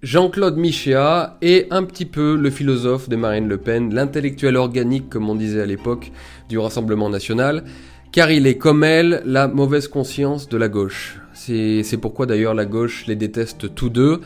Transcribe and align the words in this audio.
Jean-Claude 0.00 0.56
Michéa 0.56 1.38
est 1.42 1.66
un 1.72 1.82
petit 1.82 2.04
peu 2.04 2.36
le 2.36 2.50
philosophe 2.50 3.08
de 3.08 3.16
Marine 3.16 3.48
Le 3.48 3.58
Pen, 3.58 3.92
l'intellectuel 3.92 4.54
organique, 4.54 5.08
comme 5.08 5.28
on 5.28 5.34
disait 5.34 5.60
à 5.60 5.66
l'époque, 5.66 6.12
du 6.48 6.56
Rassemblement 6.56 7.10
national, 7.10 7.64
car 8.12 8.30
il 8.30 8.46
est, 8.46 8.56
comme 8.56 8.84
elle, 8.84 9.22
la 9.24 9.48
mauvaise 9.48 9.88
conscience 9.88 10.48
de 10.48 10.56
la 10.56 10.68
gauche. 10.68 11.20
C'est 11.34 11.98
pourquoi 12.00 12.26
d'ailleurs 12.26 12.54
la 12.54 12.64
gauche 12.64 13.06
les 13.08 13.16
déteste 13.16 13.74
tous 13.74 13.88
deux. 13.88 14.20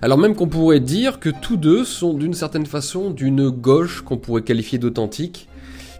Alors 0.00 0.16
même 0.16 0.34
qu'on 0.34 0.48
pourrait 0.48 0.80
dire 0.80 1.20
que 1.20 1.28
tous 1.28 1.58
deux 1.58 1.84
sont 1.84 2.14
d'une 2.14 2.32
certaine 2.32 2.64
façon 2.64 3.10
d'une 3.10 3.50
gauche 3.50 4.00
qu'on 4.00 4.16
pourrait 4.16 4.40
qualifier 4.40 4.78
d'authentique. 4.78 5.46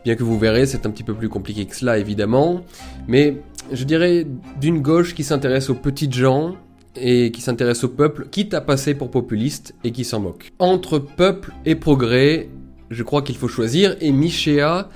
Bien 0.06 0.14
que 0.14 0.24
vous 0.24 0.38
verrez, 0.38 0.64
c'est 0.64 0.86
un 0.86 0.90
petit 0.90 1.04
peu 1.04 1.12
plus 1.12 1.28
compliqué 1.28 1.66
que 1.66 1.76
cela 1.76 1.98
évidemment. 1.98 2.62
Mais 3.08 3.36
je 3.72 3.84
dirais 3.84 4.26
d'une 4.58 4.80
gauche 4.80 5.14
qui 5.14 5.22
s'intéresse 5.22 5.68
aux 5.68 5.74
petites 5.74 6.14
gens, 6.14 6.56
et 6.96 7.30
qui 7.30 7.40
s'intéresse 7.40 7.84
au 7.84 7.88
peuple, 7.88 8.26
quitte 8.30 8.54
à 8.54 8.60
passer 8.60 8.94
pour 8.94 9.10
populiste 9.10 9.74
et 9.84 9.92
qui 9.92 10.04
s'en 10.04 10.20
moque. 10.20 10.52
Entre 10.58 10.98
peuple 10.98 11.52
et 11.64 11.74
progrès, 11.74 12.48
je 12.90 13.02
crois 13.02 13.22
qu'il 13.22 13.36
faut 13.36 13.48
choisir, 13.48 13.96
et 14.00 14.12
Michéa 14.12 14.88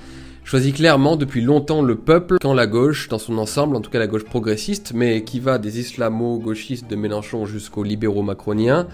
choisit 0.43 0.75
clairement 0.75 1.15
depuis 1.15 1.41
longtemps 1.41 1.81
le 1.81 1.95
peuple 1.95 2.37
quand 2.41 2.53
la 2.53 2.67
gauche, 2.67 3.07
dans 3.07 3.19
son 3.19 3.37
ensemble, 3.37 3.75
en 3.75 3.81
tout 3.81 3.89
cas 3.89 3.99
la 3.99 4.07
gauche 4.07 4.25
progressiste, 4.25 4.91
mais 4.93 5.23
qui 5.23 5.39
va 5.39 5.57
des 5.57 5.79
islamo-gauchistes 5.79 6.89
de 6.89 6.95
Mélenchon 6.95 7.45
jusqu'aux 7.45 7.83
libéraux 7.83 8.23
macroniens, 8.23 8.87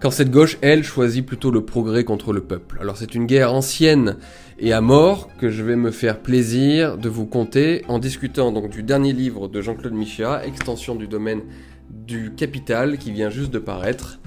quand 0.00 0.10
cette 0.10 0.32
gauche, 0.32 0.58
elle, 0.62 0.82
choisit 0.82 1.24
plutôt 1.24 1.52
le 1.52 1.64
progrès 1.64 2.02
contre 2.02 2.32
le 2.32 2.40
peuple. 2.40 2.78
Alors 2.80 2.96
c'est 2.96 3.14
une 3.14 3.26
guerre 3.26 3.54
ancienne 3.54 4.16
et 4.58 4.72
à 4.72 4.80
mort 4.80 5.28
que 5.38 5.48
je 5.48 5.62
vais 5.62 5.76
me 5.76 5.92
faire 5.92 6.18
plaisir 6.18 6.98
de 6.98 7.08
vous 7.08 7.24
conter 7.24 7.84
en 7.86 8.00
discutant 8.00 8.50
donc 8.50 8.68
du 8.68 8.82
dernier 8.82 9.12
livre 9.12 9.46
de 9.46 9.60
Jean-Claude 9.60 9.92
Michéa, 9.92 10.44
Extension 10.44 10.96
du 10.96 11.06
domaine 11.06 11.42
du 11.92 12.34
Capital 12.34 12.98
qui 12.98 13.12
vient 13.12 13.30
juste 13.30 13.50
de 13.50 13.58
paraître. 13.58 14.18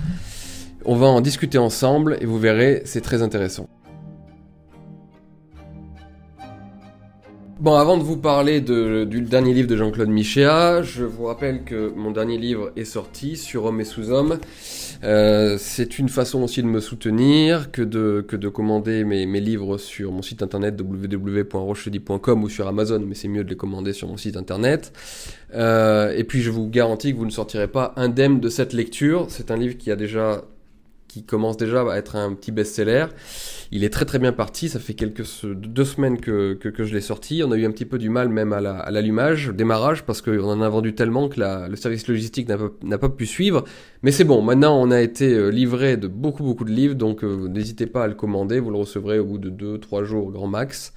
On 0.85 0.95
va 0.95 1.07
en 1.07 1.19
discuter 1.19 1.57
ensemble 1.57 2.17
et 2.21 2.25
vous 2.25 2.39
verrez, 2.39 2.83
c'est 2.85 3.01
très 3.01 3.21
intéressant. 3.21 3.67
Bon, 7.59 7.75
avant 7.75 7.97
de 7.97 8.03
vous 8.03 8.17
parler 8.17 8.61
du 8.61 9.21
dernier 9.21 9.53
livre 9.53 9.67
de 9.67 9.77
Jean-Claude 9.77 10.09
Michéa, 10.09 10.83
je 10.83 11.05
vous 11.05 11.25
rappelle 11.25 11.63
que 11.63 11.91
mon 11.95 12.11
dernier 12.11 12.37
livre 12.37 12.71
est 12.75 12.85
sorti 12.85 13.37
sur 13.37 13.63
Homme 13.65 13.81
et 13.81 13.85
sous-homme. 13.85 14.39
Euh, 15.05 15.57
c'est 15.59 15.99
une 15.99 16.09
façon 16.09 16.41
aussi 16.41 16.63
de 16.63 16.67
me 16.67 16.79
soutenir 16.79 17.71
que 17.71 17.83
de, 17.83 18.49
commander 18.49 19.03
mes, 19.03 19.25
livres 19.39 19.77
sur 19.77 20.11
mon 20.11 20.21
site 20.21 20.41
internet 20.41 20.79
www.rochedi.com 20.81 22.43
ou 22.43 22.49
sur 22.49 22.67
Amazon, 22.67 22.99
mais 22.99 23.13
c'est 23.13 23.27
mieux 23.27 23.43
de 23.43 23.49
les 23.49 23.55
commander 23.55 23.93
sur 23.93 24.07
mon 24.07 24.17
site 24.17 24.35
internet. 24.35 24.91
Euh, 25.53 26.11
et 26.15 26.23
puis 26.23 26.41
je 26.41 26.49
vous 26.49 26.67
garantis 26.67 27.13
que 27.13 27.17
vous 27.17 27.25
ne 27.25 27.31
sortirez 27.31 27.67
pas 27.67 27.93
indemne 27.97 28.39
de 28.39 28.49
cette 28.49 28.73
lecture. 28.73 29.27
C'est 29.29 29.51
un 29.51 29.57
livre 29.57 29.77
qui 29.77 29.91
a 29.91 29.95
déjà 29.95 30.43
commence 31.23 31.57
déjà 31.57 31.81
à 31.81 31.97
être 31.97 32.15
un 32.15 32.33
petit 32.33 32.51
best-seller. 32.51 33.07
Il 33.71 33.83
est 33.83 33.89
très 33.89 34.05
très 34.05 34.19
bien 34.19 34.31
parti, 34.31 34.69
ça 34.69 34.79
fait 34.79 34.93
quelques 34.93 35.23
deux 35.45 35.85
semaines 35.85 36.19
que, 36.19 36.53
que, 36.53 36.83
je 36.83 36.93
l'ai 36.93 37.01
sorti. 37.01 37.41
On 37.43 37.51
a 37.51 37.57
eu 37.57 37.65
un 37.65 37.71
petit 37.71 37.85
peu 37.85 37.97
du 37.97 38.09
mal 38.09 38.29
même 38.29 38.53
à 38.53 38.61
l'allumage, 38.91 39.49
au 39.49 39.53
démarrage, 39.53 40.03
parce 40.03 40.21
qu'on 40.21 40.49
en 40.49 40.61
a 40.61 40.69
vendu 40.69 40.95
tellement 40.95 41.29
que 41.29 41.39
la, 41.39 41.67
le 41.67 41.75
service 41.75 42.07
logistique 42.07 42.49
n'a 42.49 42.97
pas, 42.97 43.09
pu 43.09 43.25
suivre. 43.25 43.63
Mais 44.03 44.11
c'est 44.11 44.23
bon, 44.23 44.41
maintenant 44.41 44.79
on 44.81 44.91
a 44.91 45.01
été 45.01 45.33
euh, 45.33 45.49
livré 45.49 45.97
de 45.97 46.07
beaucoup 46.07 46.43
beaucoup 46.43 46.63
de 46.65 46.71
livres, 46.71 46.95
donc 46.95 47.23
euh, 47.23 47.47
n'hésitez 47.47 47.85
pas 47.85 48.03
à 48.03 48.07
le 48.07 48.15
commander, 48.15 48.59
vous 48.59 48.71
le 48.71 48.77
recevrez 48.77 49.19
au 49.19 49.25
bout 49.25 49.37
de 49.37 49.77
2-3 49.77 50.03
jours 50.03 50.31
grand 50.31 50.47
max. 50.47 50.93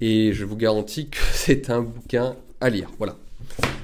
Et 0.00 0.32
je 0.32 0.44
vous 0.44 0.56
garantis 0.56 1.08
que 1.08 1.18
c'est 1.32 1.70
un 1.70 1.82
bouquin 1.82 2.36
à 2.60 2.70
lire. 2.70 2.90
Voilà. 2.98 3.16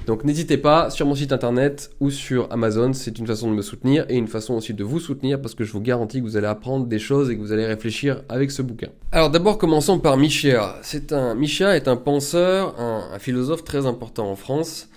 Donc 0.05 0.23
n'hésitez 0.23 0.57
pas 0.57 0.91
sur 0.91 1.07
mon 1.07 1.15
site 1.15 1.31
internet 1.31 1.89
ou 1.99 2.11
sur 2.11 2.51
Amazon, 2.51 2.93
c'est 2.93 3.17
une 3.17 3.25
façon 3.25 3.49
de 3.49 3.55
me 3.55 3.63
soutenir 3.63 4.05
et 4.07 4.15
une 4.15 4.27
façon 4.27 4.53
aussi 4.53 4.73
de 4.75 4.83
vous 4.83 4.99
soutenir 4.99 5.41
parce 5.41 5.55
que 5.55 5.63
je 5.63 5.71
vous 5.71 5.81
garantis 5.81 6.19
que 6.19 6.23
vous 6.23 6.37
allez 6.37 6.45
apprendre 6.45 6.85
des 6.85 6.99
choses 6.99 7.31
et 7.31 7.35
que 7.35 7.41
vous 7.41 7.51
allez 7.51 7.65
réfléchir 7.65 8.21
avec 8.29 8.51
ce 8.51 8.61
bouquin. 8.61 8.89
Alors 9.11 9.31
d'abord 9.31 9.57
commençons 9.57 9.99
par 9.99 10.17
Michéa. 10.17 10.77
C'est 10.83 11.11
un 11.11 11.33
Michéa 11.33 11.75
est 11.75 11.87
un 11.87 11.95
penseur, 11.95 12.79
un, 12.79 13.17
philosophe 13.17 13.63
très 13.63 13.87
important 13.87 14.29
en 14.29 14.35
France 14.35 14.89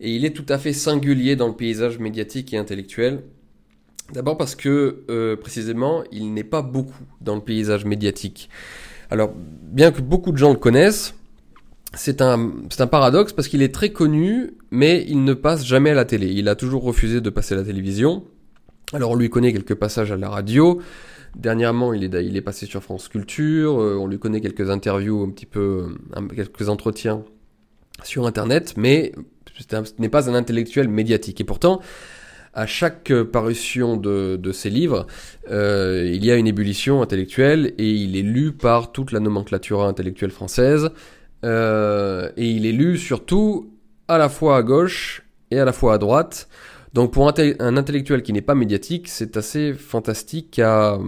et 0.00 0.14
il 0.14 0.24
est 0.24 0.30
tout 0.30 0.46
à 0.48 0.58
fait 0.58 0.72
singulier 0.72 1.34
dans 1.34 1.48
le 1.48 1.54
paysage 1.54 1.98
médiatique 1.98 2.54
et 2.54 2.58
intellectuel. 2.58 3.24
D'abord 4.12 4.36
parce 4.36 4.54
que 4.54 5.02
euh, 5.10 5.34
précisément 5.34 6.04
il 6.12 6.32
n'est 6.32 6.44
pas 6.44 6.62
beaucoup 6.62 7.02
dans 7.20 7.34
le 7.34 7.42
paysage 7.42 7.84
médiatique. 7.84 8.50
Alors 9.10 9.32
bien 9.34 9.90
que 9.90 10.00
beaucoup 10.00 10.30
de 10.30 10.36
gens 10.36 10.52
le 10.52 10.58
connaissent, 10.58 11.17
c'est 11.94 12.20
un, 12.20 12.52
c'est 12.70 12.82
un 12.82 12.86
paradoxe 12.86 13.32
parce 13.32 13.48
qu'il 13.48 13.62
est 13.62 13.74
très 13.74 13.90
connu, 13.90 14.54
mais 14.70 15.04
il 15.08 15.24
ne 15.24 15.34
passe 15.34 15.64
jamais 15.64 15.90
à 15.90 15.94
la 15.94 16.04
télé. 16.04 16.28
Il 16.28 16.48
a 16.48 16.54
toujours 16.54 16.82
refusé 16.82 17.20
de 17.20 17.30
passer 17.30 17.54
à 17.54 17.56
la 17.56 17.64
télévision. 17.64 18.24
Alors 18.92 19.10
on 19.12 19.16
lui 19.16 19.30
connaît 19.30 19.52
quelques 19.52 19.74
passages 19.74 20.12
à 20.12 20.16
la 20.16 20.28
radio. 20.28 20.80
Dernièrement, 21.36 21.92
il 21.92 22.04
est, 22.04 22.24
il 22.24 22.36
est 22.36 22.42
passé 22.42 22.66
sur 22.66 22.82
France 22.82 23.08
Culture. 23.08 23.80
Euh, 23.80 23.96
on 23.98 24.06
lui 24.06 24.18
connaît 24.18 24.40
quelques 24.40 24.70
interviews, 24.70 25.22
un 25.22 25.30
petit 25.30 25.46
peu, 25.46 25.96
quelques 26.34 26.68
entretiens 26.68 27.22
sur 28.02 28.26
Internet, 28.26 28.74
mais 28.76 29.12
ce 29.54 29.92
n'est 29.98 30.08
pas 30.08 30.30
un 30.30 30.34
intellectuel 30.34 30.88
médiatique. 30.88 31.40
Et 31.40 31.44
pourtant, 31.44 31.80
à 32.54 32.66
chaque 32.66 33.12
parution 33.24 33.96
de, 33.96 34.36
de 34.36 34.52
ses 34.52 34.70
livres, 34.70 35.06
euh, 35.50 36.10
il 36.12 36.24
y 36.24 36.30
a 36.30 36.36
une 36.36 36.46
ébullition 36.46 37.02
intellectuelle 37.02 37.74
et 37.78 37.90
il 37.90 38.16
est 38.16 38.22
lu 38.22 38.52
par 38.52 38.92
toute 38.92 39.12
la 39.12 39.20
nomenclature 39.20 39.84
intellectuelle 39.84 40.30
française. 40.30 40.90
Euh, 41.44 42.30
et 42.36 42.50
il 42.50 42.66
est 42.66 42.72
lu 42.72 42.98
surtout 42.98 43.70
à 44.08 44.18
la 44.18 44.28
fois 44.28 44.56
à 44.56 44.62
gauche 44.62 45.22
et 45.50 45.58
à 45.58 45.64
la 45.64 45.72
fois 45.72 45.94
à 45.94 45.98
droite. 45.98 46.48
Donc 46.94 47.12
pour 47.12 47.28
un, 47.28 47.76
intellectuel 47.76 48.22
qui 48.22 48.32
n'est 48.32 48.42
pas 48.42 48.54
médiatique, 48.54 49.08
c'est 49.08 49.36
assez 49.36 49.74
fantastique 49.74 50.58
à, 50.58 50.98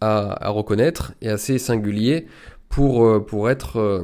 à, 0.00 0.48
reconnaître 0.50 1.12
et 1.22 1.28
assez 1.28 1.58
singulier 1.58 2.26
pour, 2.68 3.04
euh, 3.04 3.20
pour 3.20 3.50
être... 3.50 3.78
Euh, 3.78 4.02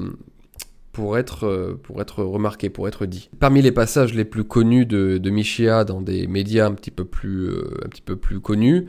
pour 0.90 1.16
être, 1.16 1.78
pour 1.84 2.00
être 2.00 2.24
remarqué, 2.24 2.70
pour 2.70 2.88
être 2.88 3.06
dit. 3.06 3.30
Parmi 3.38 3.62
les 3.62 3.70
passages 3.70 4.14
les 4.14 4.24
plus 4.24 4.42
connus 4.42 4.84
de, 4.84 5.18
de 5.18 5.30
Michéa 5.30 5.84
dans 5.84 6.00
des 6.00 6.26
médias 6.26 6.66
un 6.66 6.72
petit 6.72 6.90
peu 6.90 7.04
plus, 7.04 7.50
un 7.50 7.88
petit 7.88 8.02
peu 8.02 8.16
plus 8.16 8.40
connus, 8.40 8.88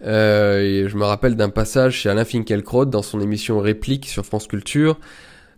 je 0.00 0.96
me 0.96 1.04
rappelle 1.04 1.36
d'un 1.36 1.50
passage 1.50 1.96
chez 1.96 2.08
Alain 2.08 2.24
Finkielkraut 2.24 2.86
dans 2.86 3.02
son 3.02 3.20
émission 3.20 3.60
Réplique 3.60 4.06
sur 4.06 4.24
France 4.24 4.46
Culture, 4.46 4.98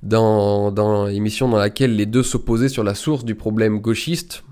dans, 0.04 0.70
dans 0.70 1.06
l'émission 1.06 1.48
dans 1.48 1.56
laquelle 1.56 1.96
les 1.96 2.06
deux 2.06 2.22
s'opposaient 2.22 2.68
sur 2.68 2.84
la 2.84 2.94
source 2.94 3.24
du 3.24 3.34
problème 3.34 3.80
gauchiste, 3.80 4.44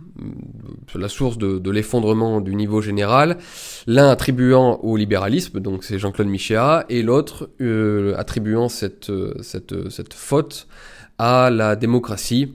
sur 0.88 0.98
la 0.98 1.08
source 1.08 1.38
de, 1.38 1.58
de 1.58 1.70
l'effondrement 1.70 2.40
du 2.40 2.54
niveau 2.54 2.80
général, 2.80 3.38
l'un 3.86 4.08
attribuant 4.08 4.78
au 4.82 4.96
libéralisme, 4.96 5.60
donc 5.60 5.84
c'est 5.84 5.98
Jean-Claude 5.98 6.28
Michéa, 6.28 6.84
et 6.88 7.02
l'autre 7.02 7.50
euh, 7.60 8.14
attribuant 8.16 8.68
cette, 8.68 9.12
cette, 9.42 9.90
cette 9.90 10.14
faute 10.14 10.68
à 11.18 11.50
la 11.50 11.76
démocratie, 11.76 12.54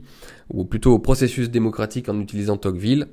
ou 0.52 0.64
plutôt 0.64 0.92
au 0.92 0.98
processus 0.98 1.50
démocratique 1.50 2.08
en 2.08 2.18
utilisant 2.20 2.56
Tocqueville. 2.56 3.06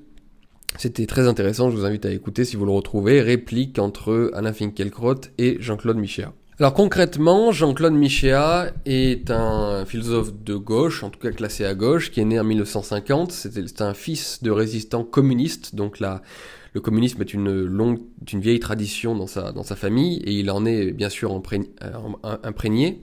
C'était 0.78 1.06
très 1.06 1.28
intéressant, 1.28 1.69
je 1.69 1.78
vous 1.78 1.85
invite 1.85 2.06
à 2.06 2.12
écouter 2.12 2.44
si 2.44 2.56
vous 2.56 2.66
le 2.66 2.72
retrouvez, 2.72 3.22
réplique 3.22 3.79
entre 3.79 4.31
Alain 4.34 4.53
Finkielkraut 4.53 5.22
et 5.38 5.57
Jean-Claude 5.59 5.97
Michéa. 5.97 6.34
Alors 6.58 6.74
concrètement, 6.74 7.52
Jean-Claude 7.52 7.96
Michéa 7.96 8.72
est 8.86 9.30
un 9.30 9.84
philosophe 9.86 10.32
de 10.42 10.56
gauche, 10.56 11.04
en 11.04 11.10
tout 11.10 11.20
cas 11.20 11.32
classé 11.32 11.66
à 11.66 11.76
gauche, 11.76 12.12
qui 12.12 12.22
est 12.22 12.26
né 12.26 12.40
en 12.40 12.46
1950. 12.46 13.34
C'était 13.34 13.82
un 13.82 13.94
fils 13.94 14.42
de 14.42 14.52
résistant 14.52 15.04
communiste, 15.04 15.76
donc 15.76 16.00
là, 16.00 16.22
le 16.72 16.80
communisme 16.80 17.22
est 17.22 17.34
une 17.34 17.66
longue, 17.66 18.00
une 18.32 18.40
vieille 18.40 18.62
tradition 18.62 19.16
dans 19.16 19.28
sa, 19.28 19.52
dans 19.52 19.64
sa 19.64 19.76
famille, 19.76 20.20
et 20.20 20.32
il 20.32 20.50
en 20.50 20.66
est 20.66 20.92
bien 20.92 21.10
sûr 21.10 21.34
euh, 21.34 22.38
imprégné. 22.44 23.02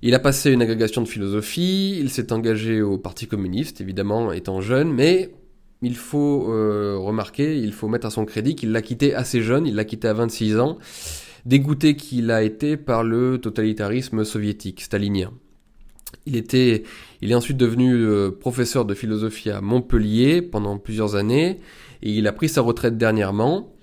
Il 0.00 0.14
a 0.14 0.18
passé 0.18 0.50
une 0.50 0.62
agrégation 0.62 1.02
de 1.02 1.08
philosophie, 1.08 1.98
il 2.00 2.08
s'est 2.08 2.32
engagé 2.32 2.80
au 2.80 2.96
Parti 2.96 3.26
communiste, 3.26 3.82
évidemment, 3.82 4.32
étant 4.32 4.62
jeune, 4.62 4.90
mais 4.90 5.34
il 5.82 5.96
faut 5.96 6.50
euh, 6.50 6.96
remarquer, 6.98 7.58
il 7.58 7.74
faut 7.74 7.88
mettre 7.88 8.06
à 8.06 8.10
son 8.10 8.24
crédit 8.24 8.54
qu'il 8.54 8.72
l'a 8.72 8.80
quitté 8.80 9.14
assez 9.14 9.42
jeune, 9.42 9.66
il 9.66 9.74
l'a 9.74 9.84
quitté 9.84 10.08
à 10.08 10.14
26 10.14 10.58
ans, 10.58 10.78
dégoûté 11.46 11.96
qu'il 11.96 12.30
a 12.30 12.42
été 12.42 12.76
par 12.76 13.04
le 13.04 13.38
totalitarisme 13.38 14.24
soviétique, 14.24 14.82
stalinien. 14.82 15.32
Il, 16.26 16.36
était, 16.36 16.84
il 17.20 17.32
est 17.32 17.34
ensuite 17.34 17.56
devenu 17.56 17.94
euh, 17.94 18.30
professeur 18.30 18.84
de 18.84 18.94
philosophie 18.94 19.50
à 19.50 19.60
Montpellier 19.60 20.42
pendant 20.42 20.78
plusieurs 20.78 21.16
années 21.16 21.60
et 22.02 22.10
il 22.10 22.26
a 22.26 22.32
pris 22.32 22.48
sa 22.48 22.60
retraite 22.60 22.96
dernièrement. 22.96 23.74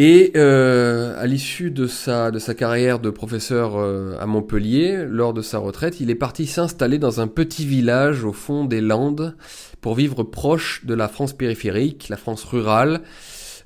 Et 0.00 0.30
euh, 0.36 1.20
à 1.20 1.26
l'issue 1.26 1.72
de 1.72 1.88
sa, 1.88 2.30
de 2.30 2.38
sa 2.38 2.54
carrière 2.54 3.00
de 3.00 3.10
professeur 3.10 3.76
euh, 3.76 4.16
à 4.20 4.26
Montpellier, 4.26 5.04
lors 5.08 5.34
de 5.34 5.42
sa 5.42 5.58
retraite, 5.58 5.98
il 5.98 6.08
est 6.08 6.14
parti 6.14 6.46
s'installer 6.46 6.98
dans 6.98 7.20
un 7.20 7.26
petit 7.26 7.66
village 7.66 8.22
au 8.22 8.32
fond 8.32 8.64
des 8.64 8.80
Landes 8.80 9.36
pour 9.80 9.96
vivre 9.96 10.22
proche 10.22 10.84
de 10.84 10.94
la 10.94 11.08
France 11.08 11.32
périphérique, 11.32 12.08
la 12.08 12.16
France 12.16 12.44
rurale, 12.44 13.02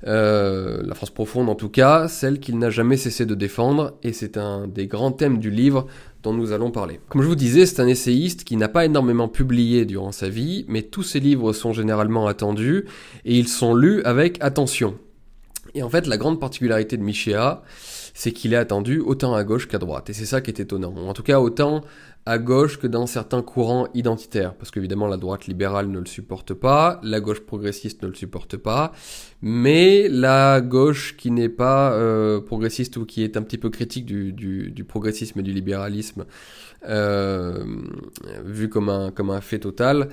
euh, 0.05 0.81
la 0.85 0.95
France 0.95 1.11
profonde 1.11 1.49
en 1.49 1.55
tout 1.55 1.69
cas, 1.69 2.07
celle 2.07 2.39
qu'il 2.39 2.57
n'a 2.57 2.69
jamais 2.69 2.97
cessé 2.97 3.25
de 3.25 3.35
défendre, 3.35 3.93
et 4.03 4.13
c'est 4.13 4.37
un 4.37 4.67
des 4.67 4.87
grands 4.87 5.11
thèmes 5.11 5.39
du 5.39 5.49
livre 5.49 5.87
dont 6.23 6.33
nous 6.33 6.51
allons 6.51 6.71
parler. 6.71 6.99
Comme 7.09 7.21
je 7.21 7.27
vous 7.27 7.35
disais, 7.35 7.65
c'est 7.65 7.81
un 7.81 7.87
essayiste 7.87 8.43
qui 8.43 8.57
n'a 8.57 8.69
pas 8.69 8.85
énormément 8.85 9.27
publié 9.27 9.85
durant 9.85 10.11
sa 10.11 10.29
vie, 10.29 10.65
mais 10.67 10.81
tous 10.81 11.03
ses 11.03 11.19
livres 11.19 11.53
sont 11.53 11.73
généralement 11.73 12.27
attendus, 12.27 12.85
et 13.25 13.37
ils 13.37 13.47
sont 13.47 13.73
lus 13.73 14.01
avec 14.03 14.37
attention. 14.41 14.95
Et 15.75 15.83
en 15.83 15.89
fait, 15.89 16.07
la 16.07 16.17
grande 16.17 16.39
particularité 16.39 16.97
de 16.97 17.03
Michéa, 17.03 17.63
c'est 18.13 18.31
qu'il 18.31 18.53
est 18.53 18.57
attendu 18.57 18.99
autant 18.99 19.33
à 19.33 19.43
gauche 19.43 19.67
qu'à 19.67 19.79
droite. 19.79 20.09
Et 20.09 20.13
c'est 20.13 20.25
ça 20.25 20.39
qui 20.39 20.51
est 20.51 20.59
étonnant. 20.59 20.93
En 20.95 21.13
tout 21.13 21.23
cas, 21.23 21.39
autant 21.39 21.81
à 22.25 22.37
gauche 22.37 22.79
que 22.79 22.87
dans 22.87 23.05
certains 23.05 23.41
courants 23.41 23.87
identitaires. 23.93 24.53
Parce 24.55 24.71
qu'évidemment, 24.71 25.07
la 25.07 25.17
droite 25.17 25.47
libérale 25.47 25.87
ne 25.87 25.99
le 25.99 26.05
supporte 26.05 26.53
pas, 26.53 26.99
la 27.03 27.19
gauche 27.19 27.41
progressiste 27.41 28.01
ne 28.03 28.07
le 28.07 28.15
supporte 28.15 28.57
pas, 28.57 28.93
mais 29.41 30.07
la 30.07 30.61
gauche 30.61 31.17
qui 31.17 31.31
n'est 31.31 31.49
pas 31.49 31.93
euh, 31.93 32.39
progressiste 32.39 32.97
ou 32.97 33.05
qui 33.05 33.23
est 33.23 33.35
un 33.35 33.41
petit 33.41 33.57
peu 33.57 33.69
critique 33.69 34.05
du, 34.05 34.85
progressisme 34.87 35.39
et 35.39 35.43
du 35.43 35.51
libéralisme, 35.51 36.25
euh, 36.87 37.63
vu 38.45 38.69
comme 38.69 38.89
un, 38.89 39.11
comme 39.11 39.29
un 39.29 39.41
fait 39.41 39.59
total, 39.59 40.09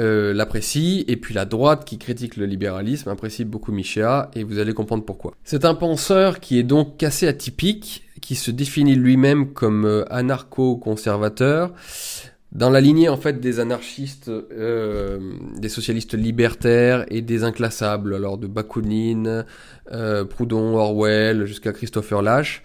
euh, 0.00 0.34
l'apprécie, 0.34 1.04
et 1.06 1.16
puis 1.16 1.34
la 1.34 1.44
droite 1.44 1.84
qui 1.84 1.98
critique 1.98 2.36
le 2.36 2.46
libéralisme 2.46 3.10
apprécie 3.10 3.44
beaucoup 3.44 3.70
Michéa, 3.70 4.28
et 4.34 4.42
vous 4.42 4.58
allez 4.58 4.74
comprendre 4.74 5.04
pourquoi. 5.04 5.34
C'est 5.44 5.64
un 5.64 5.76
penseur 5.76 6.40
qui 6.40 6.58
est 6.58 6.64
donc 6.64 7.00
assez 7.04 7.28
atypique, 7.28 8.02
qui 8.24 8.36
se 8.36 8.50
définit 8.50 8.94
lui-même 8.94 9.52
comme 9.52 9.84
euh, 9.84 10.04
anarcho-conservateur, 10.10 11.74
dans 12.52 12.70
la 12.70 12.80
lignée 12.80 13.10
en 13.10 13.18
fait 13.18 13.38
des 13.38 13.60
anarchistes, 13.60 14.30
euh, 14.30 15.18
des 15.58 15.68
socialistes 15.68 16.14
libertaires 16.14 17.04
et 17.08 17.20
des 17.20 17.44
inclassables, 17.44 18.14
alors 18.14 18.38
de 18.38 18.46
Bakounine, 18.46 19.44
euh, 19.92 20.24
Proudhon, 20.24 20.74
Orwell, 20.74 21.44
jusqu'à 21.44 21.74
Christopher 21.74 22.22
Lash, 22.22 22.62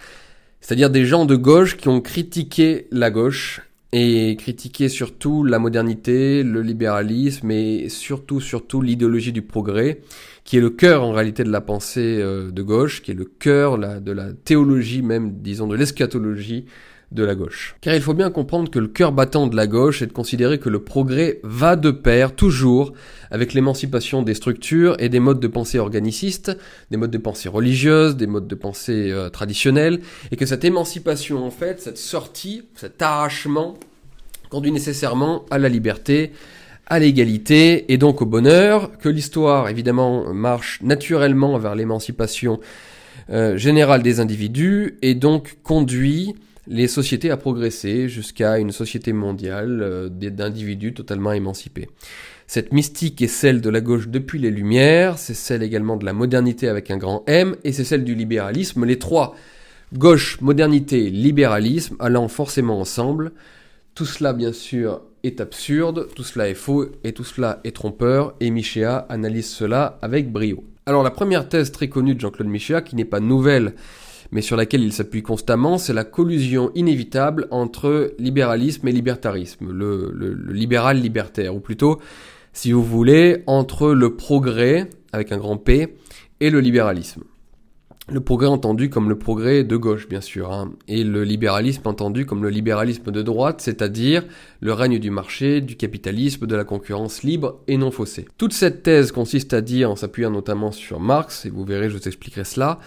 c'est-à-dire 0.62 0.90
des 0.90 1.04
gens 1.04 1.26
de 1.26 1.36
gauche 1.36 1.76
qui 1.76 1.90
ont 1.90 2.00
critiqué 2.00 2.88
la 2.92 3.12
gauche 3.12 3.62
et 3.92 4.38
critiqué 4.40 4.88
surtout 4.88 5.44
la 5.44 5.60
modernité, 5.60 6.42
le 6.42 6.62
libéralisme 6.62 7.52
et 7.52 7.90
surtout 7.90 8.40
surtout 8.40 8.82
l'idéologie 8.82 9.34
du 9.34 9.42
progrès 9.42 10.00
qui 10.50 10.58
est 10.58 10.62
le 10.62 10.72
cœur 10.72 11.04
en 11.04 11.12
réalité 11.12 11.44
de 11.44 11.52
la 11.52 11.62
pensée 11.62 12.18
euh, 12.20 12.50
de 12.50 12.64
gauche, 12.64 13.04
qui 13.04 13.12
est 13.12 13.14
le 13.14 13.26
cœur 13.26 13.78
de 13.78 14.12
la 14.12 14.34
théologie 14.34 15.04
même, 15.04 15.34
disons, 15.42 15.68
de 15.68 15.76
l'eschatologie 15.76 16.66
de 17.12 17.24
la 17.24 17.36
gauche. 17.36 17.76
Car 17.82 17.94
il 17.94 18.02
faut 18.02 18.16
bien 18.16 18.32
comprendre 18.32 18.72
que 18.72 18.80
le 18.80 18.88
cœur 18.88 19.12
battant 19.12 19.46
de 19.46 19.56
la 19.56 19.68
gauche 19.68 20.02
est 20.02 20.08
de 20.08 20.12
considérer 20.12 20.58
que 20.58 20.70
le 20.70 20.80
progrès 20.80 21.40
va 21.44 21.76
de 21.76 21.92
pair 21.92 22.36
toujours 22.36 22.94
avec 23.30 23.54
l'émancipation 23.54 24.24
des 24.24 24.34
structures 24.34 24.96
et 24.98 25.08
des 25.08 25.20
modes 25.20 25.40
de 25.40 25.48
pensée 25.48 25.78
organicistes, 25.78 26.58
des 26.90 26.98
modes 26.98 27.12
de 27.12 27.20
pensée 27.20 27.48
religieuses, 27.48 28.18
des 28.18 28.26
modes 28.26 28.48
de 28.48 28.56
pensée 28.56 29.12
euh, 29.12 29.30
traditionnels, 29.30 30.00
et 30.32 30.36
que 30.36 30.48
cette 30.48 30.66
émancipation 30.66 31.46
en 31.46 31.52
fait, 31.52 31.80
cette 31.80 32.00
sortie, 32.00 32.64
cet 32.74 33.04
arrachement 33.04 33.78
conduit 34.50 34.72
nécessairement 34.72 35.46
à 35.52 35.60
la 35.60 35.70
liberté, 35.70 36.32
à 36.90 37.00
l'égalité 37.00 37.92
et 37.94 37.98
donc 37.98 38.22
au 38.22 38.26
bonheur, 38.26 38.98
que 38.98 39.10
l'histoire 39.10 39.70
évidemment 39.70 40.34
marche 40.34 40.82
naturellement 40.82 41.58
vers 41.58 41.76
l'émancipation 41.76 42.60
euh, 43.30 43.58
générale 43.58 44.02
des 44.02 44.20
individus 44.20 44.98
et 45.02 45.14
donc 45.14 45.58
conduit 45.62 46.34
les 46.68 46.88
sociétés 46.88 47.30
à 47.30 47.38
progresser 47.38 48.10
jusqu'à 48.10 48.58
une 48.58 48.72
société 48.72 49.14
mondiale 49.14 49.82
euh, 49.82 50.10
d'individus 50.10 50.94
totalement 50.94 51.32
émancipés. 51.32 51.90
Cette 52.48 52.74
mystique 52.74 53.22
est 53.22 53.28
celle 53.28 53.62
de 53.62 53.70
la 53.70 53.82
gauche 53.82 54.08
depuis 54.08 54.40
les 54.40 54.50
Lumières, 54.50 55.20
c'est 55.20 55.36
celle 55.36 55.62
également 55.62 55.98
de 55.98 56.06
la 56.06 56.14
modernité 56.14 56.68
avec 56.68 56.90
un 56.90 56.98
grand 56.98 57.24
M, 57.28 57.56
et 57.64 57.72
c'est 57.72 57.84
celle 57.84 58.04
du 58.04 58.16
libéralisme, 58.16 58.86
les 58.86 58.98
trois, 58.98 59.36
gauche, 59.94 60.42
modernité, 60.42 61.12
libéralisme, 61.12 61.96
allant 62.00 62.28
forcément 62.28 62.80
ensemble. 62.80 63.34
Tout 63.94 64.06
cela, 64.06 64.34
bien 64.34 64.54
sûr, 64.54 65.02
est 65.24 65.42
absurde, 65.42 66.08
tout 66.16 66.24
cela 66.24 66.50
est 66.50 66.54
faux 66.56 66.86
et 67.04 67.14
tout 67.14 67.24
cela 67.24 67.60
est 67.64 67.76
trompeur, 67.76 68.36
et 68.40 68.50
Michéa 68.50 69.06
analyse 69.10 69.50
cela 69.50 70.00
avec 70.02 70.32
brio. 70.32 70.64
Alors 70.86 71.04
la 71.04 71.12
première 71.12 71.50
thèse 71.50 71.72
très 71.72 71.90
connue 71.90 72.16
de 72.16 72.20
Jean-Claude 72.20 72.48
Michéa, 72.48 72.82
qui 72.82 72.96
n'est 72.96 73.06
pas 73.06 73.20
nouvelle, 73.20 73.76
mais 74.32 74.42
sur 74.42 74.56
laquelle 74.56 74.84
il 74.84 74.94
s'appuie 74.94 75.24
constamment, 75.24 75.78
c'est 75.78 75.94
la 75.94 76.04
collusion 76.04 76.72
inévitable 76.76 77.48
entre 77.52 78.14
libéralisme 78.20 78.88
et 78.88 78.92
libertarisme, 78.92 79.72
le, 79.72 80.12
le 80.14 80.54
libéral 80.54 81.00
libertaire, 81.00 81.56
ou 81.56 81.60
plutôt, 81.60 82.00
si 82.54 82.72
vous 82.72 82.84
voulez, 82.84 83.44
entre 83.48 83.92
le 83.92 84.16
progrès, 84.16 84.90
avec 85.12 85.32
un 85.32 85.38
grand 85.38 85.58
P, 85.58 85.96
et 86.40 86.50
le 86.50 86.60
libéralisme. 86.60 87.24
Le 88.12 88.22
progrès 88.22 88.48
entendu 88.48 88.90
comme 88.90 89.08
le 89.08 89.20
progrès 89.20 89.64
de 89.64 89.78
gauche, 89.78 90.10
bien 90.10 90.22
sûr, 90.22 90.52
hein, 90.52 90.72
et 90.88 91.04
le 91.04 91.24
libéralisme 91.24 91.84
entendu 91.86 92.26
comme 92.26 92.42
le 92.42 92.50
libéralisme 92.50 93.12
de 93.12 93.22
droite, 93.22 93.62
c'est-à-dire 93.62 94.26
le 94.62 94.74
règne 94.74 94.98
du 94.98 95.12
marché, 95.12 95.62
du 95.62 95.76
capitalisme, 95.76 96.48
de 96.48 96.56
la 96.56 96.64
concurrence 96.64 97.22
libre 97.22 97.60
et 97.68 97.78
non 97.78 97.92
faussée. 97.92 98.26
Toute 98.40 98.54
cette 98.54 98.82
thèse 98.82 99.12
consiste 99.12 99.54
à 99.54 99.62
dire, 99.62 99.92
en 99.92 99.96
s'appuyant 99.96 100.32
notamment 100.32 100.72
sur 100.72 101.00
Marx, 101.00 101.46
et 101.46 101.52
vous 101.52 101.64
verrez, 101.64 101.88
je 101.92 101.98
vous 101.98 102.08
expliquerai 102.08 102.46
cela, 102.46 102.80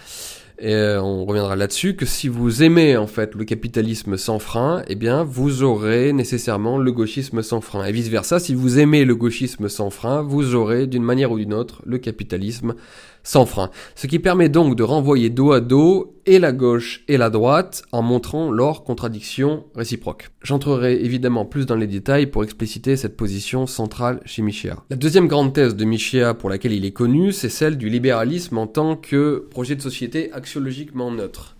et 0.59 0.73
euh, 0.73 1.01
on 1.01 1.25
reviendra 1.25 1.55
là-dessus, 1.55 1.95
que 1.95 2.05
si 2.05 2.27
vous 2.27 2.61
aimez 2.61 2.95
en 2.95 3.07
fait 3.07 3.33
le 3.33 3.43
capitalisme 3.43 4.17
sans 4.17 4.39
frein, 4.39 4.83
eh 4.87 4.95
bien 4.95 5.23
vous 5.23 5.63
aurez 5.63 6.13
nécessairement 6.13 6.77
le 6.77 6.91
gauchisme 6.91 7.41
sans 7.41 7.59
frein. 7.59 7.85
Et 7.85 7.91
vice-versa, 7.91 8.39
si 8.39 8.53
vous 8.53 8.77
aimez 8.77 9.03
le 9.03 9.15
gauchisme 9.15 9.67
sans 9.67 9.89
frein, 9.89 10.21
vous 10.21 10.53
aurez 10.53 10.85
d'une 10.85 11.03
manière 11.03 11.31
ou 11.31 11.39
d'une 11.39 11.53
autre 11.53 11.81
le 11.85 11.97
capitalisme 11.97 12.75
sans 13.23 13.45
frein. 13.45 13.71
Ce 13.95 14.07
qui 14.07 14.19
permet 14.19 14.49
donc 14.49 14.75
de 14.75 14.83
renvoyer 14.83 15.29
dos 15.29 15.51
à 15.53 15.61
dos 15.61 16.19
et 16.25 16.39
la 16.39 16.51
gauche 16.51 17.03
et 17.07 17.17
la 17.17 17.29
droite 17.29 17.83
en 17.91 18.01
montrant 18.01 18.51
leurs 18.51 18.83
contradictions 18.83 19.65
réciproques. 19.75 20.29
J'entrerai 20.41 21.03
évidemment 21.03 21.45
plus 21.45 21.65
dans 21.65 21.75
les 21.75 21.87
détails 21.87 22.27
pour 22.27 22.43
expliciter 22.43 22.95
cette 22.95 23.17
position 23.17 23.67
centrale 23.67 24.21
chez 24.25 24.41
Michéa. 24.41 24.77
La 24.89 24.95
deuxième 24.95 25.27
grande 25.27 25.53
thèse 25.53 25.75
de 25.75 25.85
Michéa 25.85 26.33
pour 26.33 26.49
laquelle 26.49 26.73
il 26.73 26.85
est 26.85 26.91
connu, 26.91 27.31
c'est 27.31 27.49
celle 27.49 27.77
du 27.77 27.89
libéralisme 27.89 28.57
en 28.57 28.67
tant 28.67 28.95
que 28.95 29.47
projet 29.49 29.75
de 29.75 29.81
société 29.81 30.31
axiologiquement 30.33 31.11
neutre. 31.11 31.55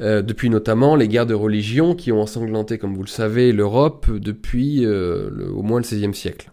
Euh, 0.00 0.22
depuis 0.22 0.48
notamment 0.48 0.96
les 0.96 1.08
guerres 1.08 1.26
de 1.26 1.34
religion 1.34 1.94
qui 1.94 2.10
ont 2.10 2.22
ensanglanté, 2.22 2.78
comme 2.78 2.94
vous 2.94 3.02
le 3.02 3.08
savez, 3.08 3.52
l'Europe 3.52 4.10
depuis 4.10 4.86
euh, 4.86 5.50
au 5.54 5.62
moins 5.62 5.78
le 5.78 5.84
XVIe 5.84 6.14
siècle. 6.14 6.50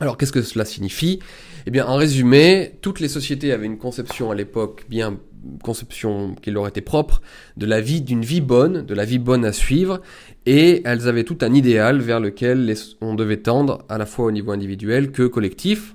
Alors 0.00 0.16
qu'est-ce 0.16 0.32
que 0.32 0.42
cela 0.42 0.64
signifie? 0.64 1.20
Eh 1.66 1.70
bien, 1.70 1.86
en 1.86 1.96
résumé, 1.96 2.78
toutes 2.80 3.00
les 3.00 3.08
sociétés 3.08 3.52
avaient 3.52 3.66
une 3.66 3.78
conception 3.78 4.30
à 4.30 4.34
l'époque 4.34 4.84
bien 4.88 5.18
conception 5.62 6.34
qui 6.40 6.50
leur 6.50 6.66
était 6.68 6.80
propre 6.80 7.20
de 7.56 7.66
la 7.66 7.80
vie 7.80 8.00
d'une 8.00 8.24
vie 8.24 8.40
bonne, 8.40 8.82
de 8.82 8.94
la 8.94 9.04
vie 9.04 9.18
bonne 9.18 9.44
à 9.44 9.52
suivre, 9.52 10.00
et 10.46 10.82
elles 10.84 11.08
avaient 11.08 11.24
tout 11.24 11.38
un 11.40 11.52
idéal 11.52 12.00
vers 12.00 12.20
lequel 12.20 12.74
on 13.00 13.14
devait 13.14 13.38
tendre 13.38 13.84
à 13.88 13.98
la 13.98 14.06
fois 14.06 14.26
au 14.26 14.30
niveau 14.30 14.52
individuel 14.52 15.10
que 15.10 15.26
collectif, 15.26 15.94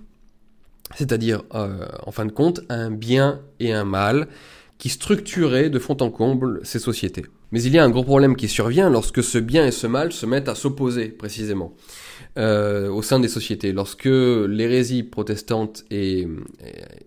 c'est-à-dire 0.95 1.43
euh, 1.53 1.85
en 2.05 2.11
fin 2.11 2.25
de 2.25 2.31
compte 2.31 2.61
un 2.69 2.91
bien 2.91 3.41
et 3.59 3.73
un 3.73 3.85
mal 3.85 4.27
qui 4.77 4.89
structuraient 4.89 5.69
de 5.69 5.79
fond 5.79 5.97
en 6.01 6.09
comble 6.09 6.61
ces 6.63 6.79
sociétés. 6.79 7.25
Mais 7.51 7.61
il 7.63 7.73
y 7.73 7.79
a 7.79 7.83
un 7.83 7.89
gros 7.89 8.03
problème 8.03 8.35
qui 8.35 8.47
survient 8.47 8.89
lorsque 8.89 9.23
ce 9.23 9.37
bien 9.37 9.65
et 9.65 9.71
ce 9.71 9.87
mal 9.87 10.11
se 10.11 10.25
mettent 10.25 10.49
à 10.49 10.55
s'opposer 10.55 11.07
précisément. 11.07 11.73
Euh, 12.37 12.89
au 12.89 13.01
sein 13.01 13.19
des 13.19 13.27
sociétés. 13.27 13.71
Lorsque 13.71 14.05
l'hérésie 14.05 15.01
protestante 15.01 15.85
est, 15.89 16.27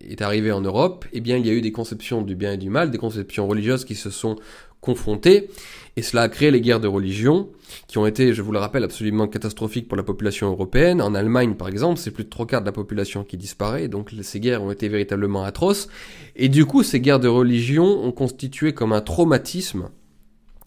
est 0.00 0.22
arrivée 0.22 0.50
en 0.50 0.60
Europe, 0.60 1.04
eh 1.12 1.20
bien, 1.20 1.36
il 1.36 1.46
y 1.46 1.50
a 1.50 1.52
eu 1.52 1.60
des 1.60 1.70
conceptions 1.70 2.22
du 2.22 2.34
bien 2.34 2.54
et 2.54 2.56
du 2.56 2.68
mal, 2.68 2.90
des 2.90 2.98
conceptions 2.98 3.46
religieuses 3.46 3.84
qui 3.84 3.94
se 3.94 4.10
sont 4.10 4.36
confrontées, 4.80 5.48
et 5.96 6.02
cela 6.02 6.22
a 6.22 6.28
créé 6.28 6.50
les 6.50 6.60
guerres 6.60 6.80
de 6.80 6.88
religion, 6.88 7.48
qui 7.86 7.98
ont 7.98 8.06
été, 8.06 8.32
je 8.32 8.42
vous 8.42 8.50
le 8.50 8.58
rappelle, 8.58 8.82
absolument 8.82 9.28
catastrophiques 9.28 9.86
pour 9.86 9.96
la 9.96 10.02
population 10.02 10.50
européenne. 10.50 11.00
En 11.00 11.14
Allemagne, 11.14 11.54
par 11.54 11.68
exemple, 11.68 12.00
c'est 12.00 12.10
plus 12.10 12.24
de 12.24 12.30
trois 12.30 12.46
quarts 12.46 12.62
de 12.62 12.66
la 12.66 12.72
population 12.72 13.22
qui 13.22 13.36
disparaît, 13.36 13.88
donc 13.88 14.10
ces 14.22 14.40
guerres 14.40 14.62
ont 14.62 14.70
été 14.70 14.88
véritablement 14.88 15.44
atroces. 15.44 15.88
Et 16.34 16.48
du 16.48 16.64
coup, 16.64 16.82
ces 16.82 17.00
guerres 17.00 17.20
de 17.20 17.28
religion 17.28 18.02
ont 18.02 18.12
constitué 18.12 18.72
comme 18.72 18.92
un 18.92 19.00
traumatisme, 19.00 19.90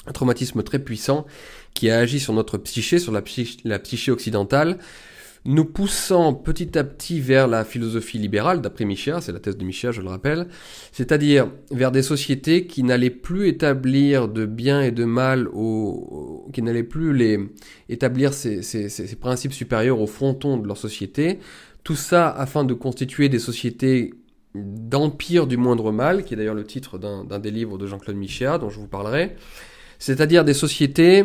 un 0.05 0.11
traumatisme 0.11 0.63
très 0.63 0.79
puissant, 0.79 1.25
qui 1.73 1.89
a 1.89 1.99
agi 1.99 2.19
sur 2.19 2.33
notre 2.33 2.57
psyché, 2.57 2.99
sur 2.99 3.11
la, 3.11 3.21
psyché, 3.21 4.11
occidentale, 4.11 4.77
nous 5.45 5.65
poussant 5.65 6.33
petit 6.33 6.77
à 6.77 6.83
petit 6.83 7.19
vers 7.19 7.47
la 7.47 7.65
philosophie 7.65 8.17
libérale, 8.17 8.61
d'après 8.61 8.85
Michéa, 8.85 9.19
c'est 9.19 9.33
la 9.33 9.39
thèse 9.39 9.57
de 9.57 9.65
Michéa, 9.65 9.91
je 9.91 10.01
le 10.01 10.07
rappelle, 10.07 10.47
c'est-à-dire 10.93 11.51
vers 11.71 11.91
des 11.91 12.01
sociétés 12.01 12.65
qui 12.65 12.83
n'allaient 12.83 13.09
plus 13.09 13.49
établir 13.49 14.29
de 14.29 14.45
bien 14.45 14.81
et 14.81 14.91
de 14.91 15.03
mal, 15.03 15.49
au, 15.53 16.49
qui 16.53 16.61
n'allaient 16.61 16.83
plus 16.83 17.13
les, 17.13 17.39
établir 17.89 18.33
ces, 18.33 18.61
ces, 18.61 18.87
ces, 18.87 19.15
principes 19.17 19.53
supérieurs 19.53 19.99
au 19.99 20.07
fronton 20.07 20.57
de 20.57 20.65
leur 20.65 20.77
société, 20.77 21.39
tout 21.83 21.95
ça 21.95 22.29
afin 22.29 22.63
de 22.63 22.73
constituer 22.73 23.27
des 23.27 23.39
sociétés 23.39 24.13
d'empire 24.55 25.47
du 25.47 25.57
moindre 25.57 25.91
mal, 25.91 26.23
qui 26.23 26.33
est 26.33 26.37
d'ailleurs 26.37 26.55
le 26.55 26.63
titre 26.63 26.97
d'un 26.97 27.39
des 27.39 27.51
livres 27.51 27.77
de 27.77 27.87
Jean-Claude 27.87 28.15
Michéa, 28.15 28.57
dont 28.57 28.69
je 28.69 28.79
vous 28.79 28.87
parlerai, 28.87 29.35
c'est-à-dire 29.99 30.43
des 30.43 30.53
sociétés 30.53 31.23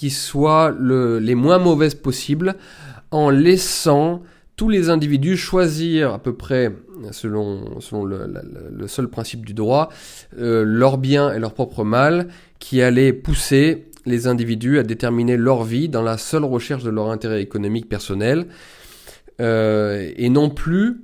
qui 0.00 0.08
soient 0.08 0.74
les 0.80 1.34
moins 1.34 1.58
mauvaises 1.58 1.94
possibles 1.94 2.54
en 3.10 3.28
laissant 3.28 4.22
tous 4.56 4.70
les 4.70 4.88
individus 4.88 5.36
choisir 5.36 6.14
à 6.14 6.18
peu 6.18 6.34
près, 6.34 6.74
selon, 7.10 7.78
le, 8.06 8.88
seul 8.88 9.08
principe 9.08 9.44
du 9.44 9.52
droit, 9.52 9.90
euh, 10.38 10.64
leur 10.64 10.96
bien 10.96 11.34
et 11.34 11.38
leur 11.38 11.52
propre 11.52 11.84
mal, 11.84 12.28
qui 12.60 12.80
allait 12.80 13.12
pousser 13.12 13.88
les 14.06 14.26
individus 14.26 14.78
à 14.78 14.84
déterminer 14.84 15.36
leur 15.36 15.64
vie 15.64 15.90
dans 15.90 16.02
la 16.02 16.16
seule 16.16 16.44
recherche 16.44 16.82
de 16.82 16.90
leur 16.90 17.10
intérêt 17.10 17.42
économique 17.42 17.86
personnel, 17.90 18.46
euh, 19.38 20.10
et 20.16 20.30
non 20.30 20.48
plus 20.48 20.96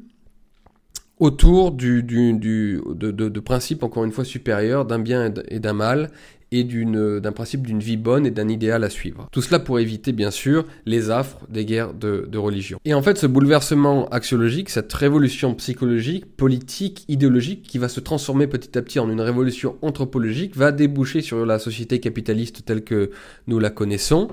autour 1.18 1.72
de, 1.72 3.40
principes 3.40 3.82
encore 3.82 4.04
une 4.04 4.12
fois 4.12 4.24
supérieurs 4.24 4.86
d'un 4.86 4.98
bien 4.98 5.34
et 5.48 5.60
d'un 5.60 5.72
mal 5.74 6.10
et 6.52 6.64
d'un 6.64 7.32
principe 7.32 7.66
d'une 7.66 7.80
vie 7.80 7.96
bonne 7.96 8.26
et 8.26 8.30
d'un 8.30 8.48
idéal 8.48 8.84
à 8.84 8.90
suivre. 8.90 9.28
Tout 9.32 9.42
cela 9.42 9.58
pour 9.58 9.78
éviter 9.80 10.12
bien 10.12 10.30
sûr 10.30 10.64
les 10.84 11.10
affres 11.10 11.40
des 11.48 11.64
guerres 11.64 11.92
de, 11.92 12.26
de, 12.30 12.38
religion. 12.38 12.78
Et 12.84 12.94
en 12.94 13.02
fait 13.02 13.18
ce 13.18 13.26
bouleversement 13.26 14.08
axiologique, 14.08 14.70
cette 14.70 14.92
révolution 14.92 15.54
psychologique, 15.54 16.24
politique, 16.36 17.04
idéologique 17.08 17.62
qui 17.62 17.78
va 17.78 17.88
se 17.88 18.00
transformer 18.00 18.46
petit 18.46 18.78
à 18.78 18.82
petit 18.82 18.98
en 19.00 19.10
une 19.10 19.20
révolution 19.20 19.76
anthropologique 19.82 20.56
va 20.56 20.72
déboucher 20.72 21.20
sur 21.20 21.44
la 21.44 21.58
société 21.58 21.98
capitaliste 21.98 22.64
telle 22.64 22.84
que 22.84 23.10
nous 23.46 23.58
la 23.58 23.70
connaissons. 23.70 24.28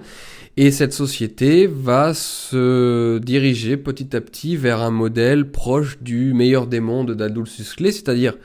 Et 0.56 0.70
cette 0.70 0.94
société 0.94 1.68
va 1.68 2.14
se 2.14 3.18
diriger 3.18 3.76
petit 3.76 4.16
à 4.16 4.22
petit 4.22 4.56
vers 4.56 4.82
un 4.82 4.92
modèle 4.92 5.50
proche 5.50 5.98
du 6.02 6.34
meilleur 6.36 6.68
des 6.68 6.80
mondes 6.80 7.14
d'Aldous 7.14 7.48
Huxley, 7.60 7.92
c'est-à-dire 7.92 8.36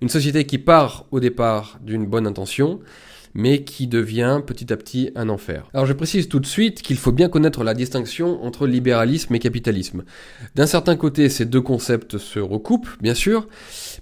une 0.00 0.08
société 0.08 0.44
qui 0.44 0.58
part 0.58 1.06
au 1.12 1.20
départ 1.20 1.78
d'une 1.80 2.06
bonne 2.06 2.26
intention, 2.26 2.80
mais 3.34 3.64
qui 3.64 3.86
devient 3.86 4.40
petit 4.46 4.72
à 4.72 4.76
petit 4.76 5.10
un 5.14 5.28
enfer. 5.28 5.68
Alors 5.74 5.86
je 5.86 5.92
précise 5.92 6.28
tout 6.28 6.40
de 6.40 6.46
suite 6.46 6.82
qu'il 6.82 6.96
faut 6.96 7.12
bien 7.12 7.28
connaître 7.28 7.64
la 7.64 7.74
distinction 7.74 8.42
entre 8.44 8.66
libéralisme 8.66 9.34
et 9.34 9.38
capitalisme. 9.38 10.04
D'un 10.54 10.66
certain 10.66 10.96
côté, 10.96 11.28
ces 11.28 11.44
deux 11.44 11.60
concepts 11.60 12.18
se 12.18 12.38
recoupent, 12.38 12.88
bien 13.00 13.14
sûr, 13.14 13.48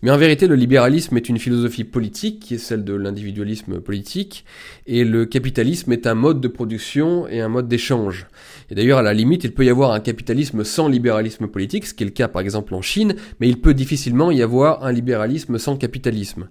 mais 0.02 0.10
en 0.10 0.16
vérité, 0.16 0.46
le 0.46 0.54
libéralisme 0.54 1.16
est 1.16 1.28
une 1.28 1.38
philosophie 1.38 1.84
politique, 1.84 2.40
qui 2.40 2.54
est 2.54 2.58
celle 2.58 2.84
de 2.84 2.94
l'individualisme 2.94 3.80
politique, 3.80 4.44
et 4.86 5.04
le 5.04 5.26
capitalisme 5.26 5.92
est 5.92 6.06
un 6.06 6.14
mode 6.14 6.40
de 6.40 6.48
production 6.48 7.28
et 7.28 7.40
un 7.40 7.48
mode 7.48 7.68
d'échange. 7.68 8.26
Et 8.70 8.74
d'ailleurs, 8.74 8.98
à 8.98 9.02
la 9.02 9.14
limite, 9.14 9.44
il 9.44 9.52
peut 9.52 9.64
y 9.64 9.70
avoir 9.70 9.92
un 9.92 10.00
capitalisme 10.00 10.64
sans 10.64 10.88
libéralisme 10.88 11.46
politique, 11.46 11.86
ce 11.86 11.94
qui 11.94 12.04
est 12.04 12.06
le 12.06 12.12
cas 12.12 12.28
par 12.28 12.42
exemple 12.42 12.74
en 12.74 12.82
Chine, 12.82 13.14
mais 13.40 13.48
il 13.48 13.60
peut 13.60 13.74
difficilement 13.74 14.30
y 14.30 14.42
avoir 14.42 14.84
un 14.84 14.92
libéralisme 14.92 15.58
sans 15.58 15.76
capitalisme. 15.76 16.48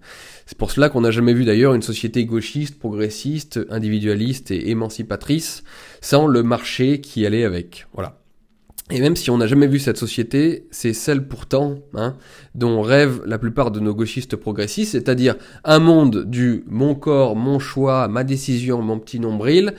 C'est 0.49 0.57
pour 0.57 0.71
cela 0.71 0.89
qu'on 0.89 1.01
n'a 1.01 1.11
jamais 1.11 1.35
vu 1.35 1.45
d'ailleurs 1.45 1.75
une 1.75 1.83
société 1.83 2.25
gauchiste, 2.25 2.79
progressiste, 2.79 3.59
individualiste 3.69 4.49
et 4.49 4.71
émancipatrice 4.71 5.63
sans 6.01 6.25
le 6.25 6.41
marché 6.41 7.01
qui 7.01 7.23
allait 7.23 7.43
avec. 7.43 7.85
Voilà. 7.93 8.17
Et 8.89 8.99
même 8.99 9.15
si 9.15 9.29
on 9.29 9.37
n'a 9.37 9.45
jamais 9.45 9.67
vu 9.67 9.77
cette 9.77 9.97
société, 9.97 10.65
c'est 10.71 10.93
celle 10.93 11.27
pourtant 11.27 11.75
hein, 11.93 12.15
dont 12.55 12.81
rêvent 12.81 13.21
la 13.27 13.37
plupart 13.37 13.69
de 13.69 13.79
nos 13.79 13.93
gauchistes 13.93 14.37
progressistes, 14.37 14.93
c'est-à-dire 14.93 15.35
un 15.63 15.77
monde 15.77 16.25
du 16.25 16.63
mon 16.65 16.95
corps, 16.95 17.35
mon 17.35 17.59
choix, 17.59 18.07
ma 18.07 18.23
décision, 18.23 18.81
mon 18.81 18.97
petit 18.97 19.19
nombril, 19.19 19.75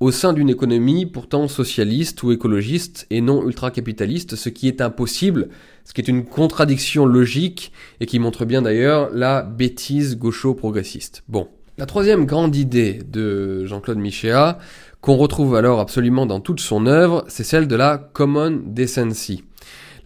au 0.00 0.10
sein 0.10 0.32
d'une 0.32 0.50
économie 0.50 1.06
pourtant 1.06 1.48
socialiste 1.48 2.22
ou 2.22 2.32
écologiste 2.32 3.06
et 3.10 3.20
non 3.20 3.46
ultra-capitaliste, 3.46 4.36
ce 4.36 4.48
qui 4.48 4.68
est 4.68 4.80
impossible, 4.80 5.48
ce 5.84 5.92
qui 5.92 6.00
est 6.00 6.08
une 6.08 6.24
contradiction 6.24 7.06
logique 7.06 7.72
et 8.00 8.06
qui 8.06 8.18
montre 8.18 8.44
bien 8.44 8.62
d'ailleurs 8.62 9.10
la 9.12 9.42
bêtise 9.42 10.18
gaucho-progressiste. 10.18 11.22
Bon. 11.28 11.48
La 11.76 11.86
troisième 11.86 12.24
grande 12.24 12.54
idée 12.54 13.00
de 13.10 13.66
Jean-Claude 13.66 13.98
Michéa, 13.98 14.58
qu'on 15.00 15.16
retrouve 15.16 15.56
alors 15.56 15.80
absolument 15.80 16.24
dans 16.24 16.40
toute 16.40 16.60
son 16.60 16.86
œuvre, 16.86 17.24
c'est 17.28 17.42
celle 17.42 17.66
de 17.66 17.74
la 17.74 17.98
common 17.98 18.62
decency, 18.64 19.42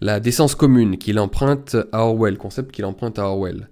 la 0.01 0.19
décence 0.19 0.55
commune 0.55 0.97
qu'il 0.97 1.19
emprunte 1.19 1.77
à 1.91 2.05
Orwell, 2.05 2.37
concept 2.37 2.71
qu'il 2.71 2.85
emprunte 2.85 3.19
à 3.19 3.25
Orwell. 3.25 3.69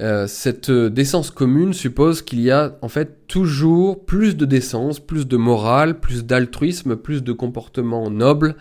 Euh, 0.00 0.26
cette 0.26 0.70
décence 0.70 1.30
commune 1.30 1.74
suppose 1.74 2.22
qu'il 2.22 2.40
y 2.40 2.50
a 2.50 2.78
en 2.80 2.88
fait 2.88 3.26
toujours 3.26 4.04
plus 4.04 4.36
de 4.36 4.46
décence, 4.46 5.00
plus 5.00 5.26
de 5.26 5.36
morale, 5.36 6.00
plus 6.00 6.24
d'altruisme, 6.24 6.96
plus 6.96 7.22
de 7.22 7.32
comportement 7.32 8.10
noble 8.10 8.56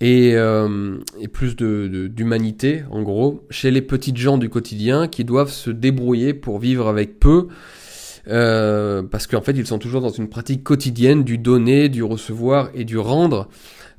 et, 0.00 0.34
euh, 0.34 0.98
et 1.20 1.28
plus 1.28 1.56
d'humanité 1.56 2.80
de, 2.80 2.84
en 2.90 3.02
gros 3.02 3.44
chez 3.50 3.70
les 3.70 3.82
petites 3.82 4.16
gens 4.16 4.38
du 4.38 4.48
quotidien 4.48 5.08
qui 5.08 5.24
doivent 5.24 5.50
se 5.50 5.70
débrouiller 5.70 6.34
pour 6.34 6.58
vivre 6.58 6.88
avec 6.88 7.18
peu 7.18 7.48
euh, 8.28 9.02
parce 9.02 9.26
qu'en 9.26 9.40
fait 9.40 9.52
ils 9.52 9.66
sont 9.66 9.78
toujours 9.78 10.00
dans 10.00 10.10
une 10.10 10.28
pratique 10.28 10.62
quotidienne 10.62 11.24
du 11.24 11.38
donner, 11.38 11.88
du 11.88 12.02
recevoir 12.02 12.70
et 12.74 12.84
du 12.84 12.98
rendre 12.98 13.48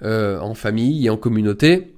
euh, 0.01 0.39
en 0.39 0.53
famille 0.53 1.05
et 1.05 1.09
en 1.09 1.17
communauté, 1.17 1.92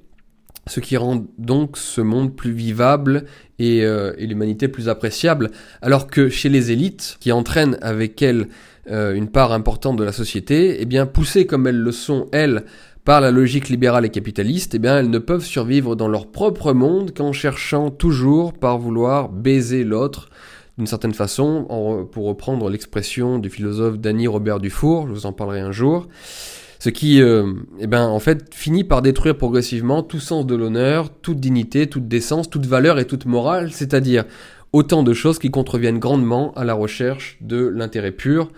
ce 0.67 0.79
qui 0.79 0.97
rend 0.97 1.25
donc 1.37 1.77
ce 1.77 2.01
monde 2.01 2.35
plus 2.35 2.51
vivable 2.51 3.25
et, 3.59 3.83
euh, 3.83 4.13
et 4.17 4.25
l'humanité 4.25 4.67
plus 4.67 4.89
appréciable, 4.89 5.51
alors 5.81 6.07
que 6.07 6.29
chez 6.29 6.49
les 6.49 6.71
élites, 6.71 7.17
qui 7.19 7.31
entraînent 7.31 7.77
avec 7.81 8.21
elles 8.21 8.47
euh, 8.89 9.13
une 9.13 9.29
part 9.29 9.51
importante 9.51 9.97
de 9.97 10.03
la 10.03 10.11
société, 10.11 10.77
eh 10.79 10.85
bien 10.85 11.05
poussées 11.05 11.45
comme 11.45 11.67
elles 11.67 11.79
le 11.79 11.91
sont, 11.91 12.27
elles, 12.31 12.65
par 13.03 13.21
la 13.21 13.29
logique 13.29 13.69
libérale 13.69 14.05
et 14.05 14.09
capitaliste, 14.09 14.73
eh 14.73 14.79
bien, 14.79 14.97
elles 14.97 15.11
ne 15.11 15.19
peuvent 15.19 15.45
survivre 15.45 15.95
dans 15.95 16.07
leur 16.07 16.31
propre 16.31 16.73
monde 16.73 17.13
qu'en 17.13 17.33
cherchant 17.33 17.91
toujours 17.91 18.53
par 18.53 18.79
vouloir 18.79 19.29
baiser 19.29 19.83
l'autre, 19.83 20.29
d'une 20.79 20.87
certaine 20.87 21.13
façon, 21.13 22.07
pour 22.11 22.25
reprendre 22.25 22.67
l'expression 22.67 23.37
du 23.37 23.51
philosophe 23.51 23.99
Danny 23.99 24.27
Robert 24.27 24.59
Dufour, 24.59 25.07
je 25.07 25.13
vous 25.13 25.25
en 25.27 25.33
parlerai 25.33 25.59
un 25.61 25.71
jour, 25.71 26.07
ce 26.85 26.91
qui, 26.91 27.19
euh, 27.19 27.51
eh 27.79 27.87
ben, 27.87 28.15
finit 28.51 28.83
par 28.83 29.01
détruire 29.01 29.35
progressivement 29.35 30.03
tout 30.03 30.19
sens 30.19 30.45
de 30.45 30.53
l'honneur, 30.53 31.09
toute 31.09 31.39
dignité, 31.39 31.87
toute 31.87 32.07
décence, 32.07 32.47
toute 32.47 32.67
valeur 32.67 32.99
et 32.99 33.05
toute 33.05 33.25
morale, 33.25 33.71
c'est-à-dire 33.71 34.23
autant 34.71 35.01
de 35.01 35.11
choses 35.11 35.39
qui 35.39 35.49
contreviennent 35.49 35.97
grandement 35.97 36.53
à 36.53 36.63
la 36.63 36.75
recherche 36.75 37.39
de 37.41 37.65
l'intérêt 37.65 38.11
pur, 38.11 38.51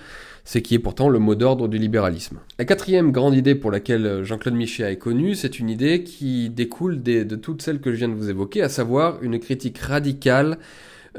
ce 0.43 0.57
qui 0.57 0.75
est 0.75 0.79
pourtant 0.79 1.07
le 1.07 1.19
mot 1.19 1.35
d'ordre 1.35 1.69
du 1.69 1.77
libéralisme. 1.77 2.39
La 2.59 2.65
quatrième 2.65 3.13
grande 3.13 3.33
idée 3.33 3.55
pour 3.55 3.71
laquelle 3.71 4.25
Jean-Claude 4.25 4.55
Michéa 4.55 4.91
est 4.91 4.97
connu, 4.97 5.33
c'est 5.33 5.59
une 5.59 5.69
idée 5.69 6.03
qui 6.03 6.49
découle 6.49 7.01
de 7.01 7.35
toutes 7.37 7.61
celles 7.61 7.79
que 7.79 7.93
je 7.93 7.95
viens 7.95 8.09
de 8.09 8.15
vous 8.15 8.29
évoquer, 8.29 8.61
à 8.61 8.67
savoir 8.67 9.23
une 9.23 9.39
critique 9.39 9.77
radicale 9.77 10.57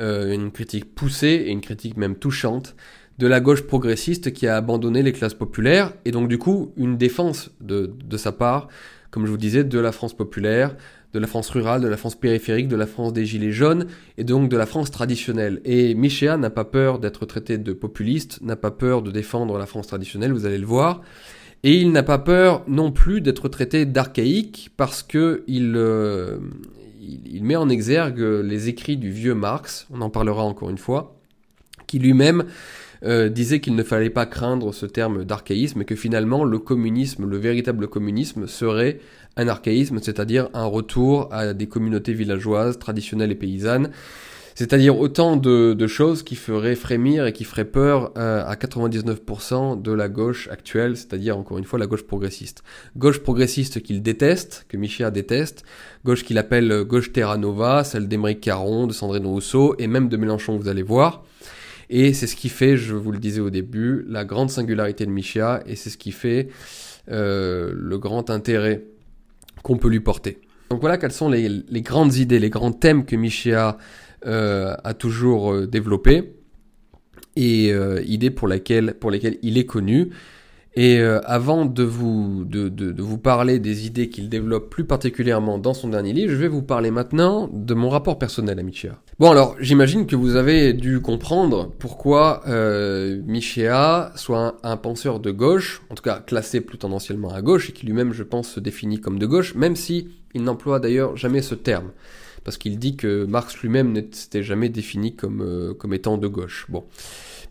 euh, 0.01 0.33
une 0.33 0.53
critique 0.53 0.95
poussée 0.95 1.45
et 1.47 1.51
une 1.51 1.61
critique 1.61 1.97
même 1.97 2.15
touchante 2.15 2.77
de 3.19 3.27
la 3.27 3.41
gauche 3.41 3.63
progressiste 3.63 4.33
qui 4.33 4.47
a 4.47 4.57
abandonné 4.57 5.03
les 5.03 5.13
classes 5.13 5.35
populaires 5.35 5.93
et 6.05 6.13
donc 6.13 6.29
du 6.29 6.39
coup 6.39 6.73
une 6.77 6.97
défense 6.97 7.51
de, 7.61 7.93
sa 8.17 8.33
part, 8.33 8.69
comme 9.11 9.27
je 9.27 9.31
vous 9.31 9.37
disais, 9.37 9.65
de 9.65 9.79
la 9.79 9.93
France 9.93 10.17
populaire, 10.17 10.77
de 11.13 11.19
la 11.19 11.27
France 11.27 11.49
rurale, 11.51 11.81
de 11.81 11.89
la 11.89 11.97
France 11.97 12.15
périphérique, 12.15 12.69
de 12.69 12.77
la 12.77 12.87
France 12.87 13.13
des 13.13 13.25
Gilets 13.25 13.51
jaunes, 13.51 13.87
et 14.19 14.25
donc 14.25 14.49
de 14.49 14.57
la 14.57 14.67
France 14.67 14.91
traditionnelle. 14.91 15.61
Et 15.65 15.95
Michéa 15.95 16.37
n'a 16.37 16.51
pas 16.51 16.65
peur 16.65 16.99
d'être 16.99 17.25
traité 17.27 17.59
de 17.59 17.73
populiste, 17.73 18.41
n'a 18.43 18.57
pas 18.57 18.71
peur 18.71 19.03
de 19.03 19.11
défendre 19.11 19.59
la 19.59 19.67
France 19.67 19.87
traditionnelle, 19.87 20.33
vous 20.33 20.47
allez 20.47 20.59
le 20.59 20.67
voir. 20.67 21.01
Et 21.65 21.77
il 21.77 21.91
n'a 21.91 22.03
pas 22.05 22.19
peur 22.19 22.63
non 22.69 22.93
plus 22.93 23.21
d'être 23.21 23.49
traité 23.49 23.85
d'archaïque 23.85 24.71
parce 24.77 25.03
que 25.03 25.43
il, 25.49 25.73
euh, 25.75 26.39
il, 27.01 27.43
met 27.43 27.57
en 27.57 27.69
exergue 27.69 28.21
les 28.21 28.69
écrits 28.69 28.97
du 28.97 29.11
vieux 29.11 29.35
Marx, 29.35 29.89
on 29.91 30.01
en 30.03 30.11
parlera 30.11 30.45
encore 30.45 30.71
une 30.71 30.79
fois, 30.79 31.17
qui 31.89 31.99
lui-même 31.99 32.45
euh, 33.05 33.29
disait 33.29 33.61
qu'il 33.61 33.75
ne 33.75 33.83
fallait 33.83 34.11
pas 34.11 34.27
craindre 34.27 34.73
ce 34.73 34.87
terme 34.87 35.25
d'archaïsme 35.25 35.83
et 35.83 35.85
que 35.85 35.95
finalement 35.95 36.45
le 36.45 36.59
communisme, 36.59 37.27
le 37.27 37.37
véritable 37.37 37.89
communisme 37.89 38.47
serait 38.47 38.99
un 39.37 39.49
archaïsme, 39.49 40.01
c'est-à-dire 40.03 40.49
un 40.53 40.65
retour 40.65 41.29
à 41.33 41.55
des 41.55 41.69
communautés 41.69 42.13
villageoises, 42.13 42.79
traditionnelles 42.79 43.31
et 43.31 43.37
paysannes, 43.37 43.91
c'est-à-dire 44.57 44.99
autant 44.99 45.37
de, 45.37 45.87
choses 45.87 46.25
qui 46.25 46.35
feraient 46.35 46.75
frémir 46.75 47.27
et 47.27 47.33
qui 47.33 47.45
feraient 47.45 47.65
peur 47.65 48.11
euh, 48.19 48.45
à 48.45 48.57
99% 48.57 49.81
de 49.81 49.93
la 49.93 50.09
gauche 50.09 50.49
actuelle, 50.49 50.97
c'est-à-dire 50.97 51.39
encore 51.39 51.59
une 51.59 51.65
fois 51.65 51.79
la 51.79 51.87
gauche 51.87 52.03
progressiste. 52.03 52.65
Gauche 52.97 53.21
progressiste 53.21 53.81
qu'il 53.81 54.03
déteste, 54.03 54.67
que 54.69 54.77
Michéa 54.77 55.13
déteste, 55.13 55.63
gauche 56.05 56.25
qu'il 56.25 56.39
appelle 56.39 56.83
gauche 56.83 57.13
Terra 57.13 57.37
Nova, 57.37 57.85
celle 57.85 58.09
d'Émeric 58.09 58.41
Caron, 58.41 58.89
de 58.89 58.93
Sandrine 58.93 59.27
Rousseau 59.27 59.77
et 59.79 59.87
même 59.87 60.09
de 60.09 60.17
Mélenchon, 60.17 60.57
vous 60.57 60.67
allez 60.67 60.83
voir. 60.83 61.23
Et 61.91 62.13
c'est 62.13 62.27
ce 62.27 62.37
qui 62.37 62.49
fait, 62.49 62.77
je 62.77 62.95
vous 62.95 63.13
le 63.13 63.19
disais 63.19 63.41
au 63.41 63.51
début, 63.51 64.05
la 64.09 64.25
grande 64.25 64.51
singularité 64.51 65.07
de 65.07 65.11
Michéa 65.11 65.63
et 65.67 65.75
c'est 65.75 65.91
ce 65.91 65.97
qui 65.97 66.13
fait 66.13 66.49
euh, 67.11 67.73
le 67.75 67.99
grand 67.99 68.29
intérêt 68.31 68.85
qu'on 69.63 69.79
peut 69.79 69.89
lui 69.89 70.01
porter. 70.01 70.41
Donc 70.71 70.81
voilà 70.81 70.99
quelles 70.99 71.13
sont 71.13 71.31
les, 71.31 71.65
grandes 71.81 72.17
idées, 72.17 72.39
les 72.39 72.51
grands 72.51 72.73
thèmes 72.73 73.07
que 73.07 73.17
Michéa 73.17 73.79
euh, 74.27 74.75
a 74.85 74.93
toujours 74.93 75.55
euh, 75.55 75.67
développé 75.67 76.35
et 77.37 77.73
idées 78.05 78.31
pour 78.31 78.49
lesquelles 78.49 78.97
il 79.43 79.59
est 79.59 79.65
connu. 79.65 80.11
Et 80.81 81.01
avant 81.01 81.65
de 81.65 81.83
vous, 81.83 82.45
de, 82.45 82.69
de, 82.69 82.93
de, 82.93 83.03
vous 83.03 83.19
parler 83.19 83.59
des 83.59 83.87
idées 83.87 84.09
qu'il 84.09 84.29
développe 84.29 84.71
plus 84.71 84.85
particulièrement 84.85 85.59
dans 85.59 85.75
son 85.75 85.89
dernier 85.89 86.13
livre, 86.13 86.31
je 86.31 86.37
vais 86.37 86.47
vous 86.47 86.63
parler 86.63 86.93
maintenant 86.93 87.51
de 87.53 87.75
mon 87.75 87.89
rapport 87.89 88.17
personnel 88.17 88.61
à 88.61 88.63
Michéa. 88.63 88.93
Bon 89.19 89.33
alors, 89.33 89.57
j'imagine 89.59 90.07
que 90.07 90.15
vous 90.15 90.37
avez 90.37 90.75
dû 90.75 91.01
comprendre 91.01 91.73
pourquoi 91.81 92.43
euh, 92.47 93.21
Michéa 93.27 94.13
soit 94.15 94.39
un, 94.39 94.55
un, 94.71 94.77
penseur 94.77 95.19
de 95.19 95.33
gauche, 95.33 95.83
en 95.91 95.97
tout 95.97 96.05
cas 96.05 96.21
classé 96.21 96.61
plus 96.61 96.79
tendanciellement 96.79 97.35
à 97.35 97.43
gauche, 97.43 97.71
et 97.71 97.73
qui 97.73 97.85
lui-même, 97.85 98.13
je 98.13 98.23
pense, 98.23 98.49
se 98.49 98.61
définit 98.61 99.01
comme 99.01 99.19
de 99.19 99.27
gauche, 99.27 99.57
même 99.57 99.75
si 99.75 100.07
il 100.33 100.45
n'emploie 100.45 100.79
d'ailleurs 100.79 101.17
jamais 101.17 101.43
ce 101.43 101.57
terme 101.57 101.91
parce 102.45 102.57
qu'il 102.57 102.79
dit 102.79 102.97
que 102.97 103.27
Marx 103.27 103.59
lui-même 103.59 103.93
n'était 103.93 104.43
jamais 104.43 104.71
défini 104.71 105.15
comme, 105.15 105.43
euh, 105.43 105.75
comme 105.75 105.93
étant 105.93 106.17
de 106.17 106.29
gauche. 106.29 106.65
Bon. 106.71 106.85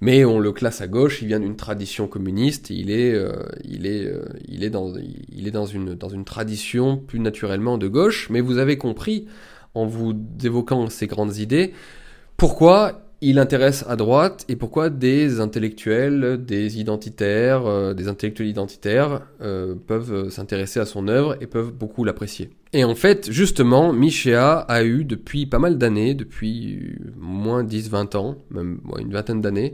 Mais 0.02 0.26
on 0.26 0.40
le 0.40 0.52
classe 0.52 0.82
à 0.82 0.88
gauche, 0.88 1.22
il 1.22 1.28
vient 1.28 1.40
d'une 1.40 1.56
tradition 1.56 2.08
communiste, 2.08 2.70
il 2.70 2.92
est, 2.92 3.14
euh, 3.14 3.34
il 3.64 3.88
est, 3.88 4.06
euh, 4.06 4.26
il 4.48 4.64
est, 4.64 4.70
dans, 4.70 4.94
il 4.96 5.48
est 5.48 5.52
dans, 5.52 5.66
une, 5.66 5.96
dans 5.96 6.10
une 6.10 6.26
tradition 6.26 6.98
plus 6.98 7.20
naturellement 7.20 7.78
de 7.78 7.88
gauche, 7.88 8.30
mais 8.30 8.42
vous 8.42 8.60
avez 8.60 8.78
compris 8.78 9.28
en 9.74 9.86
vous 9.86 10.14
évoquant 10.44 10.90
ces 10.90 11.08
grandes 11.08 11.38
idées, 11.38 11.74
pourquoi 12.36 13.07
il 13.22 13.40
intéresse 13.40 13.84
à 13.88 13.96
droite 13.96 14.46
et 14.48 14.56
pourquoi 14.56 14.90
des 14.90 15.40
intellectuels, 15.40 16.44
des 16.46 16.80
identitaires, 16.80 17.66
euh, 17.66 17.94
des 17.94 18.08
intellectuels 18.08 18.48
identitaires 18.48 19.22
euh, 19.42 19.76
peuvent 19.76 20.30
s'intéresser 20.30 20.80
à 20.80 20.86
son 20.86 21.08
œuvre 21.08 21.36
et 21.42 21.48
peuvent 21.48 21.72
beaucoup 21.72 22.04
l'apprécier. 22.04 22.52
Et 22.74 22.84
en 22.84 22.94
fait, 22.94 23.32
justement, 23.32 23.92
Michéa 23.92 24.60
a 24.60 24.84
eu 24.84 25.04
depuis 25.04 25.48
pas 25.48 25.58
mal 25.58 25.78
d'années, 25.78 26.14
depuis 26.14 26.96
moins 27.18 27.64
10-20 27.64 28.18
ans, 28.18 28.36
même 28.52 28.82
une 29.00 29.12
vingtaine 29.12 29.42
d'années, 29.42 29.74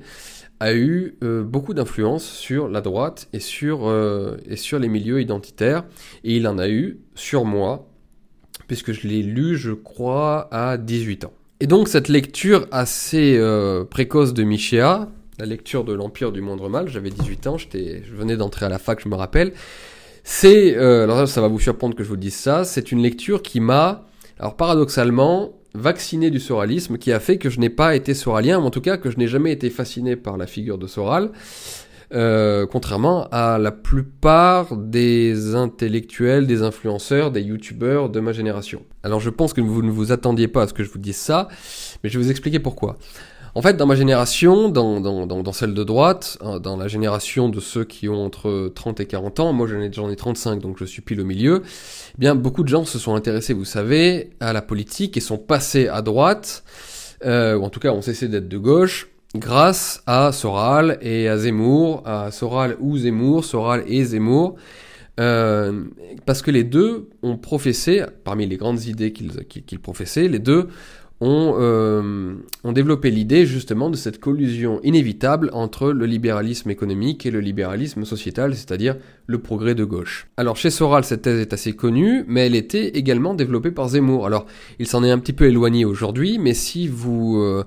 a 0.59 0.73
eu 0.73 1.17
euh, 1.23 1.43
beaucoup 1.43 1.73
d'influence 1.73 2.23
sur 2.23 2.69
la 2.69 2.79
droite 2.79 3.27
et 3.33 3.39
sur, 3.39 3.91
et 4.47 4.55
sur 4.55 4.79
les 4.79 4.87
milieux 4.87 5.19
identitaires. 5.19 5.83
Et 6.23 6.37
il 6.37 6.47
en 6.47 6.57
a 6.59 6.69
eu 6.69 6.99
sur 7.15 7.43
moi, 7.43 7.89
puisque 8.67 8.93
je 8.93 9.07
l'ai 9.07 9.21
lu, 9.21 9.57
je 9.57 9.71
crois, 9.71 10.47
à 10.51 10.77
18 10.77 11.25
ans. 11.25 11.33
Et 11.63 11.65
donc 11.65 11.87
cette 11.87 12.09
lecture 12.09 12.67
assez 12.71 13.37
euh, 13.37 13.85
précoce 13.85 14.33
de 14.33 14.43
Michéa, 14.43 15.07
la 15.39 15.45
lecture 15.45 15.85
de 15.85 15.93
l'Empire 15.93 16.33
du 16.33 16.41
Moindre 16.41 16.67
Mal, 16.67 16.89
j'avais 16.89 17.09
18 17.09 17.47
ans, 17.47 17.57
je 17.57 18.13
venais 18.13 18.35
d'entrer 18.35 18.65
à 18.65 18.69
la 18.69 18.79
fac, 18.79 18.99
je 19.01 19.07
me 19.07 19.15
rappelle, 19.15 19.53
c'est, 20.25 20.75
euh, 20.75 21.05
alors 21.05 21.25
ça 21.25 21.39
va 21.39 21.47
vous 21.47 21.61
surprendre 21.61 21.95
que 21.95 22.03
je 22.03 22.09
vous 22.09 22.17
dise 22.17 22.35
ça, 22.35 22.65
c'est 22.65 22.91
une 22.91 23.01
lecture 23.01 23.41
qui 23.41 23.61
m'a, 23.61 24.03
alors 24.39 24.57
paradoxalement, 24.57 25.53
vacciné 25.73 26.31
du 26.31 26.41
soralisme, 26.41 26.97
qui 26.97 27.13
a 27.13 27.21
fait 27.21 27.37
que 27.37 27.49
je 27.49 27.61
n'ai 27.61 27.69
pas 27.69 27.95
été 27.95 28.13
soralien, 28.13 28.59
ou 28.59 28.63
en 28.63 28.69
tout 28.69 28.81
cas 28.81 28.97
que 28.97 29.09
je 29.09 29.17
n'ai 29.17 29.27
jamais 29.27 29.53
été 29.53 29.69
fasciné 29.69 30.17
par 30.17 30.35
la 30.35 30.47
figure 30.47 30.77
de 30.77 30.85
Soral, 30.85 31.31
euh, 32.13 32.67
contrairement 32.67 33.27
à 33.31 33.57
la 33.57 33.71
plupart 33.71 34.77
des 34.77 35.55
intellectuels, 35.55 36.45
des 36.45 36.61
influenceurs, 36.61 37.31
des 37.31 37.41
youtubeurs 37.41 38.09
de 38.09 38.19
ma 38.19 38.33
génération. 38.33 38.83
Alors 39.01 39.19
je 39.19 39.29
pense 39.29 39.53
que 39.53 39.61
vous 39.61 39.81
ne 39.81 39.91
vous 39.91 40.11
attendiez 40.11 40.47
pas 40.47 40.63
à 40.63 40.67
ce 40.67 40.73
que 40.73 40.83
je 40.83 40.91
vous 40.91 40.99
dise 40.99 41.17
ça, 41.17 41.47
mais 42.03 42.09
je 42.09 42.19
vais 42.19 42.23
vous 42.23 42.31
expliquer 42.31 42.59
pourquoi. 42.59 42.97
En 43.55 43.61
fait, 43.61 43.77
dans 43.77 43.85
ma 43.85 43.95
génération, 43.95 44.69
dans, 44.69 44.99
dans, 44.99 45.27
dans, 45.27 45.51
celle 45.51 45.75
de 45.75 45.83
droite, 45.83 46.39
hein, 46.41 46.59
dans 46.59 46.75
la 46.75 46.87
génération 46.87 47.49
de 47.49 47.59
ceux 47.59 47.83
qui 47.83 48.09
ont 48.09 48.25
entre 48.25 48.71
30 48.73 48.99
et 48.99 49.05
40 49.05 49.39
ans, 49.39 49.53
moi 49.53 49.67
j'en 49.67 50.09
ai, 50.09 50.11
ai 50.11 50.15
35, 50.15 50.59
donc 50.59 50.77
je 50.79 50.85
suis 50.85 51.03
pile 51.03 51.21
au 51.21 51.25
milieu, 51.25 51.61
eh 51.63 52.17
bien 52.17 52.33
beaucoup 52.33 52.63
de 52.63 52.69
gens 52.69 52.83
se 52.83 52.97
sont 52.97 53.13
intéressés, 53.13 53.53
vous 53.53 53.65
savez, 53.65 54.31
à 54.39 54.53
la 54.53 54.63
politique 54.63 55.17
et 55.17 55.19
sont 55.19 55.37
passés 55.37 55.87
à 55.87 56.01
droite, 56.01 56.63
euh, 57.25 57.55
ou 57.55 57.63
en 57.63 57.69
tout 57.69 57.79
cas 57.79 57.91
ont 57.91 58.01
cessé 58.01 58.27
d'être 58.27 58.47
de 58.47 58.57
gauche, 58.57 59.09
grâce 59.35 60.03
à 60.05 60.31
Soral 60.31 60.97
et 61.01 61.27
à 61.27 61.37
Zemmour, 61.37 62.03
à 62.05 62.31
Soral 62.31 62.77
ou 62.79 62.97
Zemmour, 62.97 63.43
Soral 63.43 63.83
et 63.87 64.03
Zemmour, 64.03 64.55
euh, 65.19 65.83
parce 66.25 66.41
que 66.41 66.51
les 66.51 66.63
deux 66.63 67.09
ont 67.21 67.37
professé, 67.37 68.03
parmi 68.23 68.47
les 68.47 68.57
grandes 68.57 68.85
idées 68.85 69.11
qu'ils 69.13 69.79
professaient, 69.79 70.27
les 70.27 70.39
deux 70.39 70.69
ont, 71.23 71.55
euh, 71.57 72.33
ont 72.65 72.71
développé 72.73 73.09
l'idée 73.09 73.45
justement 73.45 73.89
de 73.89 73.95
cette 73.95 74.19
collusion 74.19 74.81
inévitable 74.83 75.49
entre 75.53 75.91
le 75.91 76.05
libéralisme 76.05 76.69
économique 76.69 77.25
et 77.25 77.31
le 77.31 77.39
libéralisme 77.39 78.03
sociétal, 78.03 78.55
c'est-à-dire 78.55 78.97
le 79.25 79.39
progrès 79.39 79.73
de 79.73 79.85
gauche. 79.85 80.27
Alors 80.35 80.57
chez 80.57 80.69
Soral, 80.69 81.05
cette 81.05 81.21
thèse 81.21 81.39
est 81.39 81.53
assez 81.53 81.73
connue, 81.73 82.25
mais 82.27 82.45
elle 82.45 82.55
était 82.55 82.89
également 82.89 83.33
développée 83.33 83.71
par 83.71 83.87
Zemmour. 83.87 84.25
Alors 84.25 84.45
il 84.79 84.87
s'en 84.87 85.01
est 85.03 85.11
un 85.11 85.17
petit 85.17 85.33
peu 85.33 85.45
éloigné 85.45 85.85
aujourd'hui, 85.85 86.39
mais 86.39 86.53
si 86.53 86.87
vous... 86.87 87.37
Euh, 87.37 87.63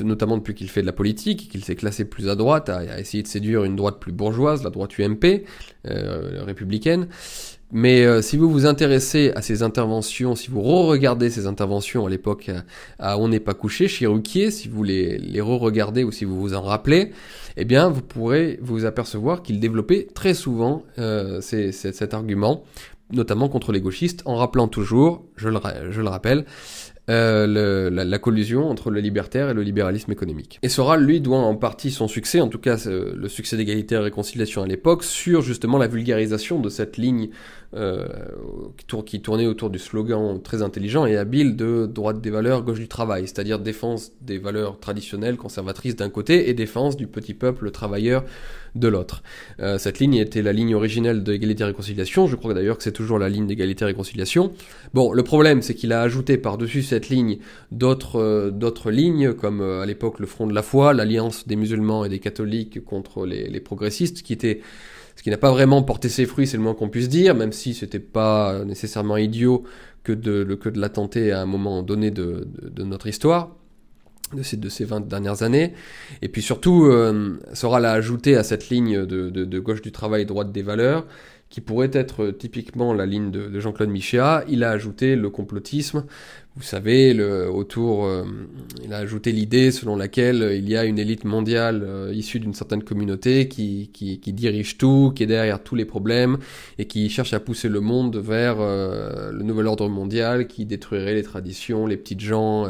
notamment 0.00 0.38
depuis 0.38 0.54
qu'il 0.54 0.68
fait 0.68 0.80
de 0.80 0.86
la 0.86 0.92
politique, 0.92 1.48
qu'il 1.48 1.62
s'est 1.62 1.76
classé 1.76 2.04
plus 2.04 2.28
à 2.28 2.34
droite, 2.34 2.68
à, 2.68 2.98
essayer 2.98 3.22
de 3.22 3.28
séduire 3.28 3.62
une 3.62 3.76
droite 3.76 4.00
plus 4.00 4.10
bourgeoise, 4.10 4.64
la 4.64 4.70
droite 4.70 4.98
UMP, 4.98 5.44
euh, 5.86 6.42
républicaine, 6.44 7.06
mais 7.74 8.04
euh, 8.04 8.20
si 8.20 8.36
vous 8.36 8.50
vous 8.50 8.66
intéressez 8.66 9.32
à 9.34 9.40
ces 9.40 9.62
interventions, 9.62 10.36
si 10.36 10.50
vous 10.50 10.60
re-regardez 10.60 11.30
ces 11.30 11.46
interventions 11.46 12.06
à 12.06 12.10
l'époque 12.10 12.50
à, 12.98 13.18
On 13.18 13.28
n'est 13.28 13.40
pas 13.40 13.54
couché, 13.54 13.88
chez 13.88 14.06
Ruquier, 14.06 14.50
si 14.50 14.68
vous 14.68 14.82
les, 14.82 15.40
re-regardez 15.40 16.04
ou 16.04 16.12
si 16.12 16.26
vous 16.26 16.38
vous 16.38 16.52
en 16.52 16.60
rappelez, 16.60 17.12
eh 17.56 17.64
bien 17.64 17.88
vous 17.88 18.02
pourrez 18.02 18.58
vous 18.60 18.84
apercevoir 18.84 19.42
qu'il 19.42 19.58
développait 19.58 20.06
très 20.14 20.34
souvent 20.34 20.84
euh, 20.98 21.40
cet 21.40 22.12
argument, 22.12 22.62
notamment 23.10 23.48
contre 23.48 23.72
les 23.72 23.80
gauchistes, 23.80 24.22
en 24.26 24.36
rappelant 24.36 24.68
toujours, 24.68 25.24
je 25.36 25.48
le, 25.48 25.56
rappelle, 26.08 26.44
euh, 27.10 27.90
la, 27.90 28.18
collusion 28.18 28.68
entre 28.68 28.90
le 28.90 29.00
libertaire 29.00 29.48
et 29.50 29.54
le 29.54 29.62
libéralisme 29.62 30.12
économique. 30.12 30.58
Et 30.62 30.68
Soral, 30.68 31.04
lui, 31.04 31.20
doit 31.20 31.38
en 31.38 31.56
partie 31.56 31.90
son 31.90 32.06
succès, 32.06 32.40
en 32.40 32.48
tout 32.48 32.58
cas 32.58 32.76
le 32.86 33.28
succès 33.28 33.56
d'égalité 33.56 33.94
et 33.94 33.98
réconciliation 33.98 34.62
à 34.62 34.66
l'époque, 34.66 35.04
sur 35.04 35.42
justement 35.42 35.78
la 35.78 35.88
vulgarisation 35.88 36.60
de 36.60 36.68
cette 36.68 36.96
ligne 36.96 37.30
euh, 37.74 38.06
qui 39.06 39.22
tournait 39.22 39.46
autour 39.46 39.70
du 39.70 39.78
slogan 39.78 40.42
très 40.42 40.60
intelligent 40.60 41.06
et 41.06 41.16
habile 41.16 41.56
de 41.56 41.86
droite 41.86 42.20
des 42.20 42.28
valeurs, 42.28 42.62
gauche 42.62 42.78
du 42.78 42.88
travail, 42.88 43.22
c'est-à-dire 43.26 43.58
défense 43.58 44.12
des 44.20 44.36
valeurs 44.36 44.78
traditionnelles 44.78 45.38
conservatrices 45.38 45.96
d'un 45.96 46.10
côté 46.10 46.50
et 46.50 46.54
défense 46.54 46.98
du 46.98 47.06
petit 47.06 47.32
peuple 47.32 47.70
travailleur 47.70 48.24
de 48.74 48.88
l'autre. 48.88 49.22
Euh, 49.60 49.78
cette 49.78 50.00
ligne 50.00 50.16
était 50.16 50.42
la 50.42 50.52
ligne 50.52 50.74
originelle 50.74 51.22
d'égalité 51.22 51.62
et 51.62 51.66
réconciliation, 51.66 52.26
je 52.26 52.36
crois 52.36 52.52
d'ailleurs 52.52 52.76
que 52.76 52.82
c'est 52.82 52.92
toujours 52.92 53.18
la 53.18 53.30
ligne 53.30 53.46
d'égalité 53.46 53.86
réconciliation. 53.86 54.52
Bon, 54.92 55.12
le 55.12 55.22
problème 55.22 55.62
c'est 55.62 55.74
qu'il 55.74 55.94
a 55.94 56.02
ajouté 56.02 56.36
par-dessus 56.36 56.82
cette 56.82 57.08
ligne 57.08 57.38
d'autres 57.70 58.20
euh, 58.20 58.90
lignes, 58.90 59.32
comme 59.32 59.62
à 59.62 59.86
l'époque 59.86 60.18
le 60.18 60.26
Front 60.26 60.46
de 60.46 60.54
la 60.54 60.62
foi, 60.62 60.92
l'Alliance 60.92 61.48
des 61.48 61.56
musulmans 61.56 62.04
et 62.04 62.10
des 62.10 62.18
catholiques 62.18 62.84
contre 62.84 63.24
les, 63.24 63.48
les 63.48 63.60
progressistes, 63.60 64.22
qui 64.22 64.34
étaient 64.34 64.60
ce 65.16 65.22
qui 65.22 65.30
n'a 65.30 65.36
pas 65.36 65.50
vraiment 65.50 65.82
porté 65.82 66.08
ses 66.08 66.26
fruits, 66.26 66.46
c'est 66.46 66.56
le 66.56 66.62
moins 66.62 66.74
qu'on 66.74 66.88
puisse 66.88 67.08
dire, 67.08 67.34
même 67.34 67.52
si 67.52 67.74
c'était 67.74 67.98
pas 67.98 68.64
nécessairement 68.64 69.16
idiot 69.16 69.64
que 70.04 70.12
de, 70.12 70.54
que 70.54 70.68
de 70.68 70.80
la 70.80 70.88
à 71.36 71.40
un 71.40 71.46
moment 71.46 71.82
donné 71.82 72.10
de, 72.10 72.48
de, 72.62 72.82
notre 72.82 73.06
histoire, 73.06 73.54
de 74.34 74.42
ces, 74.42 74.56
de 74.56 74.68
ces 74.68 74.84
20 74.84 75.06
dernières 75.06 75.42
années. 75.42 75.74
Et 76.22 76.28
puis 76.28 76.42
surtout, 76.42 76.86
euh, 76.86 77.38
Soral 77.52 77.84
a 77.84 77.92
ajouté 77.92 78.36
à 78.36 78.42
cette 78.42 78.68
ligne 78.68 79.04
de, 79.04 79.30
de, 79.30 79.58
gauche 79.58 79.82
du 79.82 79.92
travail, 79.92 80.26
droite 80.26 80.52
des 80.52 80.62
valeurs, 80.62 81.06
qui 81.50 81.60
pourrait 81.60 81.90
être 81.92 82.30
typiquement 82.30 82.94
la 82.94 83.04
ligne 83.04 83.30
de, 83.30 83.60
Jean-Claude 83.60 83.90
Michéa, 83.90 84.42
il 84.48 84.64
a 84.64 84.70
ajouté 84.70 85.16
le 85.16 85.28
complotisme, 85.28 86.04
vous 86.54 86.62
savez, 86.62 87.14
le, 87.14 87.50
autour, 87.50 88.04
euh, 88.04 88.24
il 88.84 88.92
a 88.92 88.98
ajouté 88.98 89.32
l'idée 89.32 89.70
selon 89.70 89.96
laquelle 89.96 90.52
il 90.54 90.68
y 90.68 90.76
a 90.76 90.84
une 90.84 90.98
élite 90.98 91.24
mondiale 91.24 91.82
euh, 91.82 92.12
issue 92.12 92.40
d'une 92.40 92.52
certaine 92.52 92.82
communauté 92.82 93.48
qui, 93.48 93.88
qui, 93.94 94.20
qui, 94.20 94.34
dirige 94.34 94.76
tout, 94.76 95.12
qui 95.16 95.22
est 95.22 95.26
derrière 95.26 95.62
tous 95.62 95.76
les 95.76 95.86
problèmes 95.86 96.36
et 96.78 96.84
qui 96.84 97.08
cherche 97.08 97.32
à 97.32 97.40
pousser 97.40 97.70
le 97.70 97.80
monde 97.80 98.18
vers 98.18 98.56
euh, 98.60 99.32
le 99.32 99.42
nouvel 99.44 99.66
ordre 99.66 99.88
mondial 99.88 100.46
qui 100.46 100.66
détruirait 100.66 101.14
les 101.14 101.22
traditions, 101.22 101.86
les 101.86 101.96
petites 101.96 102.20
gens 102.20 102.66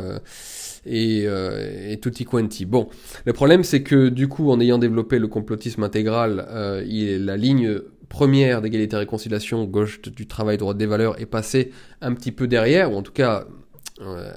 et, 0.86 1.24
et 1.24 1.98
tutti 2.00 2.24
quanti. 2.24 2.66
Bon, 2.66 2.88
le 3.24 3.32
problème 3.32 3.64
c'est 3.64 3.82
que 3.82 4.08
du 4.08 4.28
coup, 4.28 4.50
en 4.50 4.60
ayant 4.60 4.78
développé 4.78 5.18
le 5.18 5.26
complotisme 5.26 5.82
intégral, 5.82 6.46
il, 6.86 7.24
la 7.24 7.36
ligne 7.36 7.80
première 8.08 8.60
d'égalité 8.60 8.94
et 8.94 8.98
réconciliation, 9.00 9.64
gauche 9.64 10.00
du 10.02 10.26
travail, 10.26 10.58
droite 10.58 10.76
des 10.76 10.86
valeurs, 10.86 11.20
est 11.20 11.26
passée 11.26 11.72
un 12.00 12.12
petit 12.14 12.30
peu 12.30 12.46
derrière, 12.46 12.92
ou 12.92 12.96
en 12.96 13.02
tout 13.02 13.12
cas 13.12 13.46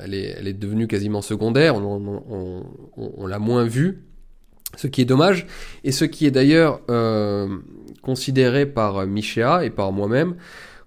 elle, 0.03 0.13
est, 0.13 0.53
devenue 0.53 0.87
quasiment 0.87 1.21
secondaire, 1.21 1.75
on, 1.75 3.27
l'a 3.27 3.39
moins 3.39 3.65
vue, 3.65 4.03
ce 4.75 4.87
qui 4.87 5.01
est 5.01 5.05
dommage, 5.05 5.47
et 5.83 5.91
ce 5.91 6.05
qui 6.05 6.25
est 6.25 6.31
d'ailleurs 6.31 6.81
euh, 6.89 7.47
considéré 8.01 8.65
par 8.65 9.05
Michéa 9.05 9.65
et 9.65 9.69
par 9.69 9.91
moi-même 9.91 10.35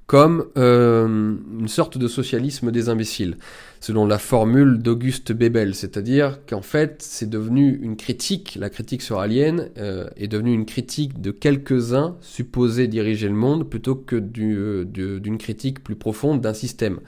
comme 0.09 0.47
euh, 0.57 1.37
une 1.61 1.69
sorte 1.69 1.99
de 1.99 2.09
socialisme 2.09 2.73
des 2.73 2.89
imbéciles 2.89 3.37
selon 3.81 4.07
la 4.07 4.19
formule 4.19 4.79
d'Auguste 4.79 5.33
Bebel, 5.33 5.75
c'est-à-dire 5.75 6.39
qu'en 6.47 6.63
fait 6.63 6.97
c'est 7.01 7.29
devenu 7.29 7.79
une 7.83 7.97
critique, 7.97 8.57
la 8.59 8.71
critique 8.71 9.03
sur 9.03 9.21
Alien 9.21 9.69
euh, 9.79 10.09
est 10.17 10.29
devenue 10.29 10.53
une 10.53 10.67
critique 10.67 11.21
de 11.21 11.31
quelques-uns 11.31 12.17
supposés 12.21 12.89
diriger 12.89 13.29
le 13.29 13.35
monde 13.35 13.69
plutôt 13.69 13.95
que 13.95 14.17
euh, 14.17 14.85
d'une 14.85 15.39
critique 15.39 15.85
plus 15.85 15.97
profonde 15.97 16.41
d'un 16.41 16.55
système. 16.55 17.01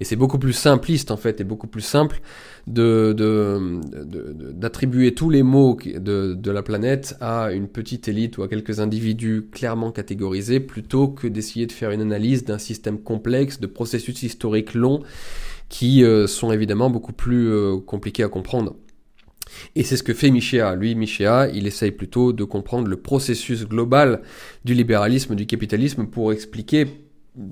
Et 0.00 0.04
c'est 0.04 0.16
beaucoup 0.16 0.38
plus 0.38 0.52
simpliste 0.52 1.10
en 1.10 1.16
fait 1.16 1.40
et 1.40 1.44
beaucoup 1.44 1.66
plus 1.66 1.80
simple 1.80 2.20
d'attribuer 2.66 5.10
de, 5.10 5.14
tous 5.14 5.30
les 5.30 5.42
de, 5.42 6.34
de 6.34 6.50
la 6.50 6.62
planète 6.62 7.16
à 7.20 7.52
une 7.52 7.68
petite 7.68 8.08
élite 8.08 8.36
ou 8.38 8.42
à 8.42 8.48
quelques 8.48 8.80
individus 8.80 9.46
clairement 9.50 9.90
catégorisés 9.90 10.60
plutôt 10.60 11.08
que 11.08 11.26
d'essayer 11.26 11.66
de 11.66 11.72
faire 11.72 11.90
une 11.90 12.02
analyse 12.02 12.44
d'un 12.44 12.58
système 12.58 12.98
complexe, 12.98 13.60
de 13.60 13.66
processus 13.66 14.22
historiques 14.22 14.74
longs 14.74 15.02
qui 15.70 16.04
euh, 16.04 16.26
sont 16.26 16.52
évidemment 16.52 16.90
beaucoup 16.90 17.14
plus 17.14 17.48
euh, 17.48 17.78
compliqués 17.78 18.24
à 18.24 18.28
comprendre. 18.28 18.76
Et 19.74 19.82
c'est 19.82 19.96
ce 19.96 20.02
que 20.02 20.12
fait 20.12 20.30
Michéa. 20.30 20.74
Lui, 20.74 20.94
Michéa, 20.94 21.48
il 21.48 21.66
essaye 21.66 21.92
plutôt 21.92 22.32
de 22.32 22.44
comprendre 22.44 22.88
le 22.88 22.96
processus 22.96 23.66
global 23.66 24.20
du 24.64 24.74
libéralisme, 24.74 25.34
du 25.34 25.46
capitalisme, 25.46 26.06
pour 26.06 26.32
expliquer 26.32 26.86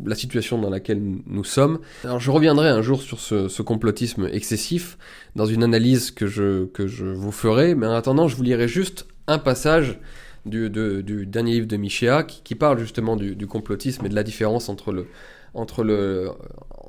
la 0.05 0.17
situation 0.17 0.61
dans 0.61 0.71
laquelle 0.71 1.01
nous 1.27 1.45
sommes. 1.45 1.79
Alors 2.05 2.19
je 2.19 2.31
reviendrai 2.31 2.69
un 2.69 2.83
jour 2.83 3.01
sur 3.01 3.21
ce, 3.21 3.63
complotisme 3.63 4.29
excessif 4.31 4.99
dans 5.37 5.47
une 5.47 5.63
analyse 5.63 6.11
que 6.11 6.27
je, 6.27 6.67
que 6.67 6.87
je 6.89 7.07
vous 7.07 7.33
ferai, 7.33 7.75
mais 7.75 7.87
en 7.87 7.93
attendant, 7.93 8.27
je 8.29 8.37
vous 8.37 8.43
lirai 8.43 8.69
juste 8.69 9.07
un 9.29 9.39
passage 9.39 9.99
du, 10.45 10.71
du 10.71 11.27
dernier 11.27 11.53
livre 11.53 11.67
de 11.67 11.77
Michéa 11.77 12.25
qui, 12.25 12.55
parle 12.55 12.79
justement 12.79 13.17
du, 13.17 13.37
du, 13.37 13.47
complotisme 13.47 14.07
et 14.07 14.09
de 14.09 14.15
la 14.15 14.25
différence 14.25 14.69
entre 14.69 14.93
le, 14.93 15.07
entre 15.55 15.83
le 15.83 16.31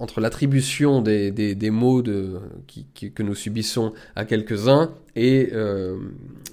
entre 0.02 0.22
l'attribution 0.22 1.02
des, 1.02 1.30
des, 1.30 1.56
des, 1.56 1.70
mots 1.70 2.02
de, 2.02 2.40
qui, 2.68 2.86
que 3.12 3.22
nous 3.22 3.36
subissons 3.36 3.94
à 4.16 4.24
quelques-uns 4.24 4.94
et, 5.20 5.50
euh, 5.54 5.98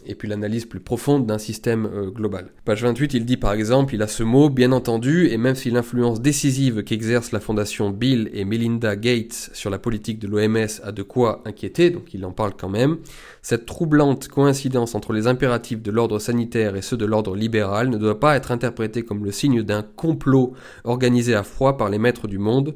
et 0.07 0.17
puis 0.17 0.29
l'analyse 0.29 0.65
plus 0.65 0.81
profonde 0.81 1.25
d'un 1.25 1.39
système 1.39 1.87
euh, 1.87 2.11
global. 2.11 2.49
Page 2.65 2.83
28, 2.83 3.15
il 3.15 3.25
dit 3.25 3.37
par 3.37 3.53
exemple, 3.53 3.95
il 3.95 4.03
a 4.03 4.09
ce 4.09 4.25
mot, 4.25 4.51
bien 4.51 4.73
entendu, 4.73 5.29
et 5.29 5.37
même 5.37 5.55
si 5.55 5.71
l'influence 5.71 6.21
décisive 6.21 6.83
qu'exerce 6.83 7.31
la 7.31 7.39
fondation 7.39 7.91
Bill 7.91 8.29
et 8.33 8.45
Melinda 8.45 8.97
Gates 8.97 9.51
sur 9.53 9.71
la 9.71 9.79
politique 9.79 10.19
de 10.19 10.27
l'OMS 10.27 10.67
a 10.83 10.91
de 10.91 11.03
quoi 11.05 11.43
inquiéter, 11.45 11.91
donc 11.91 12.13
il 12.13 12.25
en 12.25 12.33
parle 12.33 12.55
quand 12.59 12.69
même, 12.69 12.99
cette 13.41 13.67
troublante 13.67 14.27
coïncidence 14.27 14.97
entre 14.97 15.13
les 15.13 15.29
impératifs 15.29 15.81
de 15.81 15.93
l'ordre 15.93 16.19
sanitaire 16.19 16.75
et 16.75 16.83
ceux 16.83 16.97
de 16.97 17.07
l'ordre 17.07 17.37
libéral 17.37 17.89
ne 17.89 17.99
doit 17.99 18.19
pas 18.19 18.35
être 18.35 18.51
interprétée 18.51 19.05
comme 19.05 19.25
le 19.25 19.31
signe 19.31 19.63
d'un 19.63 19.83
complot 19.83 20.55
organisé 20.83 21.37
à 21.37 21.45
froid 21.45 21.77
par 21.77 21.89
les 21.89 21.99
maîtres 21.99 22.27
du 22.27 22.39
monde, 22.39 22.75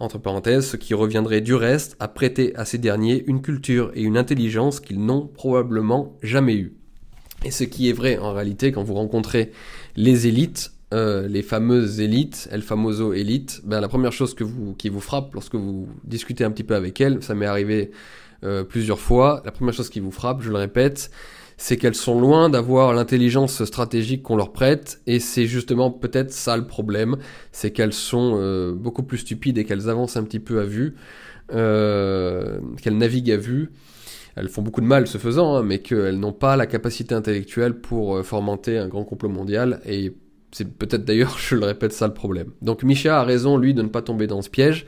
entre 0.00 0.18
parenthèses, 0.18 0.66
ce 0.66 0.76
qui 0.76 0.94
reviendrait 0.94 1.40
du 1.40 1.54
reste 1.54 1.96
à 1.98 2.08
prêter 2.08 2.54
à 2.56 2.64
ces 2.64 2.78
derniers 2.78 3.24
une 3.26 3.42
culture 3.42 3.90
et 3.94 4.02
une 4.02 4.16
intelligence 4.16 4.80
qu'ils 4.80 5.04
n'ont 5.04 5.26
probablement 5.26 6.16
jamais 6.22 6.54
eues. 6.54 6.74
Et 7.44 7.50
ce 7.50 7.64
qui 7.64 7.88
est 7.88 7.92
vrai 7.92 8.18
en 8.18 8.32
réalité 8.32 8.72
quand 8.72 8.82
vous 8.82 8.94
rencontrez 8.94 9.52
les 9.96 10.26
élites, 10.26 10.72
euh, 10.94 11.28
les 11.28 11.42
fameuses 11.42 12.00
élites, 12.00 12.48
El 12.50 12.62
Famoso 12.62 13.12
élites, 13.12 13.60
ben 13.64 13.80
la 13.80 13.88
première 13.88 14.12
chose 14.12 14.34
que 14.34 14.44
vous, 14.44 14.74
qui 14.74 14.88
vous 14.88 15.00
frappe 15.00 15.34
lorsque 15.34 15.54
vous 15.54 15.88
discutez 16.04 16.44
un 16.44 16.50
petit 16.50 16.64
peu 16.64 16.74
avec 16.74 17.00
elles, 17.00 17.22
ça 17.22 17.34
m'est 17.34 17.46
arrivé 17.46 17.90
euh, 18.44 18.64
plusieurs 18.64 19.00
fois, 19.00 19.42
la 19.44 19.52
première 19.52 19.74
chose 19.74 19.90
qui 19.90 20.00
vous 20.00 20.10
frappe, 20.10 20.42
je 20.42 20.50
le 20.50 20.56
répète, 20.56 21.10
c'est 21.58 21.76
qu'elles 21.76 21.96
sont 21.96 22.18
loin 22.20 22.48
d'avoir 22.48 22.94
l'intelligence 22.94 23.64
stratégique 23.64 24.22
qu'on 24.22 24.36
leur 24.36 24.52
prête, 24.52 25.02
et 25.06 25.18
c'est 25.18 25.46
justement 25.46 25.90
peut-être 25.90 26.32
ça 26.32 26.56
le 26.56 26.66
problème, 26.66 27.16
c'est 27.50 27.72
qu'elles 27.72 27.92
sont 27.92 28.38
euh, 28.38 28.72
beaucoup 28.72 29.02
plus 29.02 29.18
stupides 29.18 29.58
et 29.58 29.64
qu'elles 29.64 29.90
avancent 29.90 30.16
un 30.16 30.22
petit 30.22 30.38
peu 30.38 30.60
à 30.60 30.64
vue, 30.64 30.94
euh, 31.52 32.60
qu'elles 32.80 32.96
naviguent 32.96 33.32
à 33.32 33.36
vue. 33.36 33.72
Elles 34.36 34.48
font 34.48 34.62
beaucoup 34.62 34.80
de 34.80 34.86
mal 34.86 35.08
ce 35.08 35.18
faisant, 35.18 35.56
hein, 35.56 35.64
mais 35.64 35.80
qu'elles 35.80 36.20
n'ont 36.20 36.32
pas 36.32 36.56
la 36.56 36.66
capacité 36.66 37.12
intellectuelle 37.12 37.80
pour 37.80 38.16
euh, 38.16 38.22
fomenter 38.22 38.78
un 38.78 38.86
grand 38.86 39.04
complot 39.04 39.28
mondial, 39.28 39.80
et 39.84 40.14
c'est 40.52 40.72
peut-être 40.78 41.04
d'ailleurs, 41.04 41.38
je 41.40 41.56
le 41.56 41.66
répète, 41.66 41.92
ça 41.92 42.06
le 42.06 42.14
problème. 42.14 42.52
Donc 42.62 42.84
Micha 42.84 43.20
a 43.20 43.24
raison, 43.24 43.56
lui, 43.56 43.74
de 43.74 43.82
ne 43.82 43.88
pas 43.88 44.02
tomber 44.02 44.28
dans 44.28 44.42
ce 44.42 44.48
piège. 44.48 44.86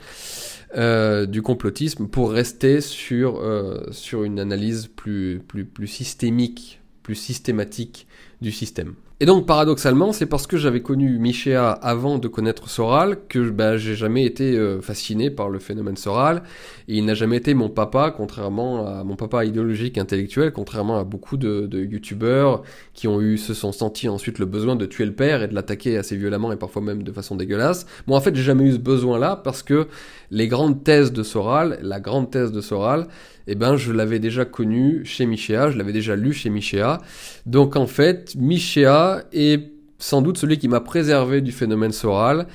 Euh, 0.77 1.25
du 1.25 1.41
complotisme 1.41 2.07
pour 2.07 2.31
rester 2.31 2.79
sur, 2.79 3.39
euh, 3.39 3.83
sur 3.91 4.23
une 4.23 4.39
analyse 4.39 4.87
plus, 4.87 5.41
plus, 5.45 5.65
plus 5.65 5.87
systémique, 5.87 6.79
plus 7.03 7.15
systématique 7.15 8.07
du 8.41 8.53
système. 8.53 8.93
Et 9.21 9.25
donc 9.27 9.45
paradoxalement, 9.45 10.13
c'est 10.13 10.25
parce 10.25 10.47
que 10.47 10.57
j'avais 10.57 10.81
connu 10.81 11.19
Michéa 11.19 11.69
avant 11.69 12.17
de 12.17 12.27
connaître 12.27 12.67
Soral 12.71 13.19
que 13.29 13.51
bah, 13.51 13.77
j'ai 13.77 13.93
jamais 13.93 14.25
été 14.25 14.57
euh, 14.57 14.81
fasciné 14.81 15.29
par 15.29 15.47
le 15.47 15.59
phénomène 15.59 15.95
Soral. 15.95 16.41
Il 16.87 17.05
n'a 17.05 17.13
jamais 17.13 17.37
été 17.37 17.53
mon 17.53 17.69
papa, 17.69 18.11
contrairement 18.17 18.87
à 18.87 19.03
mon 19.03 19.15
papa 19.15 19.45
idéologique 19.45 19.99
intellectuel, 19.99 20.51
contrairement 20.51 20.97
à 20.97 21.03
beaucoup 21.03 21.37
de, 21.37 21.67
de 21.67 21.83
youtubeurs 21.83 22.63
qui 22.95 23.07
ont 23.07 23.21
eu, 23.21 23.37
se 23.37 23.53
sont 23.53 23.71
sentis 23.71 24.09
ensuite 24.09 24.39
le 24.39 24.47
besoin 24.47 24.75
de 24.75 24.87
tuer 24.87 25.05
le 25.05 25.13
père 25.13 25.43
et 25.43 25.47
de 25.47 25.53
l'attaquer 25.53 25.97
assez 25.99 26.15
violemment 26.15 26.51
et 26.51 26.57
parfois 26.57 26.81
même 26.81 27.03
de 27.03 27.11
façon 27.11 27.35
dégueulasse. 27.35 27.85
Moi 28.07 28.17
en 28.17 28.21
fait 28.21 28.35
j'ai 28.35 28.41
jamais 28.41 28.63
eu 28.63 28.71
ce 28.71 28.79
besoin-là 28.79 29.35
parce 29.35 29.61
que 29.61 29.85
les 30.31 30.47
grandes 30.47 30.83
thèses 30.83 31.13
de 31.13 31.21
Soral, 31.21 31.77
la 31.83 31.99
grande 31.99 32.31
thèse 32.31 32.51
de 32.51 32.59
Soral, 32.59 33.05
eh 33.47 33.55
ben 33.55 33.75
je 33.75 33.91
l'avais 33.91 34.19
déjà 34.19 34.45
connu 34.45 35.05
chez 35.05 35.25
Michéa, 35.25 35.71
je 35.71 35.77
l'avais 35.77 35.93
déjà 35.93 36.15
lu 36.15 36.33
chez 36.33 36.49
Michéa. 36.49 36.99
Donc 37.45 37.75
en 37.75 37.87
fait, 37.87 38.35
Michéa 38.35 39.23
est 39.33 39.71
sans 40.01 40.21
doute 40.21 40.37
celui 40.37 40.57
qui 40.57 40.67
m'a 40.67 40.81
préservé 40.81 41.41
du 41.41 41.51
phénomène 41.51 41.91
Soral, 41.91 42.47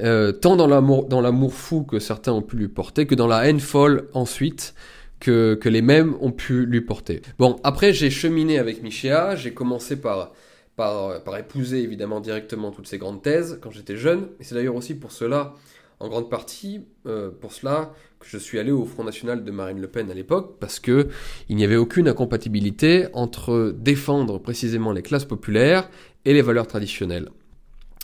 euh, 0.00 0.32
tant 0.32 0.56
dans 0.56 0.66
l'amour, 0.66 1.52
fou 1.52 1.82
que 1.82 1.98
certains 1.98 2.32
ont 2.32 2.42
pu 2.42 2.56
lui 2.56 2.68
porter, 2.68 3.06
que 3.06 3.14
dans 3.14 3.26
la 3.26 3.48
haine 3.48 3.60
folle 3.60 4.08
ensuite 4.14 4.74
que, 5.20 5.54
que 5.54 5.68
les 5.68 5.82
mêmes 5.82 6.14
ont 6.20 6.32
pu 6.32 6.64
lui 6.64 6.80
porter. 6.80 7.22
Bon, 7.38 7.56
après 7.64 7.92
j'ai 7.92 8.10
cheminé 8.10 8.58
avec 8.58 8.82
Michéa, 8.82 9.36
j'ai 9.36 9.52
commencé 9.52 9.96
par, 9.96 10.32
par, 10.76 11.22
par 11.24 11.36
épouser 11.36 11.82
évidemment 11.82 12.20
directement 12.20 12.70
toutes 12.70 12.86
ces 12.86 12.98
grandes 12.98 13.22
thèses 13.22 13.58
quand 13.60 13.70
j'étais 13.70 13.96
jeune, 13.96 14.28
et 14.40 14.44
c'est 14.44 14.54
d'ailleurs 14.54 14.76
aussi 14.76 14.94
pour 14.94 15.12
cela 15.12 15.54
en 16.02 16.08
grande 16.08 16.28
partie 16.28 16.80
euh, 17.06 17.30
pour 17.30 17.52
cela 17.52 17.94
que 18.18 18.26
je 18.28 18.36
suis 18.36 18.58
allé 18.58 18.72
au 18.72 18.84
Front 18.84 19.04
National 19.04 19.44
de 19.44 19.50
Marine 19.50 19.80
Le 19.80 19.86
Pen 19.86 20.10
à 20.10 20.14
l'époque, 20.14 20.56
parce 20.58 20.80
que 20.80 21.08
il 21.48 21.56
n'y 21.56 21.64
avait 21.64 21.76
aucune 21.76 22.08
incompatibilité 22.08 23.06
entre 23.12 23.74
défendre 23.76 24.38
précisément 24.38 24.92
les 24.92 25.02
classes 25.02 25.24
populaires 25.24 25.88
et 26.24 26.34
les 26.34 26.42
valeurs 26.42 26.66
traditionnelles. 26.66 27.30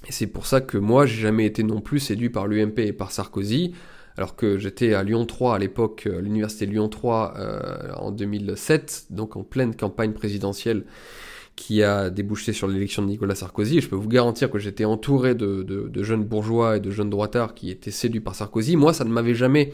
Et 0.07 0.13
c'est 0.13 0.29
pour 0.29 0.47
ça 0.47 0.61
que 0.61 0.79
moi, 0.79 1.07
j'ai 1.07 1.21
jamais 1.21 1.45
été 1.45 1.65
non 1.65 1.81
plus 1.81 1.99
séduit 1.99 2.31
par 2.31 2.47
l'UMP 2.47 2.79
et 2.79 2.93
par 2.93 3.11
Sarkozy, 3.11 3.75
alors 4.17 4.37
que 4.37 4.59
j'étais 4.59 4.95
à 4.95 5.03
Lyon 5.03 5.27
3 5.27 5.57
à 5.57 5.59
l'époque, 5.59 6.09
à 6.13 6.21
l'université 6.21 6.67
Lyon 6.67 6.89
3 6.89 7.35
euh, 7.37 7.93
en 7.97 8.13
2007, 8.13 9.07
donc 9.11 9.37
en 9.37 9.43
pleine 9.43 9.75
campagne 9.75 10.13
présidentielle 10.13 10.85
qui 11.59 11.83
a 11.83 12.09
débouché 12.09 12.53
sur 12.53 12.69
l'élection 12.69 13.03
de 13.03 13.09
Nicolas 13.09 13.35
Sarkozy. 13.35 13.81
Je 13.81 13.89
peux 13.89 13.97
vous 13.97 14.09
garantir 14.09 14.49
que 14.49 14.61
j'étais 14.61 14.85
entouré 14.85 15.35
de, 15.35 15.91
jeunes 16.05 16.23
bourgeois 16.23 16.77
et 16.77 16.81
de 16.81 16.93
jeunes 16.93 17.11
droitards 17.11 17.55
qui 17.55 17.71
étaient 17.71 17.91
séduits 17.91 18.21
par 18.21 18.37
Sarkozy. 18.37 18.77
Moi, 18.77 18.93
ça 18.93 19.05
ne 19.05 19.11
m'avait 19.11 19.35
jamais 19.35 19.73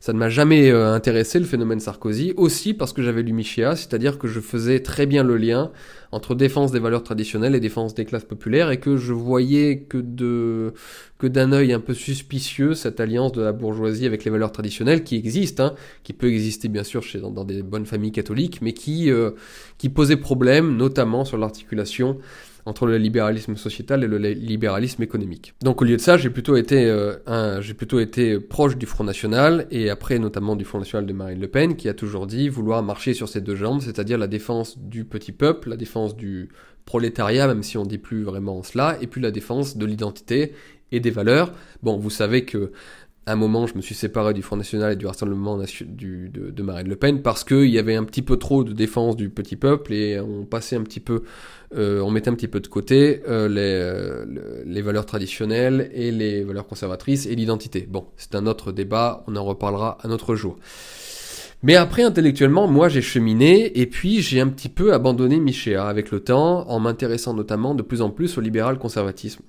ça 0.00 0.14
ne 0.14 0.18
m'a 0.18 0.30
jamais 0.30 0.70
euh, 0.70 0.94
intéressé 0.94 1.38
le 1.38 1.44
phénomène 1.44 1.78
Sarkozy, 1.78 2.32
aussi 2.38 2.72
parce 2.72 2.94
que 2.94 3.02
j'avais 3.02 3.22
lu 3.22 3.34
Michéa, 3.34 3.76
c'est-à-dire 3.76 4.18
que 4.18 4.28
je 4.28 4.40
faisais 4.40 4.80
très 4.80 5.04
bien 5.04 5.22
le 5.22 5.36
lien 5.36 5.70
entre 6.10 6.34
défense 6.34 6.72
des 6.72 6.78
valeurs 6.78 7.02
traditionnelles 7.04 7.54
et 7.54 7.60
défense 7.60 7.94
des 7.94 8.06
classes 8.06 8.24
populaires, 8.24 8.70
et 8.70 8.80
que 8.80 8.96
je 8.96 9.12
voyais 9.12 9.80
que 9.80 9.98
de 9.98 10.72
que 11.18 11.26
d'un 11.26 11.52
œil 11.52 11.74
un 11.74 11.80
peu 11.80 11.92
suspicieux 11.92 12.72
cette 12.72 12.98
alliance 12.98 13.32
de 13.32 13.42
la 13.42 13.52
bourgeoisie 13.52 14.06
avec 14.06 14.24
les 14.24 14.30
valeurs 14.30 14.52
traditionnelles 14.52 15.04
qui 15.04 15.16
existe, 15.16 15.60
hein, 15.60 15.74
qui 16.02 16.14
peut 16.14 16.28
exister 16.28 16.68
bien 16.68 16.82
sûr 16.82 17.02
chez, 17.02 17.20
dans, 17.20 17.44
des 17.44 17.62
bonnes 17.62 17.84
familles 17.84 18.12
catholiques, 18.12 18.62
mais 18.62 18.72
qui 18.72 19.10
euh, 19.10 19.32
qui 19.76 19.90
posait 19.90 20.16
problème, 20.16 20.76
notamment 20.78 21.26
sur 21.26 21.36
l'articulation 21.36 22.16
entre 22.66 22.86
le 22.86 22.96
libéralisme 22.98 23.56
sociétal 23.56 24.04
et 24.04 24.06
le 24.06 24.18
libéralisme 24.18 25.02
économique. 25.02 25.54
Donc 25.62 25.82
au 25.82 25.84
lieu 25.84 25.96
de 25.96 26.00
ça, 26.00 26.16
j'ai 26.16 26.30
plutôt 26.30 26.56
été 26.56 26.84
euh, 26.86 27.60
j'ai 27.60 27.74
plutôt 27.74 28.00
été 28.00 28.38
proche 28.38 28.76
du 28.76 28.86
Front 28.86 29.04
National 29.04 29.66
et 29.70 29.90
après 29.90 30.18
notamment 30.18 30.56
du 30.56 30.64
Front 30.64 30.78
National 30.78 31.06
de 31.06 31.12
Marine 31.12 31.40
Le 31.40 31.48
Pen 31.48 31.76
qui 31.76 31.88
a 31.88 31.94
toujours 31.94 32.26
dit 32.26 32.48
vouloir 32.48 32.82
marcher 32.82 33.14
sur 33.14 33.28
ses 33.28 33.40
deux 33.40 33.56
jambes, 33.56 33.80
c'est-à-dire 33.80 34.18
la 34.18 34.26
défense 34.26 34.78
du 34.78 35.04
petit 35.04 35.32
peuple, 35.32 35.70
la 35.70 35.76
défense 35.76 36.16
du 36.16 36.48
prolétariat, 36.84 37.46
même 37.46 37.62
si 37.62 37.78
on 37.78 37.84
dit 37.84 37.98
plus 37.98 38.22
vraiment 38.24 38.62
cela, 38.62 38.98
et 39.00 39.06
puis 39.06 39.20
la 39.20 39.30
défense 39.30 39.76
de 39.76 39.86
l'identité 39.86 40.52
et 40.92 41.00
des 41.00 41.10
valeurs. 41.10 41.52
Bon, 41.82 41.96
vous 41.96 42.10
savez 42.10 42.44
que 42.44 42.72
à 43.26 43.32
un 43.32 43.36
moment, 43.36 43.66
je 43.66 43.76
me 43.76 43.82
suis 43.82 43.94
séparé 43.94 44.32
du 44.32 44.42
Front 44.42 44.56
National 44.56 44.92
et 44.94 44.96
du 44.96 45.06
Rassemblement 45.06 45.58
de, 45.58 46.62
Marine 46.62 46.88
Le 46.88 46.96
Pen 46.96 47.22
parce 47.22 47.44
qu'il 47.44 47.66
y 47.66 47.78
avait 47.78 47.94
un 47.94 48.04
petit 48.04 48.22
peu 48.22 48.38
trop 48.38 48.64
de 48.64 48.72
défense 48.72 49.14
du 49.14 49.28
petit 49.28 49.56
peuple 49.56 49.92
et 49.92 50.18
on 50.18 50.46
passait 50.46 50.76
un 50.76 50.82
petit 50.82 51.00
peu, 51.00 51.22
euh, 51.76 52.00
on 52.00 52.10
mettait 52.10 52.30
un 52.30 52.34
petit 52.34 52.48
peu 52.48 52.60
de 52.60 52.66
côté 52.66 53.22
euh, 53.28 53.46
les, 53.46 53.60
euh, 53.60 54.62
les 54.64 54.82
valeurs 54.82 55.04
traditionnelles 55.04 55.90
et 55.92 56.10
les 56.10 56.44
valeurs 56.44 56.66
conservatrices 56.66 57.26
et 57.26 57.34
l'identité. 57.34 57.86
Bon, 57.88 58.06
c'est 58.16 58.34
un 58.34 58.46
autre 58.46 58.72
débat, 58.72 59.22
on 59.26 59.36
en 59.36 59.44
reparlera 59.44 59.98
un 60.02 60.10
autre 60.10 60.34
jour. 60.34 60.58
Mais 61.62 61.76
après, 61.76 62.02
intellectuellement, 62.02 62.66
moi, 62.68 62.88
j'ai 62.88 63.02
cheminé 63.02 63.78
et 63.78 63.86
puis 63.86 64.22
j'ai 64.22 64.40
un 64.40 64.48
petit 64.48 64.70
peu 64.70 64.94
abandonné 64.94 65.38
Michéa 65.38 65.86
avec 65.86 66.10
le 66.10 66.20
temps 66.20 66.66
en 66.70 66.80
m'intéressant 66.80 67.34
notamment 67.34 67.74
de 67.74 67.82
plus 67.82 68.00
en 68.00 68.08
plus 68.08 68.38
au 68.38 68.40
libéral 68.40 68.78
conservatisme 68.78 69.42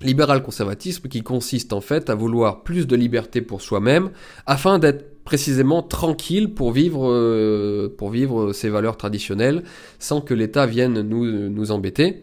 libéral-conservatisme 0.00 1.08
qui 1.08 1.22
consiste 1.22 1.72
en 1.72 1.80
fait 1.80 2.10
à 2.10 2.14
vouloir 2.14 2.62
plus 2.62 2.86
de 2.86 2.96
liberté 2.96 3.40
pour 3.40 3.62
soi-même 3.62 4.10
afin 4.46 4.78
d'être 4.78 5.24
précisément 5.24 5.82
tranquille 5.82 6.54
pour 6.54 6.72
vivre, 6.72 7.10
euh, 7.10 7.94
pour 7.98 8.10
vivre 8.10 8.52
ses 8.52 8.70
valeurs 8.70 8.96
traditionnelles 8.96 9.62
sans 9.98 10.20
que 10.20 10.32
l'État 10.32 10.66
vienne 10.66 11.02
nous, 11.02 11.26
nous 11.50 11.70
embêter. 11.70 12.22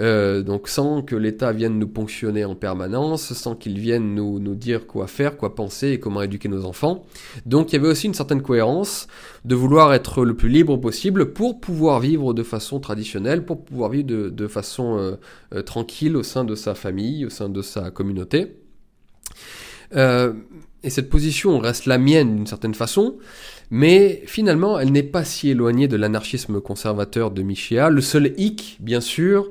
Euh, 0.00 0.42
donc 0.42 0.68
sans 0.68 1.02
que 1.02 1.14
l'État 1.14 1.52
vienne 1.52 1.78
nous 1.78 1.86
ponctionner 1.86 2.44
en 2.44 2.54
permanence, 2.54 3.34
sans 3.34 3.54
qu'il 3.54 3.78
vienne 3.78 4.14
nous, 4.14 4.40
dire 4.54 4.86
quoi 4.86 5.06
faire, 5.06 5.36
quoi 5.36 5.54
penser 5.54 5.90
et 5.90 6.00
comment 6.00 6.22
éduquer 6.22 6.48
nos 6.48 6.64
enfants. 6.64 7.04
Donc 7.44 7.70
il 7.70 7.76
y 7.76 7.78
avait 7.78 7.88
aussi 7.88 8.06
une 8.06 8.14
certaine 8.14 8.40
cohérence 8.40 9.08
de 9.44 9.54
vouloir 9.54 9.92
être 9.92 10.24
le 10.24 10.34
plus 10.34 10.48
libre 10.48 10.76
possible 10.78 11.32
pour 11.32 11.60
pouvoir 11.60 12.00
vivre 12.00 12.32
de 12.32 12.42
façon 12.42 12.80
traditionnelle, 12.80 13.44
pour 13.44 13.62
pouvoir 13.64 13.90
vivre 13.90 14.06
de, 14.06 14.46
façon 14.48 14.96
euh, 14.96 15.16
euh, 15.54 15.62
tranquille 15.62 16.16
au 16.16 16.22
sein 16.22 16.44
de 16.44 16.54
sa 16.54 16.74
famille, 16.74 17.26
au 17.26 17.30
sein 17.30 17.48
de 17.48 17.60
sa 17.60 17.90
communauté. 17.90 18.56
et 19.92 20.88
cette 20.88 21.10
position 21.10 21.58
reste 21.58 21.84
la 21.84 21.98
mienne 21.98 22.36
d'une 22.36 22.46
certaine 22.46 22.74
façon, 22.74 23.18
mais 23.70 24.22
finalement, 24.26 24.78
elle 24.78 24.92
n'est 24.92 25.02
pas 25.02 25.24
si 25.24 25.50
éloignée 25.50 25.88
de 25.88 25.96
l'anarchisme 25.96 26.60
conservateur 26.60 27.30
de 27.30 27.42
Michéa. 27.42 27.90
Le 27.90 28.00
seul 28.00 28.34
hic, 28.36 28.78
bien 28.80 29.00
sûr, 29.00 29.50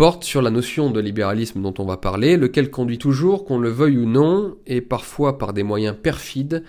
porte 0.00 0.24
sur 0.24 0.40
la 0.40 0.48
notion 0.48 0.90
de 0.90 0.98
libéralisme 0.98 1.60
dont 1.60 1.74
on 1.76 1.84
va 1.84 1.98
parler, 1.98 2.38
lequel 2.38 2.70
conduit 2.70 2.96
toujours, 2.96 3.44
qu'on 3.44 3.58
le 3.58 3.68
veuille 3.68 3.98
ou 3.98 4.06
non, 4.06 4.56
et 4.66 4.80
parfois 4.80 5.36
par 5.36 5.52
des 5.52 5.62
moyens 5.62 5.94
perfides, 5.94 6.64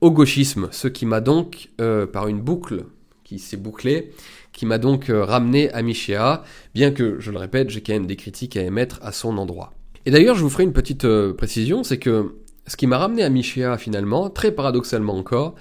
au 0.00 0.10
gauchisme, 0.10 0.68
ce 0.70 0.88
qui 0.88 1.04
m'a 1.04 1.20
donc, 1.20 1.68
euh, 1.82 2.06
par 2.06 2.26
une 2.26 2.40
boucle 2.40 2.86
qui 3.22 3.38
s'est 3.38 3.58
bouclée, 3.58 4.12
qui 4.52 4.64
m'a 4.64 4.78
donc 4.78 5.10
euh, 5.10 5.26
ramené 5.26 5.70
à 5.74 5.82
Michéa, 5.82 6.42
bien 6.74 6.90
que, 6.90 7.20
je 7.20 7.30
le 7.30 7.36
répète, 7.36 7.68
j'ai 7.68 7.82
quand 7.82 7.92
même 7.92 8.06
des 8.06 8.16
critiques 8.16 8.56
à 8.56 8.62
émettre 8.62 8.98
à 9.02 9.12
son 9.12 9.36
endroit. 9.36 9.74
Et 10.06 10.10
d'ailleurs, 10.10 10.36
je 10.36 10.42
vous 10.42 10.48
ferai 10.48 10.62
une 10.62 10.72
petite 10.72 11.04
euh, 11.04 11.34
précision, 11.34 11.84
c'est 11.84 11.98
que 11.98 12.36
ce 12.66 12.76
qui 12.76 12.86
m'a 12.86 12.98
ramené 12.98 13.22
à 13.22 13.30
Michéa 13.30 13.78
finalement, 13.78 14.30
très 14.30 14.52
paradoxalement 14.52 15.16
encore, 15.16 15.54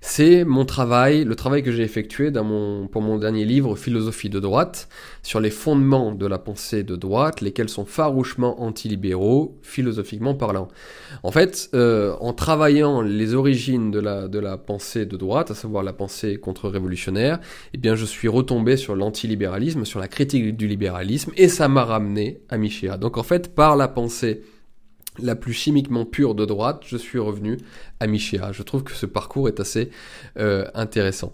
c'est 0.00 0.44
mon 0.44 0.64
travail, 0.64 1.24
le 1.24 1.34
travail 1.34 1.62
que 1.62 1.72
j'ai 1.72 1.82
effectué 1.82 2.30
pour 2.30 3.02
mon 3.02 3.18
dernier 3.18 3.44
livre 3.44 3.74
Philosophie 3.76 4.30
de 4.30 4.38
droite, 4.38 4.88
sur 5.22 5.40
les 5.40 5.50
fondements 5.50 6.12
de 6.12 6.26
la 6.26 6.38
pensée 6.38 6.84
de 6.84 6.94
droite, 6.94 7.40
lesquels 7.40 7.68
sont 7.68 7.84
farouchement 7.84 8.62
antilibéraux, 8.62 9.58
philosophiquement 9.62 10.34
parlant. 10.34 10.68
En 11.22 11.32
fait, 11.32 11.70
euh, 11.74 12.14
en 12.20 12.32
travaillant 12.32 13.00
les 13.00 13.34
origines 13.34 13.90
de 13.90 13.98
la, 13.98 14.28
de 14.28 14.38
la 14.38 14.56
pensée 14.58 15.06
de 15.06 15.16
droite, 15.16 15.50
à 15.50 15.54
savoir 15.54 15.82
la 15.82 15.92
pensée 15.92 16.36
contre-révolutionnaire, 16.36 17.40
eh 17.74 17.78
bien 17.78 17.96
je 17.96 18.04
suis 18.04 18.28
retombé 18.28 18.76
sur 18.76 18.94
l'antilibéralisme, 18.94 19.84
sur 19.84 19.98
la 19.98 20.08
critique 20.08 20.56
du 20.56 20.68
libéralisme, 20.68 21.32
et 21.36 21.48
ça 21.48 21.68
m'a 21.68 21.84
ramené 21.84 22.40
à 22.48 22.58
Michéa. 22.58 22.96
Donc 22.96 23.16
en 23.16 23.22
fait, 23.22 23.54
par 23.54 23.76
la 23.76 23.88
pensée 23.88 24.42
la 25.18 25.36
plus 25.36 25.52
chimiquement 25.52 26.04
pure 26.04 26.34
de 26.34 26.44
droite, 26.44 26.82
je 26.86 26.96
suis 26.96 27.18
revenu 27.18 27.58
à 28.00 28.06
Michéa. 28.06 28.52
Je 28.52 28.62
trouve 28.62 28.84
que 28.84 28.92
ce 28.92 29.06
parcours 29.06 29.48
est 29.48 29.60
assez 29.60 29.90
euh, 30.38 30.66
intéressant. 30.74 31.32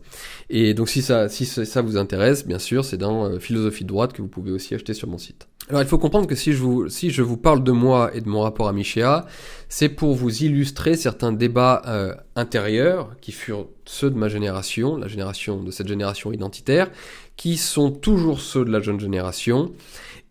Et 0.51 0.75
donc 0.75 0.89
si 0.89 1.03
ça, 1.03 1.29
si 1.29 1.45
ça 1.47 1.83
vous 1.83 1.97
intéresse, 1.97 2.47
bien 2.47 2.59
sûr, 2.59 2.85
c'est 2.85 2.97
dans 2.97 3.25
euh, 3.25 3.39
Philosophie 3.39 3.85
de 3.85 3.89
droite 3.89 4.13
que 4.13 4.23
vous 4.23 4.29
pouvez 4.29 4.53
aussi 4.53 4.75
acheter 4.75 4.95
sur 4.95 5.09
mon 5.09 5.19
site. 5.19 5.49
Alors 5.69 5.81
il 5.81 5.89
faut 5.89 5.99
comprendre 5.99 6.27
que 6.27 6.35
si 6.35 6.53
je 6.53 6.59
vous, 6.59 6.89
si 6.89 7.11
je 7.11 7.23
vous 7.23 7.37
parle 7.37 7.63
de 7.63 7.71
moi 7.71 8.11
et 8.15 8.21
de 8.21 8.29
mon 8.29 8.41
rapport 8.41 8.69
à 8.69 8.73
Michéa, 8.73 9.27
c'est 9.69 9.89
pour 9.89 10.15
vous 10.15 10.43
illustrer 10.43 10.97
certains 10.97 11.33
débats 11.33 11.83
euh, 11.87 12.15
intérieurs 12.35 13.15
qui 13.21 13.31
furent 13.31 13.69
ceux 13.85 14.11
de 14.11 14.17
ma 14.17 14.29
génération, 14.29 14.97
la 14.97 15.07
génération 15.07 15.63
de 15.63 15.71
cette 15.71 15.87
génération 15.87 16.33
identitaire, 16.33 16.91
qui 17.37 17.57
sont 17.57 17.91
toujours 17.91 18.41
ceux 18.41 18.65
de 18.65 18.71
la 18.71 18.81
jeune 18.81 18.99
génération 18.99 19.73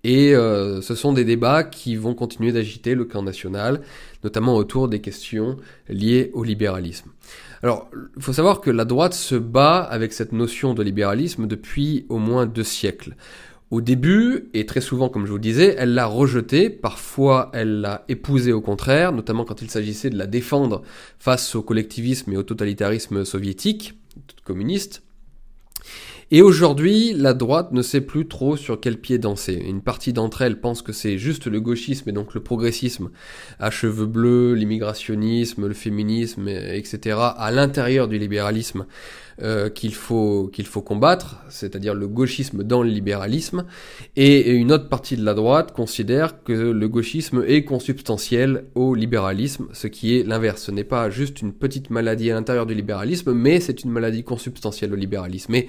et 0.03 0.33
euh, 0.33 0.81
ce 0.81 0.95
sont 0.95 1.13
des 1.13 1.25
débats 1.25 1.63
qui 1.63 1.95
vont 1.95 2.15
continuer 2.15 2.51
d'agiter 2.51 2.95
le 2.95 3.05
camp 3.05 3.21
national, 3.21 3.81
notamment 4.23 4.55
autour 4.55 4.87
des 4.87 4.99
questions 4.99 5.57
liées 5.89 6.31
au 6.33 6.43
libéralisme. 6.43 7.11
Alors, 7.63 7.89
il 8.17 8.23
faut 8.23 8.33
savoir 8.33 8.61
que 8.61 8.71
la 8.71 8.85
droite 8.85 9.13
se 9.13 9.35
bat 9.35 9.79
avec 9.79 10.13
cette 10.13 10.31
notion 10.31 10.73
de 10.73 10.81
libéralisme 10.81 11.45
depuis 11.45 12.05
au 12.09 12.17
moins 12.17 12.47
deux 12.47 12.63
siècles. 12.63 13.15
Au 13.69 13.79
début, 13.79 14.49
et 14.53 14.65
très 14.65 14.81
souvent 14.81 15.07
comme 15.07 15.25
je 15.25 15.31
vous 15.31 15.39
disais, 15.39 15.75
elle 15.77 15.93
l'a 15.93 16.05
rejetée, 16.05 16.69
parfois 16.69 17.51
elle 17.53 17.79
l'a 17.79 18.03
épousée 18.09 18.51
au 18.51 18.59
contraire, 18.59 19.13
notamment 19.13 19.45
quand 19.45 19.61
il 19.61 19.69
s'agissait 19.69 20.09
de 20.09 20.17
la 20.17 20.27
défendre 20.27 20.81
face 21.19 21.55
au 21.55 21.61
collectivisme 21.61 22.33
et 22.33 22.37
au 22.37 22.43
totalitarisme 22.43 23.23
soviétique, 23.23 23.93
communiste. 24.43 25.03
Et 26.33 26.41
aujourd'hui, 26.41 27.11
la 27.13 27.33
droite 27.33 27.73
ne 27.73 27.81
sait 27.81 27.99
plus 27.99 28.25
trop 28.25 28.55
sur 28.55 28.79
quel 28.79 28.97
pied 28.97 29.17
danser. 29.17 29.61
Une 29.67 29.81
partie 29.81 30.13
d'entre 30.13 30.41
elles 30.41 30.61
pense 30.61 30.81
que 30.81 30.93
c'est 30.93 31.17
juste 31.17 31.45
le 31.45 31.59
gauchisme 31.59 32.09
et 32.09 32.13
donc 32.13 32.33
le 32.33 32.41
progressisme 32.41 33.09
à 33.59 33.69
cheveux 33.69 34.05
bleus, 34.05 34.53
l'immigrationnisme, 34.53 35.67
le 35.67 35.73
féminisme, 35.73 36.47
etc. 36.47 37.17
à 37.19 37.51
l'intérieur 37.51 38.07
du 38.07 38.17
libéralisme 38.17 38.85
euh, 39.41 39.69
qu'il 39.69 39.93
faut 39.93 40.49
qu'il 40.53 40.67
faut 40.67 40.81
combattre, 40.81 41.41
c'est-à-dire 41.49 41.95
le 41.95 42.07
gauchisme 42.07 42.63
dans 42.63 42.81
le 42.81 42.89
libéralisme. 42.89 43.65
Et 44.15 44.51
une 44.51 44.71
autre 44.71 44.87
partie 44.87 45.17
de 45.17 45.25
la 45.25 45.33
droite 45.33 45.73
considère 45.73 46.43
que 46.43 46.53
le 46.53 46.87
gauchisme 46.87 47.43
est 47.45 47.65
consubstantiel 47.65 48.67
au 48.75 48.95
libéralisme, 48.95 49.67
ce 49.73 49.87
qui 49.87 50.17
est 50.17 50.23
l'inverse. 50.23 50.61
Ce 50.61 50.71
n'est 50.71 50.85
pas 50.85 51.09
juste 51.09 51.41
une 51.41 51.51
petite 51.51 51.89
maladie 51.89 52.31
à 52.31 52.35
l'intérieur 52.35 52.65
du 52.65 52.73
libéralisme, 52.73 53.33
mais 53.33 53.59
c'est 53.59 53.83
une 53.83 53.91
maladie 53.91 54.23
consubstantielle 54.23 54.93
au 54.93 54.97
libéralisme. 54.97 55.55
Et 55.55 55.67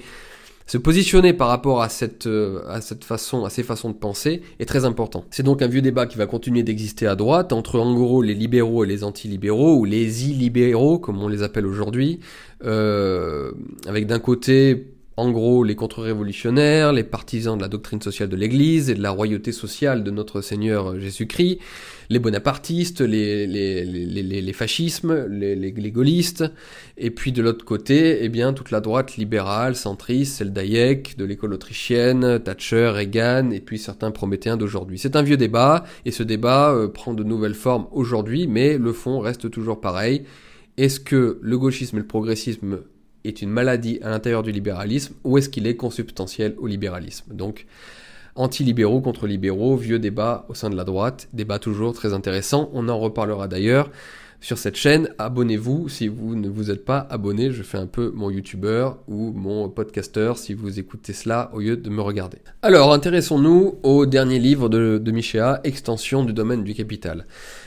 se 0.65 0.77
positionner 0.77 1.33
par 1.33 1.49
rapport 1.49 1.81
à 1.81 1.89
cette, 1.89 2.27
euh, 2.27 2.61
à 2.67 2.81
cette 2.81 3.03
façon, 3.03 3.45
à 3.45 3.49
ces 3.49 3.63
façons 3.63 3.89
de 3.89 3.95
penser 3.95 4.41
est 4.59 4.65
très 4.65 4.85
important. 4.85 5.25
C'est 5.29 5.43
donc 5.43 5.61
un 5.61 5.67
vieux 5.67 5.81
débat 5.81 6.05
qui 6.05 6.17
va 6.17 6.25
continuer 6.25 6.63
d'exister 6.63 7.05
à 7.07 7.15
droite 7.15 7.51
entre 7.53 7.79
en 7.79 7.93
gros 7.93 8.21
les 8.21 8.33
libéraux 8.33 8.83
et 8.83 8.87
les 8.87 9.03
anti-libéraux 9.03 9.75
ou 9.75 9.85
les 9.85 10.29
illibéraux 10.29 10.99
comme 10.99 11.21
on 11.21 11.27
les 11.27 11.43
appelle 11.43 11.65
aujourd'hui, 11.65 12.19
euh, 12.63 13.51
avec 13.87 14.07
d'un 14.07 14.19
côté 14.19 14.92
en 15.17 15.31
gros 15.31 15.63
les 15.63 15.75
contre-révolutionnaires, 15.75 16.93
les 16.93 17.03
partisans 17.03 17.57
de 17.57 17.61
la 17.61 17.67
doctrine 17.67 18.01
sociale 18.01 18.29
de 18.29 18.35
l'Église 18.35 18.89
et 18.89 18.95
de 18.95 19.01
la 19.01 19.11
royauté 19.11 19.51
sociale 19.51 20.03
de 20.03 20.11
notre 20.11 20.41
Seigneur 20.41 20.99
Jésus-Christ, 20.99 21.59
les 22.09 22.19
bonapartistes, 22.19 23.01
les, 23.01 23.47
les, 23.47 23.85
les, 23.85 24.41
les 24.41 24.53
fascismes, 24.53 25.25
les, 25.27 25.91
gaullistes, 25.91 26.45
et 26.97 27.11
puis 27.11 27.31
de 27.31 27.41
l'autre 27.41 27.65
côté, 27.65 28.23
eh 28.23 28.29
bien, 28.29 28.53
toute 28.53 28.71
la 28.71 28.81
droite 28.81 29.17
libérale, 29.17 29.75
centriste, 29.75 30.37
celle 30.37 30.53
d'Hayek, 30.53 31.17
de 31.17 31.25
l'école 31.25 31.53
autrichienne, 31.53 32.39
Thatcher, 32.39 32.89
Reagan, 32.89 33.51
et 33.51 33.59
puis 33.59 33.77
certains 33.77 34.11
prométhéens 34.11 34.57
d'aujourd'hui. 34.57 34.99
C'est 34.99 35.15
un 35.15 35.21
vieux 35.21 35.37
débat, 35.37 35.83
et 36.05 36.11
ce 36.11 36.23
débat 36.23 36.71
euh, 36.71 36.87
prend 36.87 37.13
de 37.13 37.23
nouvelles 37.23 37.55
formes 37.55 37.87
aujourd'hui, 37.91 38.47
mais 38.47 38.77
le 38.77 38.93
fond 38.93 39.19
reste 39.19 39.49
toujours 39.49 39.81
pareil. 39.81 40.23
Est-ce 40.77 40.99
que 40.99 41.39
le 41.41 41.57
gauchisme 41.57 41.97
et 41.97 41.99
le 41.99 42.07
progressisme 42.07 42.79
est 43.23 43.41
une 43.41 43.49
maladie 43.49 43.99
à 44.01 44.09
l'intérieur 44.09 44.43
du 44.43 44.51
libéralisme 44.51 45.15
ou 45.23 45.37
est-ce 45.37 45.49
qu'il 45.49 45.67
est 45.67 45.75
consubstantiel 45.75 46.55
au 46.57 46.67
libéralisme? 46.67 47.33
Donc, 47.33 47.65
anti-libéraux 48.35 49.01
contre 49.01 49.27
libéraux, 49.27 49.75
vieux 49.75 49.99
débat 49.99 50.45
au 50.49 50.53
sein 50.53 50.69
de 50.69 50.75
la 50.75 50.83
droite, 50.83 51.29
débat 51.33 51.59
toujours 51.59 51.93
très 51.93 52.13
intéressant, 52.13 52.69
on 52.73 52.89
en 52.89 52.99
reparlera 52.99 53.47
d'ailleurs 53.47 53.89
sur 54.43 54.57
cette 54.57 54.75
chaîne. 54.75 55.09
Abonnez-vous 55.17 55.87
si 55.87 56.09
vous 56.09 56.35
ne 56.35 56.49
vous 56.49 56.69
êtes 56.69 56.83
pas 56.83 57.07
abonné, 57.09 57.51
je 57.51 57.63
fais 57.63 57.77
un 57.77 57.87
peu 57.87 58.11
mon 58.13 58.29
youtubeur 58.29 58.99
ou 59.07 59.31
mon 59.31 59.69
podcasteur 59.69 60.37
si 60.37 60.53
vous 60.53 60.79
écoutez 60.79 61.13
cela 61.13 61.49
au 61.53 61.59
lieu 61.59 61.77
de 61.77 61.89
me 61.89 62.01
regarder. 62.01 62.39
Alors, 62.61 62.93
intéressons-nous 62.93 63.79
au 63.83 64.05
dernier 64.05 64.39
livre 64.39 64.67
de, 64.67 64.97
de 64.97 65.11
Michéa, 65.11 65.61
Extension 65.63 66.25
du 66.25 66.33
domaine 66.33 66.63
du 66.63 66.73
capital. 66.73 67.25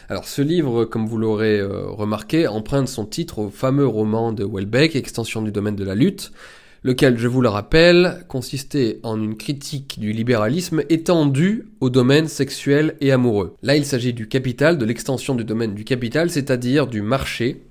Alors 0.09 0.29
ce 0.29 0.41
livre, 0.41 0.85
comme 0.85 1.07
vous 1.07 1.19
l'aurez 1.19 1.59
euh, 1.59 1.87
remarqué, 1.89 2.47
emprunte 2.47 2.87
son 2.87 3.07
titre 3.07 3.41
au 3.41 3.51
fameux 3.51 3.87
roman 3.87 4.33
de 4.33 4.45
Welbeck, 4.45 4.95
Extension 4.95 5.43
du 5.43 5.51
domaine 5.51 5.75
de 5.75 5.83
la 5.83 5.97
lutte, 5.97 6.31
lequel, 6.85 7.19
je 7.19 7.27
vous 7.27 7.41
le 7.41 7.49
rappelle, 7.49 8.25
consistait 8.29 9.01
en 9.03 9.21
une 9.21 9.37
critique 9.37 9.99
du 9.99 10.13
libéralisme 10.13 10.83
étendu 10.91 11.67
au 11.81 11.91
domaine 11.91 12.29
sexuel 12.29 12.95
et 13.01 13.11
amoureux. 13.11 13.57
Là, 13.63 13.75
il 13.75 13.85
s'agit 13.85 14.13
du 14.13 14.29
capital, 14.29 14.79
de 14.79 14.85
l'extension 14.85 15.35
du 15.35 15.43
domaine 15.43 15.75
du 15.75 15.83
capital, 15.83 16.31
c'est-à-dire 16.31 16.87
du 16.87 17.03
marché, 17.03 17.65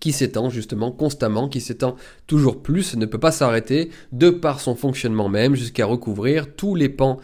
qui 0.00 0.12
s'étend 0.12 0.48
justement 0.48 0.90
constamment, 0.90 1.48
qui 1.48 1.60
s'étend 1.60 1.96
toujours 2.26 2.62
plus, 2.62 2.96
ne 2.96 3.04
peut 3.04 3.18
pas 3.18 3.32
s'arrêter 3.32 3.90
de 4.12 4.30
par 4.30 4.60
son 4.60 4.74
fonctionnement 4.74 5.28
même 5.28 5.54
jusqu'à 5.54 5.84
recouvrir 5.84 6.54
tous 6.54 6.74
les 6.74 6.88
pans 6.88 7.18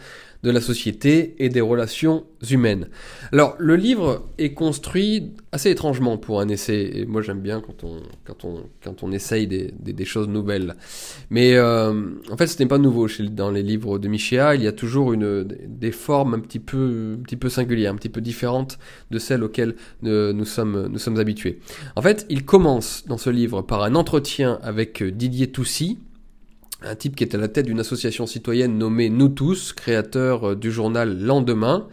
de 0.47 0.51
la 0.51 0.61
société 0.61 1.35
et 1.39 1.49
des 1.49 1.59
relations 1.59 2.23
humaines. 2.49 2.87
Alors, 3.33 3.55
le 3.59 3.75
livre 3.75 4.29
est 4.37 4.53
construit 4.53 5.33
assez 5.51 5.69
étrangement 5.69 6.17
pour 6.17 6.39
un 6.39 6.47
essai, 6.47 6.89
et 6.93 7.05
moi 7.05 7.21
j'aime 7.21 7.41
bien 7.41 7.59
quand 7.59 7.83
on, 7.83 7.97
quand 8.23 8.45
on, 8.45 8.63
quand 8.81 9.03
on 9.03 9.11
essaye 9.11 9.45
des, 9.45 9.73
des, 9.77 10.05
choses 10.05 10.29
nouvelles. 10.29 10.75
Mais 11.29 11.55
euh, 11.55 11.91
en 12.31 12.37
fait, 12.37 12.47
ce 12.47 12.57
n'est 12.59 12.67
pas 12.67 12.77
nouveau 12.77 13.09
chez, 13.09 13.27
dans 13.27 13.51
les 13.51 13.61
livres 13.61 13.99
de 13.99 14.07
Michéa, 14.07 14.55
il 14.55 14.63
y 14.63 14.67
a 14.67 14.71
toujours 14.71 15.11
une, 15.11 15.43
des 15.43 15.91
formes 15.91 16.35
un 16.35 16.39
petit, 16.39 16.59
peu, 16.59 17.17
un 17.19 17.23
petit 17.23 17.35
peu 17.35 17.49
singulières, 17.49 17.91
un 17.91 17.97
petit 17.97 18.07
peu 18.07 18.21
différentes 18.21 18.79
de 19.11 19.19
celles 19.19 19.43
auxquelles 19.43 19.75
nous, 20.01 20.45
sommes, 20.45 20.87
nous 20.87 20.99
sommes 20.99 21.19
habitués. 21.19 21.59
En 21.97 22.01
fait, 22.01 22.25
il 22.29 22.45
commence 22.45 23.03
dans 23.05 23.17
ce 23.17 23.29
livre 23.29 23.61
par 23.61 23.83
un 23.83 23.95
entretien 23.95 24.59
avec 24.63 25.03
Didier 25.03 25.47
Toussy, 25.47 25.99
un 26.81 26.95
type 26.95 27.15
qui 27.15 27.23
est 27.23 27.33
à 27.33 27.37
la 27.37 27.47
tête 27.47 27.65
d'une 27.65 27.79
association 27.79 28.27
citoyenne 28.27 28.77
nommée 28.77 29.09
Nous 29.09 29.29
tous, 29.29 29.73
créateur 29.73 30.51
euh, 30.51 30.55
du 30.55 30.71
journal 30.71 31.19
Lendemain. 31.19 31.87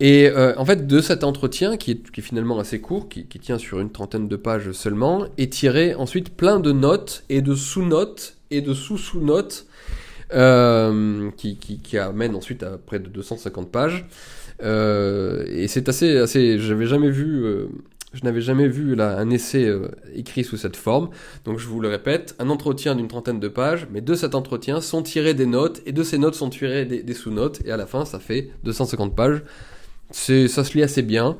Et 0.00 0.28
euh, 0.28 0.54
en 0.56 0.64
fait, 0.64 0.86
de 0.86 1.00
cet 1.00 1.24
entretien, 1.24 1.76
qui 1.76 1.90
est, 1.90 2.20
finalement 2.20 2.60
assez 2.60 2.80
court, 2.80 3.08
qui, 3.08 3.26
tient 3.26 3.58
sur 3.58 3.80
une 3.80 3.90
trentaine 3.90 4.28
de 4.28 4.36
pages 4.36 4.70
seulement, 4.70 5.24
est 5.38 5.52
tiré 5.52 5.94
ensuite 5.96 6.30
plein 6.36 6.60
de 6.60 6.70
notes 6.70 7.24
et 7.28 7.42
de 7.42 7.56
sous-notes 7.56 8.36
et 8.52 8.60
de 8.60 8.74
sous-sous-notes, 8.74 9.66
euh, 10.32 11.30
qui, 11.36 11.56
qui, 11.56 11.80
qui 11.80 11.98
amènent 11.98 12.36
ensuite 12.36 12.62
à 12.62 12.78
près 12.78 13.00
de 13.00 13.08
250 13.08 13.72
pages. 13.72 14.06
et 14.62 15.66
c'est 15.66 15.88
assez, 15.88 16.16
assez, 16.18 16.60
j'avais 16.60 16.86
jamais 16.86 17.10
vu 17.10 17.44
je 18.14 18.24
n'avais 18.24 18.40
jamais 18.40 18.68
vu 18.68 18.94
là, 18.94 19.18
un 19.18 19.28
essai 19.30 19.66
euh, 19.66 19.88
écrit 20.14 20.44
sous 20.44 20.56
cette 20.56 20.76
forme. 20.76 21.10
Donc 21.44 21.58
je 21.58 21.66
vous 21.66 21.80
le 21.80 21.88
répète, 21.88 22.34
un 22.38 22.48
entretien 22.48 22.94
d'une 22.94 23.08
trentaine 23.08 23.38
de 23.40 23.48
pages, 23.48 23.86
mais 23.92 24.00
de 24.00 24.14
cet 24.14 24.34
entretien 24.34 24.80
sont 24.80 25.02
tirées 25.02 25.34
des 25.34 25.46
notes, 25.46 25.82
et 25.84 25.92
de 25.92 26.02
ces 26.02 26.18
notes 26.18 26.34
sont 26.34 26.48
tirées 26.48 26.84
des, 26.86 27.14
sous-notes, 27.14 27.60
et 27.66 27.70
à 27.70 27.76
la 27.76 27.86
fin 27.86 28.04
ça 28.04 28.18
fait 28.18 28.50
250 28.64 29.14
pages. 29.14 29.42
Ça 30.10 30.64
se 30.64 30.72
lit 30.72 30.82
assez 30.82 31.02
bien, 31.02 31.36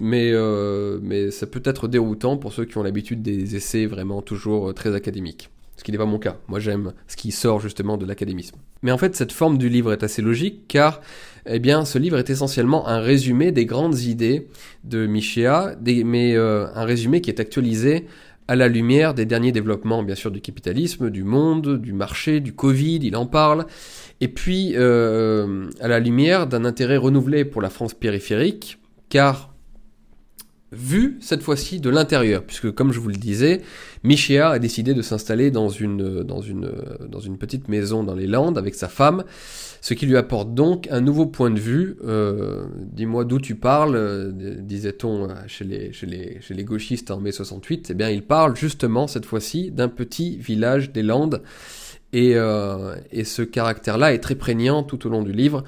mais, 0.00 0.32
euh, 0.32 0.98
mais 1.02 1.30
ça 1.30 1.46
peut 1.46 1.62
être 1.64 1.86
déroutant 1.86 2.36
pour 2.36 2.52
ceux 2.52 2.64
qui 2.64 2.78
ont 2.78 2.82
l'habitude 2.82 3.22
des 3.22 3.54
essais 3.54 3.86
vraiment 3.86 4.22
toujours 4.22 4.70
euh, 4.70 4.72
très 4.72 4.96
académiques. 4.96 5.51
Ce 5.82 5.84
qui 5.84 5.90
n'est 5.90 5.98
pas 5.98 6.04
mon 6.06 6.20
cas. 6.20 6.36
Moi 6.46 6.60
j'aime 6.60 6.92
ce 7.08 7.16
qui 7.16 7.32
sort 7.32 7.58
justement 7.58 7.96
de 7.96 8.06
l'académisme. 8.06 8.54
Mais 8.82 8.92
en 8.92 8.98
fait 8.98 9.16
cette 9.16 9.32
forme 9.32 9.58
du 9.58 9.68
livre 9.68 9.92
est 9.92 10.04
assez 10.04 10.22
logique 10.22 10.68
car 10.68 11.00
eh 11.44 11.58
bien, 11.58 11.84
ce 11.84 11.98
livre 11.98 12.18
est 12.18 12.30
essentiellement 12.30 12.86
un 12.86 13.00
résumé 13.00 13.50
des 13.50 13.66
grandes 13.66 13.98
idées 13.98 14.46
de 14.84 15.06
Michéa, 15.06 15.74
mais 15.84 16.36
euh, 16.36 16.68
un 16.74 16.84
résumé 16.84 17.20
qui 17.20 17.30
est 17.30 17.40
actualisé 17.40 18.06
à 18.46 18.54
la 18.54 18.68
lumière 18.68 19.14
des 19.14 19.24
derniers 19.24 19.50
développements, 19.50 20.02
bien 20.04 20.14
sûr, 20.14 20.30
du 20.30 20.40
capitalisme, 20.40 21.10
du 21.10 21.24
monde, 21.24 21.80
du 21.80 21.92
marché, 21.92 22.38
du 22.38 22.52
Covid, 22.52 23.00
il 23.02 23.16
en 23.16 23.26
parle, 23.26 23.66
et 24.20 24.28
puis 24.28 24.74
euh, 24.76 25.68
à 25.80 25.88
la 25.88 25.98
lumière 25.98 26.46
d'un 26.46 26.64
intérêt 26.64 26.96
renouvelé 26.96 27.44
pour 27.44 27.60
la 27.60 27.70
France 27.70 27.94
périphérique, 27.94 28.78
car 29.08 29.51
vu 30.72 31.18
cette 31.20 31.42
fois-ci 31.42 31.80
de 31.80 31.90
l'intérieur, 31.90 32.42
puisque 32.42 32.70
comme 32.72 32.92
je 32.92 32.98
vous 32.98 33.08
le 33.08 33.16
disais, 33.16 33.60
Michéa 34.04 34.50
a 34.50 34.58
décidé 34.58 34.94
de 34.94 35.02
s'installer 35.02 35.50
dans 35.50 35.68
une, 35.68 36.26
petite 37.38 37.68
maison 37.68 38.02
dans 38.02 38.14
les 38.14 38.26
Landes 38.26 38.58
avec 38.58 38.74
sa 38.74 38.88
femme, 38.88 39.24
ce 39.80 39.94
qui 39.94 40.06
lui 40.06 40.16
apporte 40.16 40.54
donc 40.54 40.88
un 40.90 41.00
nouveau 41.00 41.26
point 41.26 41.50
de 41.50 41.60
vue. 41.60 41.96
Euh, 42.04 42.64
dis-moi 42.78 43.24
d'où 43.24 43.38
tu 43.38 43.54
parles, 43.54 43.96
euh, 43.96 44.32
disait-on 44.32 45.28
chez 45.46 45.64
les, 45.64 46.64
gauchistes 46.64 47.10
en 47.10 47.20
mai 47.20 47.32
68. 47.32 47.88
Eh 47.90 47.94
bien, 47.94 48.08
il 48.08 48.22
parle 48.22 48.56
justement 48.56 49.06
cette 49.06 49.26
fois-ci 49.26 49.70
d'un 49.70 49.88
petit 49.88 50.38
village 50.38 50.92
des 50.92 51.02
Landes, 51.02 51.42
euh, 52.14 52.96
et 53.10 53.24
ce 53.24 53.42
caractère-là 53.42 54.12
est 54.12 54.18
très 54.18 54.34
prégnant 54.34 54.82
tout 54.82 55.06
au 55.06 55.10
long 55.10 55.22
du 55.22 55.32
livre. 55.32 55.64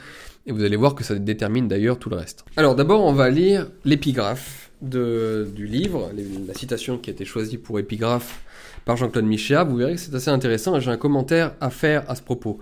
Et 0.46 0.52
vous 0.52 0.62
allez 0.62 0.76
voir 0.76 0.94
que 0.94 1.04
ça 1.04 1.14
détermine 1.14 1.68
d'ailleurs 1.68 1.98
tout 1.98 2.10
le 2.10 2.16
reste. 2.16 2.44
Alors 2.56 2.74
d'abord, 2.74 3.02
on 3.02 3.12
va 3.12 3.30
lire 3.30 3.66
l'épigraphe 3.84 4.63
du 4.88 5.66
livre, 5.66 6.10
la 6.46 6.54
citation 6.54 6.98
qui 6.98 7.10
a 7.10 7.12
été 7.12 7.24
choisie 7.24 7.58
pour 7.58 7.78
épigraphe 7.78 8.42
par 8.84 8.96
Jean-Claude 8.96 9.24
Michéa, 9.24 9.64
vous 9.64 9.76
verrez 9.76 9.94
que 9.94 10.00
c'est 10.00 10.14
assez 10.14 10.30
intéressant 10.30 10.76
et 10.76 10.80
j'ai 10.80 10.90
un 10.90 10.96
commentaire 10.96 11.54
à 11.60 11.70
faire 11.70 12.08
à 12.10 12.14
ce 12.14 12.22
propos. 12.22 12.58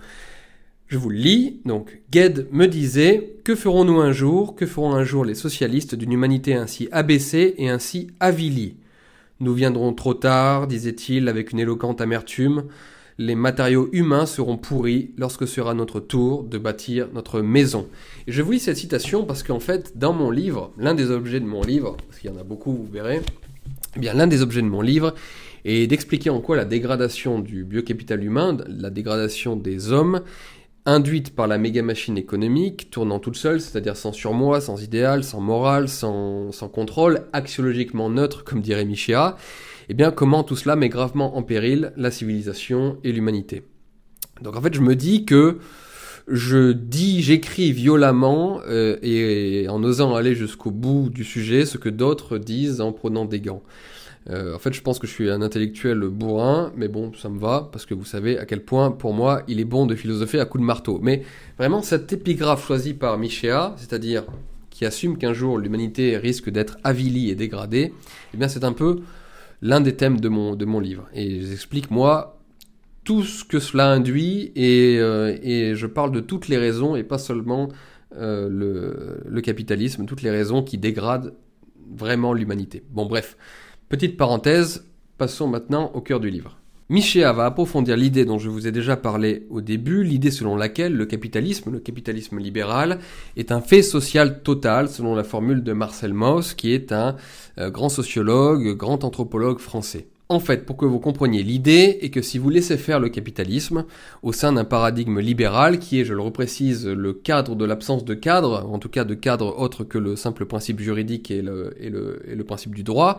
Je 0.89 0.99
vous 0.99 1.09
le 1.09 1.17
lis, 1.17 1.61
donc 1.65 2.01
Gued 2.11 2.49
me 2.53 2.67
disait 2.67 3.37
Que 3.45 3.55
ferons-nous 3.55 4.01
un 4.01 4.13
jour? 4.13 4.55
Que 4.55 4.67
feront 4.67 4.93
un 4.93 5.05
jour 5.05 5.25
les 5.25 5.35
socialistes 5.35 5.95
d'une 5.95 6.13
humanité 6.13 6.55
ainsi 6.55 6.89
abaissée 6.93 7.55
et 7.57 7.71
ainsi 7.71 8.11
avilie? 8.21 8.77
Nous 9.41 9.55
viendrons 9.55 9.95
trop 9.95 10.15
tard, 10.15 10.67
disait-il 10.67 11.29
avec 11.29 11.53
une 11.53 11.61
éloquente 11.61 12.01
amertume 12.01 12.65
les 13.19 13.35
matériaux 13.35 13.89
humains 13.93 14.27
seront 14.27 14.57
pourris 14.57 15.13
lorsque 15.17 15.47
sera 15.47 15.75
notre 15.75 16.01
tour 16.01 16.45
de 16.45 16.59
bâtir 16.59 17.09
notre 17.13 17.41
maison. 17.41 17.89
Et 18.27 18.33
je 18.33 18.43
vous 18.43 18.53
lis 18.53 18.61
cette 18.61 18.77
citation 18.77 19.25
parce 19.25 19.43
qu'en 19.43 19.61
fait, 19.61 19.97
dans 19.97 20.13
mon 20.13 20.31
livre, 20.31 20.73
l'un 20.79 20.95
des 20.95 21.11
objets 21.11 21.41
de 21.41 21.47
mon 21.47 21.63
livre, 21.63 21.97
parce 22.09 22.21
qu'il 22.21 22.31
y 22.31 22.33
en 22.33 22.39
a 22.39 22.45
beaucoup, 22.45 22.73
vous 22.73 22.91
verrez, 22.91 23.21
eh 23.97 24.01
bien 24.01 24.15
l'un 24.15 24.27
des 24.27 24.43
objets 24.43 24.63
de 24.63 24.67
mon 24.67 24.81
livre 24.81 25.15
est 25.65 25.87
d'expliquer 25.87 26.31
en 26.31 26.41
quoi 26.41 26.57
la 26.57 26.65
dégradation 26.65 27.39
du 27.39 27.65
biocapital 27.65 28.23
humain, 28.25 28.57
la 28.67 28.91
dégradation 28.91 29.57
des 29.57 29.93
hommes, 29.93 30.23
induite 30.85 31.35
par 31.35 31.47
la 31.47 31.59
méga 31.59 31.83
machine 31.83 32.19
économique, 32.19 32.91
tournant 32.91 33.21
toute 33.21 33.37
seule, 33.37 33.61
c'est-à-dire 33.61 33.97
sans 33.97 34.13
surmoi, 34.13 34.61
sans 34.61 34.83
idéal, 34.83 35.23
sans 35.23 35.41
morale, 35.41 35.89
sans, 35.89 36.51
sans 36.51 36.69
contrôle, 36.69 37.27
axiologiquement 37.33 38.11
neutre, 38.11 38.43
comme 38.43 38.61
dirait 38.61 38.85
Michéa, 38.85 39.37
eh 39.89 39.95
bien 39.95 40.11
comment 40.11 40.45
tout 40.45 40.57
cela 40.57 40.77
met 40.77 40.89
gravement 40.89 41.37
en 41.37 41.43
péril 41.43 41.93
la 41.97 42.11
civilisation 42.11 42.99
et 43.05 43.13
l'humanité. 43.13 43.63
Donc 44.43 44.57
en 44.57 44.61
fait 44.61 44.75
je 44.75 44.81
me 44.81 44.97
dis 44.97 45.25
que 45.25 45.59
je 46.29 46.73
dis, 46.73 47.23
j'écris 47.23 47.73
violemment 47.73 48.61
euh, 48.69 48.97
et, 49.03 49.67
en 49.69 49.83
osant 49.83 50.15
aller 50.15 50.35
jusqu'au 50.35 50.71
bout 50.71 51.11
du 51.11 51.25
sujet 51.25 51.67
ce 51.67 51.79
que 51.79 51.89
d'autres 51.89 52.39
disent 52.39 52.81
en 52.81 52.93
prenant 52.93 53.25
des 53.25 53.41
gants. 53.41 53.63
Euh, 54.31 54.55
en 54.55 54.59
fait, 54.61 54.73
je 54.73 54.83
pense 54.83 55.01
que 55.01 55.07
je 55.09 55.13
suis 55.13 55.31
un 55.31 55.43
intellectuel 55.43 55.99
bourrin, 55.99 56.73
mais 56.77 56.87
bon, 56.87 57.13
ça 57.15 57.29
me 57.29 57.41
va, 57.41 57.69
parce 57.73 57.87
que 57.87 57.95
vous 57.95 58.05
savez 58.05 58.39
à 58.39 58.47
quel 58.47 58.65
point, 58.65 58.93
pour 58.93 59.15
moi, 59.15 59.43
il 59.49 59.59
est 59.59 59.65
bon 59.65 59.85
de 59.85 59.97
philosopher 59.97 60.39
à 60.39 60.45
coups 60.45 60.63
de 60.63 60.67
marteau. 60.67 61.01
Mais 61.03 61.23
vraiment, 61.59 61.83
cette 61.83 62.13
épigraphe 62.13 62.65
choisie 62.65 62.95
par 62.95 63.19
Michéa, 63.19 63.75
c'est-à-dire 63.77 64.25
qui 64.71 64.87
assume 64.87 65.19
qu'un 65.19 65.33
jour 65.33 65.59
l'humanité 65.59 66.17
risque 66.17 66.51
d'être 66.51 66.79
avilie 66.85 67.31
et 67.31 67.35
dégradée, 67.35 67.93
eh 68.33 68.37
bien 68.37 68.49
c'est 68.49 68.65
un 68.65 68.73
peu 68.73 69.01
l'un 69.63 69.81
des 69.81 69.97
thèmes 69.97 70.21
de 70.21 70.29
mon, 70.29 70.55
de 70.57 70.65
mon 70.65 70.81
livre. 70.81 71.09
Et 71.15 71.41
j'explique, 71.41 71.91
moi, 71.91 72.39
tout 73.05 73.23
ce 73.23 73.45
que 73.45 73.61
cela 73.61 73.91
induit, 73.91 74.53
et, 74.55 74.99
euh, 74.99 75.75
je 75.75 75.87
parle 75.87 76.13
de 76.13 76.21
toutes 76.21 76.49
les 76.49 76.59
raisons, 76.59 76.97
et 76.97 77.05
pas 77.05 77.19
seulement 77.19 77.69
euh, 78.17 78.49
le, 78.49 79.23
le, 79.25 79.41
capitalisme, 79.41 80.05
toutes 80.05 80.23
les 80.23 80.31
raisons 80.31 80.63
qui 80.63 80.79
dégradent 80.79 81.35
vraiment 81.95 82.35
l'humanité. 82.35 82.83
Bon, 82.91 83.07
bref, 83.07 83.37
petite 83.89 84.17
parenthèse, 84.17 84.85
passons 85.17 85.47
maintenant 85.47 85.91
au 85.95 86.01
cœur 86.01 86.21
du 86.21 86.29
livre. 86.29 86.59
Michéa 86.89 87.33
va 87.33 87.47
approfondir 87.47 87.97
l'idée 87.97 88.25
dont 88.25 88.39
je 88.39 88.49
vous 88.49 88.67
ai 88.67 88.73
déjà 88.73 88.97
parlé 88.97 89.47
au 89.51 89.61
début, 89.61 90.05
l'idée 90.05 90.31
selon 90.31 90.57
laquelle 90.57 90.95
le 90.95 91.07
capitalisme, 91.07 91.71
le 91.71 91.79
capitalisme 91.79 92.39
libéral, 92.39 92.99
est 93.37 93.53
un 93.53 93.61
fait 93.61 93.83
social 93.83 94.43
total, 94.43 94.89
selon 94.89 95.15
la 95.15 95.25
formule 95.25 95.63
de 95.63 95.73
Marcel 95.73 96.13
Mauss, 96.13 96.55
qui 96.55 96.73
est 96.73 96.93
un 96.93 97.17
euh, 97.59 97.71
grand 97.71 97.89
sociologue, 97.89 98.77
grand 98.77 99.05
anthropologue 99.05 99.59
français. 99.59 100.07
En 100.33 100.41
fait, 100.41 100.65
pour 100.65 100.79
que 100.79 100.87
vous 100.87 100.99
compreniez 100.99 101.43
l'idée, 101.43 101.99
est 102.01 102.09
que 102.09 102.23
si 102.23 102.39
vous 102.39 102.49
laissez 102.49 102.79
faire 102.79 102.99
le 103.01 103.11
capitalisme 103.11 103.85
au 104.23 104.33
sein 104.33 104.55
d'un 104.55 104.65
paradigme 104.65 105.21
libéral, 105.21 105.79
qui 105.79 106.01
est, 106.01 106.07
je 106.07 106.15
le 106.15 106.23
reprécise, 106.23 106.87
le 106.87 107.13
cadre 107.13 107.55
de 107.55 107.67
l'absence 107.67 108.03
de 108.07 108.15
cadre, 108.15 108.67
en 108.73 108.79
tout 108.79 108.89
cas 108.89 109.05
de 109.05 109.13
cadre 109.13 109.55
autre 109.59 109.85
que 109.85 109.99
le 109.99 110.17
simple 110.17 110.47
principe 110.47 110.81
juridique 110.81 111.31
et 111.31 111.43
le, 111.43 111.75
et 111.79 111.91
le, 111.91 112.23
et 112.27 112.35
le 112.35 112.45
principe 112.45 112.75
du 112.75 112.83
droit, 112.83 113.19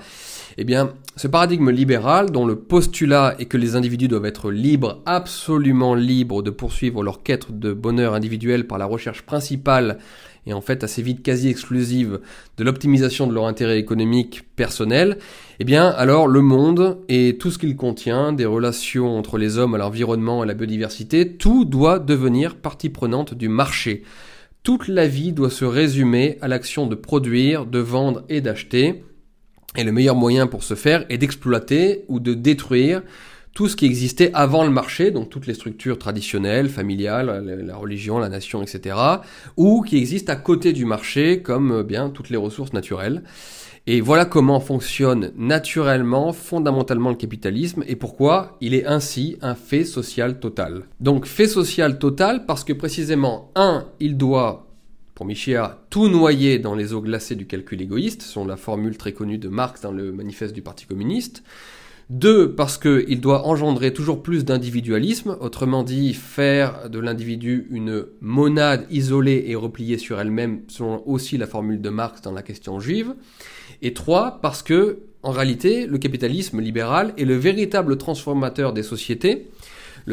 eh 0.58 0.64
bien, 0.64 0.94
ce 1.16 1.28
paradigme 1.28 1.70
libéral, 1.70 2.32
dont 2.32 2.48
le 2.48 2.56
postulat 2.56 3.36
est 3.38 3.46
que 3.46 3.58
les 3.58 3.76
individus 3.76 4.08
doivent 4.08 4.26
être 4.26 4.50
libres, 4.50 5.04
absolument 5.06 5.94
libres 5.94 6.42
de 6.42 6.50
poursuivre 6.50 7.04
leur 7.04 7.22
quête 7.22 7.52
de 7.52 7.74
bonheur 7.74 8.16
individuel 8.16 8.66
par 8.66 8.80
la 8.80 8.86
recherche 8.86 9.22
principale 9.22 10.00
et 10.46 10.54
en 10.54 10.62
fait 10.62 10.84
assez 10.84 11.02
vite 11.02 11.24
quasi 11.24 11.50
exclusive 11.50 12.20
de 12.58 12.64
l'optimisation 12.64 13.28
de 13.28 13.34
leur 13.34 13.46
intérêt 13.46 13.80
économique 13.80 14.44
personnel, 14.56 15.18
eh 15.60 15.64
bien 15.64 15.88
alors 15.88 16.28
le 16.28 16.42
monde 16.42 17.00
et 17.10 17.38
tout 17.38 17.52
ce 17.52 17.58
qu'il 17.58 17.76
contient, 17.76 18.34
des 18.34 18.46
relations 18.46 19.18
entre 19.18 19.38
les 19.38 19.58
hommes, 19.58 19.78
l'environnement 19.78 20.44
et 20.44 20.48
la 20.48 20.54
biodiversité, 20.54 21.36
tout 21.38 21.66
doit 21.66 22.00
devenir 22.00 22.56
partie 22.56 22.90
prenante 22.90 23.34
du 23.34 23.50
marché. 23.50 24.04
Toute 24.64 24.88
la 24.88 25.08
vie 25.08 25.34
doit 25.34 25.50
se 25.50 25.66
résumer 25.66 26.38
à 26.42 26.48
l'action 26.48 26.88
de 26.88 26.96
produire, 26.96 27.66
de 27.66 27.80
vendre 27.80 28.24
et 28.30 28.40
d'acheter. 28.40 29.04
Et 29.76 29.84
le 29.84 29.92
meilleur 29.92 30.16
moyen 30.16 30.48
pour 30.48 30.64
ce 30.64 30.76
faire 30.76 31.06
est 31.10 31.18
d'exploiter 31.18 32.06
ou 32.08 32.20
de 32.20 32.34
détruire 32.34 33.02
tout 33.54 33.68
ce 33.68 33.76
qui 33.76 33.86
existait 33.86 34.32
avant 34.34 34.64
le 34.64 34.72
marché, 34.72 35.12
donc 35.12 35.30
toutes 35.30 35.46
les 35.46 35.54
structures 35.54 36.00
traditionnelles, 36.00 36.70
familiales, 36.70 37.64
la, 37.66 37.76
religion, 37.76 38.18
la 38.18 38.30
nation, 38.30 38.64
etc., 38.64 38.96
ou 39.58 39.82
qui 39.82 39.98
existent 39.98 40.34
à 40.34 40.36
côté 40.36 40.74
du 40.74 40.86
marché, 40.86 41.42
comme 41.42 41.72
euh, 41.72 41.84
bien 41.84 42.10
toutes 42.10 42.30
les 42.30 42.38
ressources 42.38 42.74
naturelles. 42.74 43.24
Et 43.86 44.00
voilà 44.00 44.26
comment 44.26 44.62
fonctionne 44.62 45.34
naturellement, 45.36 46.32
fondamentalement 46.32 47.10
le 47.10 47.18
capitalisme 47.18 47.84
et 47.86 47.98
pourquoi 47.98 48.58
il 48.62 48.74
est 48.74 48.86
ainsi 48.86 49.38
un 49.42 49.56
fait 49.56 49.84
social 49.84 50.40
total. 50.40 50.84
Donc 51.02 51.26
fait 51.26 51.48
social 51.48 52.00
total 52.00 52.46
parce 52.46 52.64
que 52.64 52.72
précisément, 52.72 53.52
un, 53.56 53.86
il 54.00 54.16
doit 54.16 54.68
pour 55.16 55.26
Michéa, 55.28 55.84
tout 55.92 56.08
noyer 56.08 56.58
dans 56.58 56.74
les 56.74 56.94
eaux 56.94 57.02
glacées 57.02 57.36
du 57.36 57.46
calcul 57.46 57.82
égoïste, 57.82 58.24
sont 58.24 58.46
la 58.46 58.58
formule 58.58 58.98
très 58.98 59.12
connue 59.12 59.38
de 59.38 59.48
Marx 59.48 59.82
dans 59.82 59.92
le 59.92 60.12
manifeste 60.12 60.56
du 60.56 60.64
Parti 60.64 60.86
communiste. 60.88 61.44
Deux, 62.14 62.54
parce 62.54 62.78
qu'il 62.78 63.22
doit 63.22 63.48
engendrer 63.48 63.92
toujours 63.92 64.22
plus 64.22 64.46
d'individualisme, 64.46 65.36
autrement 65.40 65.82
dit 65.82 66.14
faire 66.14 66.88
de 66.88 67.00
l'individu 67.00 67.66
une 67.72 68.06
monade 68.22 68.86
isolée 68.92 69.46
et 69.48 69.56
repliée 69.56 69.98
sur 69.98 70.20
elle-même, 70.20 70.62
selon 70.68 71.02
aussi 71.08 71.40
la 71.40 71.48
formule 71.48 71.82
de 71.82 71.90
Marx 71.90 72.22
dans 72.22 72.32
la 72.32 72.44
question 72.44 72.80
juive. 72.80 73.16
Et 73.82 73.96
trois, 73.96 74.42
parce 74.44 74.62
que, 74.62 75.00
en 75.24 75.32
réalité, 75.32 75.88
le 75.88 75.98
capitalisme 75.98 76.62
libéral 76.62 77.16
est 77.18 77.26
le 77.26 77.34
véritable 77.34 77.98
transformateur 77.98 78.74
des 78.74 78.84
sociétés, 78.84 79.48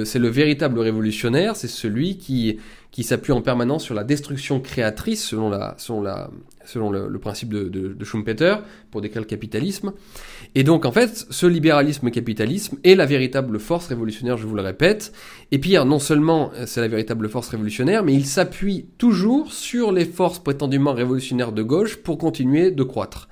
c'est 0.05 0.19
le 0.19 0.29
véritable 0.29 0.79
révolutionnaire, 0.79 1.55
c'est 1.55 1.69
celui 1.69 2.17
qui, 2.17 2.61
qui 2.93 3.03
s'appuie 3.03 3.33
en 3.33 3.43
permanence 3.43 3.85
sur 3.85 3.95
la 3.95 4.05
destruction 4.05 4.61
créatrice, 4.61 5.23
selon, 5.23 5.51
la, 5.51 5.75
selon, 5.77 6.01
la, 6.01 6.31
selon 6.71 6.91
le, 6.91 7.19
principe 7.19 7.53
de, 7.53 8.05
Schumpeter, 8.05 8.57
pour 8.91 9.01
décrire 9.01 9.23
le 9.23 9.27
capitalisme. 9.27 9.93
Et 10.55 10.65
donc, 10.65 10.85
en 10.85 10.93
fait, 10.93 11.27
ce 11.31 11.47
libéralisme-capitalisme 11.47 12.79
est 12.85 12.95
la 12.95 13.07
véritable 13.07 13.59
force 13.59 13.87
révolutionnaire, 13.89 14.37
je 14.37 14.47
vous 14.47 14.55
le 14.55 14.63
répète. 14.63 15.13
Et 15.53 15.59
pire, 15.59 15.85
non 15.85 15.99
seulement 15.99 16.53
euh, 16.57 16.65
c'est 16.67 16.81
la 16.81 16.89
véritable 16.89 17.29
force 17.29 17.49
révolutionnaire, 17.49 18.05
mais 18.05 18.15
il 18.15 18.27
s'appuie 18.27 18.87
toujours 18.99 19.53
sur 19.53 19.93
les 19.93 20.05
forces 20.05 20.39
prétendument 20.39 20.93
révolutionnaires 20.93 21.53
de 21.53 21.63
gauche 21.63 21.97
pour 21.97 22.19
continuer 22.19 22.71
de 22.71 22.83
croître. 22.83 23.29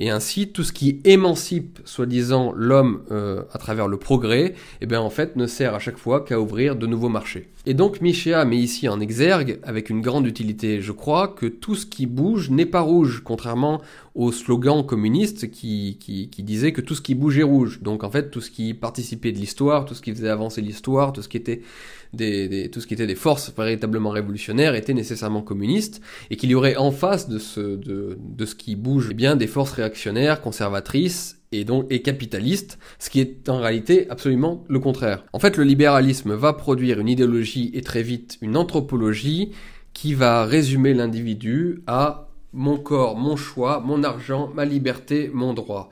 Et 0.00 0.10
ainsi, 0.10 0.48
tout 0.48 0.62
ce 0.62 0.72
qui 0.72 1.00
émancipe, 1.04 1.80
soi-disant, 1.84 2.52
l'homme 2.54 3.02
euh, 3.10 3.42
à 3.52 3.58
travers 3.58 3.88
le 3.88 3.96
progrès, 3.96 4.54
eh 4.80 4.86
bien, 4.86 5.00
en 5.00 5.10
fait, 5.10 5.34
ne 5.34 5.48
sert 5.48 5.74
à 5.74 5.80
chaque 5.80 5.98
fois 5.98 6.24
qu'à 6.24 6.40
ouvrir 6.40 6.76
de 6.76 6.86
nouveaux 6.86 7.08
marchés. 7.08 7.48
Et 7.66 7.74
donc, 7.74 8.00
Michéa 8.00 8.44
met 8.44 8.58
ici 8.58 8.88
en 8.88 9.00
exergue, 9.00 9.58
avec 9.64 9.90
une 9.90 10.00
grande 10.00 10.26
utilité, 10.26 10.80
je 10.80 10.92
crois, 10.92 11.26
que 11.26 11.46
tout 11.46 11.74
ce 11.74 11.84
qui 11.84 12.06
bouge 12.06 12.48
n'est 12.50 12.64
pas 12.64 12.80
rouge, 12.80 13.22
contrairement 13.24 13.82
au 14.14 14.32
slogan 14.32 14.84
communiste 14.84 15.50
qui, 15.50 15.96
qui, 16.00 16.42
disait 16.42 16.72
que 16.72 16.80
tout 16.80 16.96
ce 16.96 17.00
qui 17.00 17.14
bougeait 17.14 17.44
rouge. 17.44 17.80
Donc 17.82 18.02
en 18.02 18.10
fait, 18.10 18.30
tout 18.30 18.40
ce 18.40 18.50
qui 18.50 18.74
participait 18.74 19.30
de 19.30 19.38
l'histoire, 19.38 19.84
tout 19.84 19.94
ce 19.94 20.02
qui 20.02 20.12
faisait 20.12 20.28
avancer 20.28 20.60
l'histoire, 20.60 21.12
tout 21.12 21.22
ce 21.22 21.28
qui 21.28 21.36
était 21.36 21.62
tout 22.12 22.80
ce 22.80 22.86
qui 22.86 22.94
était 22.94 23.06
des 23.06 23.14
forces 23.14 23.52
véritablement 23.56 24.10
révolutionnaires 24.10 24.74
était 24.74 24.94
nécessairement 24.94 25.42
communiste, 25.42 26.00
et 26.30 26.36
qu'il 26.36 26.50
y 26.50 26.54
aurait 26.54 26.76
en 26.76 26.90
face 26.90 27.28
de 27.28 27.38
ce, 27.38 27.60
de, 27.60 28.18
de 28.18 28.46
ce 28.46 28.54
qui 28.54 28.76
bouge 28.76 29.08
eh 29.10 29.14
bien 29.14 29.36
des 29.36 29.46
forces 29.46 29.72
réactionnaires, 29.72 30.40
conservatrices, 30.40 31.38
et 31.52 31.64
donc 31.64 31.86
et 31.90 32.02
capitaliste, 32.02 32.78
ce 32.98 33.10
qui 33.10 33.20
est 33.20 33.48
en 33.48 33.58
réalité 33.58 34.08
absolument 34.10 34.64
le 34.68 34.80
contraire. 34.80 35.24
En 35.32 35.38
fait, 35.38 35.56
le 35.56 35.64
libéralisme 35.64 36.34
va 36.34 36.52
produire 36.52 37.00
une 37.00 37.08
idéologie 37.08 37.70
et 37.74 37.80
très 37.80 38.02
vite 38.02 38.38
une 38.42 38.56
anthropologie 38.56 39.52
qui 39.94 40.14
va 40.14 40.44
résumer 40.44 40.94
l'individu 40.94 41.82
à 41.86 42.28
mon 42.52 42.78
corps, 42.78 43.16
mon 43.16 43.36
choix, 43.36 43.80
mon 43.80 44.02
argent, 44.02 44.50
ma 44.54 44.64
liberté, 44.64 45.30
mon 45.32 45.54
droit. 45.54 45.90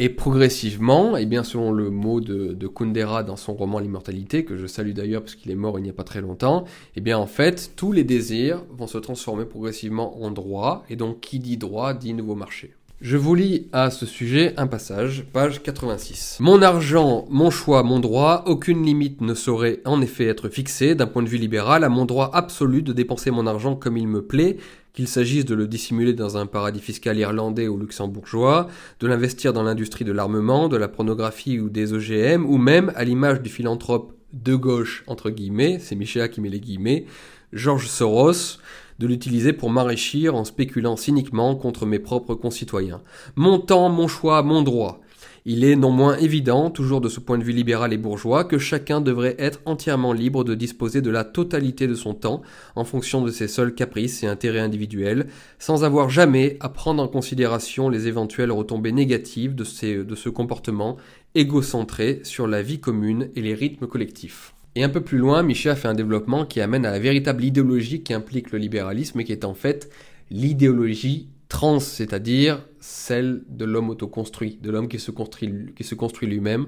Et 0.00 0.08
progressivement, 0.08 1.16
et 1.16 1.22
eh 1.22 1.26
bien 1.26 1.44
selon 1.44 1.70
le 1.70 1.88
mot 1.88 2.20
de, 2.20 2.52
de 2.52 2.66
Kundera 2.66 3.22
dans 3.22 3.36
son 3.36 3.54
roman 3.54 3.78
L'immortalité, 3.78 4.44
que 4.44 4.56
je 4.56 4.66
salue 4.66 4.90
d'ailleurs 4.90 5.22
parce 5.22 5.36
qu'il 5.36 5.52
est 5.52 5.56
mort 5.56 5.78
il 5.78 5.82
n'y 5.82 5.90
a 5.90 5.92
pas 5.92 6.02
très 6.02 6.20
longtemps, 6.20 6.64
et 6.64 6.68
eh 6.96 7.00
bien 7.00 7.16
en 7.16 7.26
fait, 7.26 7.72
tous 7.76 7.92
les 7.92 8.02
désirs 8.02 8.64
vont 8.76 8.88
se 8.88 8.98
transformer 8.98 9.44
progressivement 9.44 10.20
en 10.20 10.32
droit, 10.32 10.84
et 10.90 10.96
donc 10.96 11.20
qui 11.20 11.38
dit 11.38 11.58
droit 11.58 11.94
dit 11.94 12.12
nouveau 12.12 12.34
marché. 12.34 12.74
Je 13.00 13.16
vous 13.16 13.34
lis 13.34 13.68
à 13.72 13.90
ce 13.90 14.06
sujet 14.06 14.54
un 14.56 14.66
passage, 14.66 15.26
page 15.32 15.62
86. 15.62 16.38
Mon 16.40 16.62
argent, 16.62 17.26
mon 17.28 17.50
choix, 17.50 17.82
mon 17.82 18.00
droit, 18.00 18.44
aucune 18.46 18.82
limite 18.82 19.20
ne 19.20 19.34
saurait 19.34 19.80
en 19.84 20.00
effet 20.00 20.26
être 20.26 20.48
fixée 20.48 20.94
d'un 20.94 21.06
point 21.06 21.22
de 21.22 21.28
vue 21.28 21.36
libéral 21.36 21.84
à 21.84 21.88
mon 21.88 22.04
droit 22.04 22.30
absolu 22.32 22.82
de 22.82 22.92
dépenser 22.92 23.30
mon 23.30 23.46
argent 23.46 23.76
comme 23.76 23.96
il 23.96 24.08
me 24.08 24.22
plaît, 24.22 24.56
qu'il 24.94 25.08
s'agisse 25.08 25.44
de 25.44 25.56
le 25.56 25.66
dissimuler 25.66 26.14
dans 26.14 26.36
un 26.36 26.46
paradis 26.46 26.80
fiscal 26.80 27.18
irlandais 27.18 27.66
ou 27.66 27.76
luxembourgeois, 27.76 28.68
de 29.00 29.06
l'investir 29.08 29.52
dans 29.52 29.64
l'industrie 29.64 30.04
de 30.04 30.12
l'armement, 30.12 30.68
de 30.68 30.76
la 30.76 30.88
pornographie 30.88 31.58
ou 31.58 31.68
des 31.68 31.92
OGM, 31.92 32.46
ou 32.46 32.56
même, 32.58 32.92
à 32.94 33.04
l'image 33.04 33.42
du 33.42 33.50
philanthrope 33.50 34.14
de 34.32 34.54
gauche, 34.54 35.04
entre 35.08 35.30
guillemets, 35.30 35.78
c'est 35.80 35.96
Michéa 35.96 36.28
qui 36.28 36.40
met 36.40 36.48
les 36.48 36.60
guillemets, 36.60 37.06
George 37.52 37.88
Soros, 37.88 38.58
de 39.00 39.06
l'utiliser 39.08 39.52
pour 39.52 39.70
m'enrichir 39.70 40.36
en 40.36 40.44
spéculant 40.44 40.96
cyniquement 40.96 41.56
contre 41.56 41.86
mes 41.86 41.98
propres 41.98 42.36
concitoyens. 42.36 43.00
Mon 43.34 43.58
temps, 43.58 43.88
mon 43.88 44.06
choix, 44.06 44.42
mon 44.42 44.62
droit. 44.62 45.00
Il 45.46 45.62
est 45.62 45.76
non 45.76 45.90
moins 45.90 46.16
évident, 46.16 46.70
toujours 46.70 47.02
de 47.02 47.10
ce 47.10 47.20
point 47.20 47.36
de 47.36 47.44
vue 47.44 47.52
libéral 47.52 47.92
et 47.92 47.98
bourgeois, 47.98 48.44
que 48.44 48.56
chacun 48.56 49.02
devrait 49.02 49.36
être 49.38 49.60
entièrement 49.66 50.14
libre 50.14 50.42
de 50.42 50.54
disposer 50.54 51.02
de 51.02 51.10
la 51.10 51.22
totalité 51.22 51.86
de 51.86 51.94
son 51.94 52.14
temps 52.14 52.40
en 52.76 52.84
fonction 52.84 53.20
de 53.20 53.30
ses 53.30 53.46
seuls 53.46 53.74
caprices 53.74 54.22
et 54.22 54.26
intérêts 54.26 54.60
individuels, 54.60 55.26
sans 55.58 55.84
avoir 55.84 56.08
jamais 56.08 56.56
à 56.60 56.70
prendre 56.70 57.02
en 57.02 57.08
considération 57.08 57.90
les 57.90 58.08
éventuelles 58.08 58.52
retombées 58.52 58.92
négatives 58.92 59.54
de, 59.54 59.64
ce 59.64 60.28
comportement 60.30 60.96
égocentré 61.34 62.20
sur 62.22 62.46
la 62.46 62.62
vie 62.62 62.80
commune 62.80 63.28
et 63.36 63.42
les 63.42 63.52
rythmes 63.52 63.86
collectifs. 63.86 64.54
Et 64.76 64.82
un 64.82 64.88
peu 64.88 65.02
plus 65.02 65.18
loin, 65.18 65.42
Michel 65.42 65.72
a 65.72 65.76
fait 65.76 65.88
un 65.88 65.94
développement 65.94 66.46
qui 66.46 66.62
amène 66.62 66.86
à 66.86 66.90
la 66.90 66.98
véritable 66.98 67.44
idéologie 67.44 68.02
qui 68.02 68.14
implique 68.14 68.50
le 68.50 68.58
libéralisme 68.58 69.20
et 69.20 69.24
qui 69.24 69.32
est 69.32 69.44
en 69.44 69.52
fait 69.52 69.90
l'idéologie 70.30 71.28
trans, 71.54 71.78
c'est-à-dire 71.78 72.66
celle 72.80 73.42
de 73.48 73.64
l'homme 73.64 73.88
autoconstruit, 73.88 74.58
de 74.60 74.72
l'homme 74.72 74.88
qui 74.88 74.98
se 74.98 75.12
construit, 75.12 76.28
lui-même, 76.28 76.66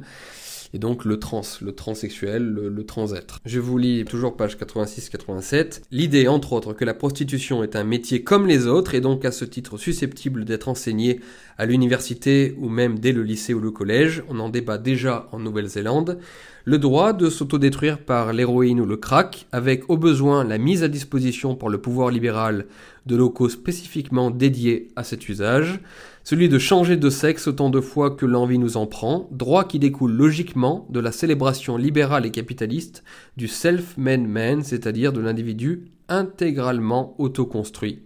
et 0.75 0.79
donc 0.79 1.05
le 1.05 1.19
trans, 1.19 1.43
le 1.61 1.73
transsexuel, 1.73 2.45
le, 2.45 2.69
le 2.69 2.87
transêtre. 2.87 3.41
Je 3.45 3.59
vous 3.59 3.79
lis 3.79 4.05
toujours 4.05 4.37
page 4.37 4.57
86-87. 4.57 5.83
L'idée, 5.91 6.29
entre 6.29 6.53
autres, 6.53 6.73
que 6.73 6.85
la 6.85 6.95
prostitution 6.95 7.65
est 7.65 7.75
un 7.75 7.83
métier 7.83 8.23
comme 8.23 8.47
les 8.47 8.69
autres 8.69 8.95
et 8.95 9.01
donc 9.01 9.25
à 9.25 9.33
ce 9.33 9.45
titre 9.45 9.77
susceptible 9.77 10.45
d'être 10.45 10.69
enseigné 10.69 11.21
à 11.59 11.67
l'université 11.67 12.55
ou 12.57 12.69
même 12.69 13.01
dès 13.01 13.13
le 13.13 13.25
lycée 13.25 13.55
ou 13.55 13.61
le 13.61 13.73
collège, 13.73 14.23
on 14.29 14.39
en 14.39 14.51
débat 14.51 14.79
déjà 14.79 15.29
en 15.33 15.41
Nouvelle-Zélande, 15.41 16.21
le 16.69 16.79
droit 16.79 17.13
de 17.13 17.31
s'autodétruire 17.31 18.01
par 18.01 18.33
l'héroïne 18.33 18.81
ou 18.81 18.87
le 18.87 18.97
crack, 18.97 19.47
avec 19.53 19.89
au 19.89 19.97
besoin 19.97 20.43
la 20.43 20.59
mise 20.59 20.83
à 20.83 20.89
disposition 20.89 21.55
par 21.55 21.69
le 21.69 21.79
pouvoir 21.79 22.11
libéral 22.11 22.67
de 23.07 23.15
locaux 23.15 23.49
spécifiquement 23.49 24.33
dédiés 24.33 24.89
à 24.97 25.05
cet 25.05 25.29
usage, 25.29 25.79
celui 26.25 26.49
de 26.49 26.59
changer 26.59 26.97
de 26.97 27.09
sexe 27.09 27.47
autant 27.47 27.71
de 27.71 27.81
fois 27.81 28.11
que 28.11 28.27
l'envie 28.27 28.59
nous 28.59 28.77
en 28.77 28.87
prend, 28.87 29.29
droit 29.31 29.63
qui 29.63 29.79
découle 29.79 30.11
logiquement 30.11 30.89
de 30.91 30.99
la 30.99 31.13
célébration 31.13 31.77
libérale 31.77 32.27
et 32.27 32.33
capitaliste 32.33 33.05
du 33.37 33.47
self-made 33.47 34.27
man, 34.27 34.65
c'est-à-dire 34.65 35.13
de 35.13 35.21
l'individu 35.21 35.85
intégralement 36.09 37.15
autoconstruit 37.21 38.01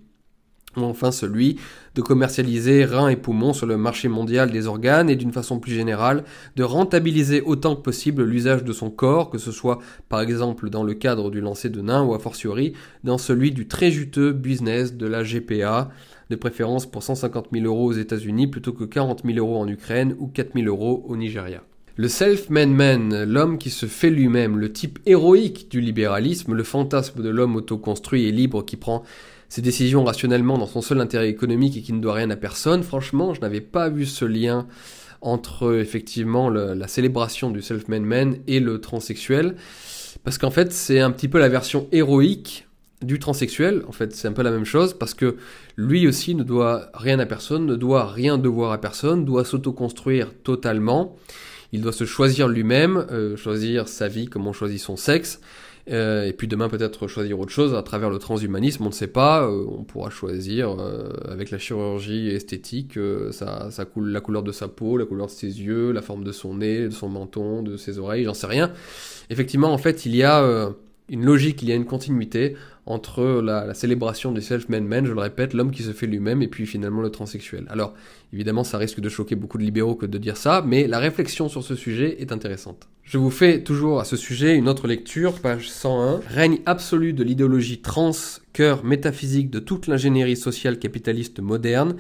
ou 0.77 0.83
enfin 0.83 1.11
celui 1.11 1.59
de 1.95 2.03
commercialiser 2.03 2.85
reins 2.85 3.09
et 3.09 3.17
poumons 3.17 3.53
sur 3.53 3.67
le 3.67 3.77
marché 3.77 4.09
mondial 4.09 4.51
des 4.51 4.67
organes 4.67 5.11
et 5.11 5.17
d'une 5.17 5.33
façon 5.33 5.59
plus 5.59 5.73
générale 5.73 6.25
de 6.57 6.63
rentabiliser 6.63 7.41
autant 7.41 7.75
que 7.75 7.83
possible 7.83 8.23
l'usage 8.23 8.63
de 8.63 8.73
son 8.73 8.91
corps, 8.91 9.31
que 9.31 9.39
ce 9.39 9.51
soit 9.51 9.81
par 10.09 10.21
exemple 10.21 10.71
dans 10.71 10.85
le 10.85 10.95
cadre 10.95 11.31
du 11.31 11.41
lancer 11.41 11.69
de 11.69 11.81
nains 11.81 12.05
ou 12.05 12.15
a 12.15 12.19
fortiori 12.19 12.75
dans 13.03 13.19
celui 13.19 13.51
du 13.51 13.67
très 13.67 13.91
juteux 13.91 14.33
business 14.33 14.95
de 14.95 15.07
la 15.07 15.25
GPA, 15.25 15.91
de 16.31 16.37
préférence 16.37 16.87
pour 16.87 17.03
150 17.03 17.49
000 17.53 17.67
euros 17.67 17.87
aux 17.87 17.93
États-Unis 17.93 18.47
plutôt 18.47 18.73
que 18.73 18.85
40 18.85 19.23
000 19.25 19.39
euros 19.39 19.59
en 19.59 19.67
Ukraine 19.67 20.15
ou 20.19 20.29
4 20.29 20.53
000 20.55 20.67
euros 20.67 21.05
au 21.09 21.17
Nigeria. 21.17 21.65
Le 21.97 22.09
self-made 22.09 22.71
man, 22.71 23.25
l'homme 23.25 23.59
qui 23.59 23.69
se 23.69 23.87
fait 23.87 24.11
lui-même, 24.11 24.57
le 24.57 24.73
type 24.73 25.01
héroïque 25.07 25.71
du 25.71 25.81
libéralisme, 25.81 26.55
le 26.55 26.63
fantasme 26.63 27.21
de 27.21 27.29
l'homme 27.29 27.57
autoconstruit 27.57 28.27
et 28.27 28.33
libre 28.33 28.65
qui 28.65 28.77
prend 28.77 29.03
ses 29.51 29.63
décisions 29.63 30.05
rationnellement 30.05 30.57
dans 30.57 30.67
son 30.67 30.81
seul 30.81 31.01
intérêt 31.01 31.29
économique 31.29 31.77
et 31.77 31.83
qui 31.83 31.93
ne 31.93 32.01
doit 32.01 32.15
rien 32.15 32.31
à 32.31 32.37
personne, 32.37 32.85
franchement, 32.85 33.35
je 33.35 33.41
n'avais 33.41 33.61
pas 33.61 33.89
vu 33.89 34.07
ce 34.07 34.25
lien 34.25 34.67
entre 35.21 35.75
effectivement 35.75 36.49
la 36.49 36.89
célébration 36.89 37.51
du 37.51 37.61
self-made 37.61 38.03
man 38.03 38.37
et 38.47 38.61
le 38.61 38.81
transsexuel. 38.81 39.57
Parce 40.25 40.39
qu'en 40.39 40.51
fait, 40.51 40.73
c'est 40.73 41.01
un 41.01 41.11
petit 41.11 41.29
peu 41.29 41.39
la 41.39 41.49
version 41.49 41.89
héroïque 41.93 42.69
du 43.03 43.19
transsexuel. 43.19 43.83
En 43.89 43.93
fait, 43.93 44.15
c'est 44.15 44.29
un 44.29 44.33
peu 44.33 44.43
la 44.43 44.53
même 44.53 44.65
chose 44.65 44.95
parce 44.95 45.15
que 45.15 45.37
lui 45.77 46.07
aussi 46.07 46.37
ne 46.37 46.45
doit 46.45 46.91
rien 46.95 47.19
à 47.19 47.27
personne, 47.27 47.67
ne 47.67 47.75
doit 47.75 48.07
rien 48.07 48.39
devoir 48.39 48.73
à 48.73 48.81
personne, 48.81 49.25
doit 49.25 49.45
s'autoconstruire 49.45 50.33
totalement. 50.45 51.17
Il 51.73 51.81
doit 51.81 51.93
se 51.93 52.05
choisir 52.05 52.49
lui-même, 52.49 53.07
euh, 53.11 53.37
choisir 53.37 53.89
sa 53.89 54.07
vie 54.07 54.27
comme 54.27 54.47
on 54.47 54.53
choisit 54.53 54.81
son 54.81 54.97
sexe. 54.97 55.41
Euh, 55.91 56.25
et 56.25 56.33
puis 56.33 56.47
demain 56.47 56.69
peut-être 56.69 57.09
choisir 57.09 57.41
autre 57.41 57.51
chose 57.51 57.75
à 57.75 57.83
travers 57.83 58.11
le 58.11 58.19
transhumanisme, 58.19 58.85
on 58.85 58.91
ne 58.91 58.95
sait 58.95 59.09
pas. 59.09 59.43
Euh, 59.43 59.65
on 59.69 59.85
pourra 59.85 60.11
choisir 60.11 60.77
euh, 60.79 61.11
avec 61.29 61.51
la 61.51 61.59
chirurgie 61.59 62.29
esthétique 62.29 62.99
ça, 63.33 63.71
ça 63.71 63.85
coule, 63.85 64.11
la 64.11 64.21
couleur 64.21 64.43
de 64.43 64.53
sa 64.53 64.69
peau, 64.69 64.97
la 64.97 65.05
couleur 65.05 65.27
de 65.27 65.33
ses 65.33 65.61
yeux, 65.61 65.93
la 65.93 66.03
forme 66.03 66.25
de 66.25 66.33
son 66.33 66.55
nez, 66.55 66.85
de 66.85 66.91
son 66.91 67.09
menton, 67.09 67.63
de 67.63 67.77
ses 67.77 67.99
oreilles, 67.99 68.25
j'en 68.25 68.35
sais 68.35 68.47
rien. 68.47 68.73
Effectivement, 69.31 69.73
en 69.73 69.79
fait, 69.79 70.07
il 70.07 70.15
y 70.15 70.23
a 70.23 70.73
une 71.11 71.25
logique, 71.25 71.61
il 71.63 71.69
y 71.69 71.73
a 71.73 71.75
une 71.75 71.85
continuité 71.85 72.57
entre 72.87 73.41
la, 73.43 73.75
célébration 73.75 74.33
du 74.33 74.41
self-made 74.41 74.85
man, 74.85 75.05
je 75.05 75.13
le 75.13 75.21
répète, 75.21 75.53
l'homme 75.55 75.73
qui 75.73 75.83
se 75.83 75.93
fait 75.93 76.07
lui-même, 76.07 76.41
et 76.41 76.49
puis 76.49 76.67
finalement 76.67 77.03
le 77.03 77.11
transsexuel. 77.11 77.67
Alors, 77.69 77.95
évidemment, 78.33 78.65
ça 78.65 78.79
risque 78.79 79.01
de 79.01 79.09
choquer 79.09 79.35
beaucoup 79.35 79.59
de 79.59 79.65
libéraux 79.65 79.97
que 79.97 80.07
de 80.07 80.19
dire 80.19 80.37
ça, 80.37 80.63
mais 80.67 80.87
la 80.87 80.99
réflexion 80.99 81.49
sur 81.49 81.63
ce 81.63 81.75
sujet 81.75 82.23
est 82.23 82.33
intéressante. 82.33 82.89
Je 83.03 83.19
vous 83.19 83.31
fais 83.31 83.63
toujours 83.63 84.01
à 84.01 84.05
ce 84.05 84.17
sujet 84.17 84.57
une 84.57 84.69
autre 84.69 84.87
lecture, 84.87 85.41
page 85.41 85.69
101. 85.69 86.21
Règne 86.29 86.61
absolu 86.65 87.13
de 87.13 87.25
l'idéologie 87.25 87.81
trans, 87.81 88.13
cœur 88.53 88.85
métaphysique 88.85 89.51
de 89.51 89.59
toute 89.59 89.89
l'ingénierie 89.89 90.37
sociale 90.37 90.79
capitaliste 90.79 91.41
moderne, 91.41 91.97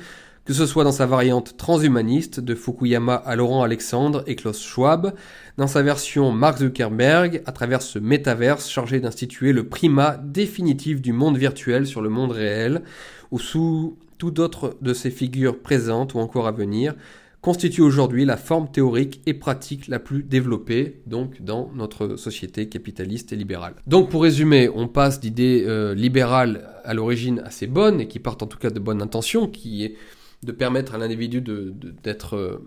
que 0.51 0.57
ce 0.57 0.67
soit 0.67 0.83
dans 0.83 0.91
sa 0.91 1.07
variante 1.07 1.57
transhumaniste 1.57 2.41
de 2.41 2.57
Fukuyama 2.57 3.15
à 3.15 3.37
Laurent 3.37 3.63
Alexandre 3.63 4.25
et 4.27 4.35
Klaus 4.35 4.61
Schwab, 4.61 5.15
dans 5.59 5.69
sa 5.69 5.81
version 5.81 6.33
Mark 6.33 6.59
Zuckerberg, 6.59 7.41
à 7.47 7.53
travers 7.53 7.83
ce 7.83 8.01
métaverse 8.01 8.69
chargé 8.69 8.99
d'instituer 8.99 9.53
le 9.53 9.69
primat 9.69 10.17
définitif 10.21 11.01
du 11.01 11.13
monde 11.13 11.37
virtuel 11.37 11.87
sur 11.87 12.03
le 12.03 12.09
monde 12.09 12.33
réel, 12.33 12.83
ou 13.31 13.39
sous 13.39 13.97
tout 14.19 14.41
autre 14.41 14.77
de 14.83 14.93
ces 14.93 15.13
figures 15.13 15.57
présentes 15.57 16.15
ou 16.15 16.19
encore 16.19 16.49
à 16.49 16.51
venir, 16.51 16.97
constitue 17.43 17.83
aujourd'hui 17.83 18.25
la 18.25 18.37
forme 18.37 18.73
théorique 18.73 19.21
et 19.27 19.35
pratique 19.35 19.87
la 19.87 20.01
plus 20.01 20.25
développée 20.25 21.01
donc 21.07 21.41
dans 21.43 21.71
notre 21.77 22.17
société 22.17 22.69
capitaliste 22.69 23.33
et 23.33 23.37
libérale. 23.37 23.75
Donc 23.87 24.11
pour 24.11 24.25
résumer, 24.25 24.69
on 24.69 24.89
passe 24.89 25.21
d'idées 25.21 25.63
euh, 25.69 25.95
libérales 25.95 26.69
à 26.83 26.93
l'origine 26.93 27.41
assez 27.47 27.69
bonnes 27.69 28.01
et 28.01 28.09
qui 28.09 28.19
partent 28.19 28.43
en 28.43 28.49
tout 28.49 28.59
cas 28.59 28.71
de 28.71 28.81
bonnes 28.81 29.01
intentions, 29.01 29.47
qui 29.47 29.85
est 29.85 29.95
de 30.43 30.53
permettre 30.53 30.95
à 30.95 30.99
l'individu 30.99 31.41
d'être 31.41 32.37
de, 32.37 32.61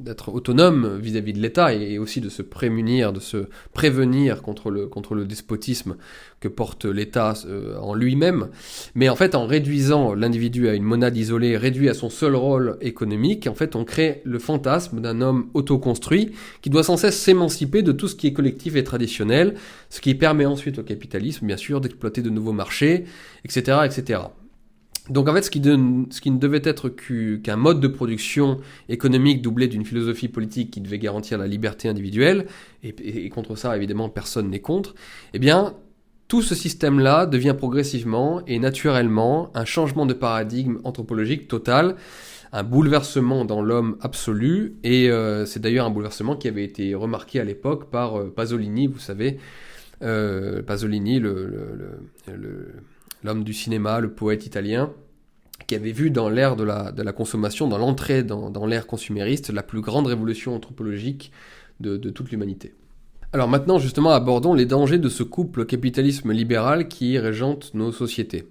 d'être 0.00 0.30
autonome 0.30 0.98
vis-à-vis 0.98 1.32
de 1.32 1.40
l'État 1.40 1.74
et, 1.74 1.98
aussi 1.98 2.20
de 2.20 2.28
se 2.28 2.42
prémunir, 2.42 3.12
de 3.12 3.20
se 3.20 3.48
prévenir 3.72 4.42
contre 4.42 4.70
le, 4.70 4.86
contre 4.86 5.14
le 5.14 5.24
despotisme 5.24 5.96
que 6.40 6.48
porte 6.48 6.86
l'État 6.86 7.34
euh, 7.46 7.76
en 7.78 7.94
lui-même. 7.94 8.48
Mais 8.94 9.08
en 9.08 9.16
fait, 9.16 9.34
en 9.34 9.46
réduisant 9.46 10.14
l'individu 10.14 10.68
à 10.68 10.74
une 10.74 10.82
monade 10.82 11.16
isolée, 11.16 11.56
réduit 11.56 11.88
à 11.88 11.94
son 11.94 12.08
seul 12.08 12.34
rôle 12.34 12.78
économique, 12.80 13.46
en 13.46 13.54
fait, 13.54 13.76
on 13.76 13.84
crée 13.84 14.22
le 14.24 14.38
fantasme 14.38 15.00
d'un 15.00 15.20
homme 15.20 15.50
autoconstruit 15.54 16.32
qui 16.62 16.70
doit 16.70 16.84
sans 16.84 16.96
cesse 16.96 17.18
s'émanciper 17.18 17.82
de 17.82 17.92
tout 17.92 18.08
ce 18.08 18.16
qui 18.16 18.26
est 18.28 18.32
collectif 18.32 18.76
et 18.76 18.84
traditionnel, 18.84 19.54
ce 19.90 20.00
qui 20.00 20.14
permet 20.14 20.46
ensuite 20.46 20.78
au 20.78 20.82
capitalisme, 20.82 21.46
bien 21.46 21.58
sûr, 21.58 21.80
d'exploiter 21.80 22.22
de 22.22 22.30
nouveaux 22.30 22.52
marchés, 22.52 23.04
etc., 23.44 23.80
etc. 23.84 24.20
Donc 25.10 25.28
en 25.28 25.34
fait, 25.34 25.42
ce 25.42 25.50
qui, 25.50 25.60
ne 25.60 26.38
devait 26.38 26.62
être 26.64 26.88
qu'un 26.88 27.56
mode 27.56 27.80
de 27.80 27.88
production 27.88 28.58
économique 28.88 29.42
doublé 29.42 29.66
d'une 29.66 29.84
philosophie 29.84 30.28
politique 30.28 30.70
qui 30.70 30.80
devait 30.80 30.98
garantir 30.98 31.36
la 31.36 31.48
liberté 31.48 31.88
individuelle, 31.88 32.46
et, 32.82 33.28
contre 33.28 33.56
ça, 33.56 33.76
évidemment, 33.76 34.08
personne 34.08 34.50
n'est 34.50 34.60
contre, 34.60 34.94
eh 35.34 35.38
bien, 35.38 35.74
tout 36.28 36.42
ce 36.42 36.54
système-là 36.54 37.26
devient 37.26 37.56
progressivement 37.58 38.40
et 38.46 38.60
naturellement 38.60 39.50
un 39.54 39.64
changement 39.64 40.06
de 40.06 40.14
paradigme 40.14 40.78
anthropologique 40.84 41.48
total, 41.48 41.96
un 42.52 42.62
bouleversement 42.62 43.44
dans 43.44 43.62
l'homme 43.62 43.96
absolu, 44.00 44.76
et 44.84 45.10
euh, 45.10 45.44
c'est 45.44 45.60
d'ailleurs 45.60 45.86
un 45.86 45.90
bouleversement 45.90 46.36
qui 46.36 46.46
avait 46.46 46.64
été 46.64 46.94
remarqué 46.94 47.40
à 47.40 47.44
l'époque 47.44 47.90
par 47.90 48.16
euh, 48.16 48.32
Pasolini, 48.32 48.86
vous 48.86 49.00
savez, 49.00 49.38
euh, 50.02 50.62
Pasolini, 50.62 51.20
l'homme 53.22 53.44
du 53.44 53.52
cinéma, 53.52 54.00
le 54.00 54.10
poète 54.10 54.46
italien, 54.46 54.92
qui 55.66 55.74
avait 55.74 55.92
vu 55.92 56.10
dans 56.10 56.28
l'ère 56.28 56.56
de 56.56 56.64
la, 56.64 57.12
consommation, 57.12 57.68
dans 57.68 57.78
l'entrée 57.78 58.22
dans, 58.22 58.66
l'ère 58.66 58.86
consumériste, 58.86 59.50
la 59.50 59.62
plus 59.62 59.80
grande 59.80 60.06
révolution 60.06 60.54
anthropologique 60.54 61.32
de 61.80 61.96
toute 62.10 62.30
l'humanité. 62.30 62.74
Alors 63.32 63.46
maintenant, 63.46 63.78
justement, 63.78 64.10
abordons 64.10 64.54
les 64.54 64.66
dangers 64.66 64.98
de 64.98 65.08
ce 65.08 65.22
couple 65.22 65.64
capitalisme 65.64 66.32
libéral 66.32 66.88
qui 66.88 67.16
régente 67.16 67.72
nos 67.74 67.92
sociétés. 67.92 68.48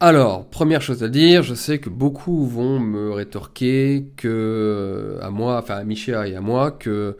Alors, 0.00 0.48
première 0.48 0.80
chose 0.80 1.02
à 1.02 1.08
dire, 1.08 1.42
je 1.42 1.54
sais 1.54 1.80
que 1.80 1.90
beaucoup 1.90 2.46
vont 2.46 2.78
me 2.78 3.10
rétorquer 3.10 4.12
que, 4.16 4.28
euh, 4.28 5.20
à 5.20 5.30
moi, 5.30 5.58
enfin 5.58 5.74
à 5.74 5.82
Michéa 5.82 6.28
et 6.28 6.36
à 6.36 6.40
moi, 6.40 6.70
que, 6.70 7.16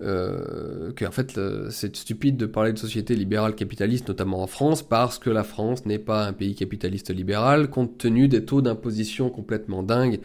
euh, 0.00 0.92
que 0.92 1.04
en 1.04 1.10
fait, 1.10 1.40
c'est 1.70 1.96
stupide 1.96 2.36
de 2.36 2.46
parler 2.46 2.72
de 2.72 2.78
société 2.78 3.16
libérale 3.16 3.56
capitaliste, 3.56 4.06
notamment 4.06 4.44
en 4.44 4.46
France, 4.46 4.84
parce 4.84 5.18
que 5.18 5.28
la 5.28 5.42
France 5.42 5.86
n'est 5.86 5.98
pas 5.98 6.24
un 6.24 6.32
pays 6.32 6.54
capitaliste 6.54 7.12
libéral, 7.12 7.68
compte 7.68 7.98
tenu 7.98 8.28
des 8.28 8.44
taux 8.44 8.62
d'imposition 8.62 9.28
complètement 9.28 9.82
dingues 9.82 10.20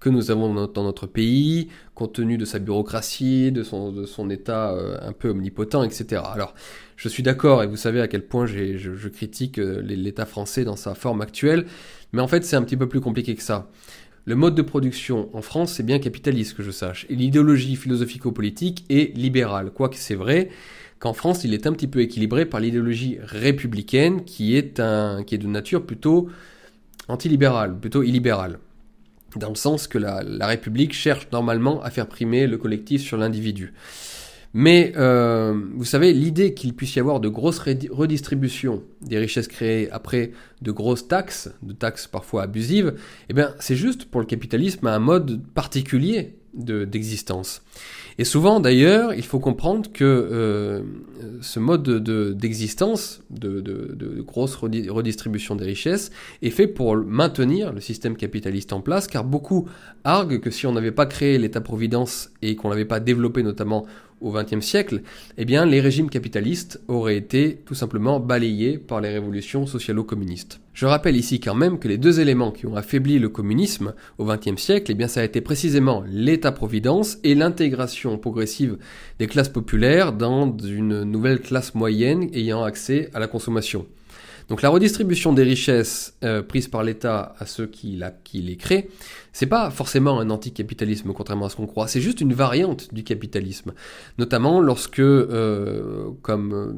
que 0.00 0.08
nous 0.08 0.30
avons 0.30 0.66
dans 0.66 0.82
notre 0.82 1.06
pays, 1.06 1.68
compte 1.94 2.14
tenu 2.14 2.38
de 2.38 2.46
sa 2.46 2.58
bureaucratie, 2.58 3.52
de 3.52 3.62
son, 3.62 4.30
état 4.30 4.72
euh, 4.72 4.96
un 5.02 5.12
peu 5.12 5.28
omnipotent, 5.28 5.84
etc. 5.84 6.22
Alors, 6.32 6.54
je 6.96 7.08
suis 7.08 7.22
d'accord, 7.22 7.62
et 7.62 7.66
vous 7.66 7.76
savez 7.76 8.00
à 8.00 8.08
quel 8.08 8.26
point 8.26 8.46
je, 8.46 8.78
je, 8.78 9.08
critique 9.08 9.58
euh, 9.58 9.82
l'état 9.82 10.24
français 10.24 10.64
dans 10.64 10.76
sa 10.76 10.94
forme 10.94 11.20
actuelle, 11.20 11.66
mais 12.12 12.22
en 12.22 12.28
fait 12.28 12.44
c'est 12.44 12.56
un 12.56 12.62
petit 12.62 12.78
peu 12.78 12.88
plus 12.88 13.00
compliqué 13.00 13.34
que 13.34 13.42
ça. 13.42 13.68
Le 14.24 14.36
mode 14.36 14.54
de 14.54 14.62
production 14.62 15.28
en 15.34 15.42
France, 15.42 15.74
c'est 15.74 15.82
bien 15.82 15.98
capitaliste, 15.98 16.56
que 16.56 16.62
je 16.62 16.70
sache, 16.70 17.06
et 17.10 17.14
l'idéologie 17.14 17.76
philosophico-politique 17.76 18.86
est 18.88 19.14
libérale, 19.16 19.70
quoique 19.70 19.96
c'est 19.96 20.14
vrai 20.14 20.48
qu'en 20.98 21.12
France, 21.12 21.44
il 21.44 21.52
est 21.52 21.66
un 21.66 21.72
petit 21.72 21.88
peu 21.88 22.00
équilibré 22.00 22.46
par 22.46 22.60
l'idéologie 22.60 23.18
républicaine, 23.22 24.24
qui 24.24 24.56
est, 24.56 24.80
un, 24.80 25.24
qui 25.24 25.34
est 25.34 25.38
de 25.38 25.46
nature 25.46 25.84
plutôt 25.84 26.28
antilibérale, 27.08 27.78
plutôt 27.78 28.02
illibérale 28.02 28.58
dans 29.36 29.48
le 29.48 29.54
sens 29.54 29.86
que 29.86 29.98
la, 29.98 30.46
République 30.46 30.92
cherche 30.92 31.28
normalement 31.32 31.82
à 31.82 31.90
faire 31.90 32.06
primer 32.06 32.46
le 32.46 32.58
collectif 32.58 33.02
sur 33.02 33.16
l'individu. 33.16 33.72
Mais 34.52 34.92
euh, 34.96 35.54
vous 35.76 35.84
savez, 35.84 36.12
l'idée 36.12 36.54
qu'il 36.54 36.74
puisse 36.74 36.96
y 36.96 37.00
avoir 37.00 37.20
de 37.20 37.28
grosses 37.28 37.60
redistributions 37.60 38.82
des 39.00 39.18
richesses 39.18 39.46
créées 39.46 39.88
après 39.92 40.32
de 40.60 40.72
grosses 40.72 41.06
taxes, 41.06 41.52
de 41.62 41.72
taxes 41.72 42.08
parfois 42.08 42.42
abusives, 42.42 42.94
eh 43.28 43.32
bien, 43.32 43.54
c'est 43.60 43.76
juste 43.76 44.06
pour 44.06 44.20
le 44.20 44.26
capitalisme 44.26 44.88
un 44.88 44.98
mode 44.98 45.40
particulier 45.54 46.34
d'existence. 46.52 47.62
Et 48.20 48.24
souvent, 48.24 48.60
d'ailleurs, 48.60 49.14
il 49.14 49.24
faut 49.24 49.38
comprendre 49.38 49.90
que 49.90 50.04
euh, 50.04 50.82
ce 51.40 51.58
mode 51.58 51.88
d'existence, 52.36 53.22
de, 53.30 53.62
de, 53.62 53.94
de, 53.94 54.20
grosse 54.20 54.56
redistribution 54.56 55.56
des 55.56 55.64
richesses, 55.64 56.10
est 56.42 56.50
fait 56.50 56.66
pour 56.66 56.98
maintenir 56.98 57.72
le 57.72 57.80
système 57.80 58.18
capitaliste 58.18 58.74
en 58.74 58.82
place, 58.82 59.06
car 59.06 59.24
beaucoup 59.24 59.70
arguent 60.04 60.38
que 60.38 60.50
si 60.50 60.66
on 60.66 60.72
n'avait 60.72 60.92
pas 60.92 61.06
créé 61.06 61.38
l'État-providence 61.38 62.30
et 62.42 62.56
qu'on 62.56 62.68
l'avait 62.68 62.84
pas 62.84 63.00
développé 63.00 63.42
notamment 63.42 63.86
au 64.20 64.32
XXe 64.32 64.64
siècle, 64.64 65.02
eh 65.38 65.44
les 65.44 65.80
régimes 65.80 66.10
capitalistes 66.10 66.80
auraient 66.88 67.16
été 67.16 67.60
tout 67.64 67.74
simplement 67.74 68.20
balayés 68.20 68.78
par 68.78 69.00
les 69.00 69.08
révolutions 69.08 69.66
socialo-communistes. 69.66 70.60
Je 70.74 70.86
rappelle 70.86 71.16
ici 71.16 71.40
quand 71.40 71.54
même 71.54 71.78
que 71.78 71.88
les 71.88 71.98
deux 71.98 72.20
éléments 72.20 72.52
qui 72.52 72.66
ont 72.66 72.76
affaibli 72.76 73.18
le 73.18 73.28
communisme 73.28 73.94
au 74.18 74.24
XXe 74.24 74.60
siècle, 74.60 74.94
eh 74.98 75.08
ça 75.08 75.20
a 75.20 75.24
été 75.24 75.40
précisément 75.40 76.04
l'État-providence 76.06 77.18
et 77.24 77.34
l'intégration 77.34 78.18
progressive 78.18 78.78
des 79.18 79.26
classes 79.26 79.48
populaires 79.48 80.12
dans 80.12 80.56
une 80.58 81.02
nouvelle 81.02 81.40
classe 81.40 81.74
moyenne 81.74 82.28
ayant 82.32 82.62
accès 82.62 83.10
à 83.14 83.18
la 83.18 83.26
consommation. 83.26 83.86
Donc 84.50 84.62
la 84.62 84.68
redistribution 84.68 85.32
des 85.32 85.44
richesses 85.44 86.14
euh, 86.24 86.42
prises 86.42 86.66
par 86.66 86.82
l'État 86.82 87.36
à 87.38 87.46
ceux 87.46 87.68
qui 87.68 88.00
les 88.34 88.56
créent, 88.56 88.88
c'est 89.32 89.46
pas 89.46 89.70
forcément 89.70 90.20
un 90.20 90.30
anticapitalisme 90.30 91.12
contrairement 91.12 91.46
à 91.46 91.48
ce 91.48 91.56
qu'on 91.56 91.66
croit, 91.66 91.88
c'est 91.88 92.00
juste 92.00 92.20
une 92.20 92.32
variante 92.32 92.92
du 92.92 93.04
capitalisme. 93.04 93.72
Notamment 94.18 94.60
lorsque, 94.60 95.00
euh, 95.00 96.10
comme 96.22 96.52
euh, 96.52 96.72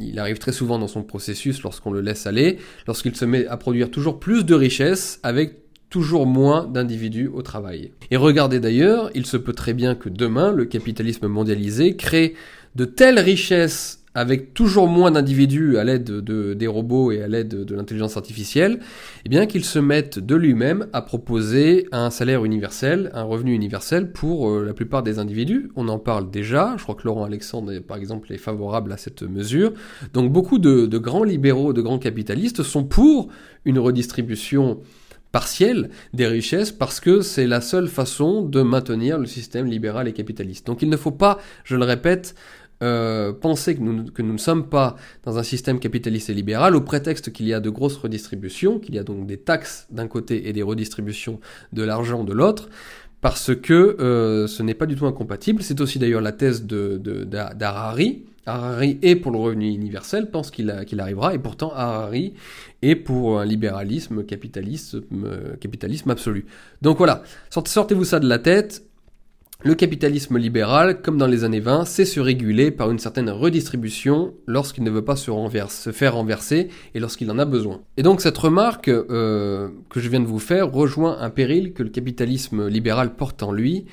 il 0.00 0.18
arrive 0.18 0.38
très 0.38 0.52
souvent 0.52 0.78
dans 0.78 0.88
son 0.88 1.02
processus 1.02 1.62
lorsqu'on 1.62 1.90
le 1.90 2.00
laisse 2.00 2.26
aller, 2.26 2.58
lorsqu'il 2.86 3.16
se 3.16 3.24
met 3.24 3.46
à 3.46 3.56
produire 3.56 3.90
toujours 3.90 4.18
plus 4.18 4.44
de 4.44 4.54
richesses 4.54 5.20
avec 5.22 5.66
toujours 5.88 6.26
moins 6.26 6.66
d'individus 6.66 7.28
au 7.28 7.42
travail. 7.42 7.92
Et 8.10 8.16
regardez 8.16 8.60
d'ailleurs, 8.60 9.10
il 9.14 9.24
se 9.24 9.36
peut 9.36 9.52
très 9.52 9.72
bien 9.72 9.94
que 9.94 10.08
demain, 10.08 10.52
le 10.52 10.64
capitalisme 10.64 11.28
mondialisé 11.28 11.96
crée 11.96 12.34
de 12.74 12.84
telles 12.84 13.18
richesses 13.18 13.95
avec 14.16 14.54
toujours 14.54 14.88
moins 14.88 15.10
d'individus 15.10 15.76
à 15.76 15.84
l'aide 15.84 16.04
de, 16.04 16.54
des 16.54 16.66
robots 16.66 17.12
et 17.12 17.22
à 17.22 17.28
l'aide 17.28 17.48
de, 17.48 17.74
l'intelligence 17.74 18.16
artificielle, 18.16 18.80
eh 19.26 19.28
bien 19.28 19.44
qu'ils 19.44 19.66
se 19.66 19.78
mettent 19.78 20.18
de 20.18 20.34
lui-même 20.34 20.86
à 20.94 21.02
proposer 21.02 21.86
un 21.92 22.08
salaire 22.08 22.42
universel, 22.46 23.10
un 23.12 23.24
revenu 23.24 23.52
universel 23.52 24.12
pour 24.12 24.48
euh, 24.48 24.64
la 24.64 24.72
plupart 24.72 25.02
des 25.02 25.18
individus. 25.18 25.68
On 25.76 25.88
en 25.88 25.98
parle 25.98 26.30
déjà, 26.30 26.76
je 26.78 26.82
crois 26.82 26.94
que 26.94 27.02
Laurent 27.04 27.24
Alexandre 27.24 27.78
par 27.80 27.98
exemple 27.98 28.32
est 28.32 28.38
favorable 28.38 28.90
à 28.90 28.96
cette 28.96 29.22
mesure. 29.22 29.74
Donc 30.14 30.32
beaucoup 30.32 30.58
de, 30.58 30.86
de 30.86 30.98
grands 30.98 31.24
libéraux, 31.24 31.74
de 31.74 31.82
grands 31.82 31.98
capitalistes 31.98 32.62
sont 32.62 32.84
pour 32.84 33.28
une 33.66 33.78
redistribution 33.78 34.80
partielle 35.30 35.90
des 36.14 36.26
richesses 36.26 36.72
parce 36.72 37.00
que 37.00 37.20
c'est 37.20 37.46
la 37.46 37.60
seule 37.60 37.88
façon 37.88 38.40
de 38.40 38.62
maintenir 38.62 39.18
le 39.18 39.26
système 39.26 39.66
libéral 39.66 40.08
et 40.08 40.14
capitaliste. 40.14 40.66
Donc 40.66 40.80
il 40.80 40.88
ne 40.88 40.96
faut 40.96 41.10
pas, 41.10 41.38
je 41.64 41.76
le 41.76 41.84
répète, 41.84 42.34
euh, 42.82 43.32
penser 43.32 43.74
que 43.74 43.80
nous, 43.80 44.32
ne 44.32 44.38
sommes 44.38 44.68
pas 44.68 44.96
dans 45.24 45.38
un 45.38 45.42
système 45.42 45.78
capitaliste 45.78 46.28
et 46.28 46.34
libéral 46.34 46.76
au 46.76 46.82
prétexte 46.82 47.32
qu'il 47.32 47.46
y 47.46 47.54
a 47.54 47.60
de 47.60 47.70
grosses 47.70 47.96
redistributions, 47.96 48.78
qu'il 48.78 48.94
y 48.94 48.98
a 48.98 49.02
donc 49.02 49.26
des 49.26 49.38
taxes 49.38 49.86
d'un 49.90 50.08
côté 50.08 50.48
et 50.48 50.52
des 50.52 50.62
redistributions 50.62 51.40
de 51.72 51.82
l'argent 51.82 52.22
de 52.22 52.34
l'autre, 52.34 52.68
parce 53.22 53.54
que 53.54 53.96
euh, 53.98 54.46
ce 54.46 54.62
n'est 54.62 54.74
pas 54.74 54.86
du 54.86 54.94
tout 54.94 55.06
incompatible. 55.06 55.62
C'est 55.62 55.80
aussi 55.80 55.98
d'ailleurs 55.98 56.20
la 56.20 56.32
thèse 56.32 56.66
d'Harari. 56.66 58.24
Harari 58.48 58.98
est 59.02 59.16
pour 59.16 59.32
le 59.32 59.38
revenu 59.38 59.68
universel, 59.68 60.30
pense 60.30 60.52
qu'il 60.52 60.70
arrivera, 60.70 61.34
et 61.34 61.38
pourtant 61.38 61.72
Harari 61.72 62.34
est 62.80 62.94
pour 62.94 63.40
un 63.40 63.44
libéralisme 63.44 64.22
capitaliste, 64.24 64.98
euh, 65.12 65.56
capitalisme 65.56 66.10
absolu. 66.10 66.46
Donc 66.80 66.98
voilà, 66.98 67.24
sortez-vous 67.50 68.04
ça 68.04 68.20
de 68.20 68.28
la 68.28 68.38
tête, 68.38 68.84
le 69.66 69.74
capitalisme 69.74 70.38
libéral, 70.38 71.02
comme 71.02 71.18
dans 71.18 71.26
les 71.26 71.42
années 71.42 71.58
20, 71.58 71.86
sait 71.86 72.04
se 72.04 72.20
réguler 72.20 72.70
par 72.70 72.92
une 72.92 73.00
certaine 73.00 73.28
redistribution 73.28 74.32
lorsqu'il 74.46 74.84
ne 74.84 74.90
veut 74.90 75.04
pas 75.04 75.16
se, 75.16 75.90
faire 75.90 76.14
renverser 76.14 76.68
et 76.94 77.00
lorsqu'il 77.00 77.28
en 77.32 77.38
a 77.40 77.44
besoin. 77.44 77.80
Et 77.96 78.04
donc 78.04 78.20
cette 78.20 78.38
remarque 78.38 78.86
euh, 78.86 79.68
que 79.90 79.98
je 79.98 80.08
viens 80.08 80.20
de 80.20 80.26
vous 80.26 80.38
faire 80.38 80.70
rejoint 80.70 81.18
un 81.18 81.30
péril 81.30 81.72
que 81.72 81.82
le 81.82 81.88
capitalisme 81.88 82.68
libéral 82.68 83.16
porte 83.16 83.42
en 83.42 83.50
lui, 83.50 83.86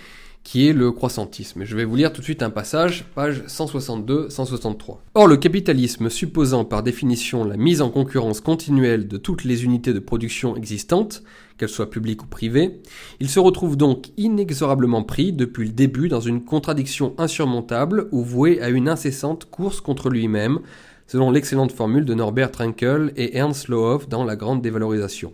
qui 0.43 0.67
est 0.67 0.73
le 0.73 0.91
croissantisme. 0.91 1.63
Je 1.63 1.75
vais 1.75 1.85
vous 1.85 1.95
lire 1.95 2.11
tout 2.11 2.19
de 2.19 2.25
suite 2.25 2.43
un 2.43 2.49
passage, 2.49 3.05
page 3.15 3.43
162-163. 3.47 4.97
Or, 5.15 5.27
le 5.27 5.37
capitalisme 5.37 6.09
supposant 6.09 6.65
par 6.65 6.83
définition 6.83 7.45
la 7.45 7.55
mise 7.55 7.81
en 7.81 7.89
concurrence 7.89 8.41
continuelle 8.41 9.07
de 9.07 9.17
toutes 9.17 9.45
les 9.45 9.63
unités 9.63 9.93
de 9.93 9.99
production 9.99 10.55
existantes, 10.55 11.23
qu'elles 11.57 11.69
soient 11.69 11.89
publiques 11.89 12.23
ou 12.23 12.27
privées, 12.27 12.81
il 13.19 13.29
se 13.29 13.39
retrouve 13.39 13.77
donc 13.77 14.07
inexorablement 14.17 15.03
pris 15.03 15.31
depuis 15.31 15.67
le 15.67 15.73
début 15.73 16.09
dans 16.09 16.19
une 16.19 16.43
contradiction 16.43 17.13
insurmontable 17.17 18.07
ou 18.11 18.23
voué 18.23 18.61
à 18.61 18.69
une 18.69 18.89
incessante 18.89 19.45
course 19.45 19.79
contre 19.79 20.09
lui-même, 20.09 20.59
selon 21.07 21.31
l'excellente 21.31 21.71
formule 21.71 22.05
de 22.05 22.13
Norbert 22.13 22.51
Trenkel 22.51 23.13
et 23.15 23.37
Ernst 23.37 23.67
Lohoff 23.69 24.09
dans 24.09 24.25
La 24.25 24.35
Grande 24.35 24.61
Dévalorisation. 24.61 25.33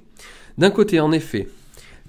D'un 0.57 0.71
côté, 0.71 0.99
en 0.99 1.11
effet, 1.13 1.47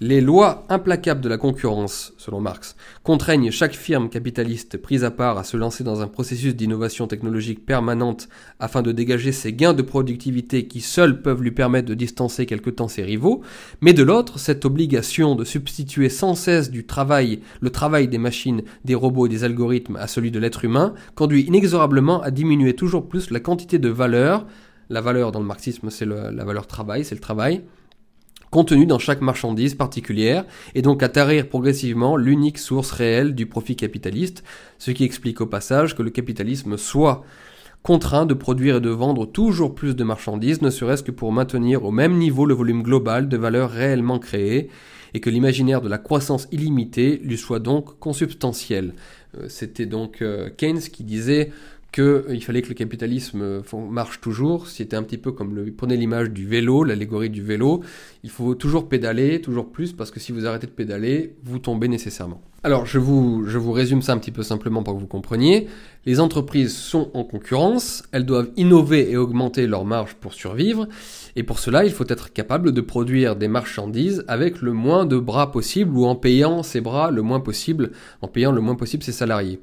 les 0.02 0.22
lois 0.22 0.64
implacables 0.70 1.20
de 1.20 1.28
la 1.28 1.36
concurrence, 1.36 2.14
selon 2.16 2.40
Marx, 2.40 2.74
contraignent 3.02 3.50
chaque 3.50 3.74
firme 3.74 4.08
capitaliste 4.08 4.78
prise 4.78 5.04
à 5.04 5.10
part 5.10 5.36
à 5.36 5.44
se 5.44 5.58
lancer 5.58 5.84
dans 5.84 6.00
un 6.00 6.06
processus 6.06 6.56
d'innovation 6.56 7.06
technologique 7.06 7.66
permanente 7.66 8.30
afin 8.60 8.80
de 8.80 8.92
dégager 8.92 9.30
ses 9.30 9.52
gains 9.52 9.74
de 9.74 9.82
productivité 9.82 10.66
qui 10.66 10.80
seuls 10.80 11.20
peuvent 11.20 11.42
lui 11.42 11.50
permettre 11.50 11.86
de 11.88 11.94
distancer 11.94 12.46
quelque 12.46 12.70
temps 12.70 12.88
ses 12.88 13.02
rivaux, 13.02 13.42
mais 13.82 13.92
de 13.92 14.02
l'autre, 14.02 14.38
cette 14.38 14.64
obligation 14.64 15.34
de 15.34 15.44
substituer 15.44 16.08
sans 16.08 16.34
cesse 16.34 16.70
du 16.70 16.86
travail, 16.86 17.40
le 17.60 17.68
travail 17.68 18.08
des 18.08 18.16
machines, 18.16 18.62
des 18.86 18.94
robots 18.94 19.26
et 19.26 19.28
des 19.30 19.44
algorithmes 19.44 19.96
à 19.96 20.06
celui 20.06 20.30
de 20.30 20.38
l'être 20.38 20.64
humain, 20.64 20.94
conduit 21.14 21.42
inexorablement 21.42 22.22
à 22.22 22.30
diminuer 22.30 22.74
toujours 22.74 23.06
plus 23.06 23.30
la 23.30 23.40
quantité 23.40 23.78
de 23.78 23.90
valeur, 23.90 24.46
la 24.88 25.02
valeur 25.02 25.30
dans 25.30 25.40
le 25.40 25.46
marxisme 25.46 25.90
c'est 25.90 26.06
la 26.06 26.44
valeur 26.44 26.66
travail, 26.66 27.04
c'est 27.04 27.14
le 27.14 27.20
travail, 27.20 27.62
contenu 28.50 28.86
dans 28.86 28.98
chaque 28.98 29.20
marchandise 29.20 29.74
particulière, 29.74 30.44
et 30.74 30.82
donc 30.82 31.02
à 31.02 31.08
tarir 31.08 31.48
progressivement 31.48 32.16
l'unique 32.16 32.58
source 32.58 32.90
réelle 32.90 33.34
du 33.34 33.46
profit 33.46 33.76
capitaliste, 33.76 34.42
ce 34.78 34.90
qui 34.90 35.04
explique 35.04 35.40
au 35.40 35.46
passage 35.46 35.94
que 35.94 36.02
le 36.02 36.10
capitalisme 36.10 36.76
soit 36.76 37.24
contraint 37.82 38.26
de 38.26 38.34
produire 38.34 38.76
et 38.76 38.80
de 38.80 38.90
vendre 38.90 39.24
toujours 39.24 39.74
plus 39.74 39.96
de 39.96 40.04
marchandises, 40.04 40.62
ne 40.62 40.70
serait-ce 40.70 41.02
que 41.02 41.10
pour 41.10 41.32
maintenir 41.32 41.84
au 41.84 41.90
même 41.90 42.18
niveau 42.18 42.44
le 42.44 42.54
volume 42.54 42.82
global 42.82 43.28
de 43.28 43.36
valeur 43.36 43.70
réellement 43.70 44.18
créée, 44.18 44.68
et 45.14 45.20
que 45.20 45.30
l'imaginaire 45.30 45.80
de 45.80 45.88
la 45.88 45.98
croissance 45.98 46.46
illimitée 46.52 47.20
lui 47.24 47.36
soit 47.36 47.58
donc 47.58 47.98
consubstantiel. 47.98 48.94
Euh, 49.38 49.46
c'était 49.48 49.86
donc 49.86 50.22
euh, 50.22 50.50
Keynes 50.56 50.80
qui 50.80 51.04
disait 51.04 51.50
qu'il 51.92 52.04
euh, 52.04 52.40
fallait 52.40 52.62
que 52.62 52.68
le 52.68 52.74
capitalisme 52.74 53.62
marche 53.90 54.20
toujours. 54.20 54.68
C'était 54.68 54.96
un 54.96 55.02
petit 55.02 55.18
peu 55.18 55.32
comme 55.32 55.54
le, 55.54 55.72
prenez 55.72 55.96
l'image 55.96 56.30
du 56.30 56.46
vélo, 56.46 56.84
l'allégorie 56.84 57.30
du 57.30 57.42
vélo. 57.42 57.82
Il 58.22 58.30
faut 58.30 58.54
toujours 58.54 58.88
pédaler, 58.88 59.40
toujours 59.40 59.70
plus, 59.70 59.92
parce 59.92 60.10
que 60.10 60.20
si 60.20 60.32
vous 60.32 60.46
arrêtez 60.46 60.66
de 60.66 60.72
pédaler, 60.72 61.34
vous 61.44 61.58
tombez 61.58 61.88
nécessairement. 61.88 62.40
Alors, 62.62 62.84
je 62.84 62.98
vous, 62.98 63.44
je 63.46 63.56
vous 63.56 63.72
résume 63.72 64.02
ça 64.02 64.12
un 64.12 64.18
petit 64.18 64.30
peu 64.30 64.42
simplement 64.42 64.82
pour 64.82 64.94
que 64.94 65.00
vous 65.00 65.06
compreniez. 65.06 65.66
Les 66.04 66.20
entreprises 66.20 66.76
sont 66.76 67.10
en 67.14 67.24
concurrence, 67.24 68.02
elles 68.12 68.26
doivent 68.26 68.50
innover 68.56 69.10
et 69.10 69.16
augmenter 69.16 69.66
leurs 69.66 69.86
marges 69.86 70.14
pour 70.14 70.34
survivre, 70.34 70.86
et 71.36 71.42
pour 71.42 71.58
cela, 71.58 71.84
il 71.84 71.90
faut 71.90 72.04
être 72.08 72.32
capable 72.34 72.72
de 72.72 72.80
produire 72.82 73.36
des 73.36 73.48
marchandises 73.48 74.24
avec 74.28 74.60
le 74.60 74.74
moins 74.74 75.06
de 75.06 75.18
bras 75.18 75.52
possible 75.52 75.96
ou 75.96 76.04
en 76.04 76.16
payant 76.16 76.62
ses 76.62 76.82
bras 76.82 77.10
le 77.10 77.22
moins 77.22 77.40
possible, 77.40 77.92
en 78.20 78.28
payant 78.28 78.52
le 78.52 78.60
moins 78.60 78.74
possible 78.74 79.02
ses 79.02 79.12
salariés. 79.12 79.60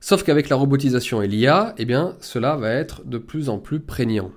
Sauf 0.00 0.22
qu'avec 0.22 0.48
la 0.48 0.56
robotisation 0.56 1.22
et 1.22 1.28
l'IA, 1.28 1.74
eh 1.78 1.84
bien, 1.84 2.16
cela 2.20 2.56
va 2.56 2.70
être 2.70 3.02
de 3.04 3.18
plus 3.18 3.48
en 3.48 3.58
plus 3.58 3.80
prégnant. 3.80 4.30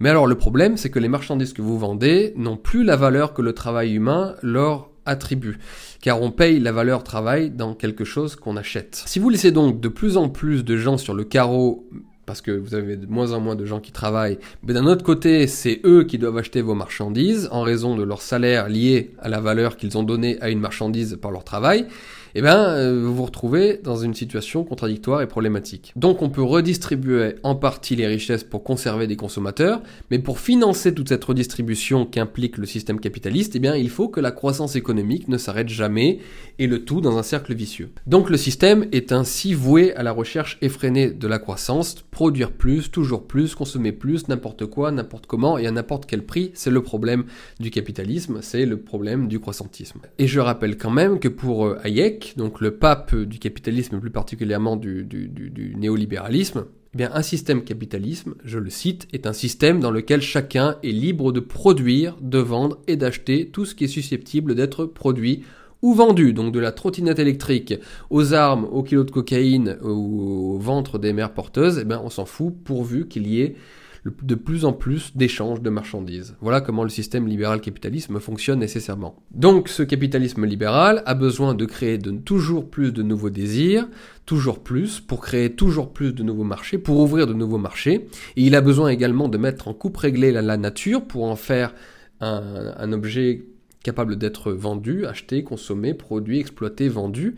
Mais 0.00 0.08
alors 0.08 0.26
le 0.26 0.34
problème, 0.34 0.76
c'est 0.76 0.90
que 0.90 0.98
les 0.98 1.08
marchandises 1.08 1.52
que 1.52 1.62
vous 1.62 1.78
vendez 1.78 2.32
n'ont 2.36 2.56
plus 2.56 2.84
la 2.84 2.96
valeur 2.96 3.32
que 3.34 3.42
le 3.42 3.52
travail 3.52 3.94
humain 3.94 4.34
leur 4.42 4.90
attribue, 5.06 5.58
car 6.00 6.22
on 6.22 6.30
paye 6.30 6.58
la 6.58 6.72
valeur 6.72 7.04
travail 7.04 7.50
dans 7.50 7.74
quelque 7.74 8.04
chose 8.04 8.36
qu'on 8.36 8.56
achète. 8.56 9.02
Si 9.06 9.18
vous 9.18 9.28
laissez 9.28 9.52
donc 9.52 9.80
de 9.80 9.88
plus 9.88 10.16
en 10.16 10.30
plus 10.30 10.64
de 10.64 10.76
gens 10.76 10.96
sur 10.96 11.14
le 11.14 11.24
carreau 11.24 11.88
parce 12.26 12.40
que 12.40 12.50
vous 12.50 12.74
avez 12.74 12.96
de 12.96 13.06
moins 13.06 13.32
en 13.32 13.40
moins 13.40 13.54
de 13.54 13.66
gens 13.66 13.80
qui 13.80 13.92
travaillent. 13.92 14.38
Mais 14.62 14.72
d'un 14.72 14.86
autre 14.86 15.04
côté, 15.04 15.46
c'est 15.46 15.80
eux 15.84 16.04
qui 16.04 16.16
doivent 16.16 16.38
acheter 16.38 16.62
vos 16.62 16.74
marchandises 16.74 17.48
en 17.52 17.60
raison 17.60 17.96
de 17.96 18.02
leur 18.02 18.22
salaire 18.22 18.68
lié 18.68 19.12
à 19.18 19.28
la 19.28 19.40
valeur 19.40 19.76
qu'ils 19.76 19.98
ont 19.98 20.02
donnée 20.02 20.40
à 20.40 20.48
une 20.48 20.60
marchandise 20.60 21.18
par 21.20 21.30
leur 21.30 21.44
travail 21.44 21.86
eh 22.34 22.42
ben, 22.42 22.56
euh, 22.56 23.00
vous 23.04 23.14
vous 23.14 23.24
retrouvez 23.24 23.80
dans 23.82 23.96
une 23.96 24.14
situation 24.14 24.64
contradictoire 24.64 25.22
et 25.22 25.26
problématique. 25.26 25.92
Donc 25.96 26.22
on 26.22 26.30
peut 26.30 26.42
redistribuer 26.42 27.36
en 27.42 27.54
partie 27.54 27.96
les 27.96 28.06
richesses 28.06 28.44
pour 28.44 28.64
conserver 28.64 29.06
des 29.06 29.16
consommateurs, 29.16 29.82
mais 30.10 30.18
pour 30.18 30.40
financer 30.40 30.94
toute 30.94 31.08
cette 31.08 31.24
redistribution 31.24 32.06
qu'implique 32.06 32.58
le 32.58 32.66
système 32.66 33.00
capitaliste, 33.00 33.54
eh 33.54 33.58
bien, 33.58 33.76
il 33.76 33.90
faut 33.90 34.08
que 34.08 34.20
la 34.20 34.30
croissance 34.30 34.76
économique 34.76 35.28
ne 35.28 35.38
s'arrête 35.38 35.68
jamais, 35.68 36.18
et 36.58 36.66
le 36.66 36.84
tout 36.84 37.00
dans 37.00 37.18
un 37.18 37.22
cercle 37.22 37.54
vicieux. 37.54 37.90
Donc 38.06 38.30
le 38.30 38.36
système 38.36 38.86
est 38.92 39.12
ainsi 39.12 39.54
voué 39.54 39.94
à 39.94 40.02
la 40.02 40.12
recherche 40.12 40.58
effrénée 40.62 41.10
de 41.10 41.26
la 41.26 41.38
croissance, 41.38 41.96
produire 42.10 42.52
plus, 42.52 42.90
toujours 42.90 43.26
plus, 43.26 43.54
consommer 43.54 43.92
plus, 43.92 44.28
n'importe 44.28 44.66
quoi, 44.66 44.90
n'importe 44.90 45.26
comment, 45.26 45.58
et 45.58 45.66
à 45.66 45.70
n'importe 45.70 46.06
quel 46.06 46.24
prix, 46.24 46.50
c'est 46.54 46.70
le 46.70 46.82
problème 46.82 47.24
du 47.60 47.70
capitalisme, 47.70 48.38
c'est 48.42 48.66
le 48.66 48.78
problème 48.78 49.28
du 49.28 49.40
croissantisme. 49.40 50.00
Et 50.18 50.26
je 50.26 50.40
rappelle 50.40 50.76
quand 50.76 50.90
même 50.90 51.18
que 51.18 51.28
pour 51.28 51.66
euh, 51.66 51.78
Donc 52.36 52.60
le 52.60 52.72
pape 52.76 53.14
du 53.14 53.38
capitalisme, 53.38 53.98
plus 54.00 54.10
particulièrement 54.10 54.76
du, 54.76 55.06
néolibéralisme, 55.76 56.66
eh 56.98 57.04
un 57.04 57.22
système 57.22 57.64
capitalisme, 57.64 58.34
je 58.44 58.58
le 58.58 58.70
cite, 58.70 59.08
est 59.12 59.26
un 59.26 59.32
système 59.32 59.80
dans 59.80 59.90
lequel 59.90 60.20
chacun 60.20 60.76
est 60.82 60.92
libre 60.92 61.32
de 61.32 61.40
produire, 61.40 62.16
de 62.20 62.38
vendre 62.38 62.78
et 62.86 62.96
d'acheter 62.96 63.48
tout 63.48 63.64
ce 63.64 63.74
qui 63.74 63.84
est 63.84 63.88
susceptible 63.88 64.54
d'être 64.54 64.84
produit 64.84 65.42
ou 65.82 65.92
vendu, 65.92 66.32
donc 66.32 66.52
de 66.52 66.60
la 66.60 66.72
trottinette 66.72 67.18
électrique 67.18 67.74
aux 68.08 68.32
armes, 68.32 68.64
aux 68.64 68.82
kilos 68.82 69.04
de 69.04 69.10
cocaïne, 69.10 69.76
au 69.82 70.56
ventre 70.58 70.98
des 70.98 71.12
mères 71.12 71.34
porteuses, 71.34 71.78
eh 71.82 71.84
bien, 71.84 72.00
on 72.02 72.08
s'en 72.08 72.24
fout 72.24 72.54
pourvu 72.64 73.06
qu'il 73.06 73.26
y 73.26 73.42
ait 73.42 73.54
de 74.22 74.34
plus 74.34 74.64
en 74.64 74.72
plus 74.72 75.16
d'échanges 75.16 75.62
de 75.62 75.70
marchandises. 75.70 76.36
Voilà 76.40 76.60
comment 76.60 76.82
le 76.82 76.90
système 76.90 77.26
libéral-capitalisme 77.26 78.20
fonctionne 78.20 78.58
nécessairement. 78.58 79.16
Donc 79.30 79.68
ce 79.68 79.82
capitalisme 79.82 80.44
libéral 80.44 81.02
a 81.06 81.14
besoin 81.14 81.54
de 81.54 81.64
créer 81.64 81.98
toujours 81.98 82.68
plus 82.68 82.92
de 82.92 83.02
nouveaux 83.02 83.30
désirs, 83.30 83.88
toujours 84.26 84.58
plus, 84.58 85.00
pour 85.00 85.20
créer 85.20 85.54
toujours 85.54 85.92
plus 85.92 86.12
de 86.12 86.22
nouveaux 86.22 86.44
marchés, 86.44 86.76
pour 86.76 86.98
ouvrir 86.98 87.26
de 87.26 87.32
nouveaux 87.32 87.58
marchés. 87.58 88.06
Et 88.36 88.42
il 88.42 88.54
a 88.54 88.60
besoin 88.60 88.90
également 88.90 89.28
de 89.28 89.38
mettre 89.38 89.68
en 89.68 89.74
coupe 89.74 89.96
réglée 89.96 90.32
la, 90.32 90.56
nature 90.58 91.04
pour 91.06 91.24
en 91.24 91.36
faire 91.36 91.74
un 92.20 92.92
objet 92.92 93.44
capable 93.84 94.16
d'être 94.16 94.50
vendu, 94.50 95.06
acheté, 95.06 95.44
consommé, 95.44 95.94
produit, 95.94 96.40
exploité, 96.40 96.88
vendu. 96.88 97.36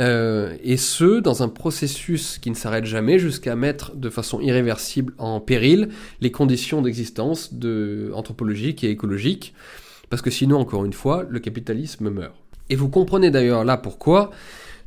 Euh, 0.00 0.56
et 0.62 0.76
ce, 0.76 1.20
dans 1.20 1.42
un 1.42 1.48
processus 1.48 2.38
qui 2.38 2.50
ne 2.50 2.54
s'arrête 2.54 2.84
jamais 2.84 3.18
jusqu'à 3.18 3.56
mettre 3.56 3.96
de 3.96 4.10
façon 4.10 4.40
irréversible 4.40 5.12
en 5.18 5.40
péril 5.40 5.88
les 6.20 6.30
conditions 6.30 6.82
d'existence 6.82 7.54
de, 7.54 8.12
anthropologiques 8.14 8.84
et 8.84 8.90
écologiques, 8.90 9.54
parce 10.08 10.22
que 10.22 10.30
sinon, 10.30 10.58
encore 10.58 10.84
une 10.84 10.92
fois, 10.92 11.26
le 11.28 11.40
capitalisme 11.40 12.10
meurt. 12.10 12.34
Et 12.70 12.76
vous 12.76 12.88
comprenez 12.88 13.30
d'ailleurs 13.30 13.64
là 13.64 13.76
pourquoi 13.76 14.30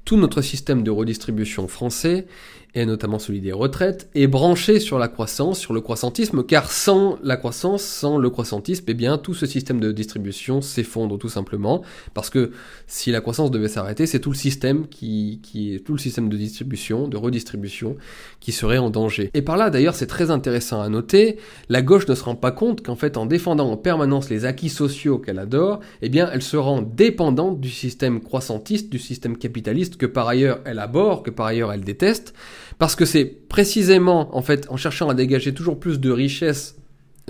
tout 0.06 0.18
notre 0.18 0.42
système 0.42 0.84
de 0.84 0.92
redistribution 0.92 1.68
français 1.68 2.26
et 2.74 2.86
notamment 2.86 3.20
celui 3.20 3.42
des 3.42 3.52
retraites, 3.52 4.10
est 4.16 4.28
branché 4.28 4.80
sur 4.80 4.98
la 4.98 5.08
croissance, 5.08 5.60
sur 5.60 5.74
le 5.74 5.82
croissantisme, 5.82 6.44
car 6.44 6.72
sans 6.72 7.18
la 7.22 7.36
croissance, 7.38 7.84
sans 7.84 8.18
le 8.18 8.30
croissantisme, 8.30 8.86
eh 8.88 8.94
bien 8.94 9.18
tout 9.18 9.34
ce 9.34 9.46
système 9.46 9.80
de 9.80 9.92
distribution 9.92 10.62
s'effondre 10.62 11.18
tout 11.18 11.30
simplement, 11.30 11.82
parce 12.14 12.30
que 12.30 12.52
si 12.88 13.12
la 13.12 13.22
croissance 13.22 13.52
devait 13.52 13.68
s'arrêter, 13.68 14.06
c'est 14.06 14.20
tout 14.20 14.32
le 14.32 14.38
système 14.38 14.88
qui, 14.88 15.42
qui 15.44 15.82
tout 15.84 15.94
le 15.94 16.00
système 16.00 16.30
de 16.30 16.38
distribution, 16.38 17.08
de 17.08 17.18
redistribution, 17.18 17.98
qui 18.40 18.52
serait 18.52 18.78
en 18.78 18.90
danger. 18.90 19.30
Et 19.34 19.42
par 19.42 19.58
là, 19.58 19.70
d'ailleurs, 19.70 19.96
c'est 19.96 20.08
très 20.08 20.32
intéressant 20.32 20.82
à 20.82 20.90
noter, 20.90 21.38
la 21.70 21.82
gauche 21.82 22.08
ne 22.08 22.16
se 22.16 22.24
rend 22.24 22.36
pas 22.36 22.52
compte 22.52 22.84
qu'en 22.84 22.96
fait, 22.96 23.18
en 23.18 23.26
défendant 23.26 23.70
en 23.70 23.78
permanence 23.78 24.30
les 24.30 24.46
acquis 24.46 24.70
sociaux 24.70 25.20
qu'elle 25.20 25.40
adore, 25.40 25.82
eh 26.02 26.10
bien, 26.10 26.30
elle 26.32 26.42
se 26.42 26.58
rend 26.58 26.82
dépendante 26.82 27.60
du 27.60 27.70
système 27.70 28.22
croissantiste, 28.22 28.90
du 28.90 29.00
système 29.00 29.38
capitaliste 29.38 29.98
que 29.98 30.06
par 30.06 30.28
ailleurs 30.28 30.60
elle 30.66 30.80
aborde, 30.80 31.26
que 31.26 31.32
par 31.32 31.48
ailleurs 31.48 31.72
elle 31.74 31.84
déteste, 31.84 32.34
parce 32.82 32.96
que 32.96 33.06
c'est 33.06 33.26
précisément, 33.26 34.36
en 34.36 34.42
fait, 34.42 34.66
en 34.72 34.76
cherchant 34.76 35.08
à 35.08 35.14
dégager 35.14 35.54
toujours 35.54 35.80
plus 35.80 36.00
de 36.00 36.10
richesses 36.10 36.78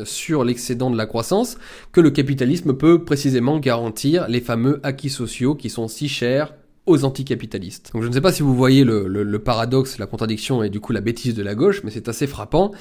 sur 0.05 0.45
l'excédent 0.45 0.89
de 0.89 0.95
la 0.95 1.05
croissance 1.05 1.57
que 1.91 1.99
le 1.99 2.09
capitalisme 2.09 2.73
peut 2.73 3.03
précisément 3.03 3.59
garantir 3.59 4.29
les 4.29 4.39
fameux 4.39 4.79
acquis 4.83 5.09
sociaux 5.09 5.53
qui 5.55 5.69
sont 5.69 5.89
si 5.89 6.07
chers 6.07 6.53
aux 6.85 7.03
anticapitalistes. 7.03 7.91
Donc 7.93 8.03
je 8.03 8.07
ne 8.07 8.13
sais 8.13 8.21
pas 8.21 8.31
si 8.31 8.43
vous 8.43 8.55
voyez 8.55 8.85
le, 8.85 9.39
paradoxe, 9.39 9.97
la 9.97 10.05
contradiction 10.05 10.63
et 10.63 10.69
du 10.69 10.79
coup 10.79 10.93
la 10.93 11.01
bêtise 11.01 11.35
de 11.35 11.43
la 11.43 11.53
gauche, 11.53 11.83
mais 11.83 11.91
c'est 11.91 12.07
assez 12.07 12.27
frappant. 12.27 12.71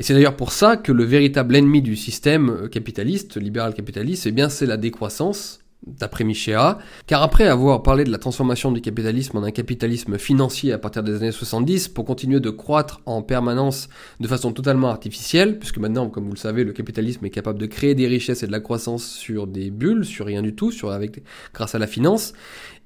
Et 0.00 0.02
c'est 0.02 0.12
d'ailleurs 0.12 0.34
pour 0.34 0.50
ça 0.50 0.76
que 0.76 0.90
le 0.90 1.04
véritable 1.04 1.54
ennemi 1.54 1.82
du 1.82 1.94
système 1.94 2.68
capitaliste, 2.68 3.36
libéral 3.36 3.74
capitaliste, 3.74 4.26
eh 4.26 4.32
bien 4.32 4.48
c'est 4.48 4.66
la 4.66 4.76
décroissance, 4.76 5.60
d'après 5.86 6.24
Michéa, 6.24 6.78
car 7.06 7.22
après 7.22 7.46
avoir 7.46 7.82
parlé 7.82 8.04
de 8.04 8.10
la 8.10 8.18
transformation 8.18 8.72
du 8.72 8.80
capitalisme 8.80 9.36
en 9.38 9.42
un 9.42 9.50
capitalisme 9.50 10.18
financier 10.18 10.72
à 10.72 10.78
partir 10.78 11.02
des 11.02 11.16
années 11.16 11.32
70, 11.32 11.88
pour 11.88 12.04
continuer 12.04 12.40
de 12.40 12.50
croître 12.50 13.00
en 13.06 13.22
permanence 13.22 13.88
de 14.20 14.26
façon 14.26 14.52
totalement 14.52 14.88
artificielle, 14.88 15.58
puisque 15.58 15.78
maintenant, 15.78 16.10
comme 16.10 16.24
vous 16.24 16.32
le 16.32 16.38
savez, 16.38 16.64
le 16.64 16.72
capitalisme 16.72 17.24
est 17.24 17.30
capable 17.30 17.58
de 17.58 17.66
créer 17.66 17.94
des 17.94 18.08
richesses 18.08 18.42
et 18.42 18.46
de 18.46 18.52
la 18.52 18.60
croissance 18.60 19.06
sur 19.06 19.46
des 19.46 19.70
bulles, 19.70 20.04
sur 20.04 20.26
rien 20.26 20.42
du 20.42 20.54
tout, 20.54 20.72
avec, 20.90 21.22
grâce 21.54 21.74
à 21.74 21.78
la 21.78 21.86
finance, 21.86 22.32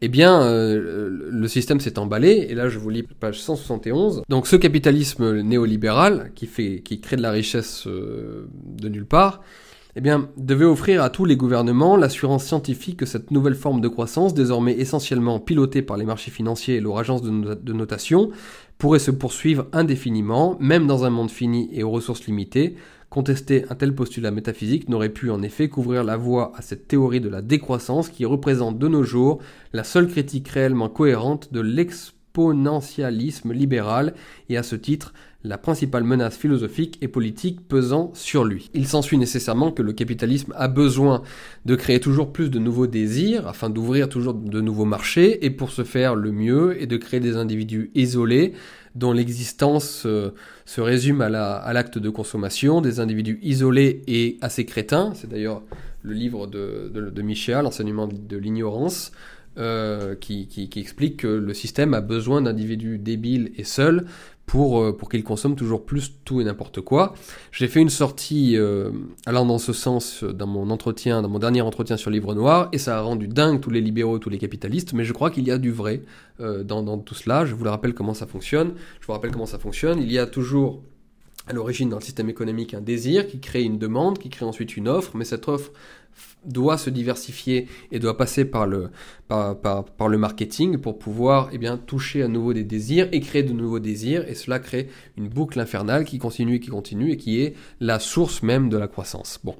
eh 0.02 0.08
bien, 0.08 0.42
euh, 0.42 1.08
le 1.30 1.48
système 1.48 1.80
s'est 1.80 1.98
emballé, 1.98 2.46
et 2.50 2.54
là 2.54 2.68
je 2.68 2.78
vous 2.78 2.90
lis 2.90 3.04
page 3.04 3.40
171. 3.40 4.22
Donc 4.28 4.46
ce 4.46 4.56
capitalisme 4.56 5.40
néolibéral, 5.40 6.32
qui, 6.34 6.46
fait, 6.46 6.82
qui 6.84 7.00
crée 7.00 7.16
de 7.16 7.22
la 7.22 7.30
richesse 7.30 7.86
euh, 7.86 8.48
de 8.64 8.88
nulle 8.88 9.06
part, 9.06 9.42
eh 9.94 10.00
bien, 10.00 10.30
devait 10.38 10.64
offrir 10.64 11.02
à 11.02 11.10
tous 11.10 11.26
les 11.26 11.36
gouvernements 11.36 11.96
l'assurance 11.96 12.44
scientifique 12.44 12.96
que 12.96 13.06
cette 13.06 13.30
nouvelle 13.30 13.54
forme 13.54 13.82
de 13.82 13.88
croissance, 13.88 14.32
désormais 14.32 14.72
essentiellement 14.72 15.38
pilotée 15.38 15.82
par 15.82 15.98
les 15.98 16.06
marchés 16.06 16.30
financiers 16.30 16.76
et 16.76 16.80
leur 16.80 16.98
agence 16.98 17.20
de 17.22 17.72
notation, 17.72 18.30
pourrait 18.78 18.98
se 18.98 19.10
poursuivre 19.10 19.66
indéfiniment, 19.72 20.56
même 20.60 20.86
dans 20.86 21.04
un 21.04 21.10
monde 21.10 21.30
fini 21.30 21.68
et 21.72 21.82
aux 21.82 21.90
ressources 21.90 22.26
limitées. 22.26 22.76
Contester 23.10 23.66
un 23.68 23.74
tel 23.74 23.94
postulat 23.94 24.30
métaphysique 24.30 24.88
n'aurait 24.88 25.10
pu 25.10 25.30
en 25.30 25.42
effet 25.42 25.68
couvrir 25.68 26.02
la 26.02 26.16
voie 26.16 26.52
à 26.56 26.62
cette 26.62 26.88
théorie 26.88 27.20
de 27.20 27.28
la 27.28 27.42
décroissance 27.42 28.08
qui 28.08 28.24
représente 28.24 28.78
de 28.78 28.88
nos 28.88 29.02
jours 29.02 29.40
la 29.74 29.84
seule 29.84 30.08
critique 30.08 30.48
réellement 30.48 30.88
cohérente 30.88 31.52
de 31.52 31.60
l'exponentialisme 31.60 33.52
libéral 33.52 34.14
et 34.48 34.56
à 34.56 34.62
ce 34.62 34.76
titre 34.76 35.12
la 35.44 35.58
principale 35.58 36.04
menace 36.04 36.36
philosophique 36.36 36.98
et 37.00 37.08
politique 37.08 37.66
pesant 37.66 38.12
sur 38.14 38.44
lui. 38.44 38.70
Il 38.74 38.86
s'ensuit 38.86 39.18
nécessairement 39.18 39.72
que 39.72 39.82
le 39.82 39.92
capitalisme 39.92 40.52
a 40.56 40.68
besoin 40.68 41.22
de 41.64 41.74
créer 41.74 42.00
toujours 42.00 42.32
plus 42.32 42.50
de 42.50 42.58
nouveaux 42.58 42.86
désirs 42.86 43.48
afin 43.48 43.68
d'ouvrir 43.68 44.08
toujours 44.08 44.34
de 44.34 44.60
nouveaux 44.60 44.84
marchés 44.84 45.44
et 45.44 45.50
pour 45.50 45.70
ce 45.70 45.82
faire 45.82 46.14
le 46.14 46.30
mieux 46.30 46.80
est 46.80 46.86
de 46.86 46.96
créer 46.96 47.20
des 47.20 47.36
individus 47.36 47.90
isolés 47.94 48.52
dont 48.94 49.12
l'existence 49.12 50.04
euh, 50.06 50.34
se 50.66 50.80
résume 50.80 51.22
à 51.22 51.72
l'acte 51.72 51.98
de 51.98 52.10
consommation, 52.10 52.80
des 52.80 53.00
individus 53.00 53.38
isolés 53.42 54.02
et 54.06 54.36
assez 54.42 54.66
crétins, 54.66 55.12
c'est 55.14 55.30
d'ailleurs 55.30 55.62
le 56.02 56.12
livre 56.12 56.46
de, 56.46 56.90
de, 56.92 57.52
l'enseignement 57.62 58.06
de 58.06 58.36
l'ignorance, 58.36 59.12
euh, 59.58 60.14
qui, 60.14 60.70
explique 60.76 61.18
que 61.18 61.26
le 61.26 61.52
système 61.52 61.92
a 61.92 62.00
besoin 62.00 62.40
d'individus 62.40 62.96
débiles 62.96 63.52
et 63.58 63.64
seuls 63.64 64.06
pour, 64.52 64.82
euh, 64.82 64.92
pour 64.94 65.08
qu'ils 65.08 65.24
consomment 65.24 65.56
toujours 65.56 65.86
plus 65.86 66.12
tout 66.26 66.42
et 66.42 66.44
n'importe 66.44 66.82
quoi. 66.82 67.14
J'ai 67.52 67.68
fait 67.68 67.80
une 67.80 67.88
sortie 67.88 68.54
euh, 68.58 68.90
allant 69.24 69.46
dans 69.46 69.56
ce 69.56 69.72
sens 69.72 70.24
dans 70.24 70.46
mon 70.46 70.68
entretien, 70.68 71.22
dans 71.22 71.30
mon 71.30 71.38
dernier 71.38 71.62
entretien 71.62 71.96
sur 71.96 72.10
Livre 72.10 72.34
Noir, 72.34 72.68
et 72.70 72.76
ça 72.76 72.98
a 72.98 73.00
rendu 73.00 73.28
dingue 73.28 73.62
tous 73.62 73.70
les 73.70 73.80
libéraux, 73.80 74.18
tous 74.18 74.28
les 74.28 74.36
capitalistes, 74.36 74.92
mais 74.92 75.04
je 75.04 75.14
crois 75.14 75.30
qu'il 75.30 75.44
y 75.44 75.50
a 75.50 75.56
du 75.56 75.72
vrai 75.72 76.02
dans, 76.38 76.82
dans 76.82 76.98
tout 76.98 77.14
cela. 77.14 77.46
Je 77.46 77.54
vous 77.54 77.64
le 77.64 77.70
rappelle 77.70 77.94
comment 77.94 78.12
ça 78.12 78.26
fonctionne. 78.26 78.74
Je 79.00 79.06
vous 79.06 79.14
rappelle 79.14 79.30
comment 79.30 79.46
ça 79.46 79.58
fonctionne. 79.58 80.02
Il 80.02 80.12
y 80.12 80.18
a 80.18 80.26
toujours 80.26 80.82
à 81.46 81.52
l'origine 81.52 81.90
le 81.90 82.00
système 82.00 82.28
économique 82.28 82.74
un 82.74 82.80
désir 82.80 83.26
qui 83.26 83.40
crée 83.40 83.62
une 83.62 83.78
demande, 83.78 84.18
qui 84.18 84.28
crée 84.28 84.44
ensuite 84.44 84.76
une 84.76 84.88
offre, 84.88 85.16
mais 85.16 85.24
cette 85.24 85.48
offre 85.48 85.72
doit 86.44 86.76
se 86.76 86.90
diversifier 86.90 87.68
et 87.90 87.98
doit 87.98 88.16
passer 88.16 88.44
par 88.44 88.66
le, 88.66 88.90
par, 89.28 89.56
par, 89.56 90.08
le 90.08 90.18
marketing 90.18 90.78
pour 90.78 90.98
pouvoir 90.98 91.48
eh 91.52 91.58
bien, 91.58 91.78
toucher 91.78 92.22
à 92.22 92.28
nouveau 92.28 92.52
des 92.52 92.64
désirs 92.64 93.08
et 93.12 93.20
créer 93.20 93.42
de 93.42 93.52
nouveaux 93.52 93.78
désirs. 93.78 94.28
Et 94.28 94.34
cela 94.34 94.58
crée 94.58 94.88
une 95.16 95.28
boucle 95.28 95.58
infernale 95.60 96.04
qui 96.04 96.18
continue 96.18 96.56
et 96.56 96.60
qui 96.60 96.70
continue 96.70 97.12
et 97.12 97.16
qui 97.16 97.40
est 97.40 97.54
la 97.80 97.98
source 97.98 98.42
même 98.42 98.68
de 98.68 98.76
la 98.76 98.88
croissance. 98.88 99.38
Bon. 99.42 99.56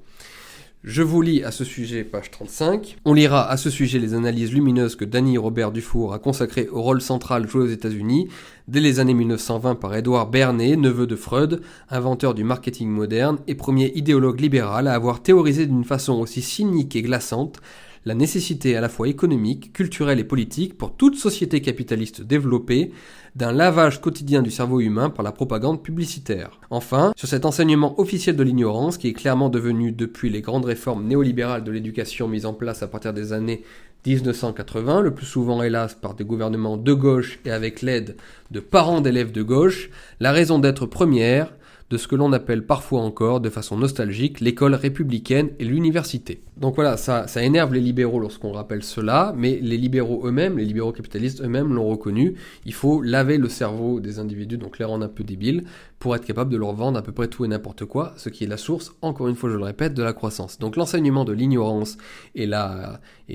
Je 0.85 1.03
vous 1.03 1.23
lis 1.23 1.45
à 1.45 1.53
ce 1.53 1.63
sujet, 1.63 2.03
page 2.03 2.33
35. 2.33 2.97
On 3.05 3.15
lira 3.15 3.49
à 3.49 3.57
ce 3.57 3.71
sujet 3.71 4.01
les 4.01 4.15
analyses 4.15 4.53
lumineuses 4.53 4.97
que 4.97 5.05
Danny 5.05 5.39
Robert 5.39 5.71
Dufour 5.71 6.13
a 6.13 6.19
consacrées 6.19 6.69
au 6.73 6.83
rôle 6.83 7.01
central 7.01 7.47
joué 7.47 7.63
aux 7.63 7.69
États-Unis 7.69 8.29
dès 8.67 8.81
les 8.81 8.99
années 8.99 9.15
1920 9.15 9.77
par 9.77 9.95
Edward 9.95 10.29
Bernays, 10.33 10.75
neveu 10.75 11.07
de 11.07 11.15
Freud, 11.15 11.63
inventeur 11.89 12.35
du 12.35 12.43
marketing 12.43 12.89
moderne 12.89 13.39
et 13.47 13.55
premier 13.55 13.93
idéologue 13.95 14.41
libéral 14.41 14.89
à 14.89 14.95
avoir 14.95 15.23
théorisé 15.23 15.67
d'une 15.67 15.85
façon 15.85 16.15
aussi 16.15 16.43
cynique 16.43 16.97
et 16.97 17.03
glaçante 17.03 17.61
la 18.05 18.15
nécessité 18.15 18.77
à 18.77 18.81
la 18.81 18.89
fois 18.89 19.09
économique, 19.09 19.73
culturelle 19.73 20.19
et 20.19 20.25
politique 20.25 20.77
pour 20.77 20.97
toute 20.97 21.17
société 21.17 21.61
capitaliste 21.61 22.23
développée 22.23 22.93
d'un 23.37 23.53
lavage 23.53 24.01
quotidien 24.01 24.43
du 24.43 24.51
cerveau 24.51 24.81
humain 24.81 25.09
par 25.09 25.23
la 25.23 25.33
propagande 25.33 25.83
publicitaire. 25.83 26.61
Enfin, 26.71 27.13
sur 27.17 27.29
cet 27.29 27.45
enseignement 27.45 27.99
officiel 28.01 28.37
de 28.37 28.43
l'ignorance 28.43 28.99
qui 28.99 29.09
est 29.09 29.13
clairement 29.13 29.49
devenu 29.49 29.93
depuis 29.93 30.31
les 30.31 30.43
grandes 30.43 30.65
réformes 30.67 31.07
néolibérales 31.07 31.65
de 31.65 31.71
l'éducation 31.71 32.29
mises 32.29 32.47
en 32.47 32.55
place 32.55 32.83
à 32.83 32.89
partir 32.89 33.13
des 33.15 33.33
années 33.33 33.63
1980, 34.05 35.01
le 35.01 35.15
plus 35.15 35.27
souvent 35.27 35.63
hélas 35.63 35.95
par 35.95 36.15
des 36.15 36.25
gouvernements 36.25 36.77
de 36.77 36.93
gauche 36.93 37.39
et 37.45 37.53
avec 37.53 37.83
l'aide 37.83 38.17
de 38.51 38.61
parents 38.61 39.01
d'élèves 39.01 39.33
de 39.33 39.43
gauche, 39.43 39.91
la 40.19 40.33
raison 40.33 40.59
d'être 40.59 40.87
première, 40.87 41.53
de 41.91 41.97
ce 41.97 42.09
que 42.09 42.17
l'on 42.17 42.33
appelle 42.33 42.67
parfois 42.67 43.01
encore, 43.01 43.41
de 43.41 43.51
façon 43.51 43.77
nostalgique, 43.77 44.41
l'école 44.41 44.75
républicaine 44.75 45.51
et 45.59 45.65
l'université. 45.65 46.43
Donc 46.57 46.75
voilà, 46.75 46.97
ça, 46.97 47.27
énerve 47.43 47.75
les 47.75 47.81
libéraux 47.81 48.21
lorsqu'on 48.21 48.53
rappelle 48.53 48.83
cela, 48.83 49.35
mais 49.37 49.59
les 49.63 49.77
libéraux 49.77 50.27
eux-mêmes, 50.27 50.59
les 50.59 50.65
libéraux 50.65 50.93
capitalistes 50.93 51.43
eux-mêmes 51.43 51.73
l'ont 51.75 51.89
reconnu, 51.89 52.35
il 52.67 52.75
faut 52.75 53.03
laver 53.03 53.39
le 53.39 53.49
cerveau 53.49 54.01
des 54.01 54.19
individus, 54.19 54.59
donc 54.59 54.79
les 54.79 54.85
rendre 54.85 55.05
un 55.05 55.09
peu 55.09 55.25
débiles, 55.25 55.65
pour 55.99 56.17
être 56.17 56.25
capable 56.25 56.51
de 56.51 56.57
leur 56.57 56.73
vendre 56.73 56.99
à 56.99 57.03
peu 57.03 57.13
près 57.13 57.29
tout 57.29 57.45
et 57.45 57.49
n'importe 57.49 57.85
quoi, 57.85 58.13
ce 58.17 58.29
qui 58.29 58.45
est 58.45 58.49
la 58.49 58.57
source, 58.57 58.93
encore 59.03 59.29
une 59.29 59.37
fois 59.37 59.51
je 59.51 59.57
le 59.57 59.65
répète, 59.65 59.95
de 59.95 60.03
la 60.03 60.13
croissance. 60.13 60.59
Donc 60.59 60.77
l'enseignement 60.77 61.25
de 61.25 61.33
l'ignorance 61.33 61.97
et 62.35 62.47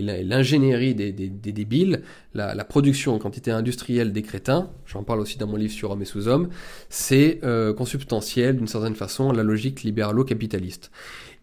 l'ingénierie 0.02 0.96
des, 0.96 1.12
débiles, 1.12 2.02
la, 2.34 2.64
production 2.64 3.16
en 3.16 3.20
quantité 3.20 3.52
industrielle 3.52 4.12
des 4.12 4.22
crétins, 4.22 4.70
j'en 4.86 5.04
parle 5.04 5.20
aussi 5.20 5.38
dans 5.38 5.48
mon 5.48 5.56
livre 5.56 5.74
sur 5.74 5.92
Homme 5.92 6.02
et 6.02 6.06
sous-homme, 6.06 6.50
c'est 6.90 7.40
euh, 7.44 7.74
consubstantiel 7.74 8.58
d'une 8.58 8.68
certaine 8.68 8.96
façon 8.96 9.30
à 9.30 9.34
la 9.34 9.44
logique 9.44 9.84
libéralo-capitaliste. 9.84 10.92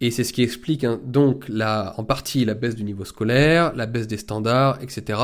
Et 0.00 0.10
c'est 0.10 0.24
ce 0.24 0.32
qui 0.32 0.42
explique 0.42 0.84
hein, 0.84 1.00
donc 1.04 1.50
en 1.60 2.04
partie 2.04 2.44
la 2.44 2.54
baisse 2.54 2.74
du 2.74 2.84
niveau 2.84 3.04
scolaire, 3.04 3.74
la 3.74 3.86
baisse 3.86 4.06
des 4.06 4.18
standards, 4.18 4.82
etc. 4.82 5.18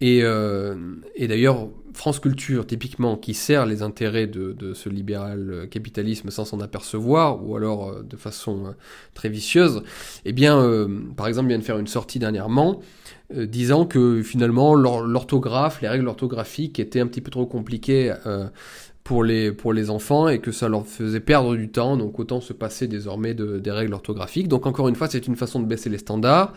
Et, 0.00 0.20
euh, 0.22 0.74
et 1.16 1.26
d'ailleurs, 1.26 1.68
France 1.98 2.20
Culture, 2.20 2.64
typiquement, 2.64 3.16
qui 3.16 3.34
sert 3.34 3.66
les 3.66 3.82
intérêts 3.82 4.28
de, 4.28 4.72
ce 4.72 4.88
libéral 4.88 5.66
capitalisme 5.68 6.30
sans 6.30 6.44
s'en 6.44 6.60
apercevoir, 6.60 7.44
ou 7.44 7.56
alors 7.56 7.90
euh, 7.90 8.02
de 8.08 8.16
façon 8.16 8.66
euh, 8.66 8.70
très 9.14 9.28
vicieuse, 9.28 9.82
eh 10.24 10.32
bien, 10.32 10.60
euh, 10.60 10.86
par 11.16 11.26
exemple, 11.26 11.48
vient 11.48 11.58
de 11.58 11.64
faire 11.64 11.76
une 11.78 11.88
sortie 11.88 12.20
dernièrement, 12.20 12.80
disant 13.34 13.84
que 13.84 14.22
finalement, 14.22 14.76
l'orthographe, 14.76 15.82
les 15.82 15.88
règles 15.88 16.06
orthographiques 16.06 16.78
étaient 16.78 17.00
un 17.00 17.08
petit 17.08 17.20
peu 17.20 17.32
trop 17.32 17.46
compliquées 17.46 18.14
pour 19.02 19.24
les, 19.24 19.52
pour 19.52 19.72
les 19.72 19.90
enfants 19.90 20.28
et 20.28 20.38
que 20.38 20.52
ça 20.52 20.68
leur 20.68 20.86
faisait 20.86 21.20
perdre 21.20 21.56
du 21.56 21.68
temps, 21.68 21.96
donc 21.96 22.18
autant 22.20 22.40
se 22.40 22.52
passer 22.52 22.86
désormais 22.86 23.34
de, 23.34 23.58
des 23.58 23.70
règles 23.70 23.92
orthographiques. 23.92 24.48
Donc 24.48 24.66
encore 24.66 24.88
une 24.88 24.94
fois, 24.94 25.08
c'est 25.08 25.26
une 25.26 25.36
façon 25.36 25.60
de 25.60 25.66
baisser 25.66 25.90
les 25.90 25.98
standards. 25.98 26.54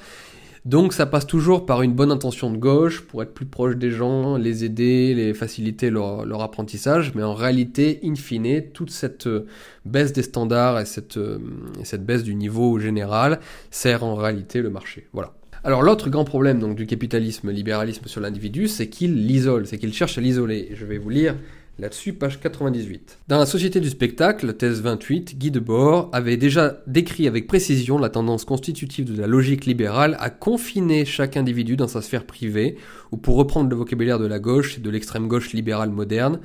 Donc 0.64 0.94
ça 0.94 1.08
passe 1.08 1.26
toujours 1.26 1.66
par 1.66 1.82
une 1.82 1.94
bonne 1.94 2.12
intention 2.12 2.52
de 2.52 2.58
gauche 2.58 3.02
pour 3.02 3.24
être 3.24 3.34
plus 3.34 3.48
proche 3.48 3.78
des 3.78 3.90
gens, 3.90 4.38
les 4.38 4.64
aider, 4.64 5.16
les 5.16 5.34
faciliter 5.34 5.90
leur, 5.90 6.42
apprentissage, 6.42 7.14
mais 7.16 7.24
en 7.24 7.34
réalité, 7.34 8.00
in 8.04 8.14
fine, 8.14 8.70
toute 8.72 8.92
cette 8.92 9.26
euh, 9.26 9.48
baisse 9.86 10.14
des 10.14 10.22
standards 10.22 10.80
et 10.80 10.86
cette, 10.86 11.18
euh, 11.18 11.40
et 11.80 11.86
cette 11.86 12.06
baisse 12.06 12.24
du 12.24 12.36
niveau 12.36 12.78
général 12.78 13.40
sert 13.72 14.04
en 14.04 14.14
réalité 14.14 14.62
le 14.62 14.70
marché. 14.70 15.08
Voilà. 15.14 15.34
Alors 15.64 15.82
l'autre 15.82 16.10
grand 16.10 16.26
problème 16.26 16.60
donc 16.60 16.76
du 16.76 16.86
capitalisme, 16.86 17.52
libéralisme 17.52 18.08
sur 18.08 18.22
l'individu, 18.22 18.68
c'est 18.68 18.88
qu'il 18.88 19.28
l'isole, 19.28 19.66
c'est 19.66 19.78
qu'il 19.78 19.94
cherche 19.94 20.18
à 20.18 20.22
l'isoler. 20.22 20.70
Je 20.74 20.86
vais 20.86 20.98
vous 20.98 21.10
lire 21.10 21.36
Là-dessus, 21.80 22.14
page 22.14 22.40
98. 22.40 23.20
Dans 23.28 23.40
la 23.40 23.46
Société 23.46 23.80
du 23.80 23.90
spectacle, 23.90 24.54
thèse 24.54 24.82
28, 24.82 25.38
Guy 25.40 25.52
Debord 25.52 26.10
avait 26.14 26.38
déjà 26.38 26.82
décrit 26.86 27.28
avec 27.28 27.48
précision 27.48 27.98
la 27.98 28.10
tendance 28.10 28.46
constitutive 28.46 29.06
de 29.06 29.20
la 29.20 29.26
logique 29.26 29.66
libérale 29.66 30.18
à 30.20 30.30
confiner 30.30 31.06
chaque 31.06 31.38
individu 31.38 31.78
dans 31.78 31.88
sa 31.88 32.02
sphère 32.02 32.26
privée, 32.26 32.78
ou 33.12 33.18
pour 33.18 33.36
reprendre 33.36 33.70
le 33.70 33.76
vocabulaire 33.76 34.20
de 34.20 34.28
la 34.28 34.38
gauche 34.38 34.78
et 34.78 34.82
de 34.82 34.90
l'extrême 34.90 35.28
gauche 35.28 35.54
libérale 35.54 35.90
moderne, 35.90 36.40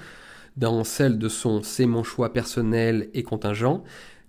dans 0.56 0.84
celle 0.84 1.18
de 1.18 1.28
son 1.28 1.62
c'est 1.62 1.86
mon 1.86 2.04
choix 2.04 2.32
personnel 2.32 3.10
et 3.12 3.22
contingent, 3.22 3.82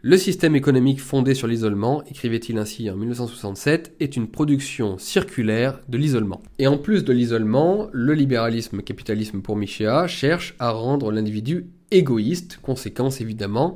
le 0.10 0.16
système 0.16 0.56
économique 0.56 1.02
fondé 1.02 1.34
sur 1.34 1.48
l'isolement, 1.48 2.02
écrivait-il 2.06 2.58
ainsi 2.58 2.90
en 2.90 2.96
1967, 2.96 3.98
est 4.00 4.16
une 4.16 4.30
production 4.30 4.98
circulaire 4.98 5.82
de 5.90 5.98
l'isolement. 5.98 6.42
Et 6.60 6.68
en 6.68 6.78
plus 6.78 7.04
de 7.04 7.12
l'isolement, 7.12 7.90
le 7.92 8.14
libéralisme 8.14 8.82
capitalisme 8.82 9.42
pour 9.42 9.58
Michéa 9.58 10.08
cherche 10.08 10.56
à 10.60 10.72
rendre 10.72 11.12
l'individu 11.12 11.66
égoïste, 11.92 12.60
conséquence 12.62 13.20
évidemment, 13.20 13.76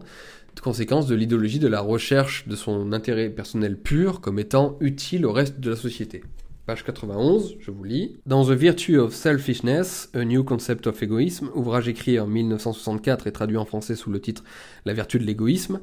conséquence 0.61 1.05
de 1.05 1.15
l'idéologie 1.15 1.59
de 1.59 1.67
la 1.67 1.82
recherche 1.82 2.47
de 2.47 2.55
son 2.55 2.93
intérêt 2.93 3.29
personnel 3.29 3.77
pur 3.77 4.21
comme 4.21 4.39
étant 4.39 4.77
utile 4.79 5.25
au 5.25 5.34
reste 5.34 5.59
de 5.59 5.71
la 5.71 5.75
société. 5.75 6.23
Page 6.67 6.86
91, 6.86 7.55
je 7.59 7.71
vous 7.71 7.84
lis. 7.84 8.15
Dans 8.27 8.45
The 8.45 8.51
Virtue 8.51 8.99
of 8.99 9.15
Selfishness, 9.15 10.09
A 10.13 10.23
New 10.23 10.43
Concept 10.43 10.86
of 10.86 11.01
Egoism, 11.01 11.49
ouvrage 11.55 11.88
écrit 11.88 12.19
en 12.19 12.27
1964 12.27 13.25
et 13.25 13.32
traduit 13.32 13.57
en 13.57 13.65
français 13.65 13.95
sous 13.95 14.11
le 14.11 14.21
titre 14.21 14.43
La 14.86 14.93
vertu 14.93 15.17
de 15.17 15.25
l'égoïsme, 15.25 15.82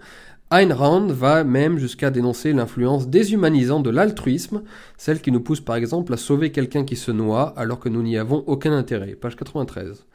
Ayn 0.51 0.73
Rand 0.73 1.09
va 1.09 1.45
même 1.45 1.77
jusqu'à 1.77 2.11
dénoncer 2.11 2.55
l'influence 2.55 3.09
déshumanisante 3.09 3.83
de 3.83 3.91
l'altruisme, 3.91 4.63
celle 4.97 5.21
qui 5.21 5.31
nous 5.31 5.43
pousse 5.43 5.61
par 5.61 5.77
exemple 5.77 6.15
à 6.15 6.17
sauver 6.17 6.53
quelqu'un 6.53 6.85
qui 6.85 6.97
se 6.97 7.11
noie 7.11 7.53
alors 7.59 7.79
que 7.79 7.91
nous 7.91 8.03
n'y 8.03 8.17
avons 8.17 8.45
aucun 8.47 8.73
intérêt. 8.73 9.15
Page 9.15 9.37
93. 9.37 10.07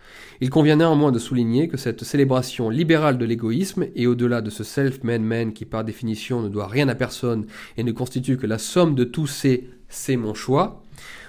Il 0.42 0.50
convient 0.50 0.78
néanmoins 0.78 1.12
de 1.12 1.20
souligner 1.20 1.68
que 1.68 1.78
cette 1.78 2.04
célébration 2.04 2.72
libérale 2.72 3.20
de 3.20 3.26
l'égoïsme, 3.26 3.86
et 3.96 4.08
au-delà 4.08 4.42
de 4.42 4.50
ce 4.50 4.64
self-made 4.64 5.22
man 5.22 5.54
qui 5.54 5.66
par 5.66 5.84
définition 5.84 6.42
ne 6.42 6.50
doit 6.50 6.68
rien 6.68 6.90
à 6.90 6.96
personne 6.96 7.46
et 7.78 7.84
ne 7.84 7.92
constitue 7.92 8.38
que 8.38 8.48
la 8.48 8.58
somme 8.58 8.96
de 8.96 9.04
tous 9.04 9.28
ces 9.28 9.70
c'est 9.88 10.18
mon 10.18 10.34
choix, 10.34 10.83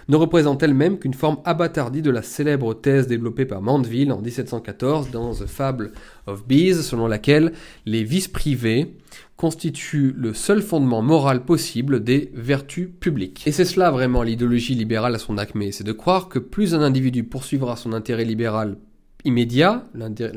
ne 0.08 0.16
représente 0.16 0.62
elle-même 0.62 0.98
qu'une 0.98 1.14
forme 1.14 1.38
abattardie 1.44 2.02
de 2.02 2.10
la 2.10 2.22
célèbre 2.22 2.74
thèse 2.74 3.06
développée 3.06 3.46
par 3.46 3.62
Mandeville 3.62 4.12
en 4.12 4.20
1714 4.20 5.10
dans 5.10 5.34
The 5.34 5.46
Fable 5.46 5.92
of 6.26 6.46
Bees, 6.46 6.82
selon 6.82 7.06
laquelle 7.06 7.52
les 7.86 8.04
vices 8.04 8.28
privés 8.28 8.96
constituent 9.36 10.14
le 10.16 10.32
seul 10.32 10.62
fondement 10.62 11.02
moral 11.02 11.44
possible 11.44 12.02
des 12.02 12.30
vertus 12.34 12.88
publiques. 13.00 13.42
Et 13.46 13.52
c'est 13.52 13.64
cela 13.64 13.90
vraiment 13.90 14.22
l'idéologie 14.22 14.74
libérale 14.74 15.14
à 15.14 15.18
son 15.18 15.38
acmé, 15.38 15.72
c'est 15.72 15.84
de 15.84 15.92
croire 15.92 16.28
que 16.28 16.38
plus 16.38 16.74
un 16.74 16.82
individu 16.82 17.24
poursuivra 17.24 17.76
son 17.76 17.92
intérêt 17.92 18.24
libéral 18.24 18.76
immédiat, 19.24 19.86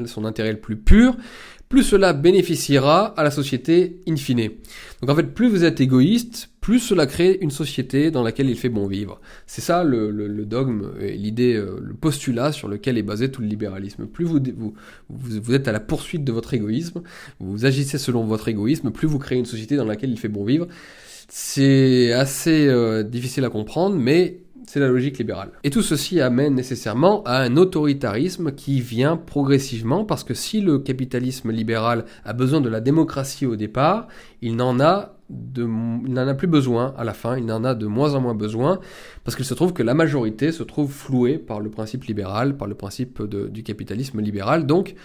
son 0.06 0.26
intérêt 0.26 0.54
le 0.54 0.60
plus 0.60 0.78
pur, 0.78 1.18
plus 1.70 1.84
cela 1.84 2.14
bénéficiera 2.14 3.08
à 3.18 3.24
la 3.24 3.32
société 3.32 4.00
in 4.08 4.16
fine. 4.16 4.52
Donc 5.02 5.10
en 5.10 5.16
fait, 5.16 5.34
plus 5.34 5.50
vous 5.50 5.64
êtes 5.64 5.82
égoïste, 5.82 6.50
plus 6.62 6.80
cela 6.80 7.06
crée 7.06 7.38
une 7.42 7.52
société 7.52 8.10
dans 8.12 8.24
laquelle 8.24 8.50
il 8.50 8.58
fait 8.58 8.70
bon 8.70 8.88
vivre. 8.88 9.20
C'est 9.46 9.62
ça 9.62 9.84
le, 9.84 10.46
dogme, 10.46 10.92
l'idée, 11.00 11.56
euh, 11.56 11.80
le 11.82 11.94
postulat 11.94 12.52
sur 12.52 12.68
lequel 12.68 12.98
est 12.98 13.04
basé 13.04 13.32
tout 13.32 13.42
le 13.42 13.48
libéralisme. 13.48 14.06
Plus 14.06 14.26
vous, 14.26 14.40
vous, 14.56 14.74
vous, 15.10 15.54
êtes 15.54 15.68
à 15.68 15.72
la 15.72 15.80
poursuite 15.80 16.24
de 16.24 16.32
votre 16.32 16.54
égoïsme, 16.54 17.02
vous 17.40 17.66
agissez 17.66 17.98
selon 17.98 18.24
votre 18.26 18.48
égoïsme, 18.48 18.92
plus 18.92 19.08
vous 19.08 19.20
créez 19.20 19.38
une 19.38 19.46
société 19.46 19.76
dans 19.76 19.86
laquelle 19.86 20.10
il 20.10 20.20
fait 20.20 20.30
bon 20.30 20.46
vivre. 20.46 20.68
C'est 21.30 22.14
assez 22.14 22.68
euh, 22.68 23.04
difficile 23.04 23.44
à 23.44 23.50
comprendre, 23.50 23.98
mais 23.98 24.40
c'est 24.68 24.80
la 24.82 24.90
logique 24.90 25.18
libérale. 25.18 25.50
Et 25.64 25.70
tout 25.70 25.82
ceci 25.82 26.22
amène 26.22 26.54
nécessairement 26.54 27.24
à 27.24 27.38
un 27.38 27.56
autoritarisme 27.56 28.52
qui 28.52 28.82
vient 28.82 29.18
progressivement 29.18 30.04
parce 30.04 30.24
que 30.24 30.34
si 30.34 30.62
le 30.62 30.78
capitalisme 30.78 31.52
libéral 31.52 32.06
a 32.26 32.34
besoin 32.34 32.62
de 32.62 32.70
la 32.70 32.82
démocratie 32.82 33.46
au 33.46 33.56
départ, 33.56 34.08
il 34.42 34.58
n'en 34.58 34.80
a 34.80 35.14
de, 35.30 35.64
il 35.64 36.14
n'en 36.14 36.28
a 36.28 36.34
plus 36.34 36.48
besoin 36.48 36.94
à 36.98 37.04
la 37.04 37.14
fin, 37.14 37.38
il 37.38 37.46
n'en 37.46 37.64
a 37.64 37.76
de 37.76 37.86
moins 37.86 38.14
en 38.14 38.22
moins 38.22 38.36
besoin, 38.36 38.80
parce 39.24 39.36
qu'il 39.36 39.46
se 39.46 39.54
trouve 39.54 39.74
que 39.74 39.84
la 39.84 39.94
majorité 39.94 40.52
se 40.52 40.64
trouve 40.64 40.92
flouée 40.92 41.38
par 41.38 41.60
le 41.60 41.70
principe 41.70 42.04
libéral, 42.06 42.56
par 42.56 42.68
le 42.68 42.76
principe 42.76 43.22
du 43.24 43.64
capitalisme 43.64 44.22
libéral. 44.22 44.66
Donc, 44.66 44.96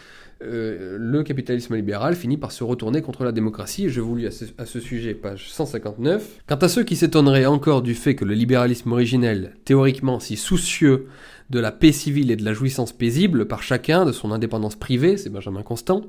euh, 0.44 0.96
le 0.98 1.22
capitalisme 1.22 1.74
libéral 1.74 2.14
finit 2.14 2.36
par 2.36 2.52
se 2.52 2.64
retourner 2.64 3.02
contre 3.02 3.24
la 3.24 3.32
démocratie. 3.32 3.88
Je 3.88 4.00
vous 4.00 4.16
lis 4.16 4.26
à 4.26 4.66
ce, 4.66 4.80
sujet, 4.80 5.14
page 5.14 5.50
159. 5.50 6.42
Quant 6.46 6.56
à 6.56 6.68
ceux 6.68 6.84
qui 6.84 6.96
s'étonneraient 6.96 7.46
encore 7.46 7.82
du 7.82 7.94
fait 7.94 8.14
que 8.14 8.24
le 8.24 8.34
libéralisme 8.34 8.92
originel, 8.92 9.54
théoriquement 9.64 10.20
si 10.20 10.36
soucieux 10.36 11.06
de 11.50 11.60
la 11.60 11.72
paix 11.72 11.92
civile 11.92 12.30
et 12.30 12.36
de 12.36 12.44
la 12.44 12.52
jouissance 12.52 12.92
paisible 12.92 13.46
par 13.46 13.62
chacun 13.62 14.04
de 14.04 14.12
son 14.12 14.32
indépendance 14.32 14.76
privée, 14.76 15.16
c'est 15.16 15.30
Benjamin 15.30 15.62
Constant, 15.62 16.02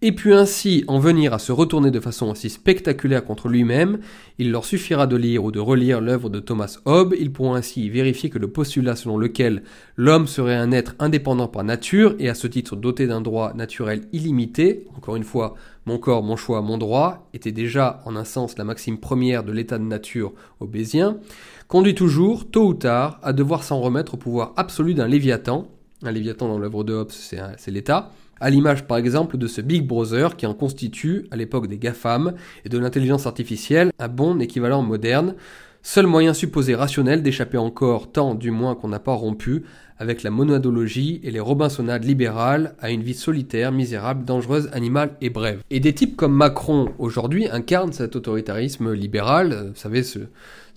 et 0.00 0.12
puis 0.12 0.32
ainsi 0.32 0.84
en 0.86 1.00
venir 1.00 1.34
à 1.34 1.38
se 1.38 1.50
retourner 1.50 1.90
de 1.90 1.98
façon 1.98 2.30
aussi 2.30 2.50
spectaculaire 2.50 3.24
contre 3.24 3.48
lui-même, 3.48 3.98
il 4.38 4.52
leur 4.52 4.64
suffira 4.64 5.06
de 5.08 5.16
lire 5.16 5.42
ou 5.42 5.50
de 5.50 5.58
relire 5.58 6.00
l'œuvre 6.00 6.30
de 6.30 6.38
Thomas 6.38 6.78
Hobbes, 6.84 7.14
ils 7.18 7.32
pourront 7.32 7.54
ainsi 7.54 7.90
vérifier 7.90 8.30
que 8.30 8.38
le 8.38 8.48
postulat 8.48 8.94
selon 8.94 9.18
lequel 9.18 9.62
l'homme 9.96 10.28
serait 10.28 10.54
un 10.54 10.70
être 10.70 10.94
indépendant 11.00 11.48
par 11.48 11.64
nature 11.64 12.14
et 12.20 12.28
à 12.28 12.34
ce 12.34 12.46
titre 12.46 12.76
doté 12.76 13.08
d'un 13.08 13.20
droit 13.20 13.52
naturel 13.54 14.02
illimité, 14.12 14.86
encore 14.96 15.16
une 15.16 15.24
fois, 15.24 15.56
mon 15.84 15.98
corps, 15.98 16.22
mon 16.22 16.36
choix, 16.36 16.62
mon 16.62 16.78
droit, 16.78 17.28
était 17.34 17.50
déjà 17.50 18.00
en 18.04 18.14
un 18.14 18.24
sens 18.24 18.56
la 18.56 18.64
maxime 18.64 18.98
première 18.98 19.42
de 19.42 19.52
l'état 19.52 19.78
de 19.78 19.84
nature 19.84 20.32
obésien, 20.60 21.18
conduit 21.66 21.94
toujours, 21.94 22.48
tôt 22.48 22.68
ou 22.68 22.74
tard, 22.74 23.18
à 23.22 23.32
devoir 23.32 23.64
s'en 23.64 23.80
remettre 23.80 24.14
au 24.14 24.16
pouvoir 24.16 24.52
absolu 24.56 24.94
d'un 24.94 25.08
Léviathan, 25.08 25.66
un 26.04 26.12
Léviathan 26.12 26.46
dans 26.46 26.58
l'œuvre 26.58 26.84
de 26.84 26.94
Hobbes, 26.94 27.10
c'est 27.10 27.70
l'État, 27.70 28.12
à 28.40 28.50
l'image 28.50 28.86
par 28.86 28.98
exemple 28.98 29.38
de 29.38 29.46
ce 29.46 29.60
Big 29.60 29.86
Brother 29.86 30.36
qui 30.36 30.46
en 30.46 30.54
constitue, 30.54 31.26
à 31.30 31.36
l'époque 31.36 31.66
des 31.66 31.78
GAFAM 31.78 32.34
et 32.64 32.68
de 32.68 32.78
l'intelligence 32.78 33.26
artificielle, 33.26 33.90
un 33.98 34.08
bon 34.08 34.40
équivalent 34.40 34.82
moderne, 34.82 35.34
seul 35.82 36.06
moyen 36.06 36.34
supposé 36.34 36.74
rationnel 36.74 37.22
d'échapper 37.22 37.58
encore, 37.58 38.12
tant 38.12 38.34
du 38.34 38.50
moins 38.50 38.74
qu'on 38.74 38.88
n'a 38.88 38.98
pas 38.98 39.14
rompu, 39.14 39.64
avec 39.98 40.22
la 40.22 40.30
monadologie 40.30 41.20
et 41.24 41.30
les 41.30 41.40
Robinsonades 41.40 42.04
libérales 42.04 42.74
à 42.80 42.90
une 42.90 43.02
vie 43.02 43.14
solitaire, 43.14 43.72
misérable, 43.72 44.24
dangereuse, 44.24 44.70
animale 44.72 45.16
et 45.20 45.30
brève. 45.30 45.60
Et 45.70 45.80
des 45.80 45.92
types 45.92 46.16
comme 46.16 46.34
Macron 46.34 46.90
aujourd'hui 46.98 47.48
incarnent 47.48 47.92
cet 47.92 48.14
autoritarisme 48.14 48.92
libéral, 48.92 49.70
vous 49.70 49.80
savez, 49.80 50.02
ce, 50.02 50.20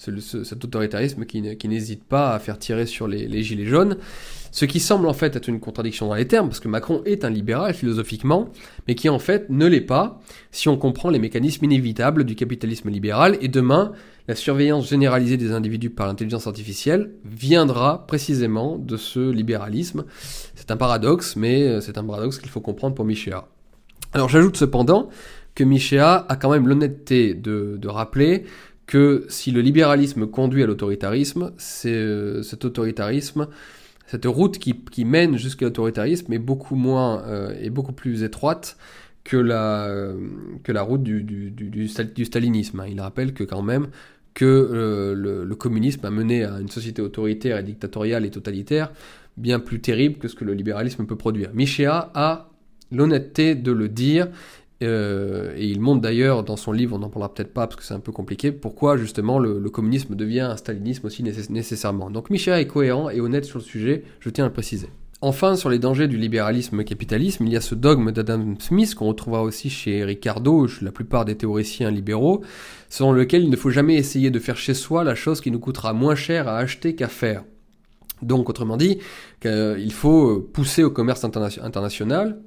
cet 0.02 0.66
autoritarisme 0.66 1.26
qui, 1.26 1.68
n'hésite 1.68 2.04
pas 2.04 2.34
à 2.34 2.40
faire 2.40 2.58
tirer 2.58 2.86
sur 2.86 3.08
les 3.08 3.44
gilets 3.44 3.66
jaunes. 3.66 3.98
Ce 4.52 4.66
qui 4.66 4.82
semble 4.82 5.08
en 5.08 5.14
fait 5.14 5.36
être 5.38 5.48
une 5.48 5.62
contradiction 5.62 6.08
dans 6.08 6.14
les 6.14 6.28
termes, 6.28 6.50
parce 6.50 6.60
que 6.60 6.68
Macron 6.68 7.02
est 7.06 7.24
un 7.24 7.30
libéral 7.30 7.74
philosophiquement, 7.74 8.50
mais 8.88 8.96
qui 8.96 9.08
en 9.08 9.18
fait 9.18 9.50
ne 9.50 9.66
l'est 9.66 9.80
pas 9.80 10.20
si 10.52 10.68
on 10.68 10.76
comprend 10.78 11.10
les 11.10 11.20
mécanismes 11.20 11.64
inévitables 11.66 12.26
du 12.26 12.36
capitalisme 12.36 12.90
libéral, 12.90 13.38
et 13.40 13.48
demain, 13.48 13.94
la 14.28 14.36
surveillance 14.36 14.90
généralisée 14.90 15.38
des 15.38 15.54
individus 15.54 15.90
par 15.90 16.08
l'intelligence 16.08 16.48
artificielle 16.48 17.12
viendra 17.24 18.06
précisément 18.08 18.78
de 18.78 18.98
ce 18.98 19.32
libéralisme. 19.32 20.04
C'est 20.56 20.70
un 20.70 20.78
paradoxe, 20.78 21.38
mais 21.38 21.64
euh, 21.64 21.82
c'est 21.82 21.98
un 21.98 22.04
paradoxe 22.04 22.38
qu'il 22.38 22.50
faut 22.50 22.62
comprendre 22.62 22.94
pour 22.94 23.06
Michéa. 23.06 23.48
Alors 24.14 24.28
j'ajoute 24.28 24.58
cependant 24.58 25.08
que 25.56 25.64
Michéa 25.64 26.26
a 26.28 26.36
quand 26.36 26.52
même 26.52 26.68
l'honnêteté 26.68 27.34
de, 27.34 27.88
rappeler 27.88 28.44
que 28.92 29.26
si 29.30 29.52
le 29.52 29.62
libéralisme 29.62 30.28
conduit 30.28 30.64
à 30.64 30.68
l'autoritarisme, 30.68 31.54
c'est 31.58 31.96
euh, 31.96 32.44
cet 32.44 32.66
autoritarisme 32.66 33.48
cette 34.12 34.26
route 34.26 34.58
qui, 34.58 35.06
mène 35.06 35.38
jusqu'à 35.38 35.64
l'autoritarisme 35.64 36.34
est 36.34 36.40
beaucoup 36.40 36.76
moins 36.76 37.24
euh, 37.28 37.70
beaucoup 37.70 37.94
plus 37.94 38.24
étroite 38.24 38.76
que 39.24 39.38
la, 39.38 39.86
euh, 39.86 40.18
que 40.66 40.74
la 40.74 40.82
route 40.82 41.02
du, 41.02 41.88
stalinisme. 41.88 42.84
Il 42.90 43.00
rappelle 43.00 43.34
que 43.34 43.46
quand 43.46 43.62
même 43.62 43.88
que 44.34 44.44
euh, 44.44 45.46
le, 45.46 45.56
communisme 45.56 46.06
a 46.06 46.12
mené 46.12 46.44
à 46.44 46.60
une 46.60 46.68
société 46.68 47.02
autoritaire 47.02 47.58
et 47.58 47.64
dictatoriale 47.64 48.26
et 48.26 48.32
totalitaire 48.32 48.92
bien 49.38 49.62
plus 49.62 49.80
terrible 49.80 50.18
que 50.18 50.28
ce 50.28 50.36
que 50.36 50.44
le 50.44 50.56
libéralisme 50.56 51.06
peut 51.06 51.16
produire. 51.16 51.52
Michéa 51.54 52.12
a 52.14 52.50
l'honnêteté 52.92 53.56
de 53.56 53.72
le 53.72 53.88
dire 53.88 54.28
euh, 54.82 55.54
et 55.56 55.68
il 55.68 55.80
montre 55.80 56.02
d'ailleurs 56.02 56.44
dans 56.44 56.58
son 56.58 56.72
livre, 56.72 56.96
on 56.96 57.00
n'en 57.00 57.10
parlera 57.10 57.34
peut-être 57.34 57.54
pas 57.54 57.68
parce 57.68 57.76
que 57.76 57.84
c'est 57.84 57.94
un 57.94 58.00
peu 58.00 58.12
compliqué, 58.12 58.52
pourquoi 58.52 58.98
justement 58.98 59.40
le, 59.40 59.70
communisme 59.70 60.16
devient 60.16 60.42
un 60.42 60.58
stalinisme 60.58 61.08
aussi 61.08 61.24
nécessairement. 61.24 62.10
Donc 62.10 62.30
Michel 62.30 62.60
est 62.60 62.68
cohérent 62.68 63.10
et 63.10 63.22
honnête 63.22 63.46
sur 63.46 63.60
le 63.60 63.64
sujet, 63.64 64.04
je 64.20 64.30
tiens 64.30 64.46
à 64.46 64.48
le 64.48 64.54
préciser. 64.54 64.90
Enfin, 65.24 65.56
sur 65.56 65.70
les 65.70 65.78
dangers 65.78 66.08
du 66.08 66.18
libéralisme 66.18 66.84
capitalisme, 66.84 67.46
il 67.46 67.54
y 67.54 67.56
a 67.56 67.62
ce 67.62 67.76
dogme 67.76 68.12
d'Adam 68.12 68.56
Smith 68.58 68.96
qu'on 68.96 69.06
retrouvera 69.06 69.44
aussi 69.44 69.70
chez 69.70 70.04
Ricardo, 70.04 70.68
chez 70.68 70.84
la 70.84 70.92
plupart 70.92 71.26
des 71.26 71.36
théoriciens 71.36 71.92
libéraux, 71.92 72.42
selon 72.90 73.12
lequel 73.12 73.44
il 73.44 73.52
ne 73.52 73.56
faut 73.56 73.70
jamais 73.70 73.96
essayer 73.96 74.32
de 74.32 74.40
faire 74.40 74.58
chez 74.58 74.74
soi 74.74 75.04
la 75.04 75.14
chose 75.14 75.40
qui 75.40 75.52
nous 75.52 75.60
coûtera 75.60 75.94
moins 75.94 76.16
cher 76.16 76.48
à 76.48 76.58
acheter 76.58 76.96
qu'à 76.96 77.08
faire. 77.08 77.44
Donc, 78.24 78.50
autrement 78.50 78.78
dit, 78.78 78.98
qu'il 79.42 79.94
faut 79.94 80.40
pousser 80.40 80.84
au 80.84 80.90
commerce 80.90 81.24
international, 81.24 82.40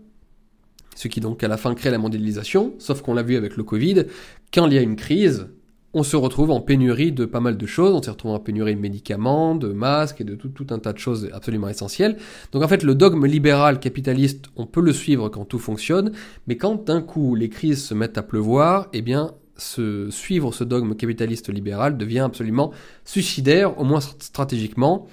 ce 0.95 1.09
qui 1.09 1.20
donc 1.20 1.42
à 1.42 1.49
la 1.49 1.57
fin 1.57 1.74
crée 1.74 1.90
la 1.90 1.99
mondialisation, 1.99 2.74
sauf 2.78 3.03
qu'on 3.03 3.14
l'a 3.14 3.22
vu 3.22 3.36
avec 3.36 3.57
le 3.57 3.64
Covid, 3.64 4.05
quand 4.53 4.66
il 4.66 4.74
y 4.74 4.78
a 4.78 4.82
une 4.82 4.97
crise, 4.97 5.49
on 5.95 6.03
se 6.03 6.16
retrouve 6.16 6.51
en 6.51 6.61
pénurie 6.61 7.12
de 7.12 7.24
pas 7.24 7.40
mal 7.40 7.57
de 7.57 7.66
choses, 7.66 7.95
on 7.95 8.03
s'est 8.03 8.11
retrouvé 8.11 8.34
en 8.34 8.40
pénurie 8.40 8.74
de 8.74 8.80
médicaments, 8.80 9.55
de 9.55 9.68
masques 9.68 10.20
et 10.20 10.24
de 10.24 10.34
tout, 10.34 10.66
un 10.70 10.78
tas 10.80 10.92
de 10.92 10.99
choses 10.99 11.30
absolument 11.32 11.68
essentielles. 11.68 12.16
Donc 12.53 12.62
en 12.64 12.68
fait 12.68 12.82
le 12.82 12.95
dogme 12.95 13.26
libéral 13.26 13.78
capitaliste, 13.78 14.47
on 14.57 14.66
peut 14.66 14.80
le 14.80 14.92
suivre 14.92 15.28
quand 15.28 15.45
tout 15.45 15.61
fonctionne, 15.61 16.12
mais 16.49 16.57
quand 16.57 16.86
d'un 16.86 17.01
coup 17.01 17.36
les 17.36 17.49
crises 17.49 17.84
se 17.84 17.95
mettent 17.95 18.18
à 18.18 18.22
pleuvoir, 18.22 18.88
eh 18.92 19.03
bien 19.03 19.32
se 19.57 20.11
suivre 20.11 20.53
ce 20.53 20.64
dogme 20.64 20.97
capitaliste 20.97 21.49
libéral 21.49 21.97
devient 21.97 22.20
absolument 22.20 22.72
suicidaire, 23.05 23.78
au 23.78 23.84
moins 23.84 24.01
stratégiquement. 24.01 25.07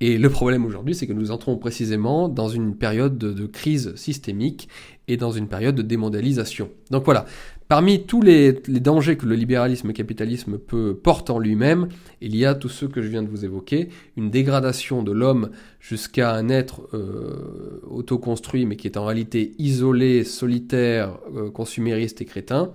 Et 0.00 0.18
le 0.18 0.28
problème 0.28 0.66
aujourd'hui, 0.66 0.94
c'est 0.94 1.06
que 1.06 1.12
nous 1.12 1.30
entrons 1.30 1.56
précisément 1.56 2.28
dans 2.28 2.48
une 2.48 2.76
période 2.76 3.16
de, 3.16 3.46
crise 3.46 3.94
systémique 3.96 4.68
et 5.08 5.16
dans 5.16 5.30
une 5.30 5.48
période 5.48 5.74
de 5.74 5.82
démondialisation. 5.82 6.70
Donc 6.90 7.04
voilà, 7.04 7.26
parmi 7.68 8.04
tous 8.04 8.22
les, 8.22 8.52
dangers 8.52 9.16
que 9.16 9.26
le 9.26 9.34
libéralisme 9.34 9.86
et 9.86 9.92
le 9.92 9.96
capitalisme 9.96 10.58
peut 10.58 10.94
porter 10.94 11.32
en 11.32 11.38
lui-même, 11.38 11.88
il 12.20 12.34
y 12.34 12.44
a 12.44 12.54
tous 12.54 12.68
ceux 12.68 12.88
que 12.88 13.02
je 13.02 13.08
viens 13.08 13.22
de 13.22 13.28
vous 13.28 13.44
évoquer, 13.44 13.88
une 14.16 14.30
dégradation 14.30 15.02
de 15.02 15.12
l'homme 15.12 15.50
jusqu'à 15.80 16.34
un 16.34 16.48
être 16.48 16.88
euh, 16.94 17.80
autoconstruit 17.88 18.66
mais 18.66 18.76
qui 18.76 18.88
est 18.88 18.96
en 18.96 19.04
réalité 19.04 19.54
isolé, 19.58 20.24
solitaire, 20.24 21.18
euh, 21.36 21.50
consumériste 21.50 22.20
et 22.20 22.24
crétin. 22.24 22.72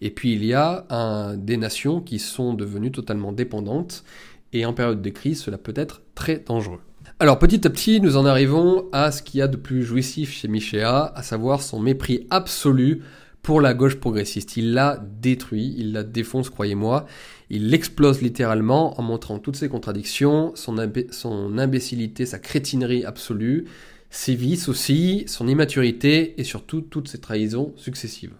Et 0.00 0.10
puis 0.10 0.32
il 0.34 0.44
y 0.44 0.54
a 0.54 0.86
des 1.36 1.56
nations 1.56 2.00
qui 2.00 2.18
sont 2.18 2.54
devenues 2.54 2.92
totalement 2.92 3.32
dépendantes 3.32 4.04
et 4.52 4.66
en 4.66 4.72
période 4.72 5.02
de 5.02 5.10
crise, 5.10 5.40
cela 5.40 5.58
peut 5.58 5.72
être 5.76 6.02
très 6.14 6.38
dangereux. 6.38 6.80
Alors 7.22 7.38
petit 7.38 7.64
à 7.68 7.70
petit, 7.70 8.00
nous 8.00 8.16
en 8.16 8.26
arrivons 8.26 8.88
à 8.90 9.12
ce 9.12 9.22
qu'il 9.22 9.38
y 9.38 9.42
a 9.42 9.46
de 9.46 9.56
plus 9.56 9.84
jouissif 9.84 10.32
chez 10.32 10.48
Michéa, 10.48 11.12
à 11.14 11.22
savoir 11.22 11.62
son 11.62 11.78
mépris 11.78 12.26
absolu 12.30 13.02
pour 13.42 13.60
la 13.60 13.74
gauche 13.74 13.94
progressiste. 13.94 14.56
Il 14.56 14.74
l'a 14.74 15.00
détruit, 15.20 15.72
il 15.78 15.92
la 15.92 16.02
défonce, 16.02 16.50
croyez-moi. 16.50 17.06
Il 17.48 17.70
l'explose 17.70 18.22
littéralement 18.22 18.98
en 18.98 19.04
montrant 19.04 19.38
toutes 19.38 19.54
ses 19.54 19.68
contradictions, 19.68 20.50
son, 20.56 20.74
son 21.12 21.58
imbécilité, 21.58 22.26
sa 22.26 22.40
crétinerie 22.40 23.04
absolue, 23.04 23.66
ses 24.10 24.34
vices 24.34 24.68
aussi, 24.68 25.22
son 25.28 25.46
immaturité 25.46 26.40
et 26.40 26.42
surtout 26.42 26.80
toutes 26.80 27.06
ses 27.06 27.20
trahisons 27.20 27.72
successives. 27.76 28.34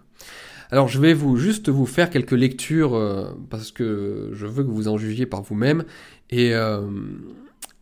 Alors 0.71 0.89
je 0.89 0.99
vais 0.99 1.13
vous 1.13 1.37
juste 1.37 1.69
vous 1.69 1.85
faire 1.85 2.09
quelques 2.09 2.31
lectures 2.31 2.95
euh, 2.95 3.29
parce 3.49 3.71
que 3.71 4.31
je 4.33 4.45
veux 4.45 4.65
que 4.65 4.71
vous 4.71 4.89
en 4.89 4.97
jugiez 4.97 5.25
par 5.25 5.41
vous-même 5.41 5.85
et, 6.31 6.53
euh, 6.53 6.81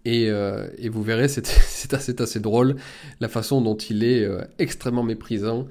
euh, 0.08 0.68
et, 0.78 0.90
vous 0.90 1.04
verrez 1.04 1.28
c'est 1.28 1.94
assez, 1.94 2.40
drôle 2.40 2.76
la 3.20 3.28
façon 3.28 3.62
dont 3.62 3.78
il 3.78 4.04
est 4.04 4.28
extrêmement 4.60 5.04
méprisant 5.04 5.68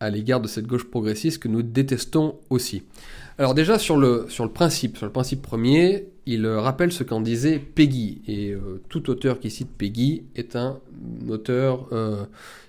à 0.00 0.10
l'égard 0.10 0.40
de 0.40 0.48
cette 0.48 0.66
gauche 0.66 0.84
progressiste 0.84 1.38
que 1.38 1.48
nous 1.48 1.62
détestons 1.62 2.36
aussi. 2.50 2.82
Alors 3.38 3.54
déjà 3.54 3.78
sur 3.78 3.96
le, 3.96 4.26
principe, 4.52 4.96
sur 4.96 5.06
le 5.06 5.12
principe 5.12 5.42
premier, 5.42 6.06
il 6.26 6.46
rappelle 6.46 6.92
ce 6.92 7.04
qu'en 7.04 7.20
disait 7.20 7.58
Peggy 7.58 8.22
et 8.28 8.54
tout 8.88 9.10
auteur 9.10 9.40
qui 9.40 9.50
cite 9.50 9.68
Peggy 9.76 10.24
est 10.36 10.56
un 10.56 10.78
auteur 11.28 11.88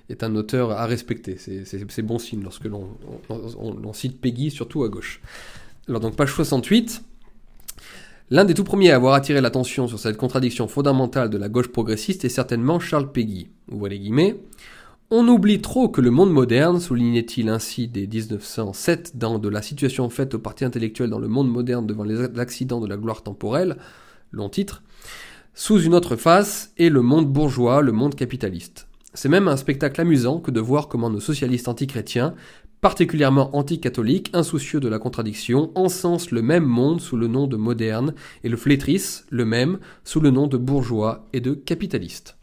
est 0.09 0.24
un 0.24 0.36
auteur 0.36 0.72
à 0.72 0.86
respecter. 0.86 1.38
C'est 1.38 2.01
bon 2.01 2.20
signe 2.20 2.43
lorsque 2.43 2.66
l'on 2.66 3.93
cite 3.93 4.20
Peggy, 4.20 4.51
surtout 4.51 4.84
à 4.84 4.89
gauche. 4.89 5.22
Alors 5.88 6.01
donc 6.01 6.16
page 6.16 6.34
68. 6.34 7.03
L'un 8.32 8.43
des 8.43 8.55
tout 8.55 8.63
premiers 8.63 8.89
à 8.89 8.95
avoir 8.95 9.13
attiré 9.13 9.39
l'attention 9.39 9.88
sur 9.88 9.99
cette 9.99 10.17
contradiction 10.17 10.67
fondamentale 10.67 11.30
de 11.30 11.38
la 11.38 11.47
gauche 11.47 11.67
progressiste 11.67 12.26
est 12.26 12.30
certainement 12.30 12.80
Charles 12.80 13.11
Peggy. 13.11 13.49
On 15.11 15.28
oublie 15.28 15.61
trop 15.61 15.89
que 15.89 16.01
le 16.01 16.09
monde 16.09 16.34
moderne, 16.34 16.80
soulignait-il 16.80 17.49
ainsi 17.49 17.88
dès 17.88 18.07
1907 18.07 19.15
dans 19.15 19.38
De 19.38 19.47
la 19.47 19.61
situation 19.61 20.09
faite 20.09 20.34
au 20.34 20.39
parti 20.39 20.65
intellectuel 20.65 21.11
dans 21.11 21.19
le 21.19 21.28
monde 21.28 21.51
moderne 21.51 21.86
devant 21.86 22.03
les 22.03 22.19
accidents 22.39 22.82
de 22.82 22.88
la 22.88 22.97
gloire 22.97 23.21
temporelle, 23.21 23.78
long 24.32 24.49
titre, 24.49 24.82
sous 25.53 25.80
une 25.80 25.93
autre 25.93 26.15
face 26.15 26.73
est 26.80 26.89
le 26.89 27.03
monde 27.03 27.32
bourgeois, 27.32 27.84
le 27.84 27.91
monde 27.91 28.15
capitaliste. 28.15 28.88
C'est 29.13 29.30
même 29.30 29.47
un 29.47 29.55
spectacle 29.55 30.01
amusant 30.01 30.39
que 30.39 30.49
de 30.49 30.59
voir 30.59 30.88
comment 30.88 31.11
nos 31.11 31.19
socialistes 31.19 31.67
antichrétiens 31.67 32.34
particulièrement 32.86 33.50
anticatholiques, 33.58 34.30
insoucieux 34.34 34.80
de 34.80 34.88
la 34.88 35.00
contradiction, 35.00 35.72
encensent 35.74 36.30
le 36.30 36.44
même 36.44 36.66
monde 36.66 37.02
sous 37.02 37.18
le 37.18 37.26
nom 37.26 37.48
de 37.48 37.56
moderne 37.58 38.14
et 38.44 38.48
le 38.48 38.58
flétrissent 38.58 39.26
le 39.32 39.44
même 39.44 39.80
sous 40.04 40.20
le 40.20 40.30
nom 40.30 40.46
de 40.46 40.56
bourgeois 40.56 41.26
et 41.34 41.40
de 41.40 41.56
capitaliste. 41.56 42.38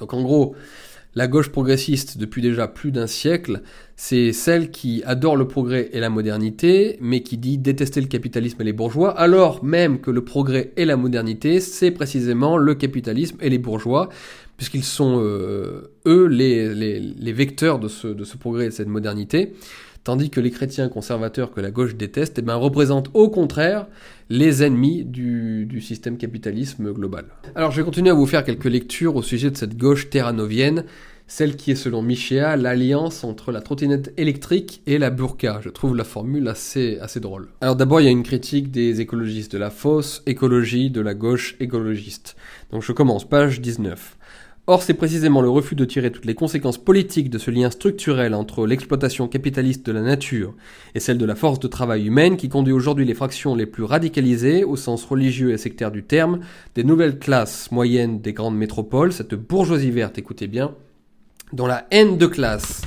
Donc 0.00 0.14
en 0.14 0.22
gros, 0.22 0.56
la 1.14 1.28
gauche 1.28 1.50
progressiste 1.50 2.18
depuis 2.18 2.42
déjà 2.42 2.66
plus 2.66 2.90
d'un 2.90 3.06
siècle, 3.06 3.62
c'est 3.94 4.32
celle 4.32 4.72
qui 4.72 5.02
adore 5.04 5.36
le 5.36 5.46
progrès 5.46 5.90
et 5.92 6.00
la 6.00 6.10
modernité, 6.10 6.98
mais 7.00 7.22
qui 7.22 7.36
dit 7.36 7.58
détester 7.58 8.00
le 8.00 8.08
capitalisme 8.08 8.62
et 8.62 8.64
les 8.64 8.72
bourgeois, 8.72 9.16
alors 9.16 9.62
même 9.62 10.00
que 10.00 10.10
le 10.10 10.24
progrès 10.24 10.72
et 10.76 10.86
la 10.86 10.96
modernité, 10.96 11.60
c'est 11.60 11.92
précisément 11.92 12.56
le 12.56 12.74
capitalisme 12.74 13.36
et 13.40 13.48
les 13.48 13.58
bourgeois, 13.58 14.08
puisqu'ils 14.56 14.84
sont 14.84 15.20
euh, 15.20 15.92
eux 16.06 16.26
les, 16.26 16.74
les, 16.74 17.32
vecteurs 17.32 17.78
de 17.78 17.88
ce, 17.88 18.08
de 18.08 18.24
ce 18.24 18.36
progrès 18.36 18.66
et 18.66 18.68
de 18.68 18.74
cette 18.74 18.88
modernité 18.88 19.54
tandis 20.04 20.30
que 20.30 20.40
les 20.40 20.50
chrétiens 20.50 20.88
conservateurs 20.88 21.52
que 21.52 21.60
la 21.60 21.70
gauche 21.70 21.94
déteste 21.94 22.38
eh 22.38 22.42
ben, 22.42 22.56
représentent 22.56 23.10
au 23.14 23.28
contraire 23.28 23.86
les 24.30 24.62
ennemis 24.62 25.04
du, 25.04 25.66
du, 25.66 25.80
système 25.80 26.16
capitalisme 26.16 26.92
global. 26.92 27.26
Alors 27.54 27.70
je 27.70 27.76
vais 27.80 27.84
continuer 27.84 28.10
à 28.10 28.14
vous 28.14 28.26
faire 28.26 28.44
quelques 28.44 28.64
lectures 28.64 29.16
au 29.16 29.22
sujet 29.22 29.50
de 29.50 29.56
cette 29.56 29.76
gauche 29.76 30.10
terranovienne, 30.10 30.84
celle 31.26 31.56
qui 31.56 31.70
est 31.70 31.76
selon 31.76 32.02
Michéa 32.02 32.56
l'alliance 32.56 33.24
entre 33.24 33.52
la 33.52 33.60
trottinette 33.60 34.12
électrique 34.16 34.82
et 34.86 34.98
la 34.98 35.10
burqa. 35.10 35.60
Je 35.62 35.68
trouve 35.68 35.96
la 35.96 36.04
formule 36.04 36.48
assez, 36.48 36.98
assez 37.00 37.20
drôle. 37.20 37.48
Alors 37.60 37.76
d'abord 37.76 38.00
il 38.00 38.04
y 38.04 38.08
a 38.08 38.10
une 38.10 38.22
critique 38.22 38.70
des 38.70 39.00
écologistes, 39.00 39.52
de 39.52 39.58
la 39.58 39.70
fausse 39.70 40.22
écologie 40.26 40.90
de 40.90 41.00
la 41.00 41.14
gauche 41.14 41.56
écologiste. 41.60 42.36
Donc 42.70 42.82
je 42.82 42.92
commence, 42.92 43.28
page 43.28 43.60
19. 43.60 44.16
Or, 44.68 44.84
c'est 44.84 44.94
précisément 44.94 45.42
le 45.42 45.50
refus 45.50 45.74
de 45.74 45.84
tirer 45.84 46.12
toutes 46.12 46.24
les 46.24 46.36
conséquences 46.36 46.78
politiques 46.78 47.30
de 47.30 47.38
ce 47.38 47.50
lien 47.50 47.68
structurel 47.68 48.32
entre 48.32 48.64
l'exploitation 48.64 49.26
capitaliste 49.26 49.84
de 49.84 49.90
la 49.90 50.02
nature 50.02 50.54
et 50.94 51.00
celle 51.00 51.18
de 51.18 51.24
la 51.24 51.34
force 51.34 51.58
de 51.58 51.66
travail 51.66 52.06
humaine 52.06 52.36
qui 52.36 52.48
conduit 52.48 52.72
aujourd'hui 52.72 53.04
les 53.04 53.14
fractions 53.14 53.56
les 53.56 53.66
plus 53.66 53.82
radicalisées, 53.82 54.62
au 54.62 54.76
sens 54.76 55.04
religieux 55.04 55.50
et 55.50 55.58
sectaire 55.58 55.90
du 55.90 56.04
terme, 56.04 56.38
des 56.76 56.84
nouvelles 56.84 57.18
classes 57.18 57.72
moyennes 57.72 58.20
des 58.20 58.32
grandes 58.32 58.56
métropoles, 58.56 59.12
cette 59.12 59.34
bourgeoisie 59.34 59.90
verte, 59.90 60.18
écoutez 60.18 60.46
bien, 60.46 60.76
dont 61.52 61.66
la 61.66 61.88
haine 61.90 62.16
de 62.16 62.26
classe 62.26 62.82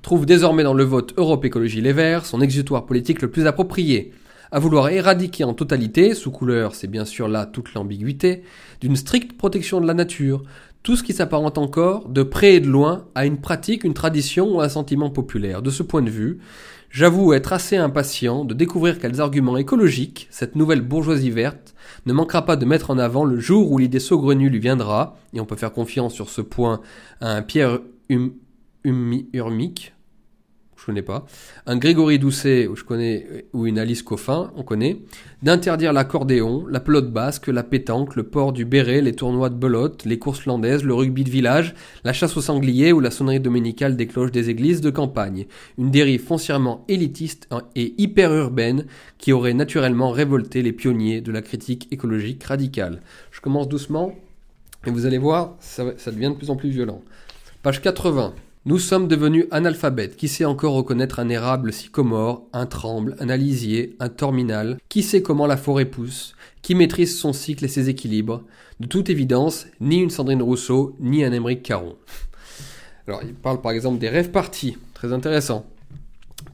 trouve 0.00 0.24
désormais 0.24 0.62
dans 0.62 0.72
le 0.72 0.84
vote 0.84 1.12
Europe 1.18 1.44
Écologie 1.44 1.82
Les 1.82 1.92
Verts 1.92 2.24
son 2.24 2.40
exutoire 2.40 2.86
politique 2.86 3.20
le 3.20 3.30
plus 3.30 3.46
approprié, 3.46 4.14
à 4.52 4.58
vouloir 4.58 4.88
éradiquer 4.88 5.44
en 5.44 5.54
totalité, 5.54 6.12
sous 6.14 6.32
couleur, 6.32 6.74
c'est 6.74 6.88
bien 6.88 7.04
sûr 7.04 7.28
là 7.28 7.46
toute 7.46 7.74
l'ambiguïté, 7.74 8.42
d'une 8.80 8.96
stricte 8.96 9.36
protection 9.36 9.80
de 9.80 9.86
la 9.86 9.94
nature, 9.94 10.42
tout 10.82 10.96
ce 10.96 11.02
qui 11.02 11.12
s'apparente 11.12 11.58
encore, 11.58 12.08
de 12.08 12.22
près 12.22 12.54
et 12.54 12.60
de 12.60 12.68
loin, 12.68 13.06
à 13.14 13.26
une 13.26 13.40
pratique, 13.40 13.84
une 13.84 13.94
tradition 13.94 14.56
ou 14.56 14.60
un 14.60 14.68
sentiment 14.68 15.10
populaire. 15.10 15.62
De 15.62 15.70
ce 15.70 15.82
point 15.82 16.02
de 16.02 16.10
vue, 16.10 16.38
j'avoue 16.90 17.34
être 17.34 17.52
assez 17.52 17.76
impatient 17.76 18.44
de 18.44 18.54
découvrir 18.54 18.98
quels 18.98 19.20
arguments 19.20 19.58
écologiques 19.58 20.26
cette 20.30 20.56
nouvelle 20.56 20.80
bourgeoisie 20.80 21.30
verte 21.30 21.74
ne 22.06 22.12
manquera 22.12 22.46
pas 22.46 22.56
de 22.56 22.64
mettre 22.64 22.90
en 22.90 22.98
avant 22.98 23.24
le 23.24 23.38
jour 23.38 23.70
où 23.70 23.78
l'idée 23.78 24.00
saugrenue 24.00 24.48
lui 24.48 24.58
viendra, 24.58 25.16
et 25.34 25.40
on 25.40 25.46
peut 25.46 25.56
faire 25.56 25.72
confiance 25.72 26.14
sur 26.14 26.30
ce 26.30 26.40
point 26.40 26.80
à 27.20 27.36
un 27.36 27.42
Pierre 27.42 27.80
hum, 28.10 28.32
Urmic, 28.84 29.92
je 30.80 30.86
connais 30.86 31.02
pas, 31.02 31.26
un 31.66 31.76
Grégory 31.76 32.18
Doucet, 32.18 32.66
ou 33.52 33.66
une 33.66 33.78
Alice 33.78 34.02
Coffin, 34.02 34.50
on 34.56 34.62
connaît, 34.62 34.96
d'interdire 35.42 35.92
l'accordéon, 35.92 36.66
la 36.66 36.80
pelote 36.80 37.12
basque, 37.12 37.48
la 37.48 37.62
pétanque, 37.62 38.16
le 38.16 38.22
port 38.22 38.52
du 38.54 38.64
béret, 38.64 39.02
les 39.02 39.12
tournois 39.12 39.50
de 39.50 39.56
belote, 39.56 40.06
les 40.06 40.18
courses 40.18 40.46
landaises, 40.46 40.82
le 40.82 40.94
rugby 40.94 41.22
de 41.24 41.30
village, 41.30 41.74
la 42.02 42.14
chasse 42.14 42.36
aux 42.36 42.40
sangliers 42.40 42.92
ou 42.92 43.00
la 43.00 43.10
sonnerie 43.10 43.40
dominicale 43.40 43.94
des 43.94 44.06
cloches 44.06 44.32
des 44.32 44.48
églises 44.48 44.80
de 44.80 44.90
campagne. 44.90 45.46
Une 45.76 45.90
dérive 45.90 46.24
foncièrement 46.24 46.84
élitiste 46.88 47.46
et 47.76 47.94
hyper 47.98 48.32
urbaine 48.34 48.86
qui 49.18 49.32
aurait 49.32 49.54
naturellement 49.54 50.10
révolté 50.10 50.62
les 50.62 50.72
pionniers 50.72 51.20
de 51.20 51.30
la 51.30 51.42
critique 51.42 51.88
écologique 51.90 52.42
radicale. 52.44 53.02
Je 53.30 53.42
commence 53.42 53.68
doucement, 53.68 54.14
et 54.86 54.90
vous 54.90 55.04
allez 55.04 55.18
voir, 55.18 55.56
ça 55.60 55.84
devient 55.84 56.30
de 56.30 56.36
plus 56.36 56.48
en 56.48 56.56
plus 56.56 56.70
violent. 56.70 57.02
Page 57.62 57.82
80. 57.82 58.32
Nous 58.66 58.78
sommes 58.78 59.08
devenus 59.08 59.46
analphabètes. 59.52 60.16
Qui 60.16 60.28
sait 60.28 60.44
encore 60.44 60.74
reconnaître 60.74 61.18
un 61.18 61.30
érable 61.30 61.72
sycomore, 61.72 62.46
un 62.52 62.66
tremble, 62.66 63.16
un 63.18 63.30
alisier, 63.30 63.96
un 64.00 64.10
torminal 64.10 64.76
Qui 64.90 65.02
sait 65.02 65.22
comment 65.22 65.46
la 65.46 65.56
forêt 65.56 65.86
pousse? 65.86 66.34
Qui 66.60 66.74
maîtrise 66.74 67.18
son 67.18 67.32
cycle 67.32 67.64
et 67.64 67.68
ses 67.68 67.88
équilibres? 67.88 68.42
De 68.78 68.86
toute 68.86 69.08
évidence, 69.08 69.66
ni 69.80 69.96
une 69.96 70.10
Sandrine 70.10 70.42
Rousseau, 70.42 70.94
ni 71.00 71.24
un 71.24 71.32
Émeric 71.32 71.62
Caron. 71.62 71.96
Alors, 73.08 73.22
il 73.22 73.32
parle 73.32 73.62
par 73.62 73.72
exemple 73.72 73.98
des 73.98 74.10
rêves 74.10 74.30
partis. 74.30 74.76
Très 74.92 75.14
intéressant. 75.14 75.64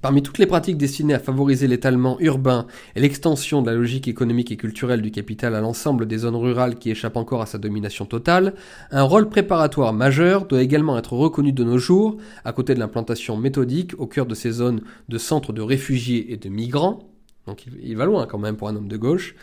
Parmi 0.07 0.23
toutes 0.23 0.39
les 0.39 0.47
pratiques 0.47 0.77
destinées 0.77 1.15
à 1.15 1.19
favoriser 1.19 1.67
l'étalement 1.67 2.17
urbain 2.21 2.69
et 2.95 3.01
l'extension 3.01 3.61
de 3.61 3.69
la 3.69 3.77
logique 3.77 4.07
économique 4.07 4.53
et 4.53 4.57
culturelle 4.57 5.03
du 5.03 5.11
capital 5.11 5.57
à 5.57 5.61
l'ensemble 5.61 6.07
des 6.07 6.19
zones 6.19 6.37
rurales 6.37 6.77
qui 6.77 6.93
échappent 6.93 7.17
encore 7.17 7.43
à 7.43 7.47
sa 7.47 7.59
domination 7.59 8.07
totale, 8.07 8.55
un 8.93 9.03
rôle 9.03 9.29
préparatoire 9.29 9.93
majeur 9.93 10.45
doit 10.45 10.63
également 10.63 10.97
être 10.97 11.15
reconnu 11.15 11.51
de 11.51 11.65
nos 11.65 11.79
jours, 11.79 12.19
à 12.45 12.53
côté 12.53 12.73
de 12.75 12.79
l'implantation 12.79 13.37
méthodique 13.37 13.99
au 13.99 14.07
cœur 14.07 14.27
de 14.27 14.37
ces 14.37 14.53
zones 14.53 14.83
de 15.09 15.19
centres 15.19 15.53
de 15.53 15.61
réfugiés 15.61 16.33
et 16.33 16.37
de 16.37 16.49
migrants, 16.49 17.16
donc 17.47 17.65
il, 17.83 17.97
va 17.97 18.07
loin 18.07 18.27
quand 18.27 18.39
même 18.39 18.57
pour 18.57 18.69
un 18.69 18.75
homme 18.75 18.89
de 18.89 18.97
gauche, 18.97 19.37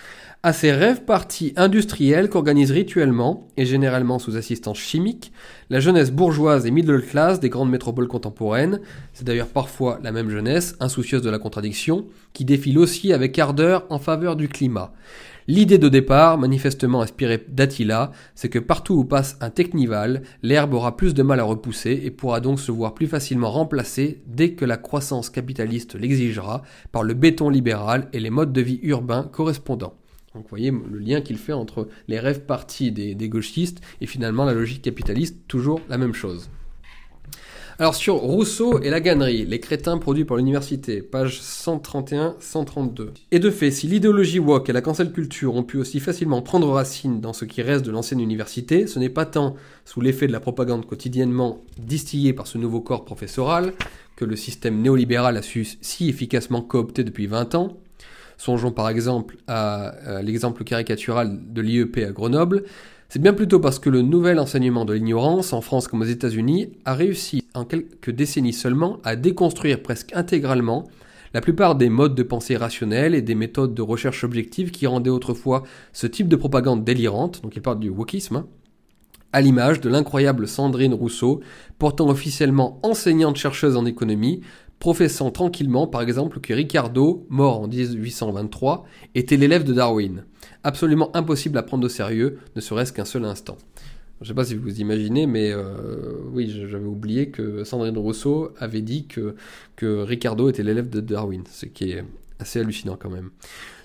à 0.43 0.51
ces 0.51 0.73
rêves 0.73 1.05
partis 1.05 1.53
industriels 1.55 2.29
qu'organise 2.29 2.71
rituellement, 2.71 3.47
et 3.55 3.65
généralement 3.65 4.19
sous 4.19 4.35
assistance 4.35 4.77
chimique, 4.77 5.31
la 5.69 5.79
jeunesse 5.79 6.11
bourgeoise 6.11 6.65
et 6.65 6.71
middle 6.71 7.01
class 7.01 7.39
des 7.39 7.49
grandes 7.49 7.69
métropoles 7.69 8.09
contemporaines, 8.09 8.81
c'est 9.13 9.23
d'ailleurs 9.23 9.47
parfois 9.47 9.99
la 10.03 10.11
même 10.11 10.29
jeunesse, 10.29 10.75
insoucieuse 10.81 11.21
de 11.21 11.29
la 11.29 11.39
contradiction, 11.39 12.05
qui 12.33 12.43
défile 12.43 12.77
aussi 12.77 13.13
avec 13.13 13.39
ardeur 13.39 13.85
en 13.89 13.99
faveur 13.99 14.35
du 14.35 14.49
climat. 14.49 14.93
L'idée 15.47 15.77
de 15.77 15.89
départ, 15.89 16.37
manifestement 16.37 17.01
inspirée 17.01 17.45
d'Attila, 17.49 18.11
c'est 18.33 18.47
que 18.47 18.59
partout 18.59 18.93
où 18.93 19.03
passe 19.03 19.37
un 19.41 19.49
technival, 19.49 20.21
l'herbe 20.41 20.73
aura 20.73 20.95
plus 20.95 21.13
de 21.13 21.21
mal 21.21 21.41
à 21.41 21.43
repousser 21.43 22.01
et 22.05 22.11
pourra 22.11 22.39
donc 22.39 22.61
se 22.61 22.71
voir 22.71 22.93
plus 22.93 23.07
facilement 23.07 23.51
remplacée 23.51 24.21
dès 24.25 24.53
que 24.53 24.63
la 24.63 24.77
croissance 24.77 25.29
capitaliste 25.29 25.95
l'exigera 25.95 26.61
par 26.93 27.03
le 27.03 27.13
béton 27.13 27.49
libéral 27.49 28.07
et 28.13 28.21
les 28.21 28.29
modes 28.29 28.53
de 28.53 28.61
vie 28.61 28.79
urbains 28.83 29.23
correspondants. 29.23 29.95
Donc 30.33 30.43
vous 30.43 30.49
voyez 30.49 30.71
le 30.71 30.97
lien 30.97 31.21
qu'il 31.21 31.37
fait 31.37 31.53
entre 31.53 31.89
les 32.07 32.19
rêves 32.19 32.45
partis 32.45 32.91
des, 32.91 33.29
gauchistes 33.29 33.81
et 34.01 34.07
finalement 34.07 34.45
la 34.45 34.53
logique 34.53 34.81
capitaliste, 34.81 35.47
toujours 35.47 35.81
la 35.89 35.97
même 35.97 36.13
chose. 36.13 36.49
Alors 37.79 37.95
sur 37.95 38.15
Rousseau 38.15 38.79
et 38.81 38.91
la 38.91 38.99
gannerie, 38.99 39.45
les 39.45 39.59
crétins 39.59 39.97
produits 39.97 40.25
par 40.25 40.37
l'université, 40.37 41.01
page 41.01 41.41
131-132. 41.41 43.07
Et 43.31 43.39
de 43.39 43.49
fait, 43.49 43.71
si 43.71 43.87
l'idéologie 43.87 44.37
woke 44.37 44.69
et 44.69 44.73
la 44.73 44.81
cancel 44.81 45.11
culture 45.11 45.55
ont 45.55 45.63
pu 45.63 45.77
aussi 45.77 45.99
facilement 45.99 46.43
prendre 46.43 46.69
racine 46.69 47.19
dans 47.19 47.33
ce 47.33 47.45
qui 47.45 47.63
reste 47.63 47.83
de 47.83 47.89
l'ancienne 47.91 48.19
université, 48.19 48.85
ce 48.85 48.99
n'est 48.99 49.09
pas 49.09 49.25
tant 49.25 49.55
sous 49.85 50.01
l'effet 50.01 50.27
de 50.27 50.31
la 50.31 50.39
propagande 50.39 50.85
quotidiennement 50.85 51.61
distillée 51.79 52.33
par 52.33 52.45
ce 52.45 52.59
nouveau 52.59 52.81
corps 52.81 53.05
professoral 53.05 53.73
que 54.15 54.25
le 54.25 54.35
système 54.35 54.79
néolibéral 54.79 55.35
a 55.35 55.41
su 55.41 55.67
si 55.81 56.09
efficacement 56.09 56.61
coopter 56.61 57.03
depuis 57.03 57.25
20 57.25 57.55
ans, 57.55 57.77
Songeons 58.37 58.71
par 58.71 58.89
exemple 58.89 59.37
à, 59.47 59.95
l'exemple 60.21 60.63
caricatural 60.63 61.39
de 61.53 61.61
l'IEP 61.61 61.97
à 61.99 62.11
Grenoble. 62.11 62.63
C'est 63.13 63.19
bien 63.19 63.35
plutôt 63.35 63.59
parce 63.59 63.77
que 63.77 63.91
le 63.91 64.01
nouvel 64.01 64.39
enseignement 64.39 64.85
de 64.85 64.93
l'ignorance, 64.93 65.53
en 65.53 65.61
France 65.61 65.87
comme 65.87 66.01
aux 66.01 66.05
États-Unis, 66.05 66.71
a 66.83 66.95
réussi 66.95 67.43
en 67.53 67.63
quelques 67.63 68.09
décennies 68.09 68.53
seulement 68.53 68.97
à 69.03 69.15
déconstruire 69.15 69.83
presque 69.83 70.11
intégralement 70.15 70.89
la 71.35 71.41
plupart 71.41 71.75
des 71.75 71.89
modes 71.89 72.15
de 72.15 72.23
pensée 72.23 72.57
rationnels 72.57 73.13
et 73.13 73.21
des 73.21 73.35
méthodes 73.35 73.75
de 73.75 73.83
recherche 73.83 74.23
objective 74.23 74.71
qui 74.71 74.87
rendaient 74.87 75.11
autrefois 75.11 75.61
ce 75.91 76.07
type 76.07 76.27
de 76.27 76.35
propagande 76.35 76.83
délirante, 76.83 77.43
donc 77.43 77.55
il 77.55 77.61
parle 77.61 77.79
du 77.79 77.89
wokisme, 77.89 78.37
hein, 78.37 78.47
à 79.31 79.41
l'image 79.41 79.79
de 79.79 79.89
l'incroyable 79.89 80.47
Sandrine 80.47 80.95
Rousseau, 80.95 81.41
portant 81.77 82.09
officiellement 82.09 82.79
enseignante 82.81 83.35
chercheuse 83.35 83.77
en 83.77 83.85
économie, 83.85 84.41
professant 84.79 85.29
tranquillement 85.29 85.85
par 85.85 86.01
exemple 86.01 86.39
que 86.39 86.51
Ricardo, 86.51 87.27
mort 87.29 87.61
en 87.61 87.67
1823, 87.67 88.85
était 89.13 89.37
l'élève 89.37 89.65
de 89.65 89.73
Darwin. 89.73 90.25
Absolument 90.63 91.15
impossible 91.15 91.57
à 91.57 91.63
prendre 91.63 91.85
au 91.85 91.89
sérieux, 91.89 92.39
ne 92.55 92.61
serait-ce 92.61 92.93
qu'un 92.93 93.05
seul 93.05 93.25
instant. 93.25 93.57
Je 94.21 94.25
ne 94.25 94.27
sais 94.29 94.33
pas 94.33 94.45
si 94.45 94.55
vous 94.55 94.79
imaginez, 94.79 95.27
mais 95.27 95.51
euh, 95.51 96.13
oui, 96.31 96.49
j'avais 96.69 96.85
oublié 96.85 97.29
que 97.29 97.65
Sandrine 97.65 97.97
Rousseau 97.97 98.53
avait 98.57 98.81
dit 98.81 99.05
que, 99.05 99.35
que 99.75 100.01
Ricardo 100.01 100.49
était 100.49 100.63
l'élève 100.63 100.89
de 100.89 101.01
Darwin, 101.01 101.43
ce 101.51 101.65
qui 101.65 101.91
est 101.91 102.05
assez 102.39 102.61
hallucinant 102.61 102.97
quand 102.97 103.09
même. 103.09 103.31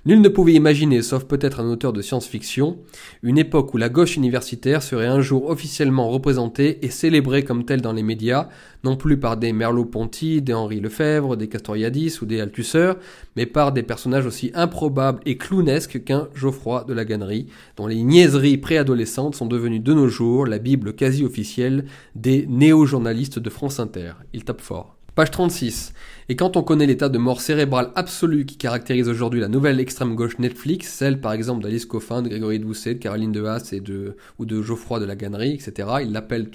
Nul 0.06 0.20
ne 0.20 0.28
pouvait 0.28 0.54
imaginer, 0.54 1.02
sauf 1.02 1.24
peut-être 1.24 1.60
un 1.60 1.68
auteur 1.68 1.92
de 1.92 2.02
science-fiction, 2.02 2.78
une 3.22 3.36
époque 3.36 3.74
où 3.74 3.76
la 3.76 3.88
gauche 3.88 4.16
universitaire 4.16 4.82
serait 4.82 5.06
un 5.06 5.20
jour 5.20 5.50
officiellement 5.50 6.08
représentée 6.08 6.78
et 6.82 6.90
célébrée 6.90 7.44
comme 7.44 7.64
telle 7.64 7.80
dans 7.80 7.92
les 7.92 8.02
médias, 8.02 8.48
non 8.84 8.96
plus 8.96 9.18
par 9.18 9.36
des 9.36 9.52
Merleau-Ponty, 9.52 10.40
des 10.40 10.54
Henri 10.54 10.80
Lefebvre, 10.80 11.36
des 11.36 11.48
Castoriadis 11.48 12.18
ou 12.22 12.26
des 12.26 12.40
Althusser, 12.40 12.92
mais 13.36 13.46
par 13.46 13.72
des 13.72 13.82
personnages 13.82 14.26
aussi 14.26 14.52
improbables 14.54 15.20
et 15.26 15.36
clownesques 15.36 16.04
qu'un 16.04 16.28
Geoffroy 16.34 16.84
de 16.86 16.94
la 16.94 17.04
Gannerie, 17.04 17.48
dont 17.76 17.86
les 17.86 18.02
niaiseries 18.02 18.58
préadolescentes 18.58 19.34
sont 19.34 19.46
devenues 19.46 19.80
de 19.80 19.94
nos 19.94 20.08
jours 20.08 20.46
la 20.46 20.58
bible 20.58 20.94
quasi 20.94 21.24
officielle 21.24 21.86
des 22.14 22.46
néo-journalistes 22.48 23.38
de 23.38 23.50
France 23.50 23.80
Inter. 23.80 24.12
Il 24.32 24.44
tape 24.44 24.60
fort. 24.60 24.98
Page 25.18 25.32
36. 25.32 25.92
Et 26.30 26.36
quand 26.36 26.58
on 26.58 26.62
connaît 26.62 26.84
l'état 26.84 27.08
de 27.08 27.16
mort 27.16 27.40
cérébrale 27.40 27.90
absolu 27.94 28.44
qui 28.44 28.58
caractérise 28.58 29.08
aujourd'hui 29.08 29.40
la 29.40 29.48
nouvelle 29.48 29.80
extrême 29.80 30.14
gauche 30.14 30.38
Netflix, 30.38 30.92
celle 30.92 31.22
par 31.22 31.32
exemple 31.32 31.62
d'Alice 31.62 31.86
Coffin, 31.86 32.20
de 32.20 32.28
Grégory 32.28 32.58
Doucet, 32.58 32.94
de 32.94 32.98
Caroline 32.98 33.34
Haas 33.46 33.72
et 33.72 33.80
de, 33.80 34.14
ou 34.38 34.44
de 34.44 34.60
Geoffroy 34.60 35.00
de 35.00 35.06
la 35.06 35.16
Gannerie, 35.16 35.54
etc. 35.54 35.88
Il 36.02 36.16
appelle 36.16 36.50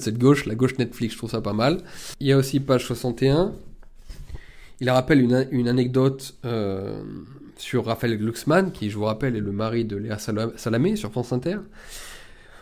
cette 0.00 0.18
gauche 0.18 0.46
la 0.46 0.54
gauche 0.54 0.78
Netflix, 0.78 1.14
je 1.14 1.18
trouve 1.18 1.30
ça 1.30 1.40
pas 1.40 1.52
mal. 1.52 1.78
Il 2.20 2.28
y 2.28 2.32
a 2.32 2.36
aussi 2.36 2.60
page 2.60 2.86
61. 2.86 3.54
Il 4.80 4.88
rappelle 4.90 5.20
une, 5.20 5.48
une 5.50 5.66
anecdote 5.66 6.36
euh, 6.44 7.02
sur 7.56 7.86
Raphaël 7.86 8.16
Glucksmann, 8.16 8.70
qui, 8.70 8.88
je 8.88 8.96
vous 8.96 9.04
rappelle, 9.04 9.34
est 9.34 9.40
le 9.40 9.50
mari 9.50 9.84
de 9.84 9.96
Léa 9.96 10.18
Salamé 10.18 10.94
sur 10.94 11.10
France 11.10 11.32
Inter. 11.32 11.56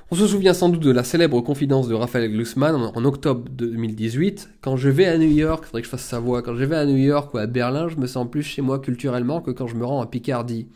On 0.09 0.15
se 0.15 0.29
souvient 0.29 0.55
sans 0.55 0.69
doute 0.69 0.85
de 0.85 0.93
la 0.93 1.03
célèbre 1.03 1.41
confidence 1.41 1.89
de 1.89 1.95
Raphaël 1.95 2.31
Glucksmann 2.31 2.77
en, 2.77 3.05
octobre 3.05 3.49
2018. 3.51 4.51
Quand 4.61 4.77
je 4.77 4.89
vais 4.89 5.07
à 5.07 5.19
New 5.19 5.29
York, 5.29 5.65
faudrait 5.65 5.83
que 5.83 5.87
je 5.87 5.91
fasse 5.91 6.05
sa 6.05 6.21
quand 6.21 6.55
je 6.55 6.65
vais 6.65 6.77
à 6.77 6.87
New 6.87 6.97
York 6.97 7.35
ou 7.35 7.39
à 7.39 7.47
Berlin, 7.47 7.89
je 7.89 7.97
me 7.97 8.07
sens 8.07 8.31
plus 8.31 8.45
chez 8.45 8.63
moi 8.63 8.79
culturellement 8.79 9.41
que 9.41 9.51
quand 9.51 9.67
je 9.67 9.75
me 9.75 9.85
rends 9.85 10.01
à 10.01 10.07
Picardie. 10.07 10.69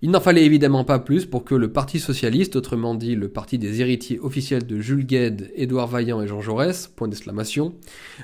Il 0.00 0.10
n'en 0.10 0.20
fallait 0.20 0.46
évidemment 0.46 0.84
pas 0.84 0.98
plus 0.98 1.26
pour 1.26 1.44
que 1.44 1.54
le 1.54 1.70
Parti 1.70 2.00
Socialiste, 2.00 2.56
autrement 2.56 2.94
dit 2.94 3.14
le 3.14 3.28
parti 3.28 3.58
des 3.58 3.82
héritiers 3.82 4.18
officiels 4.20 4.66
de 4.66 4.80
Jules 4.80 5.04
Gued, 5.04 5.50
Édouard 5.54 5.88
Vaillant 5.88 6.22
et 6.22 6.26
Jean 6.26 6.40
Jaurès, 6.40 6.88
point 6.96 7.08
d'exclamation, 7.08 7.74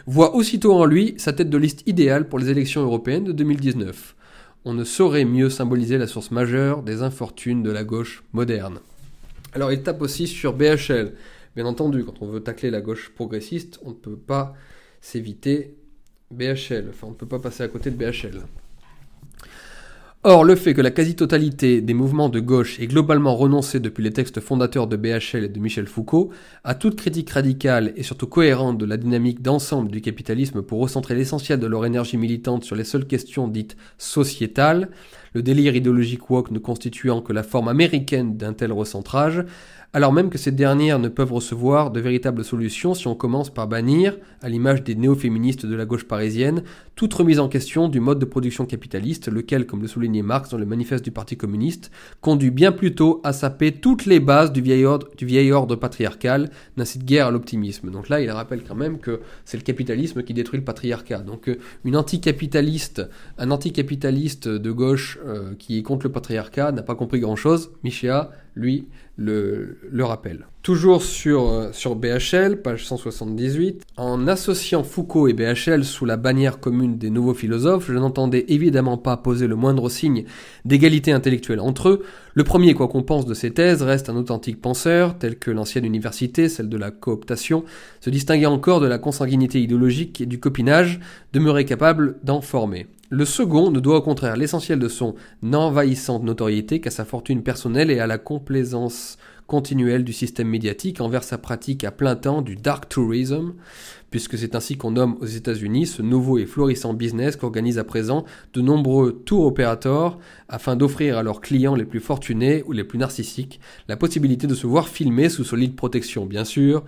voit 0.07 0.35
aussitôt 0.35 0.73
en 0.73 0.87
lui 0.87 1.13
sa 1.19 1.35
tête 1.35 1.51
de 1.51 1.59
liste 1.59 1.83
idéale 1.87 2.27
pour 2.27 2.39
les 2.39 2.49
élections 2.49 2.81
européennes 2.81 3.25
de 3.25 3.33
2019. 3.33 4.17
On 4.65 4.73
ne 4.73 4.85
saurait 4.85 5.27
mieux 5.27 5.51
symboliser 5.51 5.99
la 5.99 6.07
source 6.07 6.31
majeure 6.31 6.83
des 6.83 7.03
infortunes 7.03 7.63
de 7.63 7.71
la 7.71 7.85
gauche 7.85 8.25
moderne. 8.33 8.81
Alors 9.53 9.73
il 9.73 9.83
tape 9.83 10.03
aussi 10.03 10.27
sur 10.27 10.55
BHL. 10.55 11.15
Bien 11.57 11.67
entendu, 11.67 12.05
quand 12.05 12.23
on 12.23 12.27
veut 12.27 12.43
tacler 12.43 12.71
la 12.71 12.81
gauche 12.81 13.11
progressiste, 13.11 13.81
on 13.83 13.91
ne 13.91 13.95
peut 13.95 14.17
pas 14.17 14.55
s'éviter 15.01 15.77
BHL. 16.31 16.89
Enfin, 16.91 17.09
on 17.09 17.11
ne 17.11 17.17
peut 17.17 17.27
pas 17.27 17.39
passer 17.39 17.63
à 17.63 17.69
côté 17.69 17.91
de 17.91 17.97
BHL. 17.97 18.43
Or, 20.31 20.45
le 20.45 20.57
fait 20.57 20.75
que 20.75 20.83
la 20.83 20.91
quasi-totalité 20.91 21.81
des 21.81 21.95
mouvements 21.95 22.29
de 22.29 22.39
gauche 22.39 22.79
ait 22.81 22.87
globalement 22.87 23.35
renoncé 23.35 23.81
depuis 23.81 24.05
les 24.05 24.13
textes 24.13 24.41
fondateurs 24.41 24.87
de 24.87 24.95
BHL 24.99 25.45
et 25.45 25.49
de 25.49 25.59
Michel 25.59 25.87
Foucault 25.87 26.29
à 26.65 26.75
toute 26.75 26.97
critique 26.97 27.31
radicale 27.31 27.95
et 27.97 28.03
surtout 28.03 28.27
cohérente 28.27 28.77
de 28.77 28.85
la 28.85 28.99
dynamique 28.99 29.41
d'ensemble 29.41 29.91
du 29.91 30.03
capitalisme 30.03 30.61
pour 30.61 30.81
recentrer 30.81 31.15
l'essentiel 31.15 31.59
de 31.59 31.67
leur 31.67 31.87
énergie 31.87 32.19
militante 32.19 32.63
sur 32.65 32.77
les 32.77 32.85
seules 32.85 33.07
questions 33.07 33.49
dites 33.49 33.79
sociétales, 33.97 34.91
le 35.33 35.41
délire 35.41 35.75
idéologique 35.75 36.29
woke 36.29 36.51
ne 36.51 36.59
constituant 36.59 37.23
que 37.23 37.33
la 37.33 37.43
forme 37.43 37.69
américaine 37.69 38.37
d'un 38.37 38.53
tel 38.53 38.71
recentrage, 38.71 39.47
alors 39.95 40.13
même 40.13 40.29
que 40.29 40.37
ces 40.37 40.53
dernières 40.53 40.99
ne 40.99 41.09
peuvent 41.09 41.33
recevoir 41.33 41.91
de 41.91 42.01
véritables 42.01 42.45
solutions 42.45 42.93
si 42.93 43.07
on 43.07 43.15
commence 43.15 43.49
par 43.49 43.67
bannir, 43.67 44.19
à 44.43 44.51
l'image 44.51 44.85
des 44.85 44.95
néo-féministes 44.95 45.65
de 45.65 45.75
la 45.75 45.87
gauche 45.87 46.05
parisienne, 46.05 46.63
toute 46.95 47.15
remise 47.15 47.41
en 47.41 47.49
question 47.49 47.89
du 47.89 47.99
mode 47.99 48.19
de 48.19 48.27
production 48.27 48.67
capitaliste, 48.67 49.29
lequel, 49.29 49.67
comme 49.67 49.81
le 49.81 49.89
soulignait 49.89 50.23
Marx 50.23 50.51
dans 50.51 50.59
le 50.59 50.67
manifeste 50.67 51.05
du 51.05 51.11
Parti 51.11 51.39
communiste, 51.39 51.91
conduit 52.21 52.51
bien 52.51 52.71
plutôt 52.71 53.23
à 53.25 53.33
saper 53.33 53.73
toutes 53.73 54.05
les 54.05 54.21
bases 54.21 54.53
du 54.53 54.61
vieil 54.61 54.85
ordre, 54.85 55.77
patriarcal, 55.77 56.51
n'incite 56.77 57.05
guère 57.05 57.29
à 57.29 57.31
l'optimisme. 57.31 57.91
Donc 57.91 58.11
là, 58.11 58.21
il 58.21 58.31
rappelle 58.31 58.65
quand 58.65 58.75
même 58.75 58.99
que 58.99 59.21
c'est 59.47 59.57
le 59.57 59.63
capitalisme 59.63 60.23
qui 60.23 60.35
détruit 60.35 60.59
le 60.59 60.65
patriarcat. 60.65 61.21
Donc 61.21 61.49
euh, 61.49 61.59
une 61.85 61.97
un 61.97 63.51
anticapitaliste 63.51 64.49
de 64.49 64.71
gauche 64.71 65.19
euh, 65.25 65.55
qui 65.59 65.79
est 65.79 65.83
contre 65.83 66.07
le 66.07 66.13
patriarcat 66.13 66.73
n'a 66.73 66.83
pas 66.83 66.95
compris 66.95 67.21
grand-chose. 67.21 67.71
Michéa, 67.83 68.31
lui, 68.55 68.89
le, 69.19 69.79
le 69.91 70.05
rappelle. 70.05 70.47
Toujours 70.63 71.03
sur, 71.03 71.49
euh, 71.49 71.73
sur 71.73 71.97
BHL, 71.97 72.63
page 72.63 72.87
178, 72.87 73.83
en 73.97 74.29
associant 74.29 74.85
Foucault 74.85 75.27
et 75.27 75.33
BHL 75.33 75.85
sous 75.85 76.05
la 76.05 76.17
bannière 76.17 76.61
commune 76.61 76.99
des 76.99 77.11
nouveaux 77.11 77.35
philosophes, 77.35 77.89
je 77.89 77.99
n'entendais 77.99 78.45
évidemment 78.49 78.97
pas 78.97 79.17
poser 79.17 79.49
le 79.49 79.57
moindre 79.57 79.89
signe 79.89 80.25
d'égalité 80.65 81.11
intellectuelle 81.11 81.61
entre 81.61 81.89
eux. 81.89 82.05
Le 82.35 82.45
premier, 82.45 82.75
quoi 82.75 82.87
qu'on 82.87 83.03
pense 83.03 83.27
de 83.27 83.35
ces 83.35 83.51
thèses, 83.51 83.83
reste 83.83 84.09
un 84.09 84.17
authentique 84.17 84.61
penseur, 84.61 85.19
tel 85.19 85.37
que 85.37 85.51
l'ancienne 85.51 85.85
université, 85.85 86.49
celle 86.49 86.69
de 86.69 86.77
la 86.77 86.93
cooptation, 86.93 87.65
se 88.01 88.11
distinguait 88.11 88.47
encore 88.47 88.81
de 88.81 88.87
la 88.87 88.99
consanguinité 88.99 89.61
idéologique 89.61 90.21
et 90.21 90.27
du 90.27 90.39
copinage, 90.39 91.01
demeurait 91.33 91.65
capable 91.65 92.19
d'en 92.23 92.41
former. 92.41 92.87
Le 93.11 93.25
second 93.25 93.71
ne 93.71 93.81
doit 93.81 93.97
au 93.97 94.03
contraire 94.03 94.37
l'essentiel 94.37 94.79
de 94.79 94.89
son 94.89 95.15
envahissante 95.53 96.25
notoriété 96.25 96.81
qu'à 96.81 96.91
sa 96.91 97.07
fortune 97.07 97.43
personnelle 97.43 97.91
et 97.91 98.01
à 98.01 98.07
la 98.07 98.19
complaisance 98.19 99.17
continuelle 99.47 100.05
du 100.05 100.13
système 100.13 100.49
médiatique 100.49 101.01
envers 101.01 101.25
sa 101.25 101.39
pratique 101.39 101.85
à 101.85 101.91
plein 101.91 102.17
temps 102.17 102.43
du 102.43 102.55
dark 102.55 102.87
tourism, 102.87 103.55
puisque 104.11 104.39
c'est 104.39 104.55
ainsi 104.55 104.77
qu'on 104.77 104.93
nomme 104.93 105.17
aux 105.21 105.27
États-Unis 105.27 105.87
ce 105.87 106.03
nouveau 106.03 106.39
et 106.39 106.47
florissant 106.47 106.95
business 106.95 107.37
qu'organisent 107.37 107.79
à 107.79 107.85
présent 107.85 108.25
de 108.55 108.61
nombreux 108.61 109.23
tour 109.25 109.47
opérateurs 109.47 110.19
afin 110.49 110.77
d'offrir 110.77 111.19
à 111.19 111.23
leurs 111.23 111.41
clients 111.41 111.75
les 111.75 111.85
plus 111.85 112.01
fortunés 112.01 112.63
ou 112.67 112.73
les 112.73 112.85
plus 112.85 112.99
narcissiques 112.99 113.61
la 113.89 113.97
possibilité 113.97 114.47
de 114.47 114.55
se 114.55 114.67
voir 114.67 114.89
filmer 114.89 115.29
sous 115.29 115.45
solide 115.45 115.77
protection, 115.77 116.27
bien 116.27 116.45
sûr, 116.45 116.85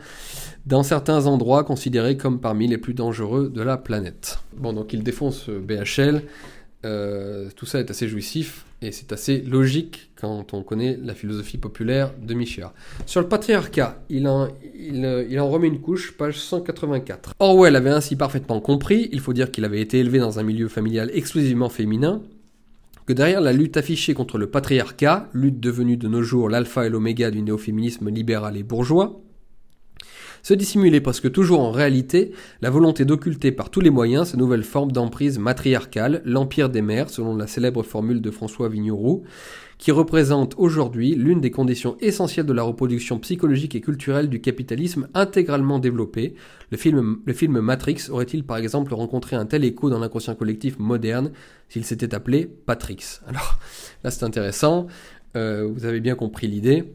dans 0.67 0.83
certains 0.83 1.27
endroits 1.27 1.65
considérés 1.65 2.17
comme 2.17 2.41
parmi 2.41 2.67
les 2.69 2.79
plus 2.79 2.95
dangereux 2.95 3.51
de 3.51 3.63
la 3.63 3.77
planète. 3.77 4.39
Bon, 4.57 4.73
donc 4.73 4.93
il 4.93 5.03
défonce 5.03 5.49
BHL. 5.49 6.23
Euh, 6.87 7.51
tout 7.57 7.67
ça 7.67 7.79
est 7.79 7.91
assez 7.91 8.09
jouissif 8.09 8.65
et 8.81 8.91
c'est 8.91 9.13
assez 9.13 9.43
logique 9.43 10.11
quand 10.17 10.55
on 10.55 10.63
connaît 10.63 10.99
la 11.03 11.15
philosophie 11.15 11.59
populaire 11.59 12.13
de 12.19 12.33
Michel. 12.33 12.69
Sur 13.05 13.21
le 13.21 13.29
patriarcat, 13.29 14.03
il 14.09 14.27
en, 14.27 14.49
il, 14.75 15.27
il 15.29 15.39
en 15.41 15.51
remet 15.51 15.69
une 15.69 15.81
couche, 15.81 16.17
page 16.17 16.39
184. 16.39 17.35
Orwell 17.39 17.77
avait 17.77 17.91
ainsi 17.91 18.17
parfaitement 18.17 18.61
compris, 18.61 19.11
il 19.13 19.21
faut 19.21 19.35
dire 19.35 19.51
qu'il 19.51 19.67
avait 19.67 19.83
été 19.83 19.99
élevé 19.99 20.19
dans 20.19 20.39
un 20.39 20.43
milieu 20.43 20.69
familial 20.69 21.11
exclusivement 21.13 21.69
féminin, 21.69 22.23
que 23.05 23.13
derrière 23.13 23.43
la 23.43 23.53
lutte 23.53 23.77
affichée 23.77 24.15
contre 24.15 24.39
le 24.39 24.49
patriarcat, 24.49 25.29
lutte 25.35 25.61
devenue 25.61 25.99
de 25.99 26.09
nos 26.09 26.23
jours 26.23 26.49
l'alpha 26.49 26.87
et 26.87 26.89
l'oméga 26.89 27.31
du 27.31 27.43
néo-féminisme 27.43 28.09
libéral 28.09 28.57
et 28.57 28.63
bourgeois, 28.63 29.21
se 30.43 30.55
dissimulait 30.55 31.01
presque 31.01 31.31
toujours 31.31 31.61
en 31.61 31.71
réalité 31.71 32.33
la 32.63 32.71
volonté 32.71 33.05
d'occulter 33.05 33.53
par 33.53 33.71
tous 33.71 33.81
les 33.81 33.91
moyens 33.91 34.29
ces 34.29 34.37
nouvelles 34.37 34.65
formes 34.65 34.93
d'emprise 34.93 35.39
matriarcale, 35.39 36.23
l'empire 36.25 36.69
des 36.69 36.83
mères, 36.83 37.11
selon 37.11 37.37
la 37.37 37.47
célèbre 37.47 37.83
formule 37.83 38.21
de 38.21 38.31
François 38.31 38.69
Vigneroux, 38.69 39.23
qui 39.79 39.93
représente 39.93 40.55
aujourd'hui 40.59 41.15
l'une 41.15 41.41
des 41.41 41.51
conditions 41.51 41.97
essentielles 42.01 42.45
de 42.45 42.53
la 42.53 42.63
reproduction 42.63 43.19
psychologique 43.19 43.75
et 43.75 43.81
culturelle 43.81 44.29
du 44.29 44.41
capitalisme 44.41 45.09
intégralement 45.15 45.79
développé. 45.79 46.35
Le 46.71 46.77
film, 46.77 47.21
le 47.25 47.33
film 47.33 47.61
Matrix 47.61 48.09
aurait-il 48.11 48.45
par 48.45 48.59
exemple 48.59 48.93
rencontré 48.93 49.37
un 49.37 49.47
tel 49.47 49.65
écho 49.65 49.89
dans 49.89 49.99
l'inconscient 49.99 50.35
collectif 50.35 50.79
moderne 50.79 51.33
s'il 51.71 51.85
s'était 51.85 52.15
appelé 52.15 52.47
Patrix? 52.67 53.21
Alors 53.27 53.59
là 54.05 54.11
c'est 54.11 54.25
intéressant, 54.25 54.87
euh, 55.37 55.67
vous 55.73 55.87
avez 55.87 56.01
bien 56.01 56.15
compris 56.15 56.47
l'idée 56.47 56.93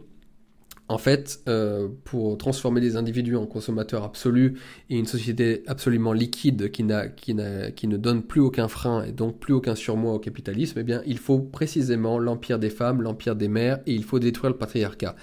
en 0.88 1.00
fait, 1.00 1.40
euh, 1.50 1.88
pour 2.04 2.38
transformer 2.38 2.80
les 2.80 2.96
individus 2.96 3.36
en 3.36 3.48
consommateurs 3.48 4.04
absolus 4.04 4.60
et 4.90 4.98
une 4.98 5.08
société 5.08 5.64
absolument 5.66 6.14
liquide 6.14 6.70
qui 6.70 6.84
ne 6.84 7.98
donne 7.98 8.22
plus 8.22 8.42
aucun 8.42 8.68
frein 8.68 9.04
et 9.04 9.12
donc 9.12 9.40
plus 9.40 9.54
aucun 9.54 9.74
surmoi 9.74 10.14
au 10.14 10.20
capitalisme, 10.20 10.80
eh 10.80 10.84
bien, 10.84 11.02
il 11.08 11.18
faut 11.18 11.40
précisément 11.40 12.20
l'empire 12.20 12.60
des 12.60 12.70
femmes, 12.70 13.02
l'empire 13.02 13.36
des 13.36 13.48
mères 13.48 13.80
et 13.88 13.94
il 13.94 14.04
faut 14.04 14.20
détruire 14.20 14.52
le 14.52 14.58
patriarcat. 14.58 15.16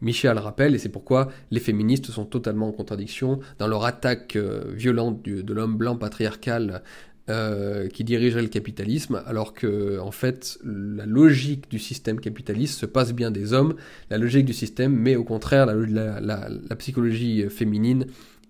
Michel 0.00 0.36
rappelle, 0.36 0.74
et 0.74 0.78
c'est 0.78 0.88
pourquoi 0.88 1.28
les 1.50 1.60
féministes 1.60 2.10
sont 2.10 2.24
totalement 2.24 2.68
en 2.68 2.72
contradiction 2.72 3.38
dans 3.58 3.68
leur 3.68 3.84
attaque 3.84 4.34
euh, 4.34 4.64
violente 4.74 5.22
de 5.22 5.54
l'homme 5.54 5.76
blanc 5.76 5.96
patriarcal 5.96 6.82
euh, 7.30 7.88
qui 7.88 8.04
dirigerait 8.04 8.42
le 8.42 8.48
capitalisme, 8.48 9.22
alors 9.24 9.54
que 9.54 9.98
en 9.98 10.10
fait 10.10 10.58
la 10.62 11.06
logique 11.06 11.70
du 11.70 11.78
système 11.78 12.20
capitaliste 12.20 12.78
se 12.78 12.84
passe 12.84 13.14
bien 13.14 13.30
des 13.30 13.54
hommes, 13.54 13.76
la 14.10 14.18
logique 14.18 14.44
du 14.44 14.52
système 14.52 14.94
met 14.94 15.16
au 15.16 15.24
contraire 15.24 15.64
la, 15.64 16.74
psychologie 16.76 17.48
féminine 17.48 18.04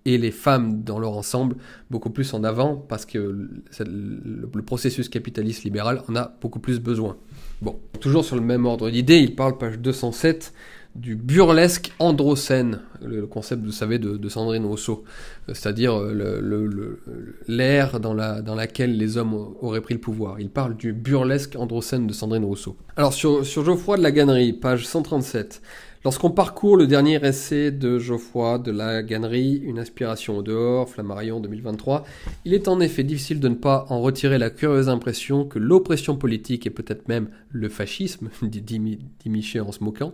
et 0.07 0.19
les 0.19 0.33
femmes 0.33 0.83
dans 0.83 0.99
leur 0.99 1.17
ensemble 1.17 1.55
beaucoup 1.89 2.11
plus 2.11 2.35
en 2.35 2.43
avant 2.43 2.75
parce 2.75 3.07
que 3.07 3.19
le, 3.19 4.63
processus 4.63 5.09
capitaliste 5.09 5.63
libéral 5.63 6.03
en 6.09 6.17
a 6.17 6.37
beaucoup 6.41 6.59
plus 6.59 6.81
besoin. 6.81 7.17
Bon, 7.63 7.79
toujours 8.01 8.25
sur 8.25 8.35
le 8.35 8.43
même 8.43 8.67
ordre 8.67 8.91
d'idées, 8.91 9.19
il 9.19 9.37
parle 9.37 9.57
page 9.57 9.79
207 9.79 10.53
du 10.95 11.17
burlesque 11.17 11.93
androcène, 11.99 12.81
le 13.05 13.27
concept, 13.27 13.65
vous 13.65 13.73
savez, 13.73 13.99
de, 13.99 14.29
Sandrine 14.29 14.65
Rousseau, 14.65 15.05
euh, 15.49 15.55
c'est-à-dire 15.55 15.99
euh, 15.99 17.01
l'ère 17.49 17.99
dans, 17.99 18.15
la, 18.15 18.43
dans 18.43 18.55
laquelle 18.55 18.97
les 18.97 19.17
hommes 19.17 19.35
auraient 19.61 19.81
pris 19.81 19.95
le 19.95 20.01
pouvoir. 20.01 20.39
Il 20.39 20.51
parle 20.51 20.77
du 20.77 20.93
burlesque 20.93 21.57
androcène 21.57 22.07
de 22.07 22.13
Sandrine 22.13 22.45
Rousseau. 22.45 22.77
Alors 22.97 23.13
sur, 23.13 23.45
sur 23.45 23.65
Geoffroy 23.65 23.97
de 23.97 24.03
la 24.03 24.13
Gannerie, 24.13 24.53
page 24.53 24.87
137, 24.87 25.61
Lorsqu'on 26.05 26.31
parcourt 26.31 26.77
le 26.77 26.87
dernier 26.87 27.19
essai 27.25 27.71
de 27.71 27.99
Geoffroy 27.99 28.59
de 28.59 28.71
la 28.71 29.03
Gannerie, 29.03 29.63
Une 29.65 29.79
inspiration 29.79 30.37
au 30.37 30.43
dehors, 30.43 30.87
Flammarion 30.87 31.41
2023, 31.41 32.05
il 32.45 32.53
est 32.53 32.69
en 32.69 32.79
effet 32.81 33.05
difficile 33.05 33.41
de 33.41 33.49
ne 33.49 33.55
pas 33.55 33.87
en 33.89 34.03
retirer 34.03 34.37
la 34.37 34.51
curieuse 34.51 34.91
impression 34.91 35.47
que 35.47 35.59
l'oppression 35.59 36.15
politique 36.15 36.67
et 36.67 36.71
peut-être 36.71 37.09
même 37.09 37.31
le 37.51 37.71
fascisme, 37.71 38.29
dit 38.43 39.01
Miché 39.25 39.61
en 39.61 39.73
se 39.73 39.83
moquant, 39.83 40.13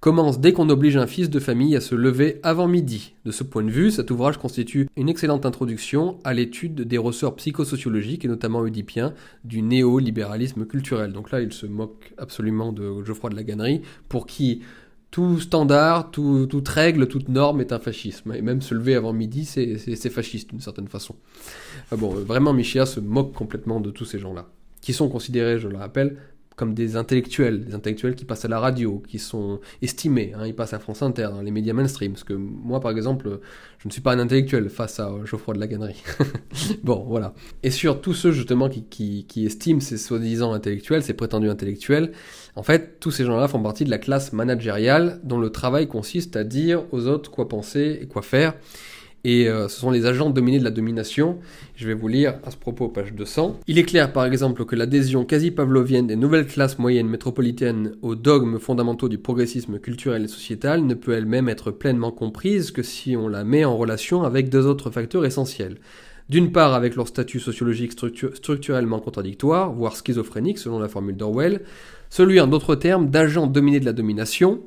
commence 0.00 0.40
dès 0.40 0.52
qu'on 0.52 0.68
oblige 0.68 0.98
un 0.98 1.06
fils 1.06 1.30
de 1.30 1.40
famille 1.40 1.74
à 1.74 1.80
se 1.80 1.94
lever 1.94 2.38
avant 2.42 2.68
midi. 2.68 3.14
De 3.24 3.30
ce 3.30 3.42
point 3.42 3.62
de 3.62 3.70
vue, 3.70 3.90
cet 3.90 4.10
ouvrage 4.10 4.36
constitue 4.36 4.88
une 4.96 5.08
excellente 5.08 5.46
introduction 5.46 6.18
à 6.22 6.34
l'étude 6.34 6.82
des 6.82 6.98
ressorts 6.98 7.36
psychosociologiques 7.36 8.26
et 8.26 8.28
notamment 8.28 8.60
oedipiens 8.60 9.14
du 9.44 9.62
néolibéralisme 9.62 10.66
culturel. 10.66 11.12
Donc 11.12 11.30
là, 11.30 11.40
il 11.40 11.52
se 11.54 11.64
moque 11.64 12.12
absolument 12.18 12.72
de 12.72 13.02
Geoffroy 13.04 13.30
de 13.30 13.36
la 13.36 13.42
Gannerie, 13.42 13.80
pour 14.10 14.26
qui 14.26 14.60
tout 15.10 15.40
standard, 15.40 16.10
toute 16.10 16.68
règle, 16.68 17.08
toute 17.08 17.28
norme 17.28 17.60
est 17.60 17.72
un 17.72 17.78
fascisme. 17.78 18.32
Et 18.32 18.42
même 18.42 18.62
se 18.62 18.74
lever 18.74 18.94
avant 18.94 19.12
midi, 19.12 19.44
c'est 19.44 20.10
fasciste 20.10 20.50
d'une 20.50 20.60
certaine 20.60 20.88
façon. 20.88 21.16
bon, 21.92 22.10
vraiment, 22.10 22.52
Michéa 22.52 22.86
se 22.86 23.00
moque 23.00 23.32
complètement 23.32 23.80
de 23.80 23.90
tous 23.90 24.04
ces 24.04 24.18
gens-là, 24.18 24.48
qui 24.80 24.92
sont 24.92 25.08
considérés, 25.08 25.58
je 25.58 25.68
le 25.68 25.76
rappelle, 25.76 26.16
comme 26.60 26.74
des 26.74 26.96
intellectuels, 26.96 27.64
des 27.64 27.74
intellectuels 27.74 28.14
qui 28.14 28.26
passent 28.26 28.44
à 28.44 28.48
la 28.48 28.60
radio, 28.60 29.02
qui 29.08 29.18
sont 29.18 29.60
estimés, 29.80 30.34
hein, 30.36 30.46
ils 30.46 30.54
passent 30.54 30.74
à 30.74 30.78
France 30.78 31.00
Inter, 31.00 31.28
dans 31.32 31.40
les 31.40 31.50
médias 31.50 31.72
mainstream, 31.72 32.12
parce 32.12 32.22
que 32.22 32.34
moi 32.34 32.80
par 32.80 32.90
exemple, 32.90 33.40
je 33.78 33.88
ne 33.88 33.90
suis 33.90 34.02
pas 34.02 34.12
un 34.12 34.18
intellectuel 34.18 34.68
face 34.68 35.00
à 35.00 35.10
Geoffroy 35.24 35.54
de 35.54 35.60
la 35.60 35.66
Gannerie. 35.66 36.02
bon, 36.84 37.06
voilà. 37.08 37.32
Et 37.62 37.70
sur 37.70 38.02
tous 38.02 38.12
ceux 38.12 38.30
justement 38.30 38.68
qui 38.68 39.26
estiment 39.36 39.80
ces 39.80 39.96
soi-disant 39.96 40.52
intellectuels, 40.52 41.02
ces 41.02 41.14
prétendus 41.14 41.48
intellectuels, 41.48 42.12
en 42.56 42.62
fait, 42.62 43.00
tous 43.00 43.10
ces 43.10 43.24
gens-là 43.24 43.48
font 43.48 43.62
partie 43.62 43.86
de 43.86 43.90
la 43.90 43.96
classe 43.96 44.34
managériale 44.34 45.18
dont 45.24 45.38
le 45.38 45.48
travail 45.48 45.88
consiste 45.88 46.36
à 46.36 46.44
dire 46.44 46.82
aux 46.92 47.06
autres 47.06 47.30
quoi 47.30 47.48
penser 47.48 48.00
et 48.02 48.06
quoi 48.06 48.20
faire 48.20 48.52
et 49.24 49.48
euh, 49.48 49.68
ce 49.68 49.78
sont 49.80 49.90
les 49.90 50.06
agents 50.06 50.30
dominés 50.30 50.58
de 50.58 50.64
la 50.64 50.70
domination. 50.70 51.38
Je 51.76 51.86
vais 51.86 51.94
vous 51.94 52.08
lire 52.08 52.38
à 52.44 52.50
ce 52.50 52.56
propos, 52.56 52.88
page 52.88 53.12
200. 53.12 53.60
Il 53.66 53.78
est 53.78 53.84
clair, 53.84 54.12
par 54.12 54.24
exemple, 54.24 54.64
que 54.64 54.76
l'adhésion 54.76 55.24
quasi-pavlovienne 55.24 56.06
des 56.06 56.16
nouvelles 56.16 56.46
classes 56.46 56.78
moyennes 56.78 57.08
métropolitaines 57.08 57.96
aux 58.02 58.14
dogmes 58.14 58.58
fondamentaux 58.58 59.08
du 59.08 59.18
progressisme 59.18 59.78
culturel 59.78 60.24
et 60.24 60.28
sociétal 60.28 60.84
ne 60.86 60.94
peut 60.94 61.12
elle-même 61.12 61.48
être 61.48 61.70
pleinement 61.70 62.12
comprise 62.12 62.70
que 62.70 62.82
si 62.82 63.16
on 63.16 63.28
la 63.28 63.44
met 63.44 63.64
en 63.64 63.76
relation 63.76 64.22
avec 64.22 64.48
deux 64.48 64.66
autres 64.66 64.90
facteurs 64.90 65.26
essentiels. 65.26 65.76
D'une 66.30 66.52
part, 66.52 66.74
avec 66.74 66.94
leur 66.94 67.08
statut 67.08 67.40
sociologique 67.40 67.92
structurellement 67.92 69.00
contradictoire, 69.00 69.72
voire 69.72 69.96
schizophrénique 69.96 70.58
selon 70.58 70.78
la 70.78 70.88
formule 70.88 71.16
d'Orwell, 71.16 71.62
celui 72.08 72.40
en 72.40 72.46
d'autres 72.46 72.76
termes 72.76 73.10
d'agents 73.10 73.48
dominés 73.48 73.80
de 73.80 73.84
la 73.84 73.92
domination, 73.92 74.60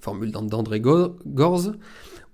formule 0.00 0.30
d'André 0.30 0.80
Gorz, 0.80 1.72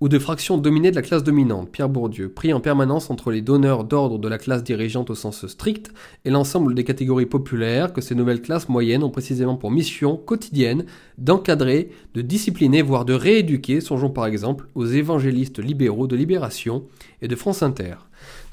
ou 0.03 0.09
de 0.09 0.19
fractions 0.19 0.57
dominées 0.57 0.91
de 0.91 0.97
la 0.97 1.01
classe 1.01 1.23
dominante, 1.23 1.71
Pierre 1.71 1.87
Bourdieu, 1.87 2.27
pris 2.27 2.51
en 2.51 2.59
permanence 2.59 3.09
entre 3.09 3.31
les 3.31 3.41
donneurs 3.41 3.85
d'ordre 3.85 4.19
de 4.19 4.27
la 4.27 4.37
classe 4.37 4.61
dirigeante 4.61 5.09
au 5.09 5.15
sens 5.15 5.47
strict 5.47 5.93
et 6.25 6.29
l'ensemble 6.29 6.75
des 6.75 6.83
catégories 6.83 7.25
populaires 7.25 7.93
que 7.93 8.01
ces 8.01 8.13
nouvelles 8.13 8.41
classes 8.41 8.67
moyennes 8.67 9.05
ont 9.05 9.09
précisément 9.09 9.55
pour 9.55 9.71
mission 9.71 10.17
quotidienne 10.17 10.83
d'encadrer, 11.17 11.89
de 12.15 12.21
discipliner, 12.21 12.81
voire 12.81 13.05
de 13.05 13.13
rééduquer, 13.13 13.79
songeons 13.79 14.09
par 14.09 14.25
exemple 14.25 14.67
aux 14.75 14.85
évangélistes 14.85 15.59
libéraux 15.59 16.07
de 16.07 16.17
Libération 16.17 16.83
et 17.21 17.29
de 17.29 17.35
France 17.37 17.63
Inter. 17.63 17.95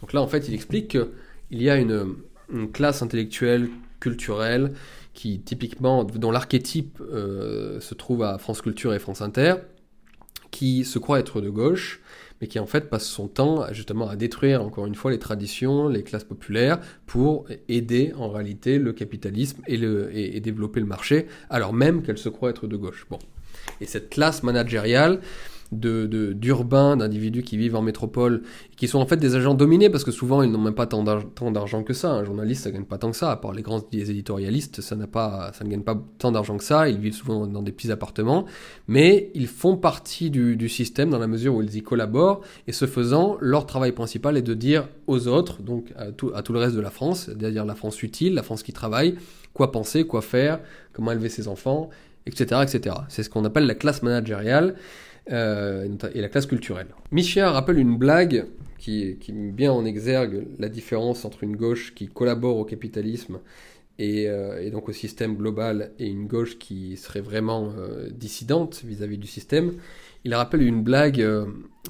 Donc 0.03 0.13
là, 0.13 0.23
en 0.23 0.29
fait, 0.29 0.47
il 0.47 0.55
explique 0.55 0.87
qu'il 0.87 1.63
y 1.63 1.69
a 1.69 1.79
une, 1.79 2.15
classe 2.73 3.03
intellectuelle, 3.03 3.71
culturelle, 3.99 4.75
qui 5.15 5.41
typiquement, 5.41 6.05
dont 6.05 6.31
l'archétype 6.31 7.01
euh, 7.01 7.81
se 7.81 7.95
trouve 7.95 8.23
à 8.23 8.39
France 8.39 8.63
Culture 8.63 8.95
et 8.95 9.01
France 9.01 9.21
Inter, 9.21 9.55
qui 10.51 10.85
se 10.85 10.99
croit 10.99 11.19
être 11.21 11.41
de 11.41 11.51
gauche, 11.51 12.01
mais 12.41 12.47
qui 12.47 12.59
en 12.59 12.67
fait 12.67 12.89
passe 12.89 13.07
son 13.07 13.29
temps 13.29 13.67
justement 13.73 14.09
à 14.09 14.17
détruire 14.17 14.63
encore 14.63 14.87
une 14.87 14.95
fois 14.95 15.11
les 15.11 15.19
traditions, 15.19 15.89
les 15.89 16.03
classes 16.03 16.25
populaires, 16.25 16.81
pour 17.07 17.47
aider 17.69 18.13
en 18.17 18.31
réalité 18.31 18.79
le 18.79 18.93
capitalisme 18.93 19.61
et, 19.67 20.41
développer 20.41 20.81
le 20.81 20.87
marché, 20.87 21.27
alors 21.51 21.73
même 21.73 22.03
qu'elle 22.03 22.19
se 22.19 22.29
croit 22.29 22.51
être 22.51 22.67
de 22.67 22.77
gauche. 22.77 23.07
Bon. 23.11 23.19
Et 23.81 23.87
cette 23.87 24.11
classe 24.11 24.43
managériale, 24.43 25.21
de 25.73 26.33
d'urbains, 26.33 26.97
d'individus 26.97 27.43
qui 27.43 27.57
vivent 27.57 27.77
en 27.77 27.83
métropole, 27.83 28.43
qui 28.77 28.89
sont 28.89 28.99
en 28.99 29.07
fait 29.07 29.17
des 29.17 29.37
agents 29.37 29.55
dominés, 29.55 29.91
parce 29.91 30.05
que 30.05 30.11
souvent 30.11 30.43
ils 30.43 30.51
n'ont 30.51 30.61
même 30.61 30.75
pas 30.75 30.87
tant 30.87 31.03
d'argent 31.05 31.83
que 31.83 31.93
ça. 31.93 32.11
Un 32.11 32.25
journaliste, 32.25 32.65
ça 32.65 32.71
gagne 32.71 32.85
pas 32.85 32.99
tant 32.99 33.11
que 33.11 33.17
ça, 33.17 33.31
à 33.31 33.37
part 33.37 33.53
les 33.53 33.63
grands 33.63 33.85
éditorialistes, 33.93 34.81
ça 34.81 34.97
pas, 35.07 35.53
ça 35.55 35.65
ne 35.65 35.71
gagne 35.71 35.83
pas 35.83 35.97
tant 36.19 36.33
d'argent 36.33 36.57
que 36.57 36.65
ça. 36.65 36.89
Ils 36.89 36.99
vivent 36.99 37.15
souvent 37.15 37.47
dans 37.47 37.63
des 37.63 37.73
petits 37.73 37.93
appartements, 37.93 38.47
mais 38.89 39.31
ils 39.35 39.47
font 39.47 39.77
partie 39.77 40.31
du, 40.31 40.57
du 40.57 40.69
système 40.69 41.11
dans 41.11 41.19
la 41.19 41.27
mesure 41.27 41.55
où 41.55 41.63
ils 41.63 41.77
y 41.77 41.83
collaborent, 41.83 42.41
et 42.67 42.73
ce 42.73 42.87
faisant, 42.87 43.37
leur 43.41 43.67
travail 43.67 43.93
principal 43.93 44.37
est 44.37 44.43
de 44.43 44.55
dire 44.55 44.89
aux 45.07 45.29
autres, 45.29 45.63
donc 45.63 45.93
à 45.97 46.11
tout, 46.13 46.33
à 46.35 46.43
tout 46.43 46.53
le 46.53 46.59
reste 46.59 46.75
de 46.75 46.81
la 46.81 46.91
France, 46.91 47.27
c'est-à-dire 47.27 47.65
la 47.65 47.75
France 47.75 48.03
utile, 48.03 48.35
la 48.35 48.43
France 48.43 48.63
qui 48.63 48.73
travaille, 48.73 49.15
quoi 49.53 49.73
penser, 49.73 50.05
quoi 50.05 50.23
faire, 50.23 50.61
comment 50.93 51.13
élever 51.13 51.29
ses 51.29 51.49
enfants, 51.49 51.91
etc., 52.27 52.63
etc. 52.63 52.97
C'est 53.09 53.23
ce 53.23 53.31
qu'on 53.31 53.45
appelle 53.45 53.67
la 53.67 53.75
classe 53.75 54.03
managériale. 54.03 54.75
Euh, 55.31 55.87
et 56.13 56.21
la 56.21 56.29
classe 56.29 56.47
culturelle. 56.47 56.89
Michel 57.13 57.45
rappelle 57.45 57.79
une 57.79 57.97
blague 57.97 58.47
qui, 58.79 59.17
met 59.33 59.53
bien 59.53 59.71
en 59.71 59.85
exergue 59.85 60.49
la 60.59 60.69
différence 60.69 61.25
entre 61.25 61.45
une 61.45 61.55
gauche 61.55 61.95
qui 61.95 62.09
collabore 62.09 62.57
au 62.57 62.65
capitalisme 62.65 63.39
et, 64.01 64.29
euh, 64.29 64.69
donc 64.71 64.89
au 64.89 64.93
système 64.93 65.37
global 65.37 65.93
et 66.01 66.09
une 66.09 66.27
gauche 66.27 66.59
qui 66.59 66.97
serait 66.97 67.21
vraiment 67.21 67.73
euh, 67.79 68.09
dissidente 68.11 68.83
vis-à-vis 68.85 69.19
du 69.19 69.29
système. 69.29 69.75
Il 70.25 70.35
rappelle 70.35 70.63
une 70.63 70.83
blague 70.83 71.25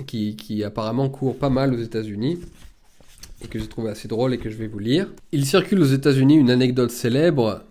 qui, 0.07 0.37
qui, 0.37 0.63
apparemment 0.63 1.09
court 1.09 1.39
pas 1.39 1.51
mal 1.51 1.73
aux 1.73 1.79
États-Unis 1.79 2.41
et 3.43 3.49
que 3.49 3.59
j'ai 3.59 3.69
trouvé 3.69 3.89
assez 3.89 4.07
drôle 4.07 4.35
et 4.35 4.39
que 4.39 4.51
je 4.51 4.57
vais 4.57 4.67
vous 4.67 4.79
lire. 4.79 5.11
Il 5.33 5.47
circule 5.47 5.81
aux 5.81 5.87
États-Unis 5.87 6.37
une 6.37 6.51
anecdote 6.51 6.91
célèbre 6.91 7.65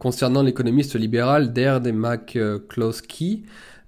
concernant 0.00 0.42
l'économiste 0.42 0.96
libéral 0.96 1.52
Derd 1.52 1.86
McCloskey, 1.86 3.42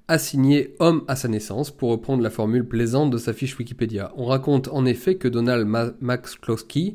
assigné 0.08 0.74
homme 0.80 1.02
à 1.08 1.16
sa 1.16 1.28
naissance, 1.28 1.70
pour 1.70 1.90
reprendre 1.90 2.22
la 2.22 2.30
formule 2.30 2.66
plaisante 2.66 3.10
de 3.10 3.18
sa 3.18 3.32
fiche 3.32 3.58
Wikipédia. 3.58 4.12
On 4.16 4.26
raconte 4.26 4.68
en 4.68 4.84
effet 4.84 5.14
que 5.16 5.28
Donald 5.28 5.66
Max 6.00 6.36
Kloski 6.36 6.92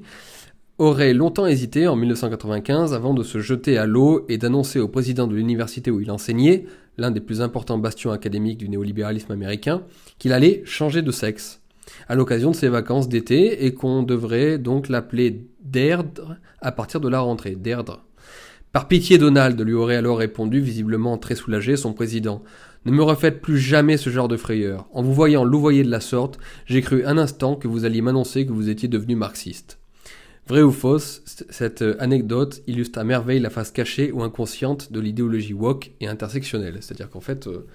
aurait 0.77 1.14
longtemps 1.14 1.45
hésité 1.45 1.88
en 1.88 1.95
1995 1.95 2.94
avant 2.94 3.14
de 3.14 3.23
se 3.23 3.40
jeter 3.40 3.77
à 3.77 3.86
l'eau 3.86 4.26
et 4.30 4.38
d'annoncer 4.38 4.80
au 4.80 4.88
président 4.88 5.27
de 5.27 5.36
l'université 5.36 5.91
où 5.91 5.99
il 5.99 6.10
enseignait, 6.11 6.65
l'un 6.98 7.11
des 7.11 7.19
plus 7.19 7.41
importants 7.41 7.77
bastions 7.77 8.11
académiques 8.11 8.57
du 8.57 8.69
néolibéralisme 8.69 9.31
américain, 9.31 9.84
qu'il 10.19 10.34
allait 10.34 10.61
changer 10.65 11.02
de 11.02 11.11
sexe 11.11 11.61
à 12.07 12.15
l'occasion 12.15 12.52
de 12.52 12.56
ses 12.56 12.69
vacances 12.69 13.10
d'été 13.10 13.65
et 13.65 13.73
qu'on 13.73 14.03
devrait 14.03 14.57
donc 14.57 14.90
l'appeler 14.90 15.45
Derdre 15.61 16.38
à 16.61 16.72
partir 16.72 16.99
de 16.99 17.10
la 17.10 17.19
rentrée. 17.19 17.56
Derdre. 17.56 18.03
Par 18.72 18.88
pitié, 18.88 19.18
Donald 19.18 19.60
lui 19.60 19.73
aurait 19.73 19.98
alors 19.98 20.19
répondu, 20.19 20.61
visiblement 20.61 21.18
très 21.18 21.36
soulagé, 21.36 21.76
son 21.76 21.94
président. 21.94 22.41
Ne 22.85 22.91
me 22.91 23.03
refaites 23.03 23.41
plus 23.41 23.60
jamais 23.60 23.97
ce 23.97 24.10
genre 24.10 24.27
de 24.27 24.38
frayeur. 24.38 24.88
En 24.93 25.03
vous 25.03 25.14
voyant 25.14 25.43
louvoyer 25.43 25.84
de 25.84 25.91
la 25.91 25.99
sorte, 25.99 26.39
j'ai 26.65 26.81
cru 26.81 27.06
un 27.06 27.18
instant 27.18 27.56
que 27.56 27.68
vous 27.68 27.85
alliez 27.85 28.01
m'annoncer 28.01 28.45
que 28.45 28.53
vous 28.53 28.69
étiez 28.69 28.88
devenu 28.88 29.15
marxiste. 29.15 29.80
Vrai 30.47 30.64
ou 30.64 30.72
fausse, 30.72 31.22
cette 31.49 31.84
anecdote 31.99 32.64
illustre 32.65 32.97
à 32.97 33.03
merveille 33.03 33.39
la 33.39 33.51
face 33.51 33.69
cachée 33.69 34.11
ou 34.11 34.23
inconsciente 34.23 34.91
de 34.91 34.99
l'idéologie 34.99 35.53
woke 35.53 35.91
et 35.99 36.07
intersectionnelle. 36.07 36.77
C'est-à-dire 36.81 37.10
qu'en 37.10 37.19
fait, 37.19 37.45
euh, 37.45 37.68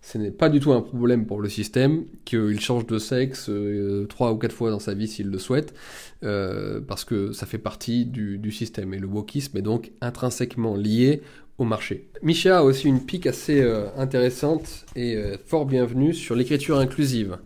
ce 0.00 0.18
n'est 0.18 0.30
pas 0.30 0.48
du 0.48 0.60
tout 0.60 0.72
un 0.72 0.80
problème 0.80 1.26
pour 1.26 1.40
le 1.40 1.48
système 1.48 2.04
qu'il 2.24 2.60
change 2.60 2.86
de 2.86 2.98
sexe 2.98 3.48
euh, 3.48 4.06
trois 4.06 4.32
ou 4.32 4.36
quatre 4.36 4.54
fois 4.54 4.70
dans 4.70 4.78
sa 4.78 4.94
vie 4.94 5.08
s'il 5.08 5.28
le 5.30 5.38
souhaite, 5.38 5.74
euh, 6.22 6.80
parce 6.80 7.04
que 7.04 7.32
ça 7.32 7.44
fait 7.44 7.58
partie 7.58 8.06
du, 8.06 8.38
du, 8.38 8.52
système. 8.52 8.94
Et 8.94 8.98
le 8.98 9.08
wokisme 9.08 9.58
est 9.58 9.62
donc 9.62 9.90
intrinsèquement 10.00 10.76
lié 10.76 11.22
au. 11.58 12.08
Micha 12.22 12.58
a 12.58 12.62
aussi 12.62 12.86
une 12.86 13.00
pique 13.00 13.26
assez 13.26 13.62
euh, 13.62 13.86
intéressante 13.96 14.84
et 14.94 15.16
euh, 15.16 15.36
fort 15.46 15.64
bienvenue 15.64 16.12
sur 16.12 16.34
l'écriture 16.34 16.78
inclusive. 16.78 17.38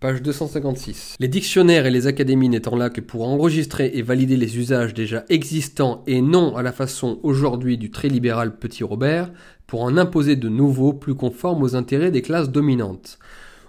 Page 0.00 0.20
256. 0.20 1.16
Les 1.18 1.28
dictionnaires 1.28 1.86
et 1.86 1.90
les 1.90 2.06
académies 2.06 2.50
n'étant 2.50 2.76
là 2.76 2.90
que 2.90 3.00
pour 3.00 3.26
enregistrer 3.26 3.92
et 3.94 4.02
valider 4.02 4.36
les 4.36 4.58
usages 4.58 4.92
déjà 4.92 5.24
existants 5.30 6.02
et 6.06 6.20
non 6.20 6.56
à 6.56 6.62
la 6.62 6.72
façon 6.72 7.20
aujourd'hui 7.22 7.78
du 7.78 7.90
très 7.90 8.08
libéral 8.08 8.58
Petit 8.58 8.84
Robert, 8.84 9.30
pour 9.66 9.82
en 9.82 9.96
imposer 9.96 10.36
de 10.36 10.50
nouveaux 10.50 10.92
plus 10.92 11.14
conformes 11.14 11.62
aux 11.62 11.74
intérêts 11.74 12.10
des 12.10 12.20
classes 12.20 12.50
dominantes. 12.50 13.18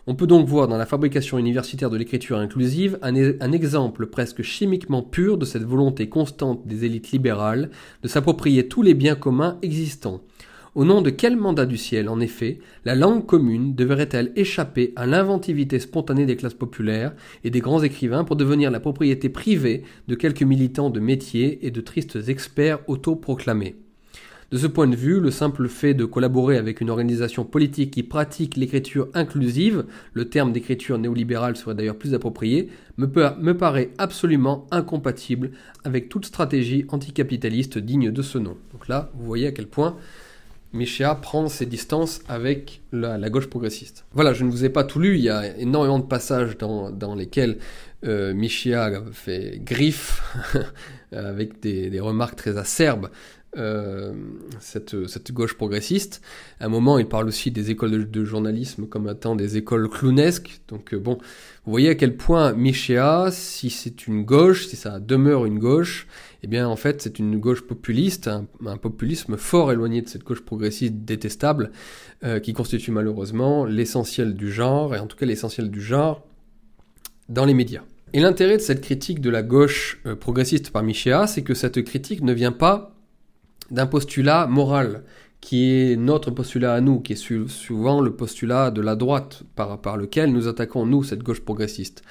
On 0.07 0.13
peut 0.13 0.27
donc 0.27 0.47
voir 0.47 0.67
dans 0.67 0.77
la 0.77 0.85
fabrication 0.85 1.39
universitaire 1.39 1.89
de 1.89 1.97
l'écriture 1.97 2.37
inclusive 2.37 2.99
un, 3.01 3.15
un, 3.15 3.51
exemple 3.51 4.05
presque 4.05 4.43
chimiquement 4.43 5.01
pur 5.01 5.39
de 5.39 5.45
cette 5.45 5.63
volonté 5.63 6.09
constante 6.09 6.67
des 6.67 6.85
élites 6.85 7.11
libérales 7.11 7.71
de 8.03 8.07
s'approprier 8.07 8.67
tous 8.67 8.83
les 8.83 8.93
biens 8.93 9.15
communs 9.15 9.57
existants. 9.63 10.21
Au 10.75 10.85
nom 10.85 11.01
de 11.01 11.09
quel 11.09 11.37
mandat 11.37 11.65
du 11.65 11.77
ciel, 11.77 12.07
en 12.07 12.19
effet, 12.19 12.59
la 12.83 12.93
langue 12.93 13.25
commune 13.25 13.73
devrait-elle 13.73 14.31
échapper 14.35 14.93
à 14.95 15.07
l'inventivité 15.07 15.79
spontanée 15.79 16.27
des 16.27 16.35
classes 16.35 16.53
populaires 16.53 17.13
et 17.43 17.49
des 17.49 17.61
grands 17.61 17.81
écrivains 17.81 18.25
pour 18.25 18.35
devenir 18.35 18.69
la 18.69 18.81
propriété 18.81 19.29
privée 19.29 19.83
de 20.07 20.13
quelques 20.13 20.43
militants 20.43 20.91
de 20.91 20.99
métier 20.99 21.65
et 21.65 21.71
de 21.71 21.81
tristes 21.81 22.19
experts 22.27 22.79
autoproclamés? 22.87 23.84
De 24.51 24.57
ce 24.57 24.67
point 24.67 24.87
de 24.87 24.95
vue, 24.95 25.19
le 25.19 25.31
simple 25.31 25.67
fait 25.67 25.95
de 25.95 26.05
collaborer 26.05 26.57
avec 26.57 26.79
une 26.79 26.91
organisation 26.91 27.45
politique 27.45 27.91
qui 27.91 28.03
pratique 28.03 28.55
l'écriture 28.55 29.07
inclusive, 29.15 29.85
le 30.13 30.29
terme 30.29 30.51
d'écriture 30.51 30.99
néolibérale 30.99 31.57
serait 31.57 31.73
d'ailleurs 31.73 31.97
plus 31.97 32.13
approprié, 32.13 32.69
me, 32.97 33.51
paraît 33.53 33.89
absolument 33.97 34.67
incompatible 34.69 35.51
avec 35.83 36.09
toute 36.09 36.25
stratégie 36.25 36.85
anticapitaliste 36.89 37.79
digne 37.79 38.11
de 38.11 38.21
ce 38.21 38.37
nom. 38.37 38.55
Donc 38.71 38.87
là, 38.87 39.09
vous 39.15 39.25
voyez 39.25 39.47
à 39.47 39.51
quel 39.51 39.67
point 39.67 39.97
Michéa 40.73 41.15
prend 41.15 41.47
ses 41.47 41.65
distances 41.65 42.21
avec 42.27 42.81
la, 42.91 43.17
gauche 43.29 43.47
progressiste. 43.47 44.05
Voilà, 44.13 44.33
je 44.33 44.43
ne 44.43 44.51
vous 44.51 44.65
ai 44.65 44.69
pas 44.69 44.83
tout 44.83 44.99
lu, 44.99 45.15
il 45.15 45.23
y 45.23 45.29
a 45.29 45.57
énormément 45.57 45.99
de 45.99 46.05
passages 46.05 46.57
dans, 46.57 47.15
lesquels 47.15 47.57
euh, 48.05 48.33
Michéa 48.33 48.91
fait 49.11 49.59
griffe 49.63 50.21
avec 51.11 51.61
des, 51.61 51.99
remarques 51.99 52.35
très 52.35 52.57
acerbes 52.57 53.09
euh, 53.57 54.13
cette, 54.59 55.31
gauche 55.31 55.55
progressiste. 55.55 56.21
À 56.59 56.65
un 56.65 56.69
moment, 56.69 56.99
il 56.99 57.07
parle 57.07 57.27
aussi 57.27 57.51
des 57.51 57.71
écoles 57.71 58.09
de, 58.09 58.25
journalisme 58.25 58.85
comme 58.85 59.07
étant 59.07 59.35
des 59.35 59.55
écoles 59.55 59.89
clownesques. 59.89 60.59
Donc 60.67 60.93
euh, 60.93 60.99
bon, 60.99 61.13
vous 61.65 61.71
voyez 61.71 61.89
à 61.89 61.95
quel 61.95 62.17
point 62.17 62.51
Michéa, 62.53 63.29
si 63.31 63.69
c'est 63.69 64.07
une 64.07 64.23
gauche, 64.23 64.67
si 64.67 64.75
ça 64.75 64.99
demeure 64.99 65.45
une 65.45 65.59
gauche, 65.59 66.07
eh 66.43 66.47
bien 66.47 66.67
en 66.67 66.75
fait 66.75 67.01
c'est 67.01 67.17
une 67.17 67.37
gauche 67.37 67.61
populiste, 67.61 68.27
un, 68.27 68.77
populisme 68.77 69.37
fort 69.37 69.71
éloigné 69.71 70.01
de 70.01 70.09
cette 70.09 70.23
gauche 70.23 70.41
progressiste 70.41 70.95
détestable, 71.05 71.71
euh, 72.25 72.39
qui 72.39 72.51
constitue 72.51 72.91
malheureusement 72.91 73.63
l'essentiel 73.65 74.35
du 74.35 74.51
genre, 74.51 74.95
et 74.95 74.99
en 74.99 75.07
tout 75.07 75.15
cas 75.15 75.25
l'essentiel 75.25 75.71
du 75.71 75.81
genre 75.81 76.27
dans 77.29 77.45
les 77.45 77.53
médias. 77.53 77.83
Et 78.11 78.19
l'intérêt 78.19 78.57
de 78.57 78.61
cette 78.61 78.81
critique 78.81 79.21
de 79.21 79.29
la 79.29 79.43
gauche 79.43 80.01
progressiste 80.19 80.71
par 80.71 80.83
Michéa, 80.83 81.27
c'est 81.27 81.41
que 81.41 81.53
cette 81.53 81.83
critique 81.83 82.21
ne 82.21 82.33
vient 82.33 82.53
pas 82.53 82.94
d'un 83.71 83.85
postulat 83.85 84.47
moral 84.47 85.03
qui 85.45 85.71
est 85.71 85.95
notre 85.95 86.31
postulat 86.31 86.73
à 86.73 86.81
nous, 86.81 87.01
qui 87.01 87.13
est 87.13 87.47
souvent 87.47 88.01
le 88.01 88.15
postulat 88.15 88.71
de 88.71 88.81
la 88.81 88.95
droite 88.95 89.43
par, 89.55 89.95
lequel 89.95 90.31
nous 90.31 90.47
attaquons, 90.47 90.87
nous, 90.87 91.03
cette 91.03 91.21
gauche 91.21 91.41
progressiste. 91.41 92.01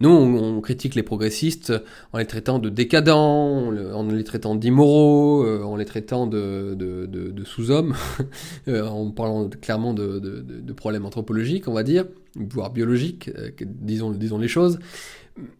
Nous, 0.00 0.08
on, 0.08 0.60
critique 0.62 0.94
les 0.94 1.02
progressistes 1.02 1.74
en 2.14 2.18
les 2.18 2.24
traitant 2.24 2.58
de 2.58 2.70
décadents, 2.70 3.74
en 3.92 4.02
les 4.08 4.24
traitant 4.24 4.54
d'immoraux, 4.54 5.44
euh, 5.44 5.62
en 5.64 5.76
les 5.76 5.84
traitant 5.84 6.26
de, 6.26 7.34
sous-hommes, 7.44 7.94
euh, 8.68 8.86
en 8.86 9.10
parlant 9.10 9.50
clairement 9.50 9.92
de, 9.92 10.72
problèmes 10.74 11.04
anthropologiques, 11.04 11.68
on 11.68 11.74
va 11.74 11.82
dire, 11.82 12.06
voire 12.36 12.70
biologiques, 12.70 13.30
euh, 13.36 13.50
disons, 13.60 14.12
disons 14.12 14.38
les 14.38 14.48
choses. 14.48 14.78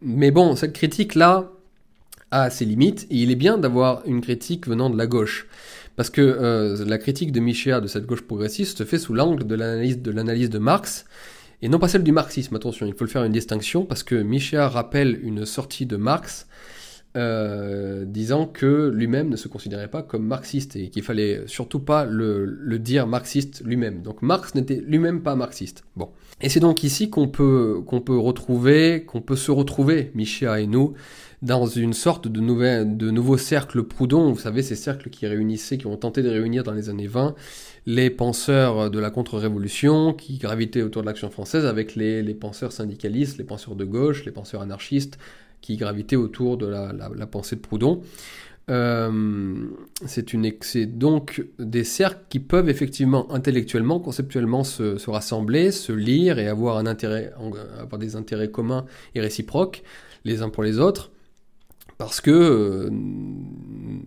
Mais 0.01 0.31
bon, 0.31 0.55
cette 0.55 0.73
critique-là, 0.73 1.51
a 2.31 2.49
ses 2.49 2.65
limites, 2.65 3.07
et 3.09 3.17
il 3.17 3.31
est 3.31 3.35
bien 3.35 3.57
d'avoir 3.57 4.01
une 4.05 4.21
critique 4.21 4.67
venant 4.67 4.89
de 4.89 4.97
la 4.97 5.07
gauche. 5.07 5.47
Parce 5.95 6.09
que 6.09 6.21
euh, 6.21 6.85
la 6.85 6.97
critique 6.97 7.31
de 7.31 7.39
Michéa 7.39 7.81
de 7.81 7.87
cette 7.87 8.05
gauche 8.05 8.21
progressiste 8.21 8.77
se 8.77 8.83
fait 8.83 8.99
sous 8.99 9.13
l'angle 9.13 9.45
de 9.45 9.55
l'analyse 9.55 10.01
de 10.01 10.11
l'analyse 10.11 10.49
de 10.49 10.59
Marx, 10.59 11.05
et 11.61 11.67
non 11.67 11.79
pas 11.79 11.89
celle 11.89 12.03
du 12.03 12.11
marxisme, 12.11 12.55
attention, 12.55 12.85
il 12.85 12.93
faut 12.93 13.03
le 13.03 13.09
faire 13.09 13.23
une 13.23 13.33
distinction, 13.33 13.85
parce 13.85 14.03
que 14.03 14.15
Michéa 14.15 14.69
rappelle 14.69 15.19
une 15.23 15.45
sortie 15.45 15.85
de 15.85 15.97
Marx 15.97 16.47
euh, 17.17 18.05
disant 18.05 18.45
que 18.45 18.91
lui-même 18.93 19.29
ne 19.29 19.35
se 19.35 19.47
considérait 19.47 19.87
pas 19.87 20.03
comme 20.03 20.27
marxiste 20.27 20.75
et 20.75 20.89
qu'il 20.89 21.01
fallait 21.01 21.41
surtout 21.47 21.79
pas 21.79 22.05
le, 22.05 22.77
dire 22.77 23.07
marxiste 23.07 23.63
lui-même. 23.65 24.03
Donc 24.03 24.21
Marx 24.21 24.53
n'était 24.53 24.81
lui-même 24.85 25.21
pas 25.21 25.35
marxiste. 25.35 25.83
Bon. 25.95 26.09
Et 26.39 26.49
c'est 26.49 26.59
donc 26.59 26.83
ici 26.83 27.09
qu'on 27.09 27.27
peut, 27.27 27.81
qu'on 27.85 27.99
peut 27.99 28.17
retrouver, 28.17 29.05
qu'on 29.05 29.21
peut 29.21 29.35
se 29.35 29.49
retrouver, 29.49 30.11
Michéa 30.13 30.61
et 30.61 30.67
nous, 30.67 30.93
dans 31.41 31.65
une 31.65 31.93
sorte 31.93 32.27
de, 32.27 32.83
de 32.83 33.11
nouveau 33.11 33.37
cercle 33.37 33.83
Proudhon, 33.83 34.33
vous 34.33 34.39
savez, 34.39 34.61
ces 34.61 34.75
cercles 34.75 35.09
qui 35.09 35.25
réunissaient, 35.25 35.77
qui 35.77 35.87
ont 35.87 35.95
tenté 35.95 36.21
de 36.21 36.29
réunir 36.29 36.63
dans 36.63 36.73
les 36.73 36.89
années 36.89 37.07
20 37.07 37.35
les 37.85 38.09
penseurs 38.09 38.91
de 38.91 38.99
la 38.99 39.09
contre-révolution 39.09 40.13
qui 40.13 40.37
gravitaient 40.37 40.81
autour 40.81 41.01
de 41.01 41.07
l'action 41.07 41.29
française 41.29 41.65
avec 41.65 41.95
les, 41.95 42.21
les, 42.21 42.33
penseurs 42.33 42.71
syndicalistes, 42.71 43.37
les 43.37 43.45
penseurs 43.45 43.75
de 43.75 43.85
gauche, 43.85 44.25
les 44.25 44.31
penseurs 44.31 44.61
anarchistes 44.61 45.17
qui 45.61 45.77
gravitaient 45.77 46.17
autour 46.17 46.57
de 46.57 46.67
la, 46.67 46.93
la, 46.93 47.27
pensée 47.27 47.55
de 47.55 47.61
Proudhon. 47.61 48.01
Euh, 48.69 49.55
c'est 50.05 50.35
donc 50.97 51.43
des 51.57 51.83
cercles 51.83 52.21
qui 52.29 52.39
peuvent 52.39 52.69
effectivement 52.69 53.31
intellectuellement, 53.33 53.99
conceptuellement 53.99 54.63
se, 54.63 54.97
se, 54.97 55.09
rassembler, 55.09 55.71
se 55.71 55.91
lire 55.91 56.37
et 56.37 56.47
avoir 56.47 56.77
un 56.77 56.85
intérêt, 56.85 57.33
avoir 57.79 57.97
des 57.97 58.15
intérêts 58.15 58.51
communs 58.51 58.85
et 59.15 59.21
réciproques 59.21 59.83
les 60.25 60.43
uns 60.43 60.49
pour 60.49 60.63
les 60.63 60.79
autres 60.79 61.11
parce 61.99 62.21
que 62.21 62.31
euh, 62.31 62.89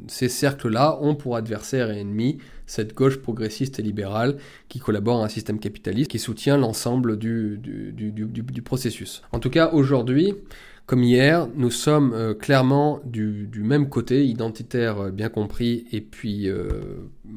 ces 0.09 0.31
cercles-là 0.31 0.99
ont 1.03 1.15
pour 1.15 1.37
adversaire 1.37 1.91
et 1.91 2.01
ennemi 2.01 2.39
cette 2.67 2.95
gauche 2.95 3.19
progressiste 3.19 3.79
et 3.79 3.83
libérale 3.83 4.39
qui 4.71 4.79
collabore 4.79 5.21
à 5.21 5.27
un 5.27 5.29
système 5.29 5.59
capitaliste 5.59 6.11
qui 6.11 6.19
soutient 6.19 6.57
l'ensemble 6.57 7.19
du, 7.19 7.59
du, 7.59 8.63
processus. 8.63 9.23
En 9.31 9.41
tout 9.41 9.51
cas, 9.51 9.71
aujourd'hui, 9.73 10.33
comme 10.87 11.03
hier, 11.03 11.49
nous 11.55 11.71
sommes 11.71 12.15
euh, 12.15 12.33
clairement 12.33 13.01
du, 13.05 13.47
même 13.57 13.91
côté, 13.91 14.25
identitaire 14.25 14.99
euh, 14.99 15.11
bien 15.11 15.29
compris, 15.29 15.85
et 15.93 16.01
puis 16.01 16.49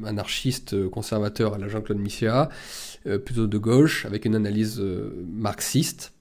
anarchiste 0.06 0.88
conservateur 0.88 1.52
à 1.52 1.58
la 1.58 1.68
Jean-Claude 1.68 1.98
Michéa, 1.98 2.48
plutôt 3.26 3.46
de 3.46 3.58
gauche, 3.58 4.06
avec 4.06 4.24
une 4.24 4.34
analyse 4.34 4.82
marxiste. 5.30 6.14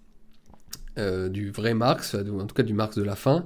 du 0.97 1.51
vrai 1.51 1.73
Marx, 1.73 2.15
en 2.15 2.45
tout 2.47 2.55
cas 2.55 2.63
du 2.63 2.73
Marx 2.73 2.97
de 2.97 3.03
la 3.03 3.15
fin, 3.15 3.45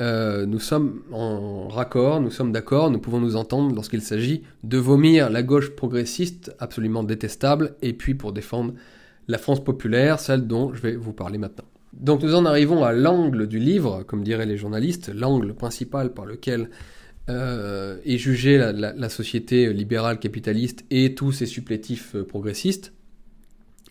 euh, 0.00 0.44
nous 0.46 0.58
sommes 0.58 1.02
en 1.12 1.68
raccord, 1.68 2.20
nous 2.20 2.30
sommes 2.30 2.50
d'accord, 2.50 2.90
nous 2.90 2.98
pouvons 2.98 3.20
nous 3.20 3.36
entendre 3.36 3.74
lorsqu'il 3.74 4.02
s'agit 4.02 4.42
de 4.64 4.78
vomir 4.78 5.30
la 5.30 5.42
gauche 5.42 5.70
progressiste 5.70 6.54
absolument 6.58 7.04
détestable, 7.04 7.76
et 7.80 7.92
puis 7.92 8.14
pour 8.14 8.32
défendre 8.32 8.74
la 9.28 9.38
France 9.38 9.62
populaire, 9.62 10.18
celle 10.18 10.46
dont 10.46 10.74
je 10.74 10.82
vais 10.82 10.96
vous 10.96 11.12
parler 11.12 11.38
maintenant. 11.38 11.64
Donc 11.92 12.22
nous 12.22 12.34
en 12.34 12.44
arrivons 12.44 12.84
à 12.84 12.92
l'angle 12.92 13.46
du 13.46 13.60
livre, 13.60 14.02
comme 14.02 14.24
diraient 14.24 14.46
les 14.46 14.56
journalistes, 14.56 15.12
l'angle 15.14 15.54
principal 15.54 16.12
par 16.12 16.26
lequel 16.26 16.70
euh, 17.30 17.98
est 18.04 18.18
jugée 18.18 18.58
la, 18.58 19.08
société 19.08 19.72
libérale 19.72 20.18
capitaliste 20.18 20.84
et 20.90 21.14
tous 21.14 21.32
ses 21.32 21.46
supplétifs 21.46 22.16
euh, 22.16 22.24
progressistes, 22.24 22.92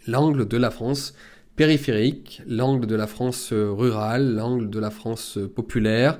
l'angle 0.05 0.47
de 0.47 0.57
la 0.57 0.69
France 0.69 1.15
périphérique, 1.55 2.41
l'angle 2.47 2.87
de 2.87 2.95
la 2.95 3.07
France 3.07 3.51
euh, 3.53 3.71
rurale, 3.71 4.35
l'angle 4.35 4.69
de 4.69 4.79
la 4.79 4.89
France 4.89 5.37
euh, 5.37 5.47
populaire, 5.47 6.19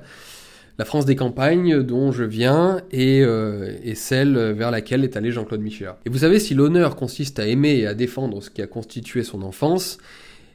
la 0.78 0.84
France 0.84 1.04
des 1.04 1.16
campagnes 1.16 1.82
dont 1.82 2.12
je 2.12 2.24
viens 2.24 2.80
et, 2.90 3.22
euh, 3.22 3.76
et 3.82 3.94
celle 3.94 4.36
vers 4.52 4.70
laquelle 4.70 5.04
est 5.04 5.16
allé 5.16 5.30
Jean-Claude 5.30 5.60
Michéa. 5.60 5.98
Et 6.04 6.10
vous 6.10 6.18
savez, 6.18 6.40
si 6.40 6.54
l'honneur 6.54 6.96
consiste 6.96 7.38
à 7.38 7.46
aimer 7.46 7.76
et 7.76 7.86
à 7.86 7.94
défendre 7.94 8.42
ce 8.42 8.50
qui 8.50 8.62
a 8.62 8.66
constitué 8.66 9.22
son 9.22 9.42
enfance, 9.42 9.98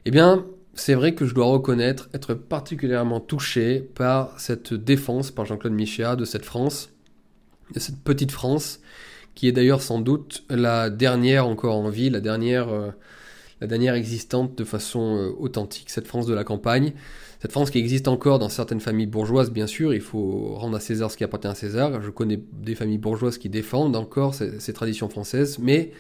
eh 0.06 0.12
bien, 0.12 0.46
c'est 0.74 0.94
vrai 0.94 1.14
que 1.14 1.26
je 1.26 1.34
dois 1.34 1.46
reconnaître 1.46 2.10
être 2.14 2.34
particulièrement 2.34 3.20
touché 3.20 3.80
par 3.96 4.40
cette 4.40 4.74
défense 4.74 5.32
par 5.32 5.46
Jean-Claude 5.46 5.74
Michéa 5.74 6.16
de 6.16 6.26
cette 6.26 6.46
France, 6.46 6.90
de 7.74 7.80
cette 7.80 8.00
petite 8.00 8.32
France, 8.32 8.82
qui 9.36 9.48
est 9.48 9.52
d'ailleurs 9.54 9.82
sans 9.82 10.00
doute 10.00 10.44
la 10.50 10.90
dernière 10.90 11.48
encore 11.48 11.78
en 11.78 11.90
vie, 11.90 12.10
la 12.10 12.20
dernière 12.20 12.68
la 13.62 13.68
dernière 13.68 13.96
existante 13.96 14.58
de 14.58 14.64
façon 14.64 15.18
euh, 15.18 15.32
authentique, 15.38 15.90
cette 15.90 16.08
France 16.08 16.26
de 16.26 16.34
la 16.34 16.44
campagne, 16.44 16.94
cette 17.40 17.52
France 17.52 17.72
qui 17.72 17.80
existe 17.80 18.08
encore 18.08 18.40
dans 18.40 18.50
certaines 18.50 18.80
familles 18.80 19.08
bourgeoises, 19.08 19.52
bien 19.52 19.68
sûr, 19.68 19.94
il 19.94 20.02
faut 20.02 20.54
rendre 20.56 20.78
à 20.78 20.80
César 20.80 21.12
ce 21.12 21.18
qui 21.18 21.24
appartient 21.24 21.48
à 21.48 21.56
César. 21.56 22.02
Je 22.02 22.10
connais 22.10 22.40
des 22.54 22.76
familles 22.76 22.98
bourgeoises 22.98 23.38
qui 23.38 23.50
défendent 23.50 23.96
encore 23.96 24.34
ces, 24.34 24.74
traditions 24.74 25.10
françaises, 25.10 25.60
mais 25.60 25.92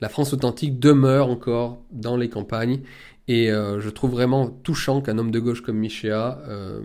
la 0.00 0.08
France 0.08 0.32
authentique 0.32 0.78
demeure 0.78 1.28
encore 1.28 1.82
dans 1.92 2.16
les 2.16 2.28
campagnes. 2.28 2.80
Et 3.28 3.52
euh, 3.52 3.80
je 3.80 3.90
trouve 3.90 4.10
vraiment 4.10 4.48
touchant 4.48 5.00
qu'un 5.00 5.18
homme 5.18 5.30
de 5.30 5.38
gauche 5.38 5.60
comme 5.62 5.76
Michéa 5.76 6.42
euh, 6.48 6.80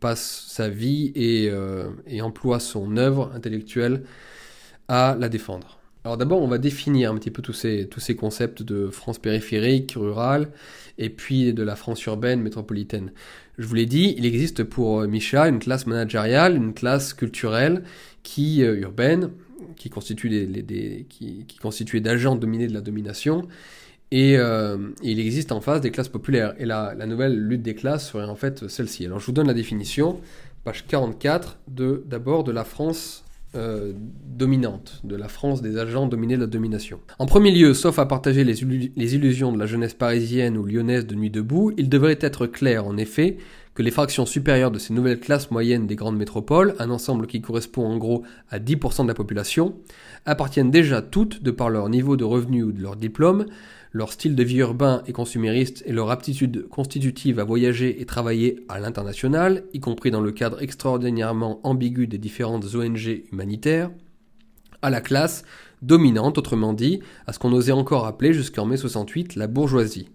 passe 0.00 0.44
sa 0.48 0.68
vie 0.68 1.12
et, 1.14 1.50
et 2.06 2.20
emploie 2.20 2.60
son 2.60 2.96
œuvre 2.98 3.32
intellectuelle 3.34 4.04
à 4.88 5.16
la 5.18 5.28
défendre. 5.28 5.77
Alors 6.08 6.16
d'abord, 6.16 6.40
on 6.40 6.48
va 6.48 6.56
définir 6.56 7.12
un 7.12 7.18
petit 7.18 7.30
peu 7.30 7.42
tous 7.42 7.52
ces, 7.52 7.86
tous 7.86 8.00
ces 8.00 8.16
concepts 8.16 8.62
de 8.62 8.88
France 8.88 9.18
périphérique, 9.18 9.92
rurale, 9.94 10.48
et 10.96 11.10
puis 11.10 11.52
de 11.52 11.62
la 11.62 11.76
France 11.76 12.02
urbaine, 12.06 12.40
métropolitaine. 12.40 13.12
Je 13.58 13.66
vous 13.66 13.74
l'ai 13.74 13.84
dit, 13.84 14.14
il 14.16 14.24
existe 14.24 14.64
pour 14.64 15.02
Micha 15.02 15.46
une 15.48 15.58
classe 15.58 15.86
managériale, 15.86 16.56
une 16.56 16.72
classe 16.72 17.12
culturelle 17.12 17.82
qui 18.22 18.64
euh, 18.64 18.80
urbaine, 18.80 19.32
qui 19.76 19.90
constitue 19.90 20.30
des, 20.30 21.04
qui, 21.10 21.44
d'agents 22.00 22.36
dominés 22.36 22.68
de 22.68 22.72
la 22.72 22.80
domination, 22.80 23.46
et 24.10 24.38
euh, 24.38 24.78
il 25.02 25.20
existe 25.20 25.52
en 25.52 25.60
face 25.60 25.82
des 25.82 25.90
classes 25.90 26.08
populaires. 26.08 26.54
Et 26.56 26.64
la, 26.64 26.94
la 26.94 27.04
nouvelle 27.04 27.38
lutte 27.38 27.60
des 27.60 27.74
classes 27.74 28.08
serait 28.12 28.24
en 28.24 28.34
fait 28.34 28.66
celle-ci. 28.68 29.04
Alors 29.04 29.20
je 29.20 29.26
vous 29.26 29.32
donne 29.32 29.48
la 29.48 29.52
définition, 29.52 30.22
page 30.64 30.86
44, 30.86 31.58
de 31.68 32.02
d'abord 32.06 32.44
de 32.44 32.52
la 32.52 32.64
France 32.64 33.24
euh, 33.54 33.92
dominante, 34.26 35.00
de 35.04 35.16
la 35.16 35.28
France 35.28 35.62
des 35.62 35.78
agents 35.78 36.06
dominés 36.06 36.36
de 36.36 36.42
la 36.42 36.46
domination. 36.46 37.00
En 37.18 37.24
premier 37.24 37.50
lieu, 37.50 37.72
sauf 37.72 37.98
à 37.98 38.04
partager 38.04 38.44
les, 38.44 38.62
illusions 38.62 39.52
de 39.52 39.58
la 39.58 39.64
jeunesse 39.64 39.94
parisienne 39.94 40.58
ou 40.58 40.66
lyonnaise 40.66 41.06
de 41.06 41.14
Nuit 41.14 41.30
debout, 41.30 41.72
il 41.78 41.88
devrait 41.88 42.18
être 42.20 42.46
clair, 42.46 42.86
en 42.86 42.98
effet, 42.98 43.38
que 43.74 43.82
les 43.82 43.90
fractions 43.90 44.26
supérieures 44.26 44.70
de 44.70 44.78
ces 44.78 44.92
nouvelles 44.92 45.18
classes 45.18 45.50
moyennes 45.50 45.86
des 45.86 45.96
grandes 45.96 46.18
métropoles, 46.18 46.74
un 46.78 46.90
ensemble 46.90 47.26
qui 47.26 47.40
correspond 47.40 47.86
en 47.86 47.96
gros 47.96 48.22
à 48.50 48.58
10% 48.58 49.04
de 49.04 49.08
la 49.08 49.14
population, 49.14 49.76
appartiennent 50.26 50.70
déjà 50.70 51.00
toutes, 51.00 51.42
de 51.42 51.50
par 51.50 51.70
leur 51.70 51.88
niveau 51.88 52.18
de 52.18 52.24
revenu 52.24 52.64
ou 52.64 52.72
de 52.72 52.82
leur 52.82 52.96
diplôme, 52.96 53.46
leur 53.92 54.12
style 54.12 54.34
de 54.34 54.42
vie 54.42 54.58
urbain 54.58 55.02
et 55.06 55.12
consumériste 55.12 55.82
et 55.86 55.92
leur 55.92 56.10
aptitude 56.10 56.68
constitutive 56.68 57.38
à 57.38 57.44
voyager 57.44 58.00
et 58.00 58.06
travailler 58.06 58.64
à 58.68 58.80
l'international, 58.80 59.64
y 59.72 59.80
compris 59.80 60.10
dans 60.10 60.20
le 60.20 60.32
cadre 60.32 60.62
extraordinairement 60.62 61.60
ambigu 61.62 62.06
des 62.06 62.18
différentes 62.18 62.74
ONG 62.74 63.22
humanitaires, 63.32 63.90
à 64.82 64.90
la 64.90 65.00
classe 65.00 65.44
dominante, 65.82 66.38
autrement 66.38 66.72
dit, 66.72 67.00
à 67.26 67.32
ce 67.32 67.38
qu'on 67.38 67.52
osait 67.52 67.72
encore 67.72 68.06
appeler 68.06 68.32
jusqu'en 68.32 68.66
mai 68.66 68.76
68 68.76 69.36
la 69.36 69.46
bourgeoisie. 69.46 70.08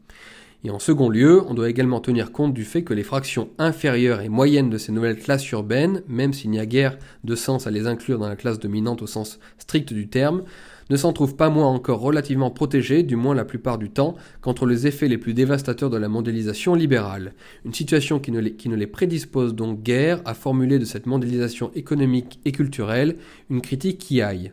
Et 0.65 0.69
en 0.69 0.79
second 0.79 1.09
lieu, 1.09 1.43
on 1.45 1.53
doit 1.53 1.69
également 1.69 1.99
tenir 1.99 2.31
compte 2.31 2.53
du 2.53 2.63
fait 2.63 2.83
que 2.83 2.93
les 2.93 3.03
fractions 3.03 3.49
inférieures 3.57 4.21
et 4.21 4.29
moyennes 4.29 4.69
de 4.69 4.77
ces 4.77 4.93
nouvelles 4.93 5.19
classes 5.19 5.49
urbaines, 5.51 6.03
même 6.07 6.31
s'il 6.31 6.51
n'y 6.51 6.59
a 6.59 6.65
guère 6.65 6.97
de 7.25 7.35
sens 7.35 7.67
à 7.67 7.71
les 7.71 7.85
inclure 7.85 8.17
dans 8.17 8.29
la 8.29 8.37
classe 8.37 8.59
dominante 8.59 9.01
au 9.01 9.07
sens 9.07 9.39
strict 9.57 9.91
du 9.91 10.07
terme, 10.07 10.43
ne 10.89 10.97
s'en 10.97 11.13
trouvent 11.13 11.35
pas 11.35 11.49
moins 11.49 11.67
encore 11.67 11.99
relativement 11.99 12.51
protégées, 12.51 13.03
du 13.03 13.15
moins 13.15 13.35
la 13.35 13.45
plupart 13.45 13.77
du 13.77 13.89
temps, 13.89 14.15
contre 14.41 14.65
les 14.65 14.87
effets 14.87 15.07
les 15.07 15.17
plus 15.17 15.33
dévastateurs 15.33 15.89
de 15.89 15.97
la 15.97 16.09
mondialisation 16.09 16.75
libérale. 16.75 17.33
Une 17.65 17.73
situation 17.73 18.19
qui 18.19 18.31
ne 18.31 18.39
les, 18.39 18.53
qui 18.53 18.69
ne 18.69 18.75
les 18.75 18.87
prédispose 18.87 19.55
donc 19.55 19.83
guère 19.83 20.21
à 20.25 20.33
formuler 20.33 20.79
de 20.79 20.85
cette 20.85 21.05
mondialisation 21.05 21.71
économique 21.75 22.39
et 22.45 22.51
culturelle 22.51 23.17
une 23.49 23.61
critique 23.61 23.97
qui 23.97 24.21
aille 24.21 24.51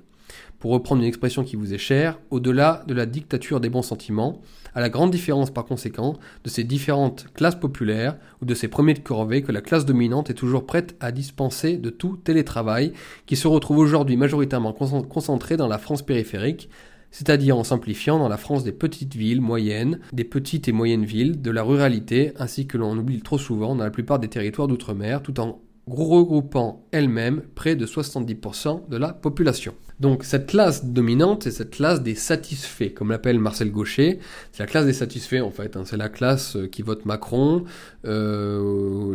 pour 0.59 0.73
reprendre 0.73 1.01
une 1.01 1.09
expression 1.09 1.43
qui 1.43 1.57
vous 1.57 1.73
est 1.73 1.79
chère, 1.79 2.19
au-delà 2.31 2.85
de 2.87 2.95
la 2.95 3.07
dictature 3.07 3.61
des 3.61 3.71
bons 3.71 3.83
sentiments, 3.83 4.43
à 4.75 4.81
la 4.81 4.89
grande 4.89 5.11
différence 5.11 5.51
par 5.51 5.65
conséquent 5.65 6.17
de 6.45 6.49
ces 6.49 6.65
différentes 6.65 7.27
classes 7.35 7.59
populaires 7.59 8.17
ou 8.43 8.45
de 8.45 8.55
ces 8.55 8.69
premiers 8.69 8.95
de 8.95 9.01
corvée 9.01 9.43
que 9.43 9.53
la 9.53 9.61
classe 9.61 9.87
dominante 9.87 10.31
est 10.31 10.35
toujours 10.35 10.67
prête 10.67 10.97
à 11.01 11.13
dispenser 11.13 11.77
de 11.77 11.91
tout 11.91 12.17
télétravail 12.17 12.93
qui 13.27 13.37
se 13.37 13.49
retrouve 13.49 13.79
aujourd'hui 13.79 14.17
majoritairement 14.17 14.73
concentré 14.73 15.57
dans 15.57 15.69
la 15.69 15.79
France 15.79 16.03
périphérique, 16.03 16.69
c'est-à-dire 17.11 17.57
en 17.57 17.65
simplifiant 17.65 18.19
dans 18.19 18.29
la 18.29 18.37
France 18.37 18.65
des 18.65 18.73
petites 18.73 19.17
villes 19.17 19.41
moyennes, 19.41 20.01
des 20.13 20.25
petites 20.25 20.69
et 20.69 20.73
moyennes 20.73 21.05
villes, 21.05 21.43
de 21.43 21.51
la 21.51 21.63
ruralité, 21.63 22.33
ainsi 22.39 22.67
que 22.67 22.79
l'on 22.79 22.97
oublie 22.97 23.23
trop 23.23 23.39
souvent 23.39 23.75
dans 23.75 23.85
la 23.85 23.91
plupart 23.91 24.19
des 24.19 24.29
territoires 24.29 24.69
d'outre-mer, 24.69 25.23
tout 25.23 25.41
en 25.41 25.61
regroupant 25.87 26.87
elle-même 26.93 27.43
près 27.55 27.75
de 27.75 27.87
70% 27.87 28.89
de 28.89 28.97
la 28.97 29.13
population. 29.13 29.75
Donc 30.01 30.25
cette 30.25 30.47
classe 30.47 30.87
dominante, 30.87 31.43
c'est 31.43 31.51
cette 31.51 31.73
classe 31.73 32.03
des 32.03 32.15
satisfaits, 32.15 32.95
comme 32.95 33.11
l'appelle 33.11 33.39
Marcel 33.39 33.71
Gaucher. 33.71 34.19
C'est 34.51 34.63
la 34.63 34.67
classe 34.67 34.87
des 34.87 34.95
satisfaits 34.95 35.43
en 35.43 35.51
fait. 35.51 35.77
Hein. 35.77 35.83
C'est 35.85 35.99
la 35.99 36.09
classe 36.09 36.57
euh, 36.57 36.67
qui 36.67 36.81
vote 36.81 37.05
Macron. 37.05 37.65
Euh, 38.07 39.15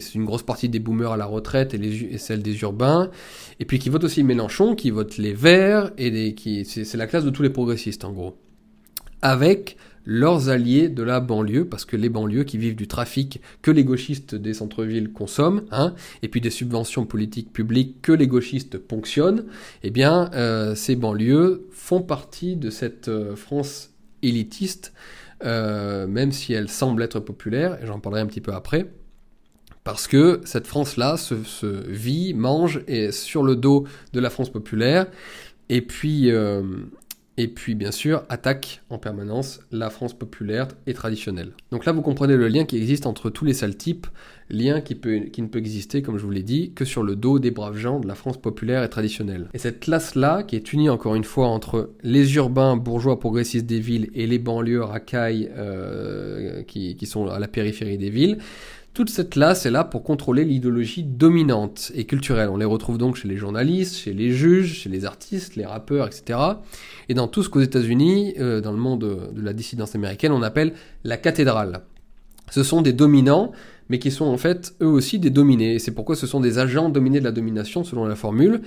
c'est 0.00 0.14
une 0.14 0.24
grosse 0.24 0.42
partie 0.42 0.70
des 0.70 0.78
boomers 0.78 1.12
à 1.12 1.18
la 1.18 1.26
retraite 1.26 1.74
et, 1.74 2.16
celle 2.16 2.42
des 2.42 2.58
urbains. 2.62 3.10
Et 3.60 3.66
puis 3.66 3.78
qui 3.78 3.90
vote 3.90 4.04
aussi 4.04 4.22
Mélenchon, 4.22 4.74
qui 4.74 4.90
vote 4.90 5.18
les 5.18 5.34
Verts 5.34 5.92
et 5.98 6.34
qui 6.34 6.64
c'est 6.64 6.96
la 6.96 7.06
classe 7.06 7.24
de 7.24 7.30
tous 7.30 7.42
les 7.42 7.50
progressistes 7.50 8.04
en 8.04 8.12
gros. 8.12 8.38
Avec 9.20 9.76
leurs 10.06 10.48
alliés 10.48 10.88
de 10.88 11.02
la 11.02 11.20
banlieue, 11.20 11.64
parce 11.64 11.84
que 11.84 11.96
les 11.96 12.08
banlieues 12.08 12.44
qui 12.44 12.58
vivent 12.58 12.76
du 12.76 12.86
trafic 12.86 13.40
que 13.62 13.70
les 13.70 13.84
gauchistes 13.84 14.34
des 14.34 14.54
centres-villes 14.54 15.12
consomment, 15.12 15.62
hein, 15.70 15.94
et 16.22 16.28
puis 16.28 16.40
des 16.40 16.50
subventions 16.50 17.06
politiques 17.06 17.52
publiques 17.52 18.02
que 18.02 18.12
les 18.12 18.26
gauchistes 18.26 18.78
ponctionnent, 18.78 19.44
eh 19.82 19.90
bien, 19.90 20.30
euh, 20.34 20.74
ces 20.74 20.96
banlieues 20.96 21.66
font 21.70 22.02
partie 22.02 22.56
de 22.56 22.70
cette 22.70 23.08
euh, 23.08 23.34
France 23.34 23.90
élitiste, 24.22 24.92
euh, 25.44 26.06
même 26.06 26.32
si 26.32 26.52
elle 26.52 26.68
semble 26.68 27.02
être 27.02 27.20
populaire, 27.20 27.82
et 27.82 27.86
j'en 27.86 27.98
parlerai 27.98 28.22
un 28.22 28.26
petit 28.26 28.40
peu 28.40 28.52
après. 28.52 28.90
Parce 29.84 30.06
que 30.06 30.40
cette 30.44 30.66
France-là 30.66 31.18
se, 31.18 31.42
se, 31.44 31.66
vit, 31.66 32.32
mange 32.32 32.82
et 32.88 33.12
sur 33.12 33.42
le 33.42 33.54
dos 33.54 33.86
de 34.14 34.20
la 34.20 34.30
France 34.30 34.50
populaire. 34.50 35.06
Et 35.68 35.82
puis, 35.82 36.30
et 37.36 37.48
puis 37.48 37.74
bien 37.74 37.90
sûr 37.90 38.22
attaque 38.28 38.82
en 38.90 38.98
permanence 38.98 39.60
la 39.72 39.90
France 39.90 40.14
populaire 40.14 40.68
et 40.86 40.94
traditionnelle. 40.94 41.52
Donc 41.70 41.84
là 41.84 41.92
vous 41.92 42.02
comprenez 42.02 42.36
le 42.36 42.48
lien 42.48 42.64
qui 42.64 42.76
existe 42.76 43.06
entre 43.06 43.30
tous 43.30 43.44
les 43.44 43.54
sales 43.54 43.76
types, 43.76 44.06
lien 44.50 44.80
qui, 44.80 44.94
peut, 44.94 45.20
qui 45.32 45.42
ne 45.42 45.48
peut 45.48 45.58
exister, 45.58 46.02
comme 46.02 46.18
je 46.18 46.24
vous 46.24 46.30
l'ai 46.30 46.42
dit, 46.42 46.72
que 46.74 46.84
sur 46.84 47.02
le 47.02 47.16
dos 47.16 47.38
des 47.38 47.50
braves 47.50 47.76
gens 47.76 47.98
de 47.98 48.06
la 48.06 48.14
France 48.14 48.36
populaire 48.36 48.84
et 48.84 48.88
traditionnelle. 48.88 49.48
Et 49.54 49.58
cette 49.58 49.80
classe-là, 49.80 50.42
qui 50.42 50.56
est 50.56 50.72
unie 50.72 50.88
encore 50.88 51.14
une 51.14 51.24
fois 51.24 51.48
entre 51.48 51.90
les 52.02 52.34
urbains 52.36 52.76
bourgeois 52.76 53.18
progressistes 53.18 53.66
des 53.66 53.80
villes 53.80 54.10
et 54.14 54.26
les 54.26 54.38
banlieues 54.38 54.82
racailles 54.82 55.50
euh, 55.56 56.62
qui, 56.62 56.96
qui 56.96 57.06
sont 57.06 57.26
à 57.26 57.38
la 57.38 57.48
périphérie 57.48 57.98
des 57.98 58.10
villes, 58.10 58.38
toute 58.94 59.10
cette 59.10 59.30
classe 59.30 59.66
est 59.66 59.72
là 59.72 59.82
pour 59.82 60.04
contrôler 60.04 60.44
l'idéologie 60.44 61.02
dominante 61.02 61.90
et 61.96 62.04
culturelle. 62.04 62.48
On 62.48 62.56
les 62.56 62.64
retrouve 62.64 62.96
donc 62.96 63.16
chez 63.16 63.26
les 63.26 63.36
journalistes, 63.36 63.96
chez 63.96 64.12
les 64.12 64.30
juges, 64.30 64.72
chez 64.72 64.88
les 64.88 65.04
artistes, 65.04 65.56
les 65.56 65.66
rappeurs, 65.66 66.06
etc. 66.06 66.38
Et 67.08 67.14
dans 67.14 67.26
tout 67.26 67.42
ce 67.42 67.48
qu'aux 67.48 67.60
États-Unis, 67.60 68.34
euh, 68.38 68.60
dans 68.60 68.70
le 68.70 68.78
monde 68.78 69.32
de 69.32 69.42
la 69.42 69.52
dissidence 69.52 69.96
américaine, 69.96 70.30
on 70.30 70.42
appelle 70.42 70.74
la 71.02 71.16
cathédrale. 71.16 71.82
Ce 72.52 72.62
sont 72.62 72.82
des 72.82 72.92
dominants, 72.92 73.50
mais 73.88 73.98
qui 73.98 74.12
sont 74.12 74.26
en 74.26 74.36
fait 74.36 74.76
eux 74.80 74.86
aussi 74.86 75.18
des 75.18 75.30
dominés. 75.30 75.74
Et 75.74 75.78
c'est 75.80 75.92
pourquoi 75.92 76.14
ce 76.14 76.28
sont 76.28 76.38
des 76.38 76.58
agents 76.58 76.88
dominés 76.88 77.18
de 77.18 77.24
la 77.24 77.32
domination, 77.32 77.82
selon 77.82 78.04
la 78.04 78.14
formule. 78.14 78.62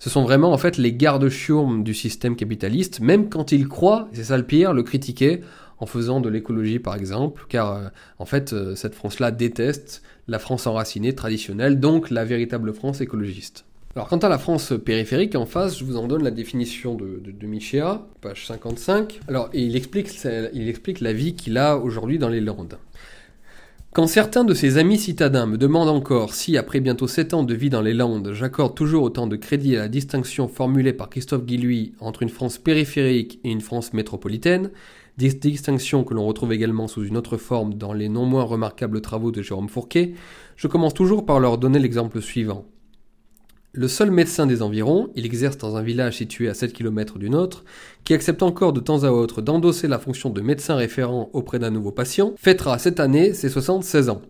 Ce 0.00 0.10
sont 0.10 0.22
vraiment 0.22 0.52
en 0.52 0.58
fait 0.58 0.76
les 0.76 0.92
gardes-chiourmes 0.92 1.84
du 1.84 1.94
système 1.94 2.34
capitaliste, 2.34 2.98
même 2.98 3.28
quand 3.28 3.52
ils 3.52 3.68
croient, 3.68 4.08
c'est 4.12 4.24
ça 4.24 4.36
le 4.36 4.44
pire, 4.44 4.72
le 4.72 4.82
critiquer 4.82 5.40
en 5.80 5.86
faisant 5.86 6.20
de 6.20 6.28
l'écologie 6.28 6.78
par 6.78 6.94
exemple, 6.94 7.44
car 7.48 7.72
euh, 7.72 7.88
en 8.18 8.24
fait 8.24 8.52
euh, 8.52 8.74
cette 8.74 8.94
France-là 8.94 9.30
déteste 9.30 10.02
la 10.26 10.38
France 10.38 10.66
enracinée 10.66 11.14
traditionnelle, 11.14 11.80
donc 11.80 12.10
la 12.10 12.24
véritable 12.24 12.72
France 12.72 13.00
écologiste. 13.00 13.64
Alors 13.96 14.08
quant 14.08 14.18
à 14.18 14.28
la 14.28 14.38
France 14.38 14.74
périphérique, 14.84 15.34
en 15.34 15.46
face, 15.46 15.78
je 15.78 15.84
vous 15.84 15.96
en 15.96 16.06
donne 16.06 16.22
la 16.22 16.30
définition 16.30 16.94
de, 16.94 17.46
Michéa, 17.46 18.06
page 18.20 18.46
55. 18.46 19.20
Alors 19.26 19.48
il 19.52 19.74
explique, 19.76 21.00
la 21.00 21.12
vie 21.12 21.34
qu'il 21.34 21.58
a 21.58 21.76
aujourd'hui 21.76 22.18
dans 22.18 22.28
les 22.28 22.40
Landes. 22.40 22.78
Quand 23.92 24.06
certains 24.06 24.44
de 24.44 24.54
ses 24.54 24.76
amis 24.76 24.98
citadins 24.98 25.46
me 25.46 25.56
demandent 25.56 25.88
encore 25.88 26.34
si, 26.34 26.58
après 26.58 26.78
bientôt 26.78 27.08
sept 27.08 27.34
ans 27.34 27.42
de 27.42 27.54
vie 27.54 27.70
dans 27.70 27.80
les 27.80 27.94
Landes, 27.94 28.32
j'accorde 28.34 28.76
toujours 28.76 29.02
autant 29.02 29.26
de 29.26 29.34
crédit 29.34 29.76
à 29.76 29.80
la 29.80 29.88
distinction 29.88 30.46
formulée 30.46 30.92
par 30.92 31.08
Christophe 31.08 31.46
Guilluy 31.46 31.94
entre 31.98 32.22
une 32.22 32.28
France 32.28 32.58
périphérique 32.58 33.40
et 33.42 33.50
une 33.50 33.62
France 33.62 33.94
métropolitaine, 33.94 34.70
distinction 35.18 36.04
que 36.04 36.14
l'on 36.14 36.26
retrouve 36.26 36.52
également 36.52 36.88
sous 36.88 37.04
une 37.04 37.16
autre 37.16 37.36
forme 37.36 37.74
dans 37.74 37.92
les 37.92 38.08
non 38.08 38.24
moins 38.24 38.44
remarquables 38.44 39.00
travaux 39.00 39.32
de 39.32 39.42
Jérôme 39.42 39.68
Fourquet, 39.68 40.14
je 40.56 40.68
commence 40.68 40.94
toujours 40.94 41.26
par 41.26 41.40
leur 41.40 41.58
donner 41.58 41.78
l'exemple 41.78 42.22
suivant. 42.22 42.64
Le 43.72 43.86
seul 43.86 44.10
médecin 44.10 44.46
des 44.46 44.62
environs, 44.62 45.10
il 45.14 45.26
exerce 45.26 45.58
dans 45.58 45.76
un 45.76 45.82
village 45.82 46.16
situé 46.16 46.48
à 46.48 46.54
7 46.54 46.72
km 46.72 47.18
du 47.18 47.28
nôtre, 47.28 47.64
qui 48.02 48.14
accepte 48.14 48.42
encore 48.42 48.72
de 48.72 48.80
temps 48.80 49.04
à 49.04 49.10
autre 49.10 49.42
d'endosser 49.42 49.88
la 49.88 49.98
fonction 49.98 50.30
de 50.30 50.40
médecin 50.40 50.74
référent 50.76 51.28
auprès 51.32 51.58
d'un 51.58 51.70
nouveau 51.70 51.92
patient, 51.92 52.32
fêtera 52.38 52.78
cette 52.78 52.98
année 52.98 53.34
ses 53.34 53.50
76 53.50 54.08
ans. 54.08 54.22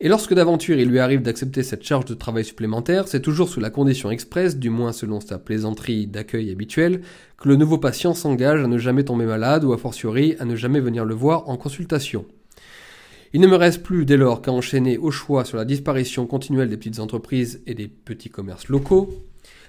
Et 0.00 0.08
lorsque 0.08 0.32
d'aventure 0.32 0.78
il 0.78 0.88
lui 0.88 1.00
arrive 1.00 1.22
d'accepter 1.22 1.64
cette 1.64 1.82
charge 1.82 2.04
de 2.04 2.14
travail 2.14 2.44
supplémentaire, 2.44 3.08
c'est 3.08 3.20
toujours 3.20 3.48
sous 3.48 3.58
la 3.58 3.70
condition 3.70 4.12
expresse, 4.12 4.56
du 4.56 4.70
moins 4.70 4.92
selon 4.92 5.20
sa 5.20 5.40
plaisanterie 5.40 6.06
d'accueil 6.06 6.52
habituelle, 6.52 7.00
que 7.36 7.48
le 7.48 7.56
nouveau 7.56 7.78
patient 7.78 8.14
s'engage 8.14 8.62
à 8.62 8.68
ne 8.68 8.78
jamais 8.78 9.02
tomber 9.02 9.26
malade 9.26 9.64
ou 9.64 9.72
a 9.72 9.78
fortiori 9.78 10.36
à 10.38 10.44
ne 10.44 10.54
jamais 10.54 10.78
venir 10.78 11.04
le 11.04 11.14
voir 11.14 11.48
en 11.48 11.56
consultation. 11.56 12.26
Il 13.32 13.40
ne 13.40 13.48
me 13.48 13.56
reste 13.56 13.82
plus 13.82 14.04
dès 14.04 14.16
lors 14.16 14.40
qu'à 14.40 14.52
enchaîner 14.52 14.98
au 14.98 15.10
choix 15.10 15.44
sur 15.44 15.56
la 15.56 15.64
disparition 15.64 16.26
continuelle 16.26 16.70
des 16.70 16.76
petites 16.76 17.00
entreprises 17.00 17.60
et 17.66 17.74
des 17.74 17.88
petits 17.88 18.30
commerces 18.30 18.68
locaux, 18.68 19.10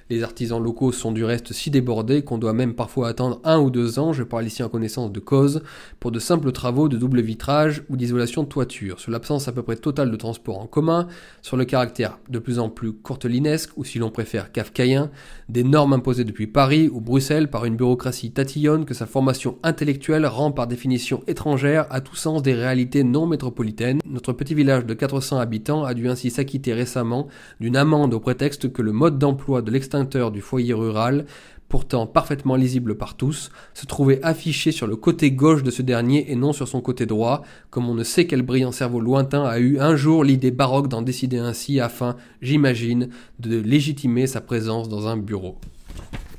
les 0.09 0.23
artisans 0.23 0.61
locaux 0.61 0.91
sont 0.91 1.11
du 1.11 1.23
reste 1.23 1.53
si 1.53 1.69
débordés 1.69 2.23
qu'on 2.23 2.39
doit 2.39 2.53
même 2.53 2.73
parfois 2.73 3.09
attendre 3.09 3.39
un 3.43 3.59
ou 3.59 3.69
deux 3.69 3.99
ans, 3.99 4.11
je 4.11 4.23
parle 4.23 4.47
ici 4.47 4.63
en 4.63 4.69
connaissance 4.69 5.11
de 5.11 5.19
cause, 5.19 5.61
pour 5.99 6.11
de 6.11 6.17
simples 6.17 6.51
travaux 6.51 6.89
de 6.89 6.97
double 6.97 7.21
vitrage 7.21 7.83
ou 7.89 7.95
d'isolation 7.97 8.41
de 8.41 8.47
toiture, 8.47 8.99
sur 8.99 9.11
l'absence 9.11 9.47
à 9.47 9.51
peu 9.51 9.61
près 9.61 9.75
totale 9.75 10.09
de 10.09 10.15
transport 10.15 10.57
en 10.57 10.65
commun, 10.65 11.07
sur 11.43 11.57
le 11.57 11.65
caractère 11.65 12.17
de 12.27 12.39
plus 12.39 12.57
en 12.57 12.69
plus 12.69 12.91
courtelinesque, 12.91 13.69
ou 13.77 13.83
si 13.83 13.99
l'on 13.99 14.09
préfère 14.09 14.51
kafkaïen, 14.51 15.11
des 15.47 15.63
normes 15.63 15.93
imposées 15.93 16.23
depuis 16.23 16.47
Paris 16.47 16.89
ou 16.91 17.01
Bruxelles 17.01 17.49
par 17.49 17.65
une 17.65 17.75
bureaucratie 17.75 18.31
tatillonne 18.31 18.85
que 18.85 18.95
sa 18.95 19.05
formation 19.05 19.59
intellectuelle 19.61 20.25
rend 20.25 20.51
par 20.51 20.65
définition 20.65 21.21
étrangère 21.27 21.85
à 21.91 22.01
tout 22.01 22.15
sens 22.15 22.41
des 22.41 22.55
réalités 22.55 23.03
non 23.03 23.27
métropolitaines. 23.27 23.99
Notre 24.05 24.33
petit 24.33 24.55
village 24.55 24.87
de 24.87 24.93
400 24.95 25.37
habitants 25.37 25.83
a 25.83 25.93
dû 25.93 26.09
ainsi 26.09 26.31
s'acquitter 26.31 26.73
récemment 26.73 27.27
d'une 27.59 27.77
amende 27.77 28.15
au 28.15 28.19
prétexte 28.19 28.73
que 28.73 28.81
le 28.81 28.91
mode 28.91 29.19
d'emploi 29.19 29.61
de 29.61 29.69
l'extinction 29.69 29.98
du 30.03 30.41
foyer 30.41 30.73
rural, 30.73 31.25
pourtant 31.69 32.07
parfaitement 32.07 32.55
lisible 32.55 32.97
par 32.97 33.15
tous, 33.15 33.51
se 33.73 33.85
trouvait 33.85 34.19
affiché 34.23 34.71
sur 34.71 34.87
le 34.87 34.95
côté 34.95 35.31
gauche 35.31 35.63
de 35.63 35.71
ce 35.71 35.81
dernier 35.81 36.31
et 36.31 36.35
non 36.35 36.51
sur 36.51 36.67
son 36.67 36.81
côté 36.81 37.05
droit, 37.05 37.43
comme 37.69 37.87
on 37.87 37.93
ne 37.93 38.03
sait 38.03 38.25
quel 38.25 38.41
brillant 38.41 38.71
cerveau 38.71 38.99
lointain 38.99 39.43
a 39.43 39.59
eu 39.59 39.79
un 39.79 39.95
jour 39.95 40.23
l'idée 40.23 40.51
baroque 40.51 40.87
d'en 40.87 41.03
décider 41.03 41.37
ainsi 41.37 41.79
afin, 41.79 42.17
j'imagine, 42.41 43.09
de 43.39 43.57
légitimer 43.59 44.25
sa 44.27 44.41
présence 44.41 44.89
dans 44.89 45.07
un 45.07 45.15
bureau. 45.15 45.57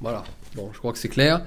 Voilà, 0.01 0.25
bon, 0.57 0.71
je 0.73 0.79
crois 0.79 0.93
que 0.93 0.99
c'est 0.99 1.09
clair. 1.09 1.43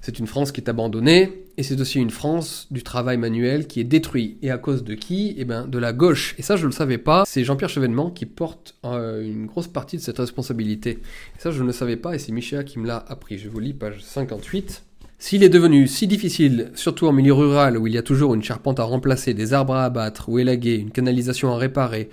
C'est 0.00 0.18
une 0.18 0.26
France 0.26 0.50
qui 0.50 0.60
est 0.60 0.70
abandonnée, 0.70 1.44
et 1.56 1.62
c'est 1.62 1.78
aussi 1.80 1.98
une 1.98 2.10
France 2.10 2.66
du 2.70 2.82
travail 2.82 3.18
manuel 3.18 3.66
qui 3.66 3.80
est 3.80 3.84
détruit. 3.84 4.38
Et 4.40 4.50
à 4.50 4.56
cause 4.56 4.82
de 4.82 4.94
qui? 4.94 5.34
Eh 5.36 5.44
bien, 5.44 5.66
de 5.66 5.78
la 5.78 5.92
gauche. 5.92 6.34
Et 6.38 6.42
ça, 6.42 6.56
je 6.56 6.62
ne 6.62 6.66
le 6.68 6.72
savais 6.72 6.96
pas. 6.96 7.24
C'est 7.26 7.44
Jean-Pierre 7.44 7.68
Chevènement 7.68 8.10
qui 8.10 8.24
porte 8.24 8.76
euh, 8.84 9.22
une 9.22 9.46
grosse 9.46 9.68
partie 9.68 9.98
de 9.98 10.02
cette 10.02 10.18
responsabilité. 10.18 10.90
Et 10.92 11.38
ça, 11.38 11.50
je 11.50 11.60
ne 11.60 11.66
le 11.66 11.72
savais 11.72 11.96
pas, 11.96 12.14
et 12.14 12.18
c'est 12.18 12.32
Michel 12.32 12.64
qui 12.64 12.78
me 12.78 12.86
l'a 12.86 13.04
appris. 13.08 13.36
Je 13.36 13.48
vous 13.48 13.60
lis 13.60 13.74
page 13.74 14.02
58. 14.02 14.84
S'il 15.18 15.42
est 15.44 15.50
devenu 15.50 15.86
si 15.86 16.06
difficile, 16.06 16.70
surtout 16.74 17.06
en 17.06 17.12
milieu 17.12 17.34
rural 17.34 17.76
où 17.76 17.86
il 17.86 17.92
y 17.92 17.98
a 17.98 18.02
toujours 18.02 18.32
une 18.32 18.42
charpente 18.42 18.80
à 18.80 18.84
remplacer, 18.84 19.34
des 19.34 19.52
arbres 19.52 19.74
à 19.74 19.84
abattre 19.84 20.30
ou 20.30 20.38
élaguer, 20.38 20.76
une 20.76 20.92
canalisation 20.92 21.52
à 21.52 21.58
réparer, 21.58 22.08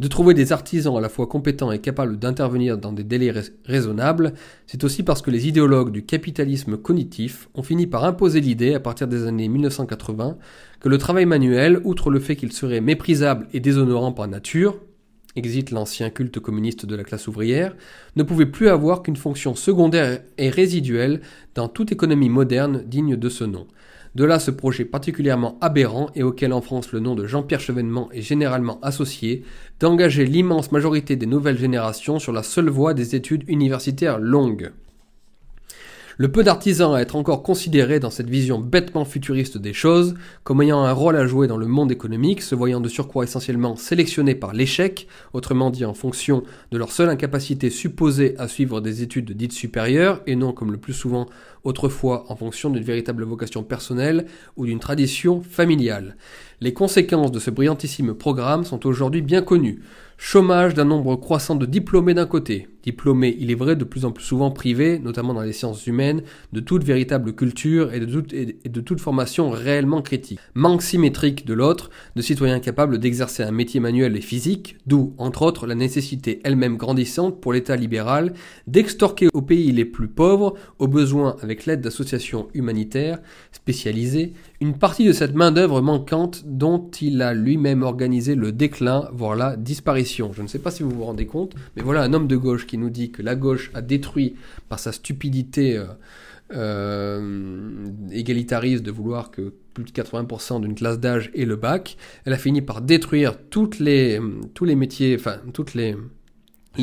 de 0.00 0.08
trouver 0.08 0.34
des 0.34 0.52
artisans 0.52 0.96
à 0.96 1.00
la 1.00 1.08
fois 1.08 1.26
compétents 1.26 1.72
et 1.72 1.78
capables 1.78 2.18
d'intervenir 2.18 2.78
dans 2.78 2.92
des 2.92 3.04
délais 3.04 3.32
raisonnables, 3.64 4.34
c'est 4.66 4.84
aussi 4.84 5.02
parce 5.02 5.22
que 5.22 5.30
les 5.30 5.48
idéologues 5.48 5.92
du 5.92 6.04
capitalisme 6.04 6.76
cognitif 6.76 7.48
ont 7.54 7.62
fini 7.62 7.86
par 7.86 8.04
imposer 8.04 8.40
l'idée, 8.40 8.74
à 8.74 8.80
partir 8.80 9.08
des 9.08 9.26
années 9.26 9.48
1980, 9.48 10.36
que 10.80 10.88
le 10.88 10.98
travail 10.98 11.26
manuel, 11.26 11.80
outre 11.84 12.10
le 12.10 12.20
fait 12.20 12.36
qu'il 12.36 12.52
serait 12.52 12.80
méprisable 12.80 13.46
et 13.52 13.60
déshonorant 13.60 14.12
par 14.12 14.28
nature, 14.28 14.78
exit 15.36 15.70
l'ancien 15.70 16.10
culte 16.10 16.40
communiste 16.40 16.86
de 16.86 16.96
la 16.96 17.04
classe 17.04 17.28
ouvrière, 17.28 17.74
ne 18.16 18.22
pouvait 18.22 18.46
plus 18.46 18.68
avoir 18.68 19.02
qu'une 19.02 19.16
fonction 19.16 19.54
secondaire 19.54 20.20
et 20.38 20.50
résiduelle 20.50 21.20
dans 21.54 21.68
toute 21.68 21.92
économie 21.92 22.28
moderne 22.28 22.82
digne 22.86 23.16
de 23.16 23.28
ce 23.28 23.44
nom. 23.44 23.66
De 24.14 24.24
là 24.24 24.38
ce 24.38 24.50
projet 24.50 24.84
particulièrement 24.84 25.56
aberrant 25.62 26.10
et 26.14 26.22
auquel 26.22 26.52
en 26.52 26.60
France 26.60 26.92
le 26.92 27.00
nom 27.00 27.14
de 27.14 27.26
Jean-Pierre 27.26 27.60
Chevènement 27.60 28.10
est 28.12 28.20
généralement 28.20 28.78
associé, 28.82 29.42
d'engager 29.80 30.26
l'immense 30.26 30.70
majorité 30.70 31.16
des 31.16 31.24
nouvelles 31.24 31.56
générations 31.56 32.18
sur 32.18 32.32
la 32.32 32.42
seule 32.42 32.68
voie 32.68 32.92
des 32.92 33.14
études 33.14 33.44
universitaires 33.48 34.18
longues. 34.18 34.72
Le 36.18 36.30
peu 36.30 36.44
d'artisans 36.44 36.94
à 36.94 37.00
être 37.00 37.16
encore 37.16 37.42
considérés 37.42 37.98
dans 37.98 38.10
cette 38.10 38.28
vision 38.28 38.58
bêtement 38.58 39.06
futuriste 39.06 39.56
des 39.56 39.72
choses, 39.72 40.14
comme 40.44 40.60
ayant 40.60 40.82
un 40.82 40.92
rôle 40.92 41.16
à 41.16 41.26
jouer 41.26 41.46
dans 41.46 41.56
le 41.56 41.66
monde 41.66 41.90
économique, 41.90 42.42
se 42.42 42.54
voyant 42.54 42.80
de 42.80 42.88
surcroît 42.88 43.24
essentiellement 43.24 43.76
sélectionnés 43.76 44.34
par 44.34 44.52
l'échec, 44.52 45.06
autrement 45.32 45.70
dit 45.70 45.86
en 45.86 45.94
fonction 45.94 46.42
de 46.70 46.76
leur 46.76 46.92
seule 46.92 47.08
incapacité 47.08 47.70
supposée 47.70 48.34
à 48.38 48.46
suivre 48.46 48.82
des 48.82 49.02
études 49.02 49.32
dites 49.32 49.52
supérieures, 49.52 50.20
et 50.26 50.36
non 50.36 50.52
comme 50.52 50.70
le 50.70 50.78
plus 50.78 50.92
souvent 50.92 51.26
autrefois 51.64 52.26
en 52.28 52.36
fonction 52.36 52.70
d'une 52.70 52.82
véritable 52.82 53.24
vocation 53.24 53.62
personnelle 53.62 54.26
ou 54.56 54.66
d'une 54.66 54.80
tradition 54.80 55.42
familiale. 55.42 56.16
Les 56.60 56.74
conséquences 56.74 57.32
de 57.32 57.38
ce 57.38 57.50
brillantissime 57.50 58.14
programme 58.14 58.64
sont 58.64 58.86
aujourd'hui 58.86 59.22
bien 59.22 59.42
connues. 59.42 59.82
Chômage 60.24 60.74
d'un 60.74 60.84
nombre 60.84 61.16
croissant 61.16 61.56
de 61.56 61.66
diplômés 61.66 62.14
d'un 62.14 62.26
côté, 62.26 62.68
diplômés, 62.84 63.36
il 63.40 63.50
est 63.50 63.56
vrai, 63.56 63.74
de 63.74 63.82
plus 63.82 64.04
en 64.04 64.12
plus 64.12 64.24
souvent 64.24 64.52
privés, 64.52 65.00
notamment 65.00 65.34
dans 65.34 65.42
les 65.42 65.52
sciences 65.52 65.86
humaines, 65.88 66.22
de 66.52 66.60
toute 66.60 66.84
véritable 66.84 67.34
culture 67.34 67.92
et 67.92 67.98
de 67.98 68.80
toute, 68.80 69.00
formation 69.00 69.50
réellement 69.50 70.00
critique. 70.00 70.38
Manque 70.54 70.82
symétrique 70.82 71.44
de 71.44 71.54
l'autre, 71.54 71.90
de 72.14 72.22
citoyens 72.22 72.60
capables 72.60 72.98
d'exercer 72.98 73.42
un 73.42 73.50
métier 73.50 73.80
manuel 73.80 74.16
et 74.16 74.20
physique, 74.20 74.76
d'où, 74.86 75.12
entre 75.18 75.42
autres, 75.42 75.66
la 75.66 75.74
nécessité 75.74 76.40
elle-même 76.44 76.76
grandissante 76.76 77.40
pour 77.40 77.52
l'État 77.52 77.74
libéral 77.74 78.32
d'extorquer 78.68 79.26
aux 79.34 79.42
pays 79.42 79.72
les 79.72 79.84
plus 79.84 80.08
pauvres, 80.08 80.54
au 80.78 80.86
besoin 80.86 81.36
avec 81.42 81.66
l'aide 81.66 81.80
d'associations 81.80 82.46
humanitaires 82.54 83.18
spécialisées, 83.50 84.34
une 84.62 84.78
partie 84.78 85.04
de 85.04 85.12
cette 85.12 85.34
main-d'œuvre 85.34 85.80
manquante 85.80 86.44
dont 86.46 86.88
il 87.00 87.20
a 87.20 87.34
lui-même 87.34 87.82
organisé 87.82 88.36
le 88.36 88.52
déclin, 88.52 89.08
voire 89.12 89.34
la 89.34 89.56
disparition. 89.56 90.32
Je 90.32 90.40
ne 90.40 90.46
sais 90.46 90.60
pas 90.60 90.70
si 90.70 90.84
vous 90.84 90.90
vous 90.90 91.04
rendez 91.04 91.26
compte, 91.26 91.56
mais 91.74 91.82
voilà 91.82 92.02
un 92.02 92.12
homme 92.12 92.28
de 92.28 92.36
gauche 92.36 92.64
qui 92.68 92.78
nous 92.78 92.88
dit 92.88 93.10
que 93.10 93.22
la 93.22 93.34
gauche 93.34 93.72
a 93.74 93.82
détruit 93.82 94.36
par 94.68 94.78
sa 94.78 94.92
stupidité 94.92 95.76
euh, 95.76 95.86
euh, 96.54 97.86
égalitariste 98.12 98.84
de 98.84 98.92
vouloir 98.92 99.32
que 99.32 99.52
plus 99.74 99.82
de 99.82 99.90
80% 99.90 100.60
d'une 100.60 100.76
classe 100.76 101.00
d'âge 101.00 101.32
ait 101.34 101.44
le 101.44 101.56
bac. 101.56 101.96
Elle 102.24 102.32
a 102.32 102.38
fini 102.38 102.62
par 102.62 102.82
détruire 102.82 103.36
toutes 103.50 103.80
les, 103.80 104.20
tous 104.54 104.64
les 104.64 104.76
métiers, 104.76 105.16
enfin 105.18 105.38
toutes 105.52 105.74
les 105.74 105.96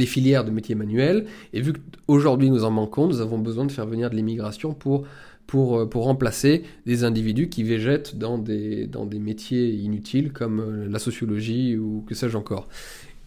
filières 0.06 0.44
de 0.44 0.52
métiers 0.52 0.76
manuels. 0.76 1.28
Et 1.54 1.62
vu 1.62 1.72
qu'aujourd'hui 1.72 2.50
nous 2.50 2.66
en 2.66 2.72
manquons, 2.72 3.08
nous 3.08 3.22
avons 3.22 3.40
besoin 3.40 3.64
de 3.64 3.72
faire 3.72 3.86
venir 3.86 4.10
de 4.10 4.18
l'immigration 4.18 4.74
pour 4.74 5.06
pour, 5.50 5.80
euh, 5.80 5.86
pour 5.88 6.04
remplacer 6.04 6.64
des 6.86 7.04
individus 7.04 7.50
qui 7.50 7.64
végètent 7.64 8.16
dans 8.16 8.38
des, 8.38 8.88
métiers 9.20 9.72
inutiles 9.72 10.32
comme 10.32 10.60
euh, 10.60 10.88
la 10.88 11.00
sociologie 11.00 11.76
ou 11.76 12.06
que 12.08 12.14
sais-je 12.14 12.38
encore. 12.38 12.68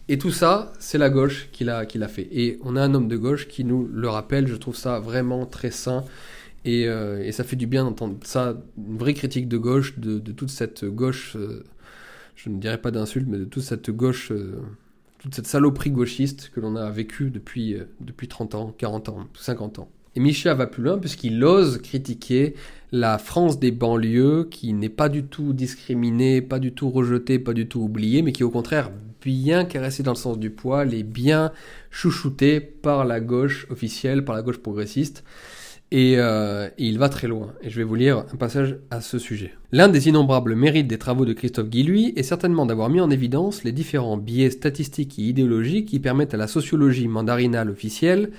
Et 0.07 0.17
tout 0.17 0.31
ça, 0.31 0.71
c'est 0.79 0.97
la 0.97 1.09
gauche 1.09 1.49
qui 1.51 1.65
l'a, 1.65 1.85
fait. 2.07 2.29
Et 2.31 2.59
on 2.63 2.77
a 2.77 2.81
un 2.81 2.93
homme 2.93 3.09
de 3.09 3.17
gauche 3.17 3.49
qui 3.49 3.65
nous 3.65 3.89
le 3.91 4.07
rappelle, 4.07 4.47
je 4.47 4.55
trouve 4.55 4.77
ça 4.77 5.01
vraiment 5.01 5.45
très 5.45 5.69
sain. 5.69 6.05
Et, 6.63 6.87
euh, 6.87 7.29
ça 7.33 7.43
fait 7.43 7.57
du 7.57 7.67
bien 7.67 7.83
d'entendre 7.83 8.15
ça, 8.23 8.57
une 8.77 8.97
vraie 8.97 9.13
critique 9.13 9.49
de 9.49 9.57
gauche, 9.57 9.99
de, 9.99 10.17
de 10.17 10.31
toute 10.31 10.49
cette 10.49 10.85
gauche, 10.85 11.35
je 12.35 12.49
ne 12.49 12.57
dirais 12.57 12.79
pas 12.79 12.91
d'insulte, 12.91 13.27
mais 13.27 13.37
de 13.37 13.45
toute 13.45 13.63
cette 13.63 13.91
gauche, 13.91 14.31
toute 15.19 15.35
cette 15.35 15.47
saloperie 15.47 15.91
gauchiste 15.91 16.51
que 16.55 16.61
l'on 16.61 16.77
a 16.77 16.89
vécue 16.89 17.31
depuis, 17.31 17.75
depuis 17.99 18.29
30 18.29 18.55
ans, 18.55 18.73
40 18.77 19.09
ans, 19.09 19.27
50 19.33 19.79
ans. 19.79 19.89
Et 20.15 20.19
Michel 20.19 20.55
va 20.57 20.67
plus 20.67 20.83
loin 20.83 20.97
puisqu'il 20.97 21.43
ose 21.43 21.79
critiquer 21.81 22.55
la 22.91 23.17
France 23.17 23.59
des 23.59 23.71
banlieues 23.71 24.47
qui 24.49 24.73
n'est 24.73 24.89
pas 24.89 25.09
du 25.09 25.23
tout 25.23 25.53
discriminée, 25.53 26.41
pas 26.41 26.59
du 26.59 26.71
tout 26.71 26.89
rejetée, 26.89 27.39
pas 27.39 27.53
du 27.53 27.67
tout 27.67 27.81
oubliée, 27.81 28.21
mais 28.21 28.31
qui 28.31 28.43
au 28.43 28.51
contraire 28.51 28.91
bien 29.23 29.65
caressée 29.65 30.03
dans 30.03 30.11
le 30.11 30.17
sens 30.17 30.37
du 30.37 30.49
poil 30.49 30.93
et 30.93 31.03
bien 31.03 31.51
chouchoutée 31.89 32.59
par 32.59 33.05
la 33.05 33.19
gauche 33.19 33.65
officielle, 33.69 34.25
par 34.25 34.35
la 34.35 34.41
gauche 34.41 34.59
progressiste. 34.59 35.23
Et, 35.91 36.15
euh, 36.17 36.69
il 36.79 36.97
va 36.97 37.07
très 37.07 37.27
loin. 37.27 37.53
Et 37.61 37.69
je 37.69 37.77
vais 37.77 37.83
vous 37.83 37.93
lire 37.93 38.25
un 38.33 38.35
passage 38.35 38.77
à 38.89 38.99
ce 38.99 39.19
sujet. 39.19 39.53
L'un 39.71 39.89
des 39.89 40.07
innombrables 40.07 40.55
mérites 40.55 40.87
des 40.87 40.97
travaux 40.97 41.23
de 41.23 41.33
Christophe 41.33 41.69
Guilluy 41.69 42.13
est 42.15 42.23
certainement 42.23 42.65
d'avoir 42.65 42.89
mis 42.89 42.99
en 42.99 43.11
évidence 43.11 43.63
les 43.63 43.71
différents 43.71 44.17
biais 44.17 44.49
statistiques 44.49 45.19
et 45.19 45.23
idéologiques 45.23 45.89
qui 45.89 45.99
permettent 45.99 46.33
à 46.33 46.37
la 46.37 46.47
sociologie 46.47 47.07
mandarinale 47.07 47.69
officielle 47.69 48.31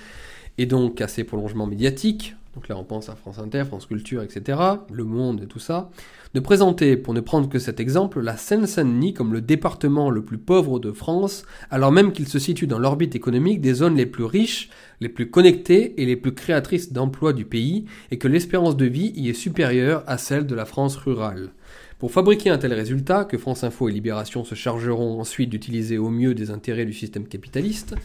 et 0.57 0.65
donc 0.65 1.01
à 1.01 1.07
ses 1.07 1.23
prolongements 1.23 1.67
médiatiques, 1.67 2.35
donc 2.55 2.69
là 2.69 2.77
on 2.77 2.83
pense 2.83 3.09
à 3.09 3.15
France 3.15 3.39
Inter, 3.39 3.65
France 3.65 3.85
Culture, 3.85 4.23
etc., 4.23 4.57
Le 4.91 5.03
Monde 5.03 5.41
et 5.43 5.47
tout 5.47 5.59
ça, 5.59 5.89
de 6.33 6.39
présenter, 6.39 6.97
pour 6.97 7.13
ne 7.13 7.21
prendre 7.21 7.49
que 7.49 7.59
cet 7.59 7.79
exemple, 7.79 8.21
la 8.21 8.37
Seine-Saint-Denis 8.37 9.13
comme 9.13 9.33
le 9.33 9.41
département 9.41 10.09
le 10.09 10.23
plus 10.23 10.37
pauvre 10.37 10.79
de 10.79 10.91
France, 10.91 11.43
alors 11.69 11.91
même 11.91 12.11
qu'il 12.11 12.27
se 12.27 12.39
situe 12.39 12.67
dans 12.67 12.79
l'orbite 12.79 13.15
économique 13.15 13.61
des 13.61 13.73
zones 13.73 13.95
les 13.95 14.05
plus 14.05 14.23
riches, 14.23 14.69
les 15.01 15.09
plus 15.09 15.29
connectées 15.29 16.01
et 16.01 16.05
les 16.05 16.15
plus 16.15 16.33
créatrices 16.33 16.93
d'emplois 16.93 17.33
du 17.33 17.45
pays, 17.45 17.85
et 18.11 18.17
que 18.17 18.27
l'espérance 18.27 18.77
de 18.77 18.85
vie 18.85 19.11
y 19.15 19.29
est 19.29 19.33
supérieure 19.33 20.03
à 20.07 20.17
celle 20.17 20.45
de 20.45 20.55
la 20.55 20.65
France 20.65 20.95
rurale. 20.95 21.51
Pour 21.99 22.11
fabriquer 22.11 22.49
un 22.49 22.57
tel 22.57 22.73
résultat, 22.73 23.23
que 23.23 23.37
France 23.37 23.63
Info 23.63 23.87
et 23.87 23.93
Libération 23.93 24.43
se 24.43 24.55
chargeront 24.55 25.19
ensuite 25.19 25.49
d'utiliser 25.49 25.97
au 25.97 26.09
mieux 26.09 26.33
des 26.33 26.51
intérêts 26.51 26.85
du 26.85 26.93
système 26.93 27.27
capitaliste, 27.27 27.95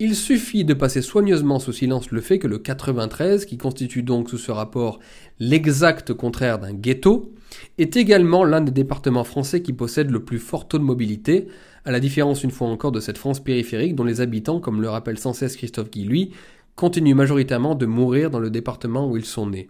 il 0.00 0.14
suffit 0.14 0.64
de 0.64 0.74
passer 0.74 1.02
soigneusement 1.02 1.58
sous 1.58 1.72
silence 1.72 2.10
le 2.12 2.20
fait 2.20 2.38
que 2.38 2.46
le 2.46 2.58
93, 2.58 3.44
qui 3.46 3.58
constitue 3.58 4.02
donc 4.02 4.30
sous 4.30 4.38
ce 4.38 4.52
rapport 4.52 5.00
l'exact 5.40 6.12
contraire 6.12 6.60
d'un 6.60 6.72
ghetto, 6.72 7.32
est 7.78 7.96
également 7.96 8.44
l'un 8.44 8.60
des 8.60 8.70
départements 8.70 9.24
français 9.24 9.60
qui 9.60 9.72
possède 9.72 10.10
le 10.10 10.24
plus 10.24 10.38
fort 10.38 10.68
taux 10.68 10.78
de 10.78 10.84
mobilité, 10.84 11.48
à 11.84 11.90
la 11.90 11.98
différence 11.98 12.44
une 12.44 12.52
fois 12.52 12.68
encore 12.68 12.92
de 12.92 13.00
cette 13.00 13.18
France 13.18 13.42
périphérique 13.42 13.96
dont 13.96 14.04
les 14.04 14.20
habitants, 14.20 14.60
comme 14.60 14.80
le 14.80 14.88
rappelle 14.88 15.18
sans 15.18 15.32
cesse 15.32 15.56
Christophe 15.56 15.90
Guy, 15.90 16.04
lui, 16.04 16.30
continuent 16.76 17.16
majoritairement 17.16 17.74
de 17.74 17.86
mourir 17.86 18.30
dans 18.30 18.38
le 18.38 18.50
département 18.50 19.10
où 19.10 19.16
ils 19.16 19.24
sont 19.24 19.48
nés. 19.48 19.68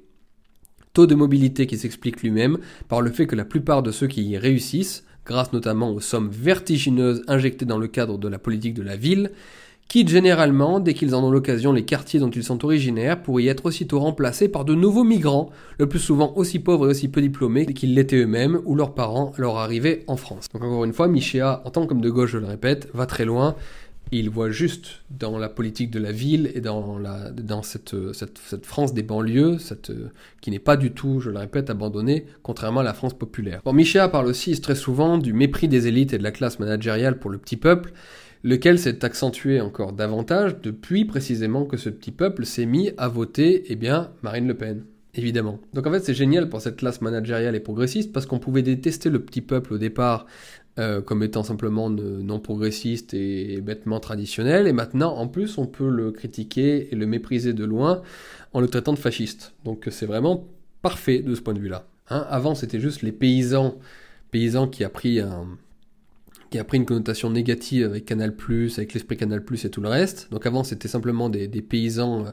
Taux 0.92 1.06
de 1.06 1.14
mobilité 1.14 1.66
qui 1.66 1.78
s'explique 1.78 2.20
lui-même 2.22 2.59
par 2.88 3.00
le 3.00 3.10
fait 3.10 3.26
que 3.26 3.36
la 3.36 3.44
plupart 3.46 3.82
de 3.82 3.92
ceux 3.92 4.09
qui 4.09 4.24
y 4.24 4.36
réussissent, 4.36 5.05
grâce 5.24 5.52
notamment 5.55 5.90
aux 5.90 6.00
sommes 6.00 6.28
vertigineuses 6.28 7.22
injectées 7.28 7.66
dans 7.66 7.78
le 7.78 7.88
cadre 7.88 8.18
de 8.18 8.28
la 8.28 8.38
politique 8.38 8.74
de 8.74 8.82
la 8.82 8.96
ville, 8.96 9.30
quittent 9.89 10.10
généralement, 10.10 10.81
dès 10.81 10.93
qu'ils 10.93 11.15
en 11.15 11.24
ont 11.24 11.31
l'occasion, 11.31 11.73
les 11.73 11.85
quartiers 11.85 12.20
dont 12.20 12.31
ils 12.31 12.44
sont 12.44 12.62
originaires 12.65 13.23
pour 13.23 13.40
y 13.40 13.48
être 13.48 13.66
aussitôt 13.66 14.01
remplacés 14.01 14.48
par 14.48 14.66
de 14.66 14.74
nouveaux 14.74 15.05
migrants, 15.05 15.51
le 15.78 15.89
plus 15.89 15.98
souvent 15.98 16.35
aussi 16.36 16.59
pauvres 16.59 16.86
et 16.86 16.90
aussi 16.90 17.09
peu 17.09 17.23
diplômés 17.23 17.65
qu'ils 17.66 17.94
l'étaient 17.94 18.16
eux-mêmes 18.16 18.60
ou 18.66 18.74
leurs 18.74 18.94
parents 18.94 19.32
leur 19.39 19.56
arrivée 19.56 20.05
en 20.06 20.16
France. 20.16 20.47
Donc 20.52 20.62
encore 20.62 20.85
une 20.85 20.93
fois, 20.93 21.09
Michéa, 21.09 21.62
en 21.65 21.70
tant 21.70 21.86
qu'homme 21.86 22.02
de 22.02 22.10
gauche, 22.10 22.32
je 22.32 22.39
le 22.39 22.47
répète, 22.47 22.89
va 22.93 23.06
très 23.06 23.24
loin. 23.24 23.56
Il 24.10 24.31
voit 24.31 24.51
juste 24.51 25.02
dans 25.10 25.36
la 25.39 25.51
politique 25.51 25.90
de 25.90 25.98
la 25.98 26.12
ville 26.12 26.51
et 26.55 26.62
dans, 26.62 26.98
la, 26.98 27.31
dans 27.31 27.62
cette, 27.62 27.94
cette, 28.15 28.39
cette 28.39 28.65
France 28.65 28.94
des 28.94 29.02
banlieues, 29.02 29.59
cette, 29.59 29.93
qui 30.40 30.51
n'est 30.51 30.59
pas 30.59 30.78
du 30.78 30.93
tout, 30.93 31.20
je 31.20 31.31
le 31.31 31.39
répète, 31.39 31.69
abandonnée, 31.69 32.24
contrairement 32.43 32.81
à 32.81 32.85
la 32.85 32.94
France 32.94 33.12
populaire. 33.12 33.60
Bon, 33.65 33.74
Michéa 33.74 34.09
parle 34.09 34.27
aussi 34.27 34.59
très 34.60 34.74
souvent 34.74 35.19
du 35.19 35.35
mépris 35.35 35.69
des 35.69 35.89
élites 35.89 36.15
et 36.15 36.19
de 36.19 36.23
la 36.23 36.31
classe 36.31 36.59
managériale 36.59 37.19
pour 37.19 37.31
le 37.31 37.36
petit 37.36 37.56
peuple, 37.59 37.93
lequel 38.44 38.78
s'est 38.78 39.05
accentué 39.05 39.60
encore 39.60 39.93
davantage 39.93 40.60
depuis 40.62 41.05
précisément 41.05 41.65
que 41.65 41.77
ce 41.77 41.90
petit 41.90 42.12
peuple 42.12 42.47
s'est 42.47 42.66
mis 42.66 42.93
à 42.97 43.09
voter 43.09 43.65
eh 43.69 43.77
bien, 43.77 44.10
Marine 44.23 44.47
Le 44.47 44.55
Pen. 44.55 44.85
Évidemment. 45.15 45.59
Donc 45.73 45.86
en 45.86 45.90
fait 45.90 46.05
c'est 46.05 46.15
génial 46.15 46.48
pour 46.48 46.60
cette 46.60 46.77
classe 46.77 47.01
managériale 47.01 47.56
et 47.56 47.60
progressiste 47.60 48.12
parce 48.12 48.27
qu'on 48.27 48.39
pouvait 48.39 48.62
détester 48.62 49.10
le 49.10 49.19
petit 49.20 49.40
peuple 49.40 49.74
au 49.74 49.78
départ 49.78 50.27
euh, 50.78 51.01
comme 51.01 51.24
étant 51.24 51.43
simplement 51.43 51.90
non 51.90 52.39
progressiste 52.39 53.12
et 53.12 53.60
bêtement 53.60 53.98
traditionnel, 53.98 54.69
et 54.69 54.73
maintenant, 54.73 55.16
en 55.16 55.27
plus, 55.27 55.59
on 55.59 55.66
peut 55.66 55.89
le 55.89 56.12
critiquer 56.12 56.93
et 56.93 56.94
le 56.94 57.05
mépriser 57.05 57.52
de 57.52 57.65
loin 57.65 58.02
en 58.52 58.60
le 58.60 58.69
traitant 58.69 58.93
de 58.93 58.98
fasciste. 58.98 59.55
Donc 59.65 59.89
c'est 59.90 60.06
vraiment 60.06 60.47
parfait 60.81 61.19
de 61.19 61.35
ce 61.35 61.40
point 61.40 61.55
de 61.55 61.59
vue-là. 61.59 61.89
Hein. 62.10 62.24
avant, 62.31 62.55
c'était 62.55 62.78
juste 62.78 63.02
les 63.02 63.10
paysans, 63.10 63.77
paysans 64.31 64.69
qui 64.69 64.85
a 64.85 64.89
pris 64.89 65.20
qui 66.51 66.59
a 66.59 66.65
pris 66.65 66.79
une 66.79 66.87
connotation 66.87 67.31
négative 67.31 67.87
avec 67.87 68.05
Canal+, 68.05 68.35
avec 68.77 68.95
l'esprit 68.95 69.16
Canal+, 69.16 69.43
et 69.65 69.70
tout 69.70 69.81
le 69.81 69.89
reste. 69.89 70.29
Donc 70.31 70.47
avant, 70.47 70.65
c'était 70.65 70.89
simplement 70.89 71.29
des, 71.29 71.49
paysans 71.62 72.27
euh, 72.27 72.31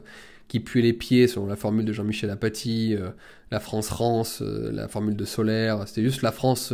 qui 0.48 0.60
puaient 0.60 0.82
les 0.82 0.92
pieds, 0.92 1.28
selon 1.28 1.46
la 1.46 1.56
formule 1.56 1.84
de 1.84 1.92
Jean-Michel 1.92 2.30
Apathy, 2.30 2.94
euh, 2.94 3.10
la 3.50 3.60
France-Rance, 3.60 4.42
la 4.42 4.88
formule 4.88 5.16
de 5.16 5.24
Solaire. 5.24 5.86
C'était 5.86 6.02
juste 6.02 6.22
la 6.22 6.32
France 6.32 6.72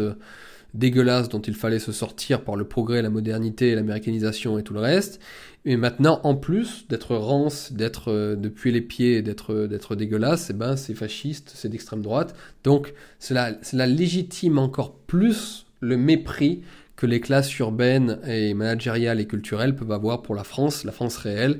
dégueulasse 0.74 1.28
dont 1.28 1.40
il 1.40 1.54
fallait 1.54 1.78
se 1.78 1.92
sortir 1.92 2.42
par 2.44 2.56
le 2.56 2.64
progrès, 2.64 3.02
la 3.02 3.10
modernité, 3.10 3.74
l'américanisation 3.74 4.58
et 4.58 4.62
tout 4.62 4.74
le 4.74 4.80
reste. 4.80 5.20
Et 5.64 5.76
maintenant, 5.76 6.20
en 6.24 6.34
plus 6.34 6.88
d'être 6.88 7.14
rance, 7.14 7.72
d'être 7.72 8.10
euh, 8.10 8.36
de 8.36 8.48
puer 8.48 8.72
les 8.72 8.80
pieds, 8.80 9.22
d'être 9.22 9.52
euh, 9.52 9.68
d'être 9.68 9.94
dégueulasse, 9.94 10.50
eh 10.50 10.54
ben 10.54 10.76
c'est 10.76 10.94
fasciste, 10.94 11.52
c'est 11.54 11.68
d'extrême 11.68 12.02
droite. 12.02 12.34
Donc 12.64 12.94
cela, 13.18 13.52
cela 13.62 13.86
légitime 13.86 14.58
encore 14.58 14.94
plus 14.94 15.66
le 15.80 15.96
mépris 15.96 16.62
que 17.02 17.06
les 17.08 17.18
classes 17.18 17.58
urbaines 17.58 18.20
et 18.28 18.54
managériales 18.54 19.18
et 19.18 19.26
culturelles 19.26 19.74
peuvent 19.74 19.90
avoir 19.90 20.22
pour 20.22 20.36
la 20.36 20.44
France, 20.44 20.84
la 20.84 20.92
France 20.92 21.16
réelle 21.16 21.58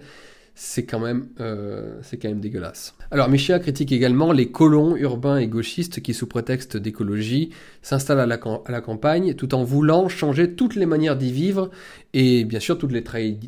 c'est 0.55 0.85
quand 0.85 1.01
même 1.01 1.29
euh, 1.41 1.99
c'est 2.03 2.19
quand 2.19 2.29
même 2.29 2.41
dégueulasse. 2.41 2.95
Alors 3.11 3.29
Michel 3.29 3.61
critique 3.61 3.91
également 3.91 4.33
les 4.33 4.51
colons 4.51 4.97
urbains 4.97 5.39
et 5.39 5.47
gauchistes 5.47 6.01
qui 6.01 6.13
sous 6.15 6.27
prétexte 6.27 6.77
d'écologie 6.77 7.51
s'installent 7.81 8.21
à 8.21 8.27
la, 8.27 8.81
campagne 8.81 9.35
tout 9.35 9.55
en 9.55 9.65
voulant 9.65 10.09
changer 10.09 10.53
toutes 10.53 10.77
les 10.77 10.87
manières 10.87 11.17
d'y 11.17 11.33
vivre 11.33 11.71
et 12.13 12.45
bien 12.45 12.61
sûr 12.61 12.77
toutes 12.79 12.93
les, 12.93 13.03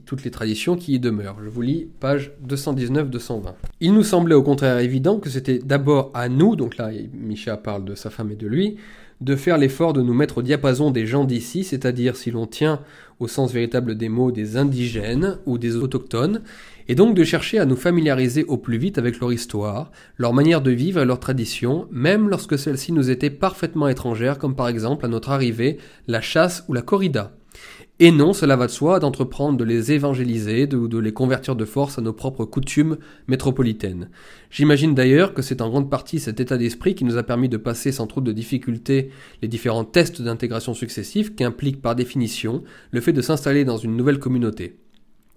toutes 0.07 0.25
les 0.25 0.31
traditions 0.31 0.77
qui 0.77 0.95
y 0.95 0.99
demeurent. 0.99 1.37
Je 1.45 1.49
vous 1.49 1.63
lis 1.63 1.89
page 2.01 2.33
219-220. 2.49 3.53
Il 3.81 3.93
nous 3.93 4.03
semblait 4.03 4.35
au 4.35 4.43
contraire 4.43 4.79
évident 4.79 5.19
que 5.19 5.29
c'était 5.29 5.59
d'abord 5.59 6.11
à 6.15 6.29
nous, 6.29 6.57
donc 6.57 6.79
là 6.79 6.91
Michel 7.13 7.61
parle 7.63 7.85
de 7.85 7.95
sa 7.95 8.11
femme 8.11 8.31
et 8.31 8.37
de 8.37 8.47
lui, 8.47 8.79
de 9.21 9.37
faire 9.37 9.59
l'effort 9.59 9.93
de 9.93 10.03
nous 10.03 10.15
mettre 10.15 10.39
au 10.39 10.43
diapason 10.43 10.91
des 10.91 11.07
gens 11.07 11.25
d'ici, 11.25 11.65
c'est-à-dire 11.65 12.17
si 12.17 12.31
l'on 12.31 12.47
tient 12.47 12.81
au 13.21 13.29
sens 13.29 13.53
véritable 13.53 13.97
des 13.97 14.09
mots 14.09 14.33
des 14.33 14.57
indigènes 14.57 15.39
ou 15.47 15.59
des 15.59 15.77
autochtones, 15.77 16.43
et 16.89 16.95
donc 16.95 17.15
de 17.15 17.25
chercher 17.25 17.59
à 17.59 17.65
nous 17.65 17.77
familiariser 17.77 18.45
au 18.45 18.59
plus 18.59 18.77
vite 18.77 18.99
avec 18.99 19.21
leur 19.21 19.33
histoire, 19.33 19.91
leur 20.19 20.35
manière 20.35 20.61
de 20.61 20.71
vivre 20.71 21.01
et 21.01 21.05
leurs 21.05 21.21
traditions, 21.21 21.87
même 21.91 22.29
lorsque 22.29 22.59
celles-ci 22.59 22.93
nous 22.93 23.11
étaient 23.11 23.31
parfaitement 23.31 23.89
étrangères, 23.89 24.39
comme 24.39 24.57
par 24.57 24.69
exemple 24.69 25.07
à 25.07 25.09
notre 25.09 25.31
arrivée 25.31 25.79
la 26.07 26.21
chasse 26.21 26.65
ou 26.69 26.75
la 26.75 26.83
corrida. 26.83 27.33
Et 28.01 28.11
non, 28.11 28.33
cela 28.33 28.57
va 28.57 28.67
de 28.67 28.73
soi, 28.73 28.99
d'entreprendre 28.99 29.57
de 29.57 29.63
les 29.63 29.93
évangéliser 29.93 30.69
ou 30.75 30.89
de, 30.89 30.99
les 30.99 31.13
convertir 31.13 31.55
de 31.55 31.65
force 31.65 31.97
à 31.97 32.03
nos 32.03 32.13
propres 32.13 32.45
coutumes 32.45 32.97
métropolitaines. 33.29 34.11
J'imagine 34.51 34.97
d'ailleurs 34.97 35.33
que 35.33 35.43
c'est 35.43 35.61
en 35.61 35.71
grande 35.71 35.89
partie 35.89 36.19
cet 36.19 36.41
état 36.41 36.57
d'esprit 36.57 36.97
qui 36.97 37.05
nous 37.05 37.19
a 37.19 37.23
permis 37.23 37.49
de 37.49 37.57
passer 37.57 37.93
sans 37.93 38.09
trop 38.09 38.21
de 38.21 38.33
difficultés 38.33 39.11
les 39.43 39.49
différents 39.49 39.85
tests 39.85 40.23
d'intégration 40.23 40.75
successifs 40.75 41.37
qui 41.37 41.45
impliquent 41.45 41.83
par 41.83 41.95
définition 41.95 42.65
le 42.91 43.01
fait 43.01 43.13
de 43.13 43.23
s'installer 43.23 43.65
dans 43.65 43.77
une 43.77 43.97
nouvelle 43.97 44.19
communauté 44.19 44.77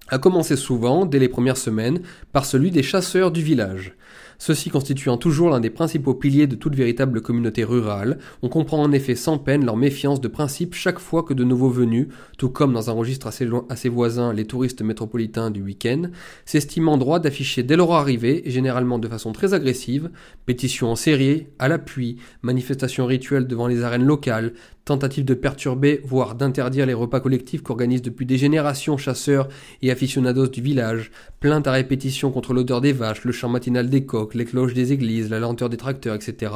a 0.10 0.20
commencé 0.20 0.56
souvent, 0.56 1.06
dès 1.06 1.20
les 1.20 1.28
premières 1.28 1.58
semaines, 1.58 2.02
par 2.32 2.46
celui 2.46 2.72
des 2.72 2.84
chasseurs 2.84 3.32
du 3.32 3.42
village. 3.42 3.96
Ceux-ci 4.38 4.70
constituant 4.70 5.18
toujours 5.18 5.50
l'un 5.50 5.60
des 5.60 5.70
principaux 5.70 6.14
piliers 6.14 6.48
de 6.48 6.56
toute 6.56 6.76
véritable 6.76 7.22
communauté 7.22 7.64
rurale, 7.64 8.20
on 8.42 8.50
comprend 8.50 8.82
en 8.82 8.92
effet 8.92 9.16
sans 9.16 9.38
peine 9.38 9.66
leur 9.66 9.78
méfiance 9.78 10.22
de 10.22 10.28
principe 10.28 10.76
chaque 10.76 11.00
fois 11.00 11.24
que 11.24 11.34
de 11.34 11.44
nouveaux 11.44 11.70
venus, 11.70 12.08
tout 12.38 12.50
comme 12.50 12.74
dans 12.74 12.90
un 12.90 12.94
registre 12.94 13.28
assez, 13.28 13.90
voisin 13.90 14.34
les 14.34 14.46
touristes 14.46 14.82
métropolitains 14.82 15.50
du 15.50 15.62
week-end, 15.62 16.04
s'estiment 16.46 16.94
en 16.94 16.98
droit 16.98 17.20
d'afficher 17.20 17.64
dès 17.64 17.76
leur 17.76 17.92
arrivée, 17.92 18.44
généralement 18.46 19.00
de 19.00 19.08
façon 19.08 19.32
très 19.32 19.54
agressive, 19.54 20.12
pétitions 20.46 20.92
en 20.92 20.96
série, 20.96 21.48
à 21.58 21.68
l'appui, 21.68 22.18
manifestations 22.42 23.06
rituelles 23.06 23.48
devant 23.48 23.68
les 23.68 23.84
arènes 23.84 24.06
locales, 24.06 24.54
tentative 24.88 25.26
de 25.26 25.34
perturber, 25.34 26.02
voire 26.06 26.34
d'interdire 26.34 26.86
les 26.86 26.94
repas 26.94 27.20
collectifs 27.20 27.62
qu'organisent 27.62 28.02
depuis 28.02 28.26
des 28.26 28.38
générations 28.38 28.98
chasseurs 28.98 29.50
et 29.82 29.92
aficionados 29.92 30.48
du 30.48 30.62
village, 30.62 31.12
plaintes 31.40 31.68
à 31.68 31.74
répétition 31.74 32.32
contre 32.32 32.54
l'odeur 32.54 32.82
des 32.82 32.94
vaches, 32.94 33.26
le 33.26 33.32
chant 33.32 33.50
matinal 33.50 33.90
des 33.90 34.06
coqs, 34.06 34.34
les 34.34 34.46
cloches 34.46 34.74
des 34.74 34.94
églises, 34.94 35.30
la 35.30 35.40
lenteur 35.40 35.70
des 35.70 35.78
tracteurs, 35.78 36.16
etc., 36.16 36.52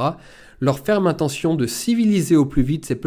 leur 0.61 0.79
ferme 0.79 1.07
intention 1.07 1.55
de 1.55 1.65
civiliser 1.65 2.35
au 2.35 2.45
plus 2.45 2.61
vite 2.61 2.85
ces, 2.85 2.99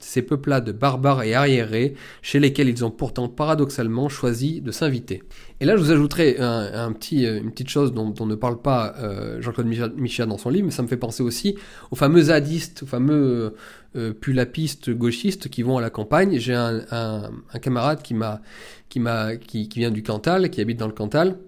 ces 0.00 0.22
peuplades 0.22 0.76
barbares 0.76 1.22
et 1.22 1.34
arriérés, 1.34 1.94
chez 2.20 2.40
lesquels 2.40 2.68
ils 2.68 2.84
ont 2.84 2.90
pourtant 2.90 3.28
paradoxalement 3.28 4.08
choisi 4.08 4.60
de 4.60 4.72
s'inviter. 4.72 5.22
Et 5.60 5.64
là, 5.64 5.76
je 5.76 5.82
vous 5.82 5.92
ajouterai 5.92 6.36
un, 6.38 6.92
petit, 6.92 7.24
euh, 7.24 7.38
une 7.38 7.52
petite 7.52 7.70
chose 7.70 7.92
dont, 7.92 8.12
ne 8.26 8.34
parle 8.34 8.60
pas 8.60 8.94
euh, 8.98 9.40
Jean-Claude 9.40 9.68
Michel 9.96 10.26
dans 10.26 10.36
son 10.36 10.50
livre, 10.50 10.66
mais 10.66 10.72
ça 10.72 10.82
me 10.82 10.88
fait 10.88 10.96
penser 10.96 11.22
aussi 11.22 11.56
aux 11.92 11.96
fameux 11.96 12.22
zadistes, 12.22 12.82
aux 12.82 12.86
fameux 12.86 13.54
euh, 13.94 14.12
pulapistes 14.12 14.90
gauchistes 14.90 15.48
qui 15.48 15.62
vont 15.62 15.78
à 15.78 15.80
la 15.80 15.90
campagne. 15.90 16.38
J'ai 16.38 16.54
un, 16.54 17.30
camarade 17.62 18.02
qui, 18.02 18.14
m'a, 18.14 18.42
qui, 18.88 18.98
m'a, 18.98 19.36
qui 19.36 19.68
vient 19.76 19.92
du 19.92 20.02
Cantal, 20.02 20.50
qui 20.50 20.60
habite 20.60 20.78
dans 20.78 20.88
le 20.88 20.92
Cantal, 20.92 21.38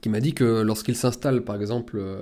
qui 0.00 0.08
m'a 0.08 0.20
dit 0.20 0.34
que 0.34 0.62
lorsqu'ils 0.62 0.96
s'installent, 0.96 1.42
par 1.42 1.56
exemple, 1.56 1.98
euh, 1.98 2.20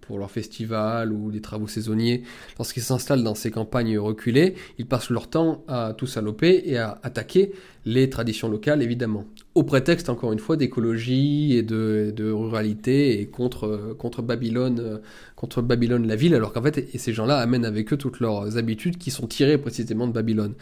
pour 0.00 0.18
leur 0.18 0.30
festival 0.30 1.12
ou 1.12 1.30
des 1.30 1.40
travaux 1.40 1.66
saisonniers, 1.66 2.22
lorsqu'ils 2.58 2.82
s'installent 2.82 3.22
dans 3.22 3.34
ces 3.34 3.50
campagnes 3.50 3.98
reculées, 3.98 4.54
ils 4.78 4.86
passent 4.86 5.10
leur 5.10 5.28
temps 5.28 5.64
à 5.68 5.94
tout 5.96 6.06
saloper 6.06 6.62
et 6.66 6.78
à 6.78 6.98
attaquer 7.02 7.52
les 7.84 8.10
traditions 8.10 8.48
locales, 8.48 8.82
évidemment. 8.82 9.24
Au 9.54 9.62
prétexte, 9.62 10.08
encore 10.08 10.32
une 10.32 10.40
fois, 10.40 10.56
d'écologie 10.56 11.56
et 11.56 11.62
de, 11.62 12.32
ruralité 12.32 13.20
et 13.20 13.26
contre, 13.26 13.94
contre 13.96 14.20
Babylone, 14.20 15.00
contre 15.36 15.62
Babylone 15.62 16.06
la 16.06 16.16
ville, 16.16 16.34
alors 16.34 16.52
qu'en 16.52 16.62
fait, 16.62 16.88
et 16.92 16.98
ces 16.98 17.12
gens-là 17.12 17.38
amènent 17.38 17.64
avec 17.64 17.92
eux 17.92 17.96
toutes 17.96 18.18
leurs 18.18 18.56
habitudes 18.56 18.98
qui 18.98 19.10
sont 19.10 19.26
tirées 19.26 19.58
précisément 19.58 20.08
de 20.08 20.12
Babylone. 20.12 20.54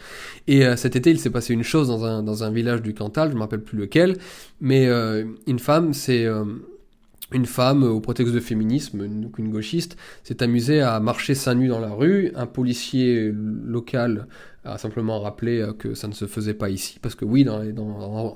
Et 0.47 0.65
euh, 0.65 0.75
cet 0.75 0.95
été, 0.95 1.09
il 1.09 1.19
s'est 1.19 1.29
passé 1.29 1.53
une 1.53 1.63
chose 1.63 1.87
dans 1.87 2.05
un, 2.05 2.21
dans 2.21 2.43
un 2.43 2.51
village 2.51 2.81
du 2.81 2.93
Cantal, 2.93 3.29
je 3.29 3.33
ne 3.33 3.37
me 3.37 3.41
rappelle 3.41 3.61
plus 3.61 3.77
lequel, 3.77 4.17
mais 4.61 4.87
euh, 4.87 5.23
une 5.47 5.59
femme 5.59 5.91
euh, 6.09 6.43
une 7.31 7.45
femme, 7.47 7.83
au 7.83 7.99
prétexte 7.99 8.33
de 8.33 8.39
féminisme, 8.39 9.07
donc 9.07 9.39
une 9.39 9.49
gauchiste, 9.49 9.97
s'est 10.23 10.43
amusée 10.43 10.81
à 10.81 10.99
marcher 10.99 11.33
seins 11.33 11.55
nus 11.55 11.67
dans 11.67 11.79
la 11.79 11.91
rue. 11.91 12.31
Un 12.35 12.45
policier 12.45 13.31
local 13.33 14.27
a 14.65 14.77
simplement 14.77 15.19
rappelé 15.19 15.59
euh, 15.59 15.73
que 15.73 15.93
ça 15.93 16.07
ne 16.07 16.13
se 16.13 16.25
faisait 16.25 16.53
pas 16.53 16.69
ici, 16.69 16.99
parce 17.01 17.15
que 17.15 17.25
oui, 17.25 17.43
dans, 17.43 17.61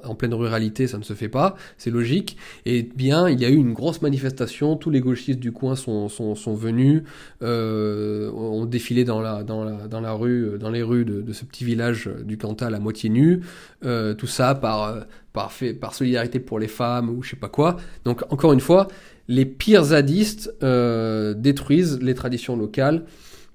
en, 0.04 0.16
pleine 0.16 0.34
ruralité, 0.34 0.88
ça 0.88 0.98
ne 0.98 1.04
se 1.04 1.14
fait 1.14 1.30
pas, 1.30 1.56
c'est 1.78 1.90
logique. 1.90 2.38
Et 2.66 2.84
bien, 2.84 3.30
il 3.30 3.40
y 3.40 3.45
a 3.45 3.49
eu 3.49 3.56
une 3.56 3.74
grosse 3.74 4.02
manifestation, 4.02 4.76
tous 4.76 4.90
les 4.90 4.99
gauchistes 4.99 5.40
du 5.40 5.52
coin 5.52 5.76
sont, 5.76 6.10
sont, 6.10 6.36
sont 6.36 6.56
venus, 6.56 7.04
euh, 7.41 8.32
ont 8.32 8.66
défilé 8.66 9.04
dans 9.04 9.22
la, 9.22 9.44
dans, 9.44 9.64
la, 9.64 9.88
dans 9.88 10.02
la 10.02 10.14
rue, 10.14 10.58
dans 10.60 10.70
les 10.70 10.84
rues 10.84 11.06
de, 11.06 11.22
de 11.22 11.34
ce 11.34 11.45
petit 11.45 11.64
village 11.64 12.10
du 12.24 12.38
Cantal 12.38 12.76
à 12.76 12.80
moitié 12.80 13.10
nu, 13.10 13.41
euh, 13.86 14.14
tout 14.14 14.28
ça 14.28 14.56
par, 14.56 15.06
par, 15.34 15.52
fait, 15.52 15.74
par 15.74 15.94
solidarité 15.94 16.40
pour 16.40 16.60
les 16.60 16.68
femmes 16.68 17.10
ou 17.10 17.24
je 17.24 17.32
sais 17.32 17.36
pas 17.36 17.49
quoi. 17.49 17.78
Donc, 18.06 18.24
encore 18.32 18.54
une 18.54 18.60
fois, 18.60 18.88
les 19.28 19.45
pires 19.45 19.86
zadistes 19.86 20.54
euh, 20.64 21.34
détruisent 21.34 21.99
les 22.02 22.14
traditions 22.14 22.56
locales. 22.56 23.04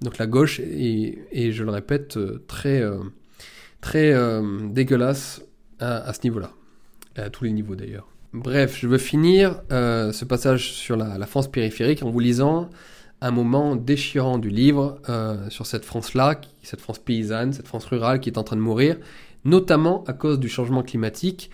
Donc 0.03 0.19
la 0.19 0.27
gauche 0.27 0.61
est, 0.61 1.53
je 1.53 1.65
le 1.65 1.71
répète, 1.71 2.17
euh, 2.17 2.45
très, 2.49 2.83
euh, 2.83 2.99
euh, 3.95 4.69
dégueulasse 4.69 5.43
à, 5.79 6.13
ce 6.13 6.21
niveau-là. 6.25 6.51
À 7.17 7.31
tous 7.31 7.45
les 7.45 7.53
niveaux 7.53 7.75
d'ailleurs. 7.75 8.07
Bref, 8.33 8.79
je 8.81 8.87
veux 8.87 8.99
finir 8.99 9.61
ce 9.71 10.25
passage 10.25 10.73
sur 10.73 10.97
la, 10.97 11.27
France 11.27 11.51
périphérique 11.51 12.03
en 12.03 12.11
vous 12.11 12.21
lisant 12.21 12.71
un 13.21 13.31
moment 13.31 13.77
déchirant 13.77 14.39
du 14.39 14.49
livre 14.49 15.01
sur 15.49 15.67
cette 15.67 15.85
France-là, 15.85 16.41
cette 16.63 16.81
France 16.81 17.01
paysanne, 17.01 17.53
cette 17.53 17.67
France 17.67 17.85
rurale 17.85 18.21
qui 18.21 18.31
est 18.31 18.39
en 18.39 18.45
train 18.45 18.57
de 18.57 18.61
mourir, 18.61 18.97
notamment 19.45 20.05
à 20.05 20.13
cause 20.13 20.39
du 20.39 20.49
changement 20.49 20.83
climatique 20.83 21.51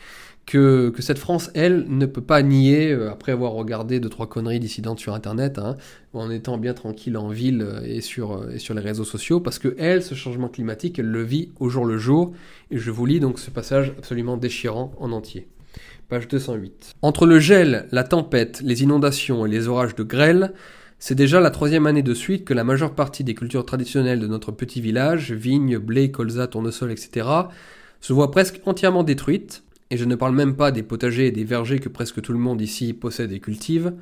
que, 0.48 0.94
cette 1.00 1.18
France, 1.18 1.50
elle, 1.52 1.84
ne 1.88 2.06
peut 2.06 2.22
pas 2.22 2.40
nier, 2.40 2.90
euh, 2.90 3.10
après 3.10 3.32
avoir 3.32 3.52
regardé 3.52 4.00
deux, 4.00 4.08
trois 4.08 4.26
conneries 4.26 4.58
dissidentes 4.58 4.98
sur 4.98 5.12
Internet, 5.12 5.58
hein, 5.58 5.76
en 6.14 6.30
étant 6.30 6.56
bien 6.56 6.72
tranquille 6.72 7.18
en 7.18 7.28
ville 7.28 7.60
euh, 7.60 7.82
et 7.84 8.00
sur, 8.00 8.32
euh, 8.32 8.52
et 8.54 8.58
sur 8.58 8.72
les 8.72 8.80
réseaux 8.80 9.04
sociaux, 9.04 9.40
parce 9.40 9.58
que 9.58 9.76
elle, 9.78 10.02
ce 10.02 10.14
changement 10.14 10.48
climatique, 10.48 10.98
elle 10.98 11.10
le 11.10 11.22
vit 11.22 11.50
au 11.60 11.68
jour 11.68 11.84
le 11.84 11.98
jour, 11.98 12.32
et 12.70 12.78
je 12.78 12.90
vous 12.90 13.04
lis 13.04 13.20
donc 13.20 13.38
ce 13.38 13.50
passage 13.50 13.92
absolument 13.98 14.38
déchirant 14.38 14.94
en 14.98 15.12
entier. 15.12 15.48
Page 16.08 16.28
208. 16.28 16.94
Entre 17.02 17.26
le 17.26 17.38
gel, 17.38 17.86
la 17.92 18.02
tempête, 18.02 18.62
les 18.64 18.82
inondations 18.82 19.44
et 19.44 19.50
les 19.50 19.68
orages 19.68 19.94
de 19.94 20.02
grêle, 20.02 20.54
c'est 20.98 21.14
déjà 21.14 21.40
la 21.40 21.50
troisième 21.50 21.86
année 21.86 22.02
de 22.02 22.14
suite 22.14 22.46
que 22.46 22.54
la 22.54 22.64
majeure 22.64 22.94
partie 22.94 23.22
des 23.22 23.34
cultures 23.34 23.66
traditionnelles 23.66 24.18
de 24.18 24.26
notre 24.26 24.50
petit 24.50 24.80
village, 24.80 25.30
vignes, 25.30 25.76
blé, 25.76 26.10
colza, 26.10 26.46
tournesol, 26.46 26.90
etc., 26.90 27.26
se 28.00 28.12
voient 28.12 28.30
presque 28.30 28.60
entièrement 28.64 29.02
détruites, 29.02 29.62
et 29.90 29.96
je 29.96 30.04
ne 30.04 30.14
parle 30.14 30.34
même 30.34 30.56
pas 30.56 30.70
des 30.70 30.82
potagers 30.82 31.26
et 31.26 31.32
des 31.32 31.44
vergers 31.44 31.78
que 31.78 31.88
presque 31.88 32.20
tout 32.20 32.32
le 32.32 32.38
monde 32.38 32.60
ici 32.60 32.92
possède 32.92 33.32
et 33.32 33.40
cultive, 33.40 33.94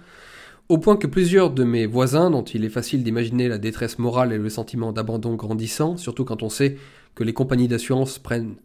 au 0.69 0.79
point 0.79 0.97
que 0.97 1.07
plusieurs 1.07 1.51
de 1.53 1.63
mes 1.63 1.87
voisins, 1.87 2.29
dont 2.29 2.43
il 2.43 2.65
est 2.65 2.71
facile 2.71 3.05
d'imaginer 3.05 3.47
la 3.47 3.59
détresse 3.59 4.01
morale 4.01 4.33
et 4.33 4.39
le 4.39 4.49
sentiment 4.49 4.93
d'abandon 4.93 5.37
grandissant, 5.37 5.97
surtout 5.97 6.25
quand 6.25 6.43
on 6.43 6.49
sait 6.49 6.77
que 7.15 7.23
les 7.23 7.33
compagnies 7.33 7.69
d'assurance 7.69 8.21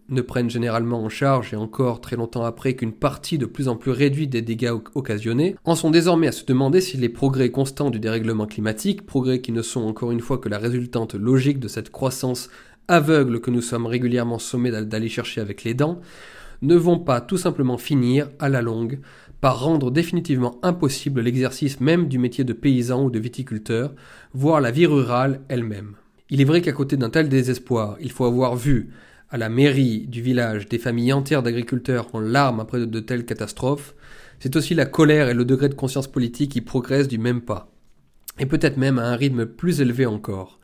ne 0.10 0.22
prennent 0.22 0.49
généralement 0.49 1.03
en 1.03 1.10
charge 1.10 1.53
et 1.53 1.56
encore 1.56 2.02
très 2.02 2.15
longtemps 2.15 2.43
après 2.43 2.76
qu'une 2.76 2.91
partie 2.91 3.38
de 3.38 3.45
plus 3.45 3.68
en 3.68 3.76
plus 3.76 3.91
réduite 3.91 4.31
des 4.31 4.41
dégâts 4.41 4.73
occasionnés, 4.95 5.56
en 5.64 5.76
sont 5.76 5.91
désormais 5.91 6.27
à 6.27 6.31
se 6.31 6.43
demander 6.43 6.81
si 6.81 6.98
les 6.98 7.07
progrès 7.07 7.52
constants 7.52 7.91
du 7.91 7.99
dérèglement 7.99 8.48
climatique, 8.48 9.06
progrès 9.06 9.39
qui 9.39 9.52
ne 9.52 9.61
sont 9.61 9.84
encore 9.84 10.11
une 10.11 10.19
fois 10.19 10.39
que 10.39 10.49
la 10.49 10.57
résultante 10.57 11.14
logique 11.14 11.60
de 11.60 11.68
cette 11.68 11.91
croissance 11.91 12.49
aveugle 12.88 13.39
que 13.39 13.52
nous 13.52 13.61
sommes 13.61 13.85
régulièrement 13.85 14.39
sommés 14.39 14.72
d'aller 14.72 15.07
chercher 15.07 15.39
avec 15.39 15.64
les 15.64 15.76
dents, 15.76 16.02
ne 16.62 16.76
vont 16.76 17.00
pas 17.00 17.22
tout 17.22 17.38
simplement 17.38 17.78
finir, 17.78 18.30
à 18.40 18.50
la 18.50 18.62
longue, 18.62 19.00
par 19.40 19.64
rendre 19.64 19.90
définitivement 19.90 20.60
impossible 20.62 21.22
l'exercice 21.22 21.80
même 21.80 22.08
du 22.08 22.20
métier 22.20 22.44
de 22.44 22.54
paysan 22.54 23.04
ou 23.04 23.10
de 23.10 23.20
viticulteur, 23.20 23.94
voire 24.34 24.62
la 24.62 24.72
vie 24.72 24.86
rurale 24.86 25.42
elle-même. 25.50 25.96
Il 26.30 26.40
est 26.40 26.46
vrai 26.46 26.62
qu'à 26.62 26.72
côté 26.72 26.96
d'un 26.96 27.10
tel 27.10 27.28
désespoir, 27.28 27.98
il 28.00 28.12
faut 28.12 28.26
avoir 28.26 28.56
vu 28.56 28.92
à 29.30 29.38
la 29.38 29.50
mairie 29.50 30.08
du 30.08 30.22
village 30.22 30.68
des 30.68 30.78
familles 30.78 31.14
entières 31.14 31.42
d'agriculteurs 31.42 32.14
en 32.14 32.20
larmes 32.20 32.60
après 32.60 32.86
de 32.86 33.00
telles 33.00 33.26
catastrophes, 33.26 33.96
c'est 34.40 34.56
aussi 34.56 34.76
la 34.76 34.86
colère 34.86 35.30
et 35.30 35.34
le 35.34 35.46
degré 35.46 35.70
de 35.70 35.74
conscience 35.74 36.08
politique 36.08 36.52
qui 36.52 36.62
progressent 36.62 37.08
du 37.08 37.18
même 37.18 37.42
pas, 37.42 37.72
et 38.40 38.46
peut-être 38.46 38.78
même 38.78 39.00
à 39.00 39.08
un 39.08 39.16
rythme 39.16 39.46
plus 39.46 39.82
élevé 39.82 40.06
encore. 40.06 40.60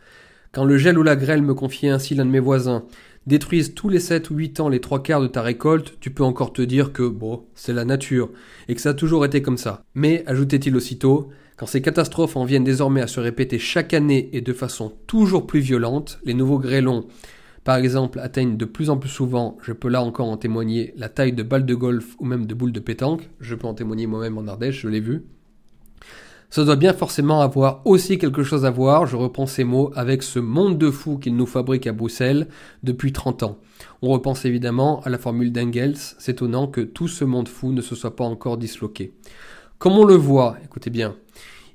Quand 0.51 0.65
le 0.65 0.77
gel 0.77 0.97
ou 0.97 1.03
la 1.03 1.15
grêle 1.15 1.41
me 1.41 1.53
confiait 1.53 1.89
ainsi 1.89 2.15
l'un 2.15 2.25
de 2.25 2.31
mes 2.31 2.39
voisins, 2.39 2.85
détruisent 3.27 3.75
tous 3.75 3.89
les 3.89 3.99
7 3.99 4.31
ou 4.31 4.35
8 4.35 4.59
ans 4.61 4.69
les 4.69 4.81
trois 4.81 5.03
quarts 5.03 5.21
de 5.21 5.27
ta 5.27 5.41
récolte, 5.41 5.97
tu 5.99 6.09
peux 6.09 6.23
encore 6.23 6.53
te 6.53 6.61
dire 6.61 6.93
que, 6.93 7.07
bon, 7.07 7.43
c'est 7.53 7.73
la 7.73 7.85
nature, 7.85 8.31
et 8.67 8.73
que 8.73 8.81
ça 8.81 8.89
a 8.89 8.93
toujours 8.93 9.25
été 9.25 9.41
comme 9.41 9.57
ça. 9.57 9.83
Mais, 9.93 10.23
ajoutait-il 10.25 10.75
aussitôt, 10.75 11.29
quand 11.57 11.65
ces 11.65 11.81
catastrophes 11.81 12.37
en 12.37 12.45
viennent 12.45 12.63
désormais 12.63 13.01
à 13.01 13.07
se 13.07 13.19
répéter 13.19 13.59
chaque 13.59 13.93
année 13.93 14.29
et 14.31 14.41
de 14.41 14.53
façon 14.53 14.93
toujours 15.07 15.45
plus 15.45 15.59
violente, 15.59 16.19
les 16.23 16.33
nouveaux 16.33 16.59
grêlons, 16.59 17.05
par 17.63 17.75
exemple, 17.75 18.19
atteignent 18.19 18.55
de 18.55 18.63
plus 18.63 18.89
en 18.89 18.97
plus 18.97 19.09
souvent, 19.09 19.57
je 19.61 19.73
peux 19.73 19.89
là 19.89 20.01
encore 20.01 20.29
en 20.29 20.37
témoigner, 20.37 20.93
la 20.95 21.09
taille 21.09 21.33
de 21.33 21.43
balles 21.43 21.65
de 21.65 21.75
golf 21.75 22.15
ou 22.19 22.25
même 22.25 22.45
de 22.45 22.53
boules 22.53 22.71
de 22.71 22.79
pétanque, 22.79 23.29
je 23.41 23.55
peux 23.55 23.67
en 23.67 23.73
témoigner 23.73 24.07
moi-même 24.07 24.37
en 24.37 24.47
Ardèche, 24.47 24.81
je 24.81 24.87
l'ai 24.87 25.01
vu. 25.01 25.25
Ça 26.49 26.63
doit 26.63 26.77
bien 26.77 26.93
forcément 26.93 27.41
avoir 27.41 27.81
aussi 27.83 28.17
quelque 28.17 28.41
chose 28.41 28.63
à 28.63 28.71
voir, 28.71 29.05
je 29.05 29.17
reprends 29.17 29.47
ces 29.47 29.65
mots, 29.65 29.91
avec 29.95 30.23
ce 30.23 30.39
monde 30.39 30.77
de 30.77 30.89
fous 30.89 31.17
qu'il 31.17 31.35
nous 31.35 31.45
fabrique 31.45 31.87
à 31.87 31.91
Bruxelles 31.91 32.47
depuis 32.83 33.11
30 33.11 33.43
ans. 33.43 33.57
On 34.01 34.09
repense 34.09 34.45
évidemment 34.45 35.01
à 35.01 35.09
la 35.09 35.17
formule 35.17 35.51
d'Engels, 35.51 35.97
c'est 35.97 36.31
étonnant 36.31 36.67
que 36.67 36.81
tout 36.81 37.09
ce 37.09 37.25
monde 37.25 37.49
fou 37.49 37.73
ne 37.73 37.81
se 37.81 37.95
soit 37.95 38.15
pas 38.15 38.23
encore 38.23 38.57
disloqué. 38.57 39.13
Comme 39.77 39.97
on 39.97 40.05
le 40.05 40.15
voit, 40.15 40.55
écoutez 40.63 40.89
bien, 40.89 41.15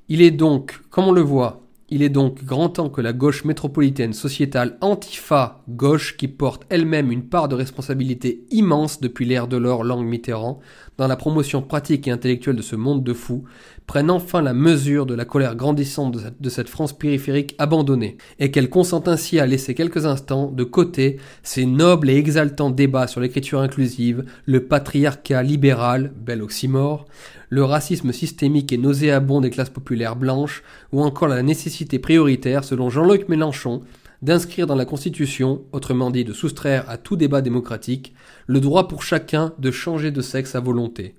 il 0.09 0.21
est 0.23 0.31
donc, 0.31 0.81
comme 0.89 1.05
on 1.05 1.11
le 1.11 1.21
voit, 1.21 1.63
il 1.89 2.01
est 2.01 2.09
donc 2.09 2.43
grand 2.43 2.69
temps 2.69 2.89
que 2.89 3.01
la 3.01 3.13
gauche 3.13 3.45
métropolitaine 3.45 4.13
sociétale 4.13 4.77
antifa 4.81 5.61
gauche, 5.69 6.17
qui 6.17 6.27
porte 6.27 6.65
elle-même 6.69 7.11
une 7.11 7.27
part 7.27 7.47
de 7.47 7.55
responsabilité 7.55 8.45
immense 8.49 8.99
depuis 8.99 9.25
l'ère 9.25 9.47
de 9.47 9.57
l'or 9.57 9.83
langue 9.83 10.07
Mitterrand, 10.07 10.59
dans 10.97 11.07
la 11.07 11.15
promotion 11.15 11.61
pratique 11.61 12.07
et 12.07 12.11
intellectuelle 12.11 12.55
de 12.55 12.63
ce 12.63 12.75
monde 12.75 13.03
de 13.03 13.13
fous, 13.13 13.43
prenne 13.87 14.09
enfin 14.09 14.41
la 14.41 14.53
mesure 14.53 15.05
de 15.05 15.13
la 15.13 15.25
colère 15.25 15.55
grandissante 15.55 16.17
de 16.39 16.49
cette 16.49 16.69
France 16.69 16.93
périphérique 16.93 17.55
abandonnée, 17.57 18.17
et 18.39 18.51
qu'elle 18.51 18.69
consente 18.69 19.07
ainsi 19.07 19.39
à 19.39 19.45
laisser 19.45 19.75
quelques 19.75 20.05
instants 20.05 20.51
de 20.51 20.63
côté 20.63 21.17
ces 21.43 21.65
nobles 21.65 22.09
et 22.09 22.15
exaltants 22.15 22.69
débats 22.69 23.07
sur 23.07 23.21
l'écriture 23.21 23.59
inclusive, 23.59 24.25
le 24.45 24.65
patriarcat 24.65 25.43
libéral, 25.43 26.11
bel 26.15 26.41
oxymore, 26.41 27.05
le 27.49 27.63
racisme 27.63 28.11
systémique 28.11 28.71
et 28.71 28.77
nauséabond 28.77 29.41
des 29.41 29.49
classes 29.49 29.69
populaires 29.69 30.15
blanches, 30.15 30.63
ou 30.91 31.01
encore 31.01 31.27
la 31.27 31.43
nécessité 31.43 31.99
prioritaire, 31.99 32.63
selon 32.63 32.89
Jean-Luc 32.89 33.29
Mélenchon, 33.29 33.83
d'inscrire 34.23 34.67
dans 34.67 34.75
la 34.75 34.85
Constitution, 34.85 35.63
autrement 35.73 36.09
dit 36.09 36.23
de 36.23 36.31
soustraire 36.31 36.89
à 36.89 36.97
tout 36.97 37.17
débat 37.17 37.41
démocratique, 37.41 38.15
le 38.47 38.61
droit 38.61 38.87
pour 38.87 39.03
chacun 39.03 39.53
de 39.59 39.69
changer 39.69 40.11
de 40.11 40.21
sexe 40.21 40.55
à 40.55 40.61
volonté, 40.61 41.13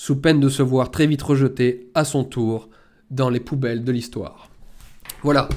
sous 0.00 0.16
peine 0.16 0.40
de 0.40 0.48
se 0.48 0.62
voir 0.62 0.90
très 0.90 1.06
vite 1.06 1.20
rejeté 1.20 1.90
à 1.94 2.06
son 2.06 2.24
tour 2.24 2.70
dans 3.10 3.28
les 3.28 3.38
poubelles 3.38 3.84
de 3.84 3.92
l'histoire. 3.92 4.48
Voilà, 5.22 5.50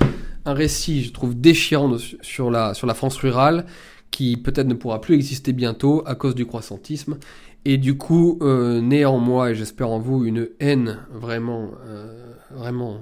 un 0.43 0.53
récit, 0.53 1.01
je 1.01 1.13
trouve, 1.13 1.33
déchirant 1.33 1.95
sur 2.21 2.51
la, 2.51 2.73
France 2.93 3.15
rurale, 3.15 3.65
qui 4.11 4.35
peut-être 4.35 4.67
ne 4.67 4.73
pourra 4.73 4.99
plus 4.99 5.15
exister 5.15 5.53
bientôt 5.53 6.03
à 6.05 6.15
cause 6.15 6.35
du 6.35 6.45
croissantisme, 6.45 7.19
et 7.63 7.77
du 7.77 7.95
coup, 7.95 8.37
euh, 8.41 8.81
né 8.81 9.05
et 9.05 9.55
j'espère 9.55 9.89
en 9.89 9.99
vous, 9.99 10.25
une 10.25 10.49
haine 10.59 10.99
vraiment, 11.09 11.71
euh, 11.87 12.33
vraiment 12.51 12.99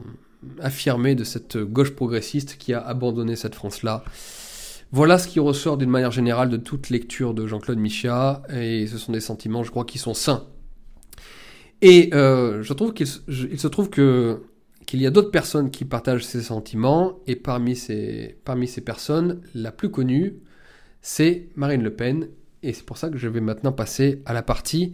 affirmée 0.59 1.15
de 1.15 1.23
cette 1.23 1.57
gauche 1.57 1.95
progressiste 1.95 2.57
qui 2.59 2.71
a 2.71 2.81
abandonné 2.81 3.35
cette 3.35 3.55
France-là. 3.55 4.03
Voilà 4.91 5.17
ce 5.17 5.27
qui 5.27 5.39
ressort 5.39 5.79
d'une 5.79 5.89
manière 5.89 6.11
générale 6.11 6.51
de 6.51 6.57
toute 6.57 6.91
lecture 6.91 7.33
de 7.33 7.47
Jean-Claude 7.47 7.79
Michéa, 7.79 8.43
et 8.53 8.85
ce 8.85 8.99
sont 8.99 9.11
des 9.11 9.21
sentiments, 9.21 9.63
je 9.63 9.71
crois, 9.71 9.85
qui 9.85 9.97
sont 9.97 10.13
sains. 10.13 10.45
Et 11.81 12.09
euh, 12.13 12.61
je 12.61 12.73
trouve 12.73 12.93
qu'il 12.93 13.07
se 13.07 13.67
trouve 13.67 13.89
que 13.89 14.43
qu'il 14.85 15.01
y 15.01 15.07
a 15.07 15.11
d'autres 15.11 15.31
personnes 15.31 15.71
qui 15.71 15.85
partagent 15.85 16.25
ces 16.25 16.41
sentiments, 16.41 17.19
et 17.25 17.37
parmi 17.37 17.75
ces, 17.75 18.35
parmi 18.43 18.67
ces 18.67 18.81
personnes, 18.81 19.39
la 19.55 19.71
plus 19.71 19.89
connue, 19.89 20.33
c'est 21.01 21.47
Marine 21.55 21.81
Le 21.81 21.93
Pen, 21.93 22.27
et 22.61 22.73
c'est 22.73 22.85
pour 22.85 22.97
ça 22.97 23.09
que 23.09 23.17
je 23.17 23.29
vais 23.29 23.39
maintenant 23.39 23.71
passer 23.71 24.21
à 24.25 24.33
la 24.33 24.41
partie 24.41 24.93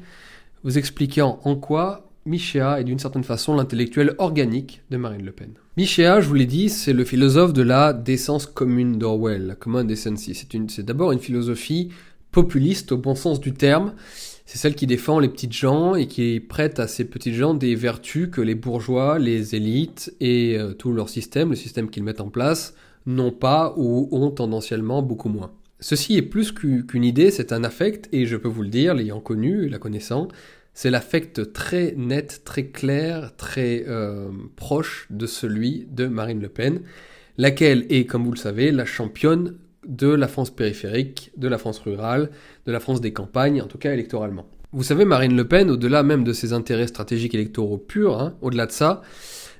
vous 0.63 0.77
expliquant 0.77 1.39
en 1.43 1.55
quoi 1.55 2.11
Michéa 2.25 2.81
est 2.81 2.83
d'une 2.83 2.99
certaine 2.99 3.23
façon 3.23 3.55
l'intellectuel 3.55 4.15
organique 4.17 4.81
de 4.89 4.97
Marine 4.97 5.25
Le 5.25 5.31
Pen. 5.31 5.51
Michéa, 5.77 6.19
je 6.19 6.27
vous 6.27 6.33
l'ai 6.33 6.45
dit, 6.45 6.69
c'est 6.69 6.93
le 6.93 7.05
philosophe 7.05 7.53
de 7.53 7.61
la 7.61 7.93
décence 7.93 8.45
commune 8.45 8.97
d'Orwell, 8.97 9.47
la 9.47 9.55
common 9.55 9.85
decency. 9.85 10.35
C'est 10.35 10.83
d'abord 10.83 11.13
une 11.13 11.19
philosophie 11.19 11.89
populiste 12.31 12.91
au 12.91 12.97
bon 12.97 13.15
sens 13.15 13.39
du 13.39 13.53
terme. 13.53 13.93
C'est 14.47 14.57
celle 14.57 14.75
qui 14.75 14.87
défend 14.87 15.19
les 15.19 15.27
petites 15.27 15.51
gens 15.51 15.95
et 15.95 16.07
qui 16.07 16.39
prête 16.39 16.79
à 16.79 16.87
ces 16.87 17.03
petites 17.03 17.33
gens 17.33 17.53
des 17.53 17.75
vertus 17.75 18.29
que 18.31 18.39
les 18.39 18.55
bourgeois, 18.55 19.19
les 19.19 19.55
élites 19.55 20.15
et 20.21 20.57
euh, 20.57 20.71
tout 20.71 20.93
leur 20.93 21.09
système, 21.09 21.49
le 21.49 21.57
système 21.57 21.89
qu'ils 21.89 22.05
mettent 22.05 22.21
en 22.21 22.29
place, 22.29 22.73
n'ont 23.05 23.33
pas 23.33 23.73
ou 23.75 24.07
ont 24.13 24.31
tendanciellement 24.31 25.01
beaucoup 25.01 25.27
moins. 25.27 25.51
Ceci 25.81 26.15
est 26.15 26.21
plus 26.21 26.53
qu'une 26.53 27.03
idée, 27.03 27.29
c'est 27.29 27.51
un 27.51 27.65
affect, 27.65 28.07
et 28.13 28.25
je 28.25 28.37
peux 28.37 28.47
vous 28.47 28.63
le 28.63 28.69
dire, 28.69 28.93
l'ayant 28.93 29.19
connu 29.19 29.67
la 29.67 29.79
connaissant, 29.79 30.29
c'est 30.73 30.91
l'affect 30.91 31.51
très 31.51 31.93
net, 31.97 32.43
très 32.45 32.67
clair, 32.67 33.35
très 33.35 33.83
euh, 33.85 34.29
proche 34.55 35.07
de 35.09 35.25
celui 35.25 35.87
de 35.91 36.07
Marine 36.07 36.41
Le 36.41 36.47
Pen, 36.47 36.83
laquelle 37.37 37.85
est, 37.89 38.05
comme 38.05 38.23
vous 38.23 38.31
le 38.31 38.37
savez, 38.37 38.71
la 38.71 38.85
championne 38.85 39.57
de 39.87 40.09
la 40.09 40.27
France 40.27 40.49
périphérique, 40.49 41.31
de 41.37 41.47
la 41.47 41.57
France 41.57 41.79
rurale, 41.79 42.29
de 42.65 42.71
la 42.71 42.79
France 42.79 43.01
des 43.01 43.13
campagnes, 43.13 43.61
en 43.61 43.67
tout 43.67 43.77
cas 43.77 43.93
électoralement. 43.93 44.45
Vous 44.73 44.83
savez, 44.83 45.05
Marine 45.05 45.35
Le 45.35 45.47
Pen, 45.47 45.71
au-delà 45.71 46.03
même 46.03 46.23
de 46.23 46.33
ses 46.33 46.53
intérêts 46.53 46.87
stratégiques 46.87 47.33
électoraux 47.33 47.77
purs, 47.77 48.19
hein, 48.19 48.35
au-delà 48.41 48.65
de 48.65 48.71
ça, 48.71 49.01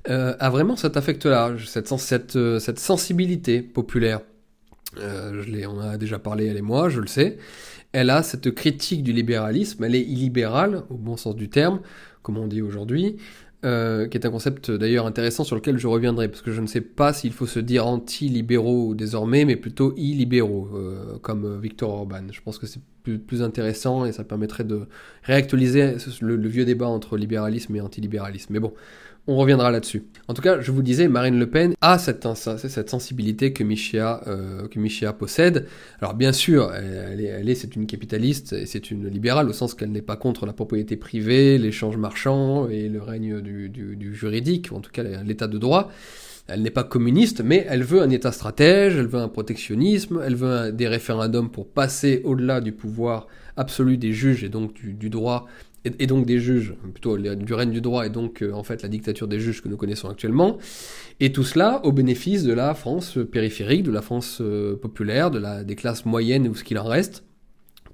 euh, 0.10 0.36
a 0.40 0.50
vraiment 0.50 0.76
cet 0.76 0.98
affect-là, 0.98 1.56
cette, 1.66 2.36
euh, 2.36 2.60
sensibilité 2.60 3.62
populaire. 3.62 4.22
Euh, 4.98 5.44
je 5.44 5.68
on 5.68 5.80
a 5.80 5.98
déjà 5.98 6.20
parlé, 6.20 6.48
elle 6.48 6.58
et 6.58 6.62
moi, 6.62 6.90
je 6.90 7.00
le 7.00 7.08
sais. 7.08 7.38
Elle 7.94 8.10
a 8.10 8.22
cette 8.22 8.54
critique 8.54 9.02
du 9.02 9.14
libéralisme, 9.14 9.84
elle 9.84 9.96
est 9.96 10.02
illibérale, 10.02 10.84
au 10.90 10.96
bon 10.96 11.16
sens 11.18 11.36
du 11.36 11.50
terme, 11.50 11.80
comme 12.22 12.38
on 12.38 12.48
dit 12.48 12.62
aujourd'hui, 12.62 13.16
euh, 13.66 14.08
qui 14.08 14.18
est 14.18 14.26
un 14.26 14.30
concept 14.30 14.70
d'ailleurs 14.70 15.08
intéressant 15.08 15.44
sur 15.44 15.56
lequel 15.56 15.78
je 15.80 15.88
reviendrai, 15.88 16.28
parce 16.28 16.42
que 16.42 16.52
je 16.52 16.62
ne 16.62 16.68
sais 16.68 16.82
pas 16.82 17.12
s'il 17.12 17.34
faut 17.34 17.48
se 17.48 17.60
dire 17.60 17.88
anti-libéraux 17.88 18.94
désormais, 18.94 19.46
mais 19.46 19.56
plutôt 19.56 19.94
illibéraux, 19.98 20.70
euh, 20.76 21.18
comme 21.22 21.60
Victor 21.60 21.90
Orban. 21.90 22.28
Je 22.32 22.42
pense 22.42 22.60
que 22.60 22.68
c'est 22.68 22.82
plus, 23.04 23.42
intéressant 23.42 24.06
et 24.06 24.12
ça 24.12 24.26
permettrait 24.26 24.66
de 24.66 24.82
réactualiser 25.24 25.96
le, 26.20 26.36
le 26.36 26.48
vieux 26.50 26.66
débat 26.66 26.88
entre 26.88 27.16
libéralisme 27.18 27.74
et 27.76 27.82
antilibéralisme. 27.82 28.52
Mais 28.52 28.60
bon, 28.60 28.74
on 29.28 29.36
reviendra 29.36 29.72
là-dessus. 29.72 30.06
En 30.30 30.34
tout 30.34 30.42
cas, 30.42 30.62
je 30.62 30.72
vous 30.72 30.82
disais, 30.82 31.08
Marine 31.08 31.38
Le 31.38 31.50
Pen 31.50 31.74
a 31.82 32.00
cette, 32.00 32.26
cette 32.36 32.90
sensibilité 32.90 33.54
euh, 33.60 34.68
que 34.68 35.12
possède. 35.12 35.68
Alors 36.02 36.14
bien 36.14 36.32
sûr, 36.32 36.74
elle, 36.74 37.50
est, 37.50 37.76
une 37.76 37.86
capitaliste 37.88 38.54
et 38.54 38.66
c'est 38.66 38.90
une 38.90 39.08
libérale 39.08 39.50
au 39.50 39.54
sens 39.54 39.74
qu'elle 39.74 39.92
n'est 39.92 40.02
pas 40.02 40.16
contre 40.16 40.46
la 40.46 40.54
propriété 40.54 40.96
privée, 40.96 41.58
l'échange 41.58 41.98
marchand 41.98 42.70
et 42.70 42.88
le 42.88 43.02
règne 43.02 43.42
du, 43.42 44.16
juridique, 44.16 44.70
ou 44.72 44.76
en 44.76 44.80
tout 44.80 44.92
cas 44.92 45.04
l'état 45.04 45.48
de 45.48 45.58
droit. 45.58 45.92
Elle 46.48 46.62
n'est 46.62 46.72
pas 46.72 46.86
communiste, 46.86 47.42
mais 47.44 47.66
elle 47.70 47.84
veut 47.84 48.02
un 48.02 48.10
État 48.10 48.32
stratège, 48.32 48.96
elle 48.96 49.08
veut 49.08 49.20
un 49.20 49.28
protectionnisme, 49.28 50.22
elle 50.26 50.36
veut 50.36 50.72
des 50.72 50.88
référendums 50.88 51.52
pour 51.52 51.68
passer 51.68 52.22
au-delà 52.24 52.62
du 52.62 52.72
pouvoir 52.72 53.28
absolu 53.58 53.98
des 53.98 54.14
juges 54.14 54.46
et 54.46 54.50
donc 54.50 54.82
du 54.82 55.10
droit 55.10 55.48
et, 56.00 56.08
donc 56.08 56.26
des 56.26 56.40
juges, 56.40 56.74
plutôt 56.94 57.18
du 57.18 57.54
règne 57.54 57.72
du 57.72 57.82
droit 57.82 58.06
et 58.06 58.10
donc 58.10 58.42
euh, 58.42 58.52
en 58.52 58.64
fait 58.64 58.82
la 58.82 58.90
dictature 58.90 59.28
des 59.28 59.40
juges 59.40 59.62
que 59.62 59.68
nous 59.68 59.78
connaissons 59.78 60.10
actuellement, 60.10 60.58
et 61.20 61.32
tout 61.32 61.44
cela 61.44 61.82
au 61.86 61.92
bénéfice 61.92 62.44
de 62.44 62.54
la 62.54 62.74
France 62.74 63.18
périphérique, 63.32 63.84
de 63.84 63.92
la 63.92 64.02
France 64.02 64.40
euh, 64.42 64.76
populaire, 64.76 65.32
de 65.32 65.40
la, 65.40 65.64
des 65.64 65.76
classes 65.76 66.06
moyennes 66.06 66.48
ou 66.48 66.56
ce 66.56 66.64
qu'il 66.64 66.78
en 66.78 66.86
reste, 66.86 67.24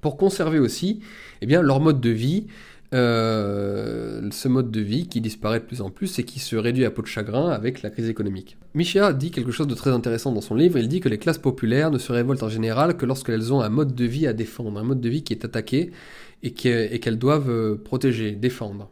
pour 0.02 0.18
conserver 0.18 0.60
aussi 0.60 1.02
eh 1.41 1.45
bien, 1.45 1.61
leur 1.61 1.80
mode 1.80 2.02
de 2.02 2.10
vie 2.10 2.48
euh, 2.94 4.30
ce 4.32 4.48
mode 4.48 4.70
de 4.70 4.80
vie 4.80 5.07
qui 5.07 5.20
disparaît 5.20 5.60
de 5.60 5.65
plus 5.65 5.82
en 5.82 5.90
plus 5.90 6.20
et 6.20 6.24
qui 6.24 6.40
se 6.40 6.56
réduit 6.56 6.86
à 6.86 6.91
peau 6.91 7.02
de 7.02 7.07
chagrin 7.07 7.49
avec 7.49 7.82
la 7.82 7.90
crise 7.90 8.07
économique. 8.07 8.57
Michéa 8.76 9.14
dit 9.14 9.32
quelque 9.32 9.52
chose 9.52 9.65
de 9.65 9.74
très 9.74 9.90
intéressant 9.90 10.32
dans 10.32 10.41
son 10.41 10.53
livre, 10.53 10.78
il 10.78 10.88
dit 10.88 10.99
que 10.99 11.10
les 11.10 11.18
classes 11.18 11.40
populaires 11.40 11.90
ne 11.90 11.98
se 11.98 12.11
révoltent 12.11 12.44
en 12.44 12.49
général 12.49 12.95
que 12.95 13.07
lorsqu'elles 13.07 13.52
ont 13.52 13.61
un 13.61 13.70
mode 13.70 13.95
de 13.95 14.06
vie 14.06 14.28
à 14.28 14.34
défendre, 14.34 14.80
un 14.80 14.84
mode 14.84 15.02
de 15.02 15.10
vie 15.10 15.24
qui 15.24 15.34
est 15.34 15.44
attaqué 15.44 15.90
et 16.44 16.52
qu'elles 16.52 17.18
doivent 17.18 17.49
euh, 17.49 17.76
protéger, 17.76 18.32
défendre. 18.34 18.90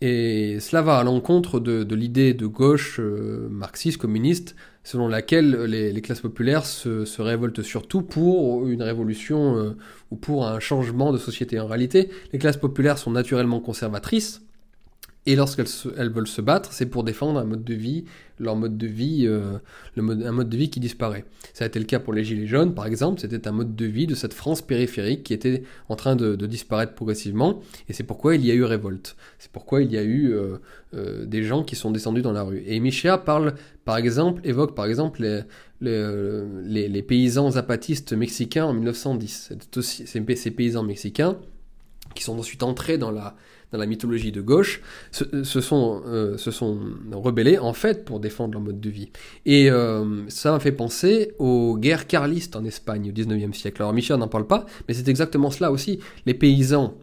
Et 0.00 0.58
cela 0.60 0.80
va 0.80 0.98
à 0.98 1.04
l'encontre 1.04 1.60
de, 1.60 1.94
l'idée 1.94 2.32
de 2.32 2.46
gauche 2.46 2.98
euh, 2.98 3.48
marxiste, 3.50 3.98
communiste, 3.98 4.56
selon 4.82 5.08
laquelle 5.08 5.64
les, 5.64 6.00
classes 6.00 6.22
populaires 6.22 6.64
se, 6.64 7.20
révoltent 7.20 7.62
surtout 7.62 8.00
pour 8.00 8.66
une 8.66 8.82
révolution 8.82 9.58
euh, 9.58 9.76
ou 10.10 10.16
pour 10.16 10.46
un 10.46 10.58
changement 10.58 11.12
de 11.12 11.18
société. 11.18 11.60
En 11.60 11.66
réalité, 11.66 12.08
les 12.32 12.38
classes 12.38 12.56
populaires 12.56 12.96
sont 12.96 13.10
naturellement 13.10 13.60
conservatrices, 13.60 14.42
et 15.26 15.36
lorsqu'elles 15.36 15.68
elles 15.98 16.10
veulent 16.10 16.26
se 16.26 16.40
battre, 16.40 16.72
c'est 16.72 16.86
pour 16.86 17.04
défendre 17.04 17.38
un 17.40 17.44
mode 17.44 17.62
de 17.62 17.74
vie, 17.74 18.04
leur 18.38 18.56
mode 18.56 18.78
de 18.78 18.86
vie, 18.86 19.26
euh, 19.26 19.58
un 19.98 20.32
mode 20.32 20.48
de 20.48 20.56
vie 20.56 20.70
qui 20.70 20.80
disparaît. 20.80 21.26
Ça 21.52 21.64
a 21.64 21.66
été 21.66 21.78
le 21.78 21.84
cas 21.84 21.98
pour 21.98 22.14
les 22.14 22.24
Gilets 22.24 22.46
jaunes, 22.46 22.74
par 22.74 22.86
exemple, 22.86 23.20
c'était 23.20 23.46
un 23.46 23.52
mode 23.52 23.76
de 23.76 23.84
vie 23.84 24.06
de 24.06 24.14
cette 24.14 24.32
France 24.32 24.62
périphérique 24.62 25.22
qui 25.22 25.34
était 25.34 25.62
en 25.90 25.96
train 25.96 26.16
de, 26.16 26.34
disparaître 26.46 26.94
progressivement, 26.94 27.60
et 27.88 27.92
c'est 27.92 28.02
pourquoi 28.02 28.34
il 28.34 28.46
y 28.46 28.50
a 28.50 28.54
eu 28.54 28.64
révolte. 28.64 29.14
C'est 29.38 29.52
pourquoi 29.52 29.82
il 29.82 29.92
y 29.92 29.98
a 29.98 30.02
eu 30.02 30.32
euh, 30.32 30.56
euh, 30.94 31.26
des 31.26 31.42
gens 31.42 31.64
qui 31.64 31.76
sont 31.76 31.90
descendus 31.90 32.22
dans 32.22 32.32
la 32.32 32.42
rue. 32.42 32.62
Et 32.66 32.80
Michéa 32.80 33.18
parle, 33.18 33.54
par 33.84 33.98
exemple, 33.98 34.40
évoque 34.44 34.74
par 34.74 34.86
exemple 34.86 35.22
les, 35.82 37.02
paysans 37.02 37.50
zapatistes 37.50 38.14
mexicains 38.14 38.64
en 38.64 38.72
1910. 38.72 39.50
C'est 39.50 39.76
aussi, 39.76 40.06
ces 40.06 40.50
paysans 40.50 40.82
mexicains 40.82 41.36
qui 42.14 42.24
sont 42.24 42.38
ensuite 42.38 42.62
entrés 42.62 42.96
dans 42.96 43.10
la 43.10 43.36
dans 43.72 43.78
la 43.78 43.86
mythologie 43.86 44.32
de 44.32 44.40
gauche, 44.40 44.80
se, 45.12 45.60
sont, 45.60 46.02
euh, 46.06 46.36
se 46.36 46.50
sont 46.50 46.78
rebellés 47.12 47.58
en 47.58 47.72
fait 47.72 48.04
pour 48.04 48.20
défendre 48.20 48.54
leur 48.54 48.62
mode 48.62 48.80
de 48.80 48.90
vie. 48.90 49.10
Et 49.46 49.70
euh, 49.70 50.28
ça 50.28 50.52
m'a 50.52 50.60
fait 50.60 50.72
penser 50.72 51.32
aux 51.38 51.76
guerres 51.76 52.06
carlistes 52.06 52.56
en 52.56 52.64
Espagne 52.64 53.10
au 53.10 53.12
19e 53.12 53.52
siècle. 53.52 53.82
Alors 53.82 53.92
Michel 53.92 54.16
n'en 54.16 54.28
parle 54.28 54.46
pas, 54.46 54.66
mais 54.88 54.94
c'est 54.94 55.08
exactement 55.08 55.50
cela 55.50 55.70
aussi. 55.70 56.00
Les 56.26 56.34
paysans 56.34 56.94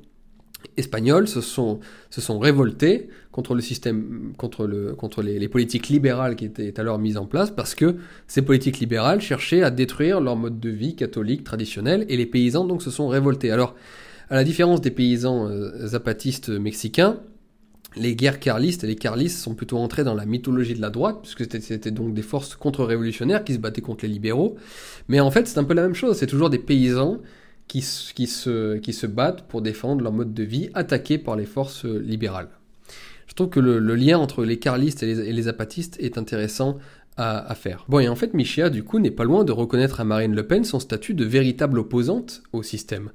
espagnols 0.76 1.28
se 1.28 1.42
sont, 1.42 1.80
se 2.10 2.20
sont 2.20 2.40
révoltés 2.40 3.10
contre 3.32 3.54
le 3.54 3.62
système, 3.62 4.34
contre, 4.38 4.66
le, 4.66 4.94
contre 4.94 5.22
les, 5.22 5.40
les, 5.40 5.48
politiques 5.48 5.88
libérales 5.88 6.36
qui 6.36 6.46
étaient 6.46 6.80
alors 6.80 6.98
mises 7.00 7.18
en 7.18 7.26
place, 7.26 7.52
parce 7.52 7.76
que 7.76 7.98
ces 8.28 8.42
politiques 8.42 8.80
libérales 8.80 9.22
cherchaient 9.22 9.62
à 9.62 9.70
détruire 9.70 10.20
leur 10.20 10.36
mode 10.36 10.60
de 10.60 10.70
vie 10.70 10.96
catholique 10.96 11.44
traditionnel, 11.44 12.06
et 12.10 12.18
les 12.18 12.26
paysans 12.26 12.66
donc 12.66 12.82
se 12.82 12.90
sont 12.90 13.08
révoltés. 13.08 13.52
Alors, 13.52 13.76
à 14.30 14.36
la 14.36 14.44
différence 14.44 14.82
des 14.82 14.92
paysans 14.92 15.48
euh, 15.48 15.88
zapatistes 15.88 16.50
mexicains, 16.50 17.20
les 17.96 18.16
guerres 18.16 18.40
carlistes 18.40 18.84
et 18.84 18.88
les 18.88 18.96
carlistes 18.96 19.40
sont 19.40 19.56
plutôt 19.56 19.78
entrés 19.78 20.04
dans 20.04 20.14
la 20.14 20.26
mythologie 20.26 20.76
de 20.76 20.82
la 20.82 20.90
droite, 20.90 21.18
puisque 21.22 21.52
c'était 21.62 21.92
donc 21.92 22.14
des 22.14 22.22
forces 22.22 22.56
contre-révolutionnaires 22.56 23.44
qui 23.44 23.54
se 23.54 23.60
battaient 23.60 23.82
contre 23.82 24.06
les 24.06 24.12
libéraux. 24.12 24.56
Mais 25.08 25.20
en 25.20 25.32
fait, 25.32 25.48
c'est 25.48 25.58
un 25.58 25.64
peu 25.64 25.74
la 25.74 25.82
même 25.82 25.96
chose. 25.96 26.18
C'est 26.18 26.28
toujours 26.28 26.50
des 26.50 26.60
paysans 26.60 27.20
qui, 27.68 27.82
se 27.82 29.06
battent 29.08 29.48
pour 29.48 29.62
défendre 29.62 30.04
leur 30.04 30.14
mode 30.14 30.34
de 30.34 30.44
vie 30.44 30.70
attaqué 30.74 31.18
par 31.18 31.36
les 31.36 31.46
forces 31.46 31.86
libérales. 31.86 32.50
Je 33.28 33.34
trouve 33.34 33.50
que 33.50 33.60
le, 33.60 33.96
lien 33.96 34.18
entre 34.18 34.46
les 34.46 34.58
carlistes 34.58 35.04
et 35.04 35.08
les, 35.08 35.20
et 35.30 35.34
les 35.34 35.44
zapatistes 35.44 35.98
est 36.00 36.18
intéressant 36.18 36.78
à, 37.18 37.56
faire. 37.56 37.86
Bon, 37.90 38.00
et 38.00 38.08
en 38.08 38.16
fait, 38.16 38.36
Michéa, 38.36 38.70
du 38.70 38.84
coup, 38.84 39.00
n'est 39.00 39.12
pas 39.12 39.24
loin 39.24 39.44
de 39.44 39.52
reconnaître 39.52 40.00
à 40.00 40.04
Marine 40.04 40.36
Le 40.36 40.46
Pen 40.46 40.64
son 40.64 40.80
statut 40.80 41.16
de 41.16 41.26
véritable 41.26 41.80
opposante 41.80 42.44
au 42.54 42.62
système. 42.62 43.10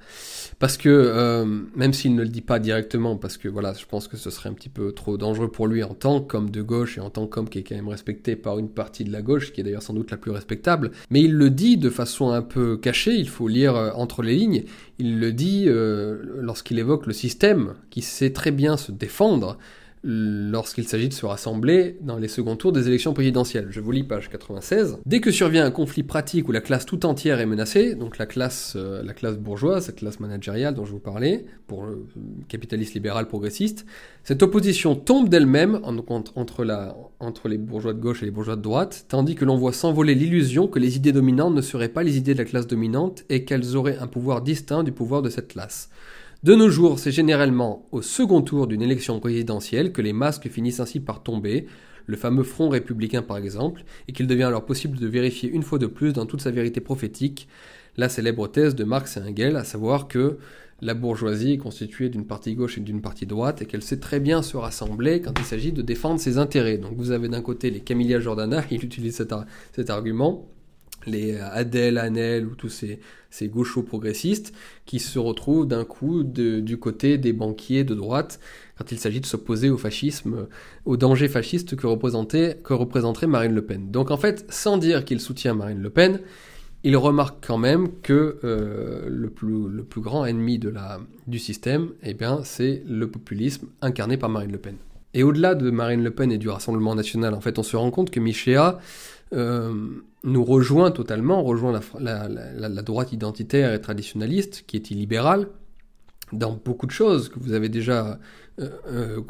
Parce 0.58 0.76
que, 0.76 0.88
euh, 0.88 1.44
même 1.76 1.92
s'il 1.92 2.16
ne 2.16 2.22
le 2.22 2.28
dit 2.28 2.40
pas 2.40 2.58
directement, 2.58 3.16
parce 3.16 3.36
que 3.36 3.48
voilà, 3.48 3.74
je 3.74 3.86
pense 3.86 4.08
que 4.08 4.16
ce 4.16 4.30
serait 4.30 4.48
un 4.48 4.54
petit 4.54 4.68
peu 4.68 4.92
trop 4.92 5.16
dangereux 5.16 5.50
pour 5.50 5.68
lui 5.68 5.84
en 5.84 5.94
tant 5.94 6.20
qu'homme 6.20 6.50
de 6.50 6.62
gauche 6.62 6.98
et 6.98 7.00
en 7.00 7.10
tant 7.10 7.28
qu'homme 7.28 7.48
qui 7.48 7.60
est 7.60 7.62
quand 7.62 7.76
même 7.76 7.88
respecté 7.88 8.34
par 8.34 8.58
une 8.58 8.68
partie 8.68 9.04
de 9.04 9.12
la 9.12 9.22
gauche, 9.22 9.52
qui 9.52 9.60
est 9.60 9.64
d'ailleurs 9.64 9.82
sans 9.82 9.94
doute 9.94 10.10
la 10.10 10.16
plus 10.16 10.32
respectable, 10.32 10.90
mais 11.10 11.22
il 11.22 11.34
le 11.34 11.50
dit 11.50 11.76
de 11.76 11.90
façon 11.90 12.30
un 12.30 12.42
peu 12.42 12.76
cachée, 12.76 13.14
il 13.14 13.28
faut 13.28 13.46
lire 13.46 13.76
euh, 13.76 13.90
entre 13.94 14.22
les 14.22 14.34
lignes, 14.34 14.64
il 14.98 15.20
le 15.20 15.32
dit 15.32 15.64
euh, 15.68 16.18
lorsqu'il 16.40 16.78
évoque 16.78 17.06
le 17.06 17.12
système, 17.12 17.74
qui 17.90 18.02
sait 18.02 18.32
très 18.32 18.50
bien 18.50 18.76
se 18.76 18.90
défendre, 18.90 19.58
lorsqu'il 20.04 20.88
s'agit 20.88 21.08
de 21.08 21.14
se 21.14 21.24
rassembler 21.24 21.96
dans 22.00 22.18
les 22.18 22.28
seconds 22.28 22.56
tours 22.56 22.72
des 22.72 22.88
élections 22.88 23.14
présidentielles. 23.14 23.68
Je 23.70 23.80
vous 23.80 23.92
lis 23.92 24.02
page 24.02 24.28
96. 24.28 24.98
Dès 25.06 25.20
que 25.20 25.30
survient 25.30 25.64
un 25.64 25.70
conflit 25.70 26.02
pratique 26.02 26.48
où 26.48 26.52
la 26.52 26.60
classe 26.60 26.86
tout 26.86 27.06
entière 27.06 27.40
est 27.40 27.46
menacée, 27.46 27.94
donc 27.94 28.18
la 28.18 28.26
classe, 28.26 28.74
euh, 28.76 29.02
la 29.02 29.12
classe 29.12 29.36
bourgeoise, 29.36 29.86
cette 29.86 29.96
classe 29.96 30.18
managériale 30.18 30.74
dont 30.74 30.84
je 30.84 30.92
vous 30.92 30.98
parlais, 30.98 31.44
pour 31.66 31.86
le 31.86 32.06
capitaliste 32.48 32.94
libéral 32.94 33.28
progressiste, 33.28 33.86
cette 34.24 34.42
opposition 34.42 34.96
tombe 34.96 35.28
d'elle-même 35.28 35.80
entre, 35.84 36.64
la, 36.64 36.96
entre 37.20 37.48
les 37.48 37.58
bourgeois 37.58 37.94
de 37.94 38.00
gauche 38.00 38.22
et 38.22 38.26
les 38.26 38.32
bourgeois 38.32 38.56
de 38.56 38.62
droite, 38.62 39.06
tandis 39.08 39.36
que 39.36 39.44
l'on 39.44 39.56
voit 39.56 39.72
s'envoler 39.72 40.14
l'illusion 40.14 40.66
que 40.66 40.78
les 40.78 40.96
idées 40.96 41.12
dominantes 41.12 41.54
ne 41.54 41.62
seraient 41.62 41.88
pas 41.88 42.02
les 42.02 42.16
idées 42.16 42.34
de 42.34 42.38
la 42.38 42.44
classe 42.44 42.66
dominante 42.66 43.24
et 43.28 43.44
qu'elles 43.44 43.76
auraient 43.76 43.98
un 43.98 44.08
pouvoir 44.08 44.42
distinct 44.42 44.82
du 44.82 44.92
pouvoir 44.92 45.22
de 45.22 45.30
cette 45.30 45.48
classe. 45.48 45.90
De 46.42 46.56
nos 46.56 46.68
jours, 46.70 46.98
c'est 46.98 47.12
généralement 47.12 47.86
au 47.92 48.02
second 48.02 48.42
tour 48.42 48.66
d'une 48.66 48.82
élection 48.82 49.20
présidentielle 49.20 49.92
que 49.92 50.02
les 50.02 50.12
masques 50.12 50.48
finissent 50.48 50.80
ainsi 50.80 50.98
par 50.98 51.22
tomber, 51.22 51.66
le 52.06 52.16
fameux 52.16 52.42
Front 52.42 52.68
républicain 52.68 53.22
par 53.22 53.36
exemple, 53.36 53.84
et 54.08 54.12
qu'il 54.12 54.26
devient 54.26 54.42
alors 54.42 54.66
possible 54.66 54.98
de 54.98 55.06
vérifier 55.06 55.48
une 55.48 55.62
fois 55.62 55.78
de 55.78 55.86
plus 55.86 56.12
dans 56.12 56.26
toute 56.26 56.40
sa 56.40 56.50
vérité 56.50 56.80
prophétique. 56.80 57.46
La 57.96 58.08
célèbre 58.08 58.48
thèse 58.48 58.74
de 58.74 58.82
Marx 58.82 59.16
et 59.16 59.20
Engels, 59.20 59.54
à 59.54 59.62
savoir 59.62 60.08
que 60.08 60.38
la 60.80 60.94
bourgeoisie 60.94 61.52
est 61.52 61.58
constituée 61.58 62.08
d'une 62.08 62.26
partie 62.26 62.56
gauche 62.56 62.76
et 62.76 62.80
d'une 62.80 63.02
partie 63.02 63.26
droite 63.26 63.62
et 63.62 63.66
qu'elle 63.66 63.84
sait 63.84 64.00
très 64.00 64.18
bien 64.18 64.42
se 64.42 64.56
rassembler 64.56 65.20
quand 65.20 65.38
il 65.38 65.44
s'agit 65.44 65.70
de 65.70 65.80
défendre 65.80 66.18
ses 66.18 66.38
intérêts. 66.38 66.76
Donc 66.76 66.94
vous 66.96 67.12
avez 67.12 67.28
d'un 67.28 67.40
côté 67.40 67.70
les 67.70 67.78
Camilla 67.78 68.18
Jordana, 68.18 68.64
il 68.72 68.84
utilise 68.84 69.24
cet 69.72 69.90
argument, 69.90 70.48
les 71.06 71.36
Adèle, 71.38 71.98
Hanel 71.98 72.46
ou 72.46 72.54
tous 72.54 72.68
ces, 72.68 73.48
gauchos 73.48 73.82
progressistes 73.82 74.52
qui 74.86 74.98
se 74.98 75.18
retrouvent 75.18 75.66
d'un 75.66 75.84
coup 75.84 76.22
du 76.22 76.76
côté 76.78 77.18
des 77.18 77.32
banquiers 77.32 77.84
de 77.84 77.94
droite 77.94 78.40
quand 78.76 78.92
il 78.92 78.98
s'agit 78.98 79.20
de 79.20 79.26
s'opposer 79.26 79.70
au 79.70 79.78
fascisme, 79.78 80.46
au 80.84 80.96
danger 80.96 81.28
fasciste 81.28 81.76
que, 81.76 82.52
que 82.52 82.72
représenterait 82.72 83.26
Marine 83.26 83.54
Le 83.54 83.62
Pen. 83.62 83.90
Donc 83.90 84.10
en 84.10 84.16
fait, 84.16 84.44
sans 84.48 84.76
dire 84.76 85.04
qu'il 85.04 85.20
soutient 85.20 85.54
Marine 85.54 85.80
Le 85.80 85.90
Pen, 85.90 86.20
il 86.84 86.96
remarque 86.96 87.46
quand 87.46 87.58
même 87.58 87.88
que 88.02 88.38
euh, 88.44 89.06
le, 89.08 89.30
plus, 89.30 90.00
grand 90.00 90.24
ennemi 90.24 90.58
de 90.58 90.74
du 91.26 91.38
système, 91.38 91.90
eh 92.02 92.14
bien, 92.14 92.40
c'est 92.44 92.82
le 92.88 93.08
populisme 93.08 93.68
incarné 93.80 94.16
par 94.16 94.28
Marine 94.28 94.50
Le 94.50 94.58
Pen. 94.58 94.76
Et 95.14 95.22
au-delà 95.22 95.54
de 95.54 95.70
Marine 95.70 96.02
Le 96.02 96.10
Pen 96.10 96.32
et 96.32 96.38
du 96.38 96.48
Rassemblement 96.48 96.94
national, 96.94 97.34
en 97.34 97.40
fait, 97.40 97.58
on 97.58 97.62
se 97.62 97.76
rend 97.76 97.90
compte 97.90 98.10
que 98.10 98.18
Michéa 98.18 98.78
euh, 98.78 98.80
nous 99.32 100.44
rejoint 100.44 100.90
totalement, 100.90 101.42
rejoint 101.42 101.80
la, 101.98 102.82
droite 102.82 103.12
identitaire 103.12 103.72
et 103.72 103.80
traditionnaliste, 103.80 104.64
qui 104.66 104.76
est 104.76 104.90
illibérale, 104.90 105.48
dans 106.32 106.52
beaucoup 106.52 106.86
de 106.86 106.92
choses 106.92 107.28
que 107.28 107.38
vous 107.38 107.52
avez 107.52 107.68
déjà 107.68 108.18
euh, 108.60 109.20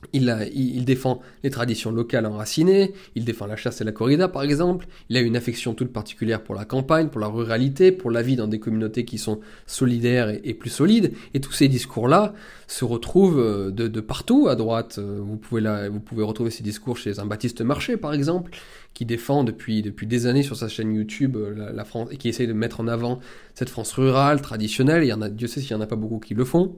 euh, 0.00 0.06
compris. 0.06 0.50
Il, 0.52 0.74
il, 0.74 0.84
défend 0.84 1.20
les 1.42 1.50
traditions 1.50 1.90
locales 1.90 2.26
enracinées, 2.26 2.92
il 3.14 3.24
défend 3.24 3.46
la 3.46 3.56
chasse 3.56 3.80
et 3.80 3.84
la 3.84 3.92
corrida 3.92 4.28
par 4.28 4.42
exemple, 4.42 4.86
il 5.08 5.16
a 5.16 5.20
une 5.20 5.36
affection 5.36 5.74
toute 5.74 5.92
particulière 5.92 6.42
pour 6.42 6.54
la 6.54 6.64
campagne, 6.64 7.08
pour 7.08 7.20
la 7.20 7.28
ruralité, 7.28 7.92
pour 7.92 8.10
la 8.10 8.22
vie 8.22 8.36
dans 8.36 8.48
des 8.48 8.58
communautés 8.58 9.04
qui 9.04 9.18
sont 9.18 9.40
solidaires 9.66 10.30
et, 10.42 10.54
plus 10.54 10.70
solides, 10.70 11.12
et 11.34 11.40
tous 11.40 11.52
ces 11.52 11.68
discours-là 11.68 12.34
se 12.66 12.84
retrouvent 12.84 13.40
euh, 13.40 13.70
de, 13.70 14.00
partout 14.00 14.48
à 14.48 14.56
droite. 14.56 14.98
Euh, 14.98 15.18
vous 15.20 15.36
pouvez, 15.36 15.88
vous 15.88 16.00
pouvez 16.00 16.22
retrouver 16.22 16.50
ces 16.50 16.62
discours 16.62 16.96
chez 16.96 17.18
un 17.18 17.26
Baptiste 17.26 17.60
Marché 17.62 17.96
par 17.96 18.12
exemple, 18.12 18.52
qui 18.94 19.04
défend 19.04 19.44
depuis, 19.44 19.82
depuis 19.82 20.06
des 20.06 20.26
années 20.26 20.42
sur 20.42 20.56
sa 20.56 20.68
chaîne 20.68 20.92
YouTube 20.92 21.36
euh, 21.36 21.72
la, 21.72 21.84
France, 21.84 22.08
et 22.10 22.16
qui 22.16 22.28
essaye 22.28 22.46
de 22.46 22.52
mettre 22.52 22.80
en 22.80 22.88
avant 22.88 23.20
cette 23.54 23.70
France 23.70 23.92
rurale, 23.92 24.40
traditionnelle, 24.40 25.04
il 25.04 25.08
y 25.08 25.12
en 25.12 25.22
a, 25.22 25.28
Dieu 25.28 25.46
sait 25.46 25.60
s'il 25.60 25.76
n'y 25.76 25.80
en 25.80 25.84
a 25.84 25.86
pas 25.86 25.96
beaucoup 25.96 26.18
qui 26.18 26.34
le 26.34 26.44
font. 26.44 26.76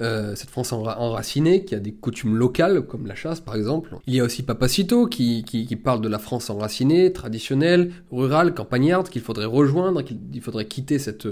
Euh, 0.00 0.34
cette 0.34 0.50
France 0.50 0.72
enracinée 0.72 1.64
qui 1.64 1.74
a 1.74 1.80
des 1.80 1.92
coutumes 1.92 2.36
locales 2.36 2.82
comme 2.82 3.06
la 3.06 3.14
chasse 3.14 3.40
par 3.40 3.56
exemple. 3.56 3.96
Il 4.06 4.14
y 4.14 4.20
a 4.20 4.24
aussi 4.24 4.42
Papacito 4.42 5.06
qui, 5.06 5.44
qui, 5.44 5.76
parle 5.76 6.00
de 6.00 6.08
la 6.08 6.18
France 6.18 6.50
enracinée, 6.50 7.12
traditionnelle, 7.12 7.92
rurale, 8.10 8.54
campagnarde, 8.54 9.08
qu'il 9.08 9.22
faudrait 9.22 9.44
rejoindre, 9.46 10.02
qu'il 10.02 10.40
faudrait 10.40 10.66
quitter 10.66 10.98
cette, 10.98 11.26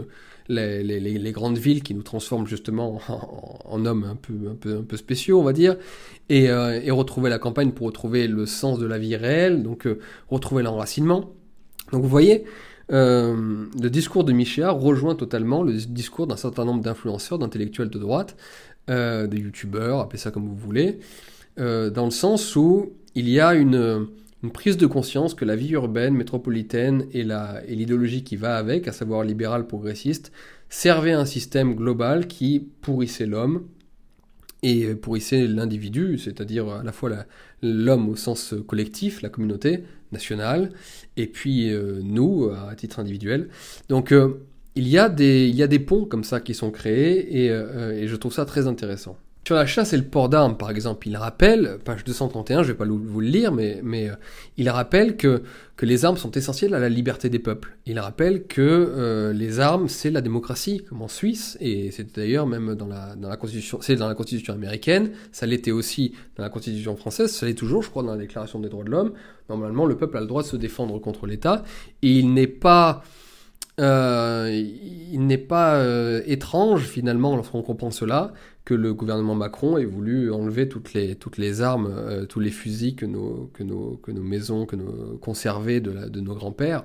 les, 0.48 1.32
grandes 1.32 1.58
villes 1.58 1.82
qui 1.82 1.94
nous 1.94 2.02
transforment 2.02 2.46
justement 2.46 3.00
en, 3.64 3.84
hommes 3.84 4.04
un 4.04 4.16
peu, 4.16 4.34
un, 4.50 4.54
peu, 4.54 4.76
un 4.78 4.82
peu 4.82 4.96
spéciaux, 4.96 5.40
on 5.40 5.44
va 5.44 5.52
dire, 5.52 5.76
et, 6.28 6.50
euh, 6.50 6.80
et, 6.82 6.90
retrouver 6.90 7.30
la 7.30 7.38
campagne 7.38 7.72
pour 7.72 7.86
retrouver 7.86 8.28
le 8.28 8.46
sens 8.46 8.78
de 8.78 8.86
la 8.86 8.98
vie 8.98 9.16
réelle, 9.16 9.62
donc 9.62 9.86
euh, 9.86 9.98
retrouver 10.28 10.62
l'enracinement. 10.62 11.32
Donc 11.92 12.02
vous 12.02 12.08
voyez, 12.08 12.44
euh, 12.92 13.66
le 13.80 13.90
discours 13.90 14.24
de 14.24 14.32
Michéa 14.32 14.70
rejoint 14.70 15.14
totalement 15.14 15.62
le 15.62 15.72
discours 15.72 16.26
d'un 16.26 16.36
certain 16.36 16.64
nombre 16.64 16.82
d'influenceurs, 16.82 17.38
d'intellectuels 17.38 17.90
de 17.90 17.98
droite, 17.98 18.36
euh, 18.90 19.26
de 19.26 19.36
youtubeurs, 19.36 20.00
appelez 20.00 20.18
ça 20.18 20.30
comme 20.30 20.46
vous 20.46 20.56
voulez, 20.56 21.00
euh, 21.58 21.90
dans 21.90 22.04
le 22.04 22.10
sens 22.10 22.54
où 22.54 22.92
il 23.14 23.28
y 23.28 23.40
a 23.40 23.54
une, 23.54 24.06
prise 24.52 24.76
de 24.76 24.86
conscience 24.86 25.34
que 25.34 25.44
la 25.44 25.56
vie 25.56 25.72
urbaine, 25.72 26.14
métropolitaine 26.14 27.06
et 27.12 27.24
l'idéologie 27.74 28.22
qui 28.22 28.36
va 28.36 28.56
avec, 28.58 28.86
à 28.86 28.92
savoir 28.92 29.24
libérale, 29.24 29.66
progressiste, 29.66 30.30
servait 30.68 31.14
un 31.14 31.24
système 31.24 31.74
global 31.74 32.28
qui 32.28 32.60
pourrissait 32.80 33.26
l'homme 33.26 33.66
et 34.62 34.94
pourrissait 34.94 35.48
l'individu, 35.48 36.16
c'est-à-dire 36.18 36.68
à 36.68 36.84
la 36.84 36.92
fois 36.92 37.10
l'homme 37.60 38.08
au 38.08 38.14
sens 38.14 38.54
collectif, 38.68 39.20
la 39.20 39.30
communauté 39.30 39.82
et 41.16 41.26
puis 41.26 41.70
euh, 41.70 42.00
nous 42.02 42.50
à 42.50 42.74
titre 42.74 42.98
individuel. 42.98 43.48
Donc 43.88 44.12
euh, 44.12 44.46
il, 44.74 44.88
y 44.88 44.98
a 44.98 45.08
des, 45.08 45.48
il 45.48 45.54
y 45.54 45.62
a 45.62 45.66
des 45.66 45.78
ponts 45.78 46.04
comme 46.04 46.24
ça 46.24 46.40
qui 46.40 46.54
sont 46.54 46.70
créés 46.70 47.44
et, 47.44 47.50
euh, 47.50 47.92
et 47.92 48.08
je 48.08 48.16
trouve 48.16 48.32
ça 48.32 48.44
très 48.44 48.66
intéressant. 48.66 49.16
Sur 49.46 49.54
la 49.54 49.64
chasse 49.64 49.92
et 49.92 49.96
le 49.96 50.02
port 50.02 50.28
d'armes, 50.28 50.56
par 50.56 50.70
exemple, 50.70 51.06
il 51.06 51.16
rappelle, 51.16 51.78
page 51.84 52.02
231, 52.02 52.64
je 52.64 52.72
vais 52.72 52.76
pas 52.76 52.84
vous 52.84 53.20
le 53.20 53.28
lire, 53.28 53.52
mais, 53.52 53.78
mais 53.84 54.10
euh, 54.10 54.14
il 54.56 54.68
rappelle 54.68 55.16
que, 55.16 55.44
que 55.76 55.86
les 55.86 56.04
armes 56.04 56.16
sont 56.16 56.32
essentielles 56.32 56.74
à 56.74 56.80
la 56.80 56.88
liberté 56.88 57.30
des 57.30 57.38
peuples. 57.38 57.76
Il 57.86 58.00
rappelle 58.00 58.48
que 58.48 58.60
euh, 58.60 59.32
les 59.32 59.60
armes, 59.60 59.86
c'est 59.86 60.10
la 60.10 60.20
démocratie, 60.20 60.82
comme 60.88 61.00
en 61.00 61.06
Suisse, 61.06 61.56
et 61.60 61.92
c'est 61.92 62.16
d'ailleurs 62.16 62.48
même 62.48 62.74
dans 62.74 62.88
la, 62.88 63.14
dans 63.14 63.28
la 63.28 63.36
constitution, 63.36 63.78
c'est 63.82 63.94
dans 63.94 64.08
la 64.08 64.16
constitution 64.16 64.52
américaine, 64.52 65.12
ça 65.30 65.46
l'était 65.46 65.70
aussi 65.70 66.12
dans 66.34 66.42
la 66.42 66.50
constitution 66.50 66.96
française, 66.96 67.30
ça 67.30 67.46
l'est 67.46 67.54
toujours, 67.54 67.84
je 67.84 67.90
crois, 67.90 68.02
dans 68.02 68.10
la 68.10 68.18
déclaration 68.18 68.58
des 68.58 68.68
droits 68.68 68.82
de 68.82 68.90
l'homme. 68.90 69.12
Normalement, 69.48 69.86
le 69.86 69.96
peuple 69.96 70.16
a 70.16 70.20
le 70.22 70.26
droit 70.26 70.42
de 70.42 70.48
se 70.48 70.56
défendre 70.56 70.98
contre 70.98 71.28
l'État, 71.28 71.62
et 72.02 72.10
il 72.10 72.34
n'est 72.34 72.48
pas, 72.48 73.04
euh, 73.78 74.50
il 74.50 75.24
n'est 75.24 75.38
pas 75.38 75.76
euh, 75.76 76.22
étrange 76.26 76.82
finalement 76.82 77.36
lorsqu'on 77.36 77.62
comprend 77.62 77.92
cela 77.92 78.32
que 78.66 78.74
le 78.74 78.92
gouvernement 78.92 79.36
Macron 79.36 79.78
ait 79.78 79.84
voulu 79.86 80.30
enlever 80.32 80.68
toutes 80.68 80.92
les, 80.92 81.14
toutes 81.14 81.38
les 81.38 81.62
armes, 81.62 81.86
euh, 81.86 82.26
tous 82.26 82.40
les 82.40 82.50
fusils 82.50 82.96
que 82.96 83.06
nos, 83.06 83.48
que 83.54 83.62
nos, 83.62 83.96
que 83.96 84.10
nos 84.10 84.24
maisons, 84.24 84.66
que 84.66 84.76
nos 84.76 85.16
conservés 85.18 85.80
de, 85.80 86.08
de 86.08 86.20
nos 86.20 86.34
grands-pères 86.34 86.84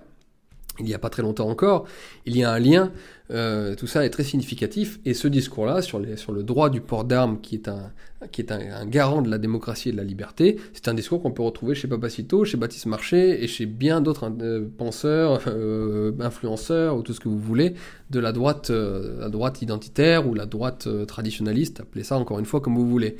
il 0.79 0.85
n'y 0.85 0.93
a 0.93 0.99
pas 0.99 1.09
très 1.09 1.21
longtemps 1.21 1.49
encore, 1.49 1.85
il 2.25 2.37
y 2.37 2.43
a 2.43 2.51
un 2.51 2.59
lien, 2.59 2.91
euh, 3.29 3.75
tout 3.75 3.87
ça 3.87 4.05
est 4.05 4.09
très 4.09 4.23
significatif, 4.23 4.99
et 5.05 5.13
ce 5.13 5.27
discours-là 5.27 5.81
sur, 5.81 6.01
sur 6.15 6.31
le 6.31 6.43
droit 6.43 6.69
du 6.69 6.81
port 6.81 7.03
d'armes, 7.03 7.39
qui 7.41 7.55
est, 7.55 7.67
un, 7.67 7.91
qui 8.31 8.41
est 8.41 8.51
un, 8.51 8.85
garant 8.85 9.21
de 9.21 9.29
la 9.29 9.37
démocratie 9.37 9.89
et 9.89 9.91
de 9.91 9.97
la 9.97 10.03
liberté, 10.03 10.57
c'est 10.73 10.87
un 10.87 10.93
discours 10.93 11.21
qu'on 11.21 11.31
peut 11.31 11.43
retrouver 11.43 11.75
chez 11.75 11.87
Papacito, 11.87 12.45
chez 12.45 12.57
Baptiste 12.57 12.85
Marché, 12.85 13.43
et 13.43 13.47
chez 13.47 13.65
bien 13.65 14.01
d'autres 14.01 14.25
hein, 14.25 14.35
euh, 14.41 14.65
penseurs, 14.77 15.41
euh, 15.47 16.13
influenceurs, 16.19 16.97
ou 16.97 17.03
tout 17.03 17.13
ce 17.13 17.19
que 17.19 17.29
vous 17.29 17.39
voulez, 17.39 17.73
de 18.09 18.19
la 18.19 18.31
droite, 18.31 18.69
la 18.71 19.29
droite 19.29 19.61
identitaire, 19.61 20.27
ou 20.27 20.33
la 20.33 20.45
droite 20.45 20.87
traditionnaliste, 21.05 21.81
appelez 21.81 22.03
ça 22.03 22.17
encore 22.17 22.39
une 22.39 22.45
fois 22.45 22.61
comme 22.61 22.75
vous 22.75 22.89
voulez. 22.89 23.17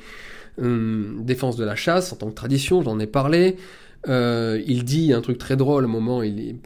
Hum, 0.60 1.22
défense 1.24 1.56
de 1.56 1.64
la 1.64 1.76
chasse 1.76 2.12
en 2.12 2.16
tant 2.16 2.28
que 2.28 2.34
tradition, 2.34 2.82
j'en 2.82 2.98
ai 2.98 3.06
parlé. 3.06 3.56
Euh, 4.08 4.60
il 4.66 4.84
dit 4.84 5.12
un 5.12 5.20
truc 5.20 5.38
très 5.38 5.56
drôle 5.56 5.84
au 5.84 5.88
moment, 5.88 6.22
il, 6.22 6.56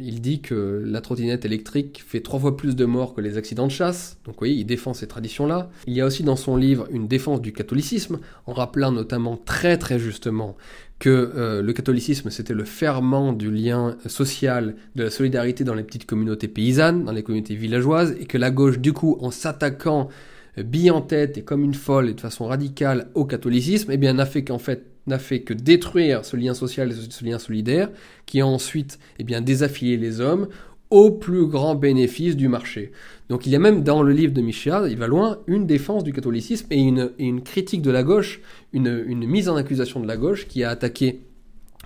il, 0.00 0.20
dit 0.20 0.40
que 0.40 0.82
la 0.86 1.00
trottinette 1.00 1.44
électrique 1.44 2.04
fait 2.06 2.20
trois 2.20 2.38
fois 2.38 2.56
plus 2.56 2.76
de 2.76 2.84
morts 2.84 3.14
que 3.14 3.20
les 3.20 3.36
accidents 3.36 3.66
de 3.66 3.72
chasse. 3.72 4.18
Donc 4.24 4.40
oui, 4.40 4.56
il 4.56 4.64
défend 4.64 4.94
ces 4.94 5.08
traditions-là. 5.08 5.68
Il 5.88 5.94
y 5.94 6.00
a 6.00 6.06
aussi 6.06 6.22
dans 6.22 6.36
son 6.36 6.56
livre 6.56 6.86
une 6.92 7.08
défense 7.08 7.40
du 7.40 7.52
catholicisme, 7.52 8.20
en 8.46 8.52
rappelant 8.52 8.92
notamment 8.92 9.36
très 9.36 9.78
très 9.78 9.98
justement 9.98 10.56
que 11.00 11.32
euh, 11.36 11.60
le 11.60 11.72
catholicisme 11.72 12.30
c'était 12.30 12.54
le 12.54 12.64
ferment 12.64 13.32
du 13.32 13.50
lien 13.50 13.96
social, 14.06 14.76
de 14.94 15.04
la 15.04 15.10
solidarité 15.10 15.64
dans 15.64 15.74
les 15.74 15.82
petites 15.82 16.06
communautés 16.06 16.48
paysannes, 16.48 17.04
dans 17.04 17.12
les 17.12 17.24
communautés 17.24 17.56
villageoises, 17.56 18.14
et 18.20 18.26
que 18.26 18.38
la 18.38 18.52
gauche 18.52 18.78
du 18.78 18.92
coup 18.92 19.18
en 19.20 19.32
s'attaquant 19.32 20.08
bille 20.56 20.90
en 20.90 21.02
tête 21.02 21.36
et 21.36 21.42
comme 21.42 21.64
une 21.64 21.74
folle 21.74 22.08
et 22.08 22.14
de 22.14 22.20
façon 22.20 22.46
radicale 22.46 23.08
au 23.14 23.24
catholicisme, 23.24 23.90
eh 23.92 23.96
bien 23.96 24.14
n'a 24.14 24.24
fait 24.24 24.44
qu'en 24.44 24.58
fait 24.58 24.95
n'a 25.06 25.18
fait 25.18 25.40
que 25.40 25.54
détruire 25.54 26.24
ce 26.24 26.36
lien 26.36 26.54
social 26.54 26.90
et 26.90 26.94
ce 26.94 27.24
lien 27.24 27.38
solidaire, 27.38 27.90
qui 28.26 28.40
a 28.40 28.46
ensuite 28.46 28.98
eh 29.18 29.24
désaffilié 29.40 29.96
les 29.96 30.20
hommes 30.20 30.48
au 30.90 31.10
plus 31.10 31.46
grand 31.46 31.74
bénéfice 31.74 32.36
du 32.36 32.48
marché. 32.48 32.92
Donc 33.28 33.46
il 33.46 33.52
y 33.52 33.56
a 33.56 33.58
même 33.58 33.82
dans 33.82 34.02
le 34.02 34.12
livre 34.12 34.32
de 34.32 34.40
Michel, 34.40 34.88
il 34.88 34.96
va 34.96 35.08
loin, 35.08 35.38
une 35.46 35.66
défense 35.66 36.04
du 36.04 36.12
catholicisme 36.12 36.66
et 36.70 36.80
une, 36.80 37.42
critique 37.42 37.82
de 37.82 37.90
la 37.90 38.02
gauche, 38.02 38.40
une, 38.72 39.04
mise 39.26 39.48
en 39.48 39.56
accusation 39.56 40.00
de 40.00 40.06
la 40.06 40.16
gauche 40.16 40.46
qui 40.46 40.62
a 40.62 40.70
attaqué 40.70 41.22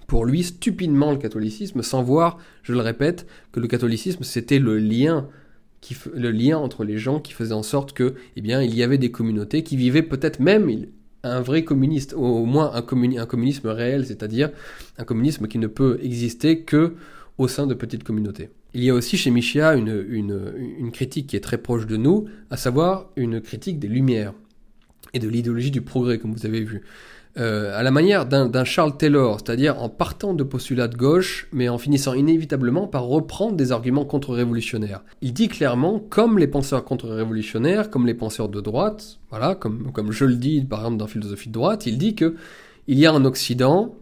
pour 0.07 0.27
lui 0.27 0.43
stupidement 0.43 1.13
le 1.13 1.19
catholicisme 1.19 1.83
sans 1.83 2.03
voir, 2.03 2.39
je 2.63 2.73
le 2.73 2.81
répète, 2.81 3.27
que 3.53 3.61
le 3.61 3.69
catholicisme 3.69 4.23
c'était 4.23 4.59
le 4.59 4.79
lien 4.79 5.29
entre 6.59 6.85
les 6.85 6.99
gens 6.99 7.21
qui 7.21 7.33
faisait 7.33 7.55
en 7.55 7.63
sorte 7.63 7.93
que, 7.93 8.15
eh 8.37 8.41
il 8.41 8.75
y 8.75 8.83
avait 8.83 8.99
des 8.99 9.11
communautés 9.11 9.63
qui 9.63 9.77
vivaient 9.77 10.03
peut-être 10.03 10.41
même, 10.41 10.69
un 11.23 11.41
vrai 11.41 11.65
communiste, 11.65 12.15
au 12.15 12.45
moins 12.45 12.73
un, 12.75 12.79
un 12.79 13.27
communisme 13.27 13.69
réel, 13.69 14.07
c'est-à-dire 14.07 14.51
un 14.99 15.05
communisme 15.05 15.47
qui 15.47 15.59
ne 15.59 15.67
peut 15.67 15.99
exister 16.03 16.61
que 16.61 16.95
au 17.39 17.49
sein 17.49 17.67
de 17.67 17.75
petites 17.75 18.05
communautés. 18.05 18.51
Il 18.75 18.85
y 18.85 18.91
a 18.91 18.95
aussi 18.95 19.17
chez 19.17 19.31
Michia 19.31 19.75
une 19.75 20.91
critique 20.93 21.27
qui 21.27 21.37
est 21.37 21.41
très 21.41 21.59
proche 21.59 21.87
de 21.87 21.97
nous, 21.97 22.27
à 22.51 22.57
savoir 22.57 23.11
une 23.17 23.41
critique 23.41 23.79
des 23.79 23.89
Lumières 23.89 24.33
et 25.13 25.19
de 25.19 25.29
l'idéologie 25.29 25.71
du 25.71 25.81
progrès, 25.81 26.19
comme 26.19 26.33
vous 26.33 26.47
avez 26.47 26.63
vu. 26.63 26.83
Euh, 27.39 27.79
à 27.79 27.85
la 27.85 27.93
manière 27.93 28.27
d'un 28.27 28.65
Charles 28.65 28.97
Taylor, 28.97 29.39
c'est-à-dire 29.39 29.81
en 29.81 29.89
partant 29.89 30.35
de 30.35 30.43
postulats 30.43 30.89
de 30.89 30.97
gauche, 30.97 31.47
mais 31.53 31.69
en 31.69 31.79
finissant 31.79 32.13
inévitablement 32.13 32.89
par 32.89 33.05
reprendre 33.05 33.55
des 33.55 33.71
arguments 33.71 34.05
contre-révolutionnaires. 34.05 35.03
Il 35.23 35.33
dit 35.33 35.47
clairement, 35.47 36.01
comme 36.01 36.39
les 36.39 36.49
penseurs 36.49 36.85
contre-révolutionnaires, 36.85 37.89
comme 37.89 38.05
les 38.05 38.15
penseurs 38.15 38.49
de 38.49 38.61
droite, 38.61 39.19
voilà, 39.31 39.55
comme, 39.55 39.93
comme 39.93 40.11
je 40.11 40.25
le 40.25 40.35
dis 40.35 40.63
par 40.63 40.81
exemple 40.81 40.97
dans 40.97 41.07
Philosophie 41.07 41.49
de 41.49 41.55
droite, 41.55 41.87
il 41.87 41.99
dit 41.99 42.17
que 42.17 42.35
il 42.89 42.99
y 42.99 43.07
a 43.07 43.13
en 43.13 43.25
Occident 43.25 43.95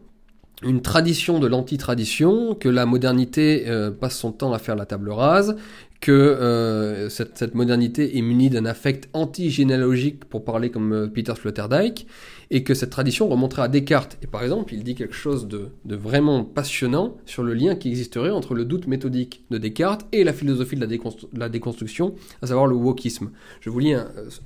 une 0.63 0.81
tradition 0.81 1.39
de 1.39 1.47
l'anti-tradition, 1.47 2.55
que 2.55 2.71
la 2.71 2.87
modernité 2.87 3.65
euh, 3.69 3.91
passe 3.91 4.17
son 4.17 4.33
temps 4.33 4.55
à 4.55 4.59
faire 4.59 4.75
la 4.75 4.87
table 4.87 5.11
rase, 5.11 5.55
que 6.01 6.13
euh, 6.13 7.09
cette, 7.09 7.37
cette, 7.37 7.55
modernité 7.55 8.17
est 8.17 8.23
munie 8.23 8.51
d'un 8.51 8.65
affect 8.65 9.09
anti-généalogique, 9.13 10.25
pour 10.25 10.45
parler 10.45 10.71
comme 10.71 11.11
Peter 11.13 11.35
Sloterdijk, 11.35 12.07
et 12.51 12.63
que 12.63 12.75
cette 12.75 12.91
tradition 12.91 13.29
remonterait 13.29 13.63
à 13.63 13.69
Descartes. 13.69 14.19
Et 14.23 14.27
par 14.27 14.43
exemple, 14.43 14.73
il 14.75 14.83
dit 14.83 14.95
quelque 14.95 15.15
chose 15.15 15.49
de, 15.49 15.71
vraiment 15.85 16.45
passionnant 16.45 17.17
sur 17.27 17.43
le 17.43 17.55
lien 17.55 17.75
qui 17.75 17.89
existerait 17.89 18.31
entre 18.31 18.55
le 18.55 18.65
doute 18.65 18.87
méthodique 18.87 19.45
de 19.51 19.59
Descartes 19.59 20.07
et 20.13 20.25
la 20.25 20.33
philosophie 20.33 20.77
de 20.77 20.87
la, 21.35 21.49
déconstruction, 21.49 22.15
à 22.41 22.47
savoir 22.47 22.67
le 22.67 22.75
wokisme. 22.75 23.31
Je 23.61 23.71
vous 23.71 23.79
lis 23.79 23.95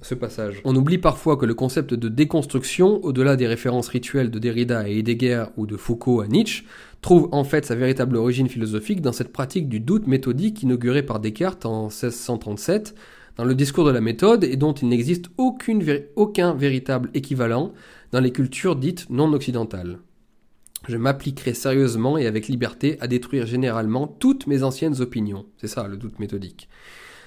ce 0.03 0.15
passage. 0.15 0.61
On 0.65 0.75
oublie 0.75 0.99
parfois 0.99 1.37
que 1.37 1.47
le 1.47 1.55
concept 1.55 1.95
de 1.95 2.09
déconstruction, 2.09 3.03
au-delà 3.05 3.37
des 3.37 3.47
références 3.47 3.89
rituelles 3.89 4.31
de 4.31 4.39
Derrida 4.39 4.81
à 4.81 4.89
Heidegger 4.89 5.45
ou 5.57 5.67
de 5.67 5.77
Foucault 5.77 6.21
à 6.21 6.27
Nietzsche, 6.27 6.65
trouve 7.03 7.29
en 7.33 7.45
fait 7.45 7.67
sa 7.67 7.75
véritable 7.75 8.17
origine 8.17 8.49
philosophique 8.49 9.01
dans 9.01 9.13
cette 9.13 9.33
pratique 9.33 9.69
du 9.69 9.81
doute 9.81 10.07
méthodique 10.07 10.63
inaugurée 10.63 11.03
par 11.03 11.21
Descartes 11.21 11.67
en 11.67 11.85
1637 11.85 12.95
dans 13.37 13.45
le 13.45 13.55
discours 13.55 13.85
de 13.85 13.91
la 13.91 14.01
méthode 14.01 14.45
et 14.45 14.57
dont 14.57 14.73
il 14.73 14.89
n'existe 14.89 15.31
aucun 15.37 16.55
véritable 16.55 17.11
équivalent 17.15 17.73
dans 18.13 18.21
les 18.21 18.33
cultures 18.33 18.77
dites 18.77 19.09
non 19.11 19.33
occidentales. 19.33 19.99
Je 20.89 20.97
m'appliquerai 20.97 21.55
sérieusement 21.55 22.19
et 22.19 22.27
avec 22.27 22.49
liberté 22.49 22.97
à 23.01 23.07
détruire 23.07 23.47
généralement 23.47 24.07
toutes 24.07 24.47
mes 24.47 24.63
anciennes 24.63 25.01
opinions. 25.01 25.47
C'est 25.57 25.69
ça 25.69 25.87
le 25.87 25.97
doute 25.97 26.19
méthodique. 26.19 26.69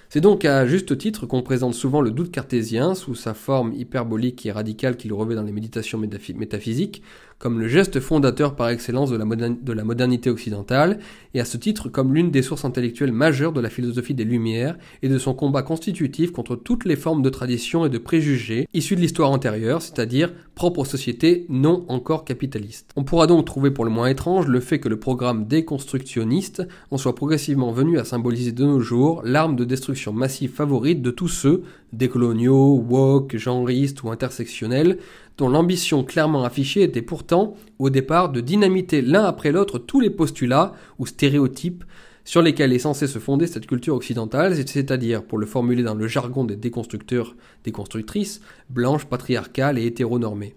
C'est 0.10 0.22
donc 0.22 0.46
à 0.46 0.66
juste 0.68 0.98
titre 0.98 1.26
qu'on 1.26 1.42
présente 1.42 1.74
souvent 1.74 2.02
le 2.02 2.12
doute 2.12 2.32
cartésien 2.32 2.96
sous 2.96 3.16
sa 3.16 3.34
forme 3.34 3.74
hyperbolique 3.74 4.46
et 4.46 4.52
radicale 4.52 4.98
qu'il 4.98 5.14
revêt 5.14 5.36
dans 5.36 5.44
les 5.44 5.52
méditations 5.52 5.98
métaphysiques 5.98 7.02
comme 7.38 7.60
le 7.60 7.68
geste 7.68 8.00
fondateur 8.00 8.56
par 8.56 8.70
excellence 8.70 9.10
de 9.10 9.18
la, 9.18 9.26
de 9.26 9.74
la, 9.74 9.84
modernité 9.84 10.30
occidentale, 10.30 11.00
et 11.34 11.42
à 11.42 11.46
ce 11.46 11.58
titre 11.58 11.90
comme 11.90 12.14
l'une 12.14 12.32
des 12.32 12.42
sources 12.42 12.66
intellectuelles 12.66 13.12
majeures 13.12 13.52
de 13.52 13.62
la 13.62 13.70
philosophie 13.70 14.14
des 14.14 14.24
Lumières 14.24 14.78
et 15.02 15.10
de 15.10 15.18
son 15.18 15.34
combat 15.34 15.62
constitutif 15.62 16.32
contre 16.32 16.56
toutes 16.56 16.86
les 16.86 16.96
formes 16.96 17.22
de 17.22 17.30
tradition 17.30 17.86
et 17.86 17.90
de 17.90 17.98
préjugés 17.98 18.68
issus 18.74 18.96
de 18.96 19.02
l'histoire 19.02 19.32
antérieure, 19.32 19.82
c'est-à-dire 19.82 20.32
propres 20.56 20.80
aux 20.80 20.86
sociétés 20.86 21.46
non 21.50 21.86
encore 21.90 22.26
capitalistes. 22.26 22.92
On 22.96 23.04
pourra 23.04 23.28
donc 23.28 23.46
trouver 23.46 23.72
pour 23.72 23.86
le 23.86 23.92
moins 23.92 24.08
étrange 24.08 24.48
le 24.48 24.62
fait 24.62 24.80
que 24.80 24.90
le 24.90 25.00
programme 25.00 25.46
déconstructionniste 25.46 26.64
en 26.92 26.98
soit 26.98 27.14
progressivement 27.14 27.72
venu 27.72 28.00
à 28.00 28.06
symboliser 28.06 28.54
de 28.54 28.64
nos 28.64 28.80
jours 28.80 29.22
l'arme 29.24 29.56
de 29.56 29.66
destruction 29.66 30.14
massive 30.14 30.52
favorite 30.52 31.02
de 31.02 31.12
tous 31.12 31.28
ceux, 31.28 31.64
décoloniaux, 31.94 32.84
woke, 32.90 33.38
genristes 33.38 34.04
ou 34.04 34.10
intersectionnels, 34.10 34.98
dont 35.38 35.50
l'ambition 35.50 36.04
clairement 36.04 36.46
affichée 36.46 36.84
était 36.84 37.02
pourtant, 37.02 37.56
au 37.78 37.90
départ, 37.90 38.32
de 38.32 38.40
dynamiter 38.40 39.02
l'un 39.02 39.26
après 39.26 39.52
l'autre 39.52 39.78
tous 39.78 40.00
les 40.00 40.10
postulats 40.10 40.74
ou 40.98 41.06
stéréotypes 41.06 41.84
sur 42.26 42.42
lesquels 42.42 42.74
est 42.74 42.80
censée 42.80 43.08
se 43.08 43.20
fonder 43.20 43.48
cette 43.48 43.68
culture 43.68 43.96
occidentale, 43.96 44.56
c'est-à-dire, 44.56 45.24
pour 45.24 45.38
le 45.38 45.46
formuler 45.46 45.84
dans 45.84 45.96
le 45.96 46.08
jargon 46.08 46.44
des 46.44 46.58
déconstructeurs, 46.58 47.36
déconstructrices, 47.64 48.42
blanches, 48.70 49.06
patriarcales 49.06 49.78
et 49.78 49.86
hétéronormées 49.86 50.56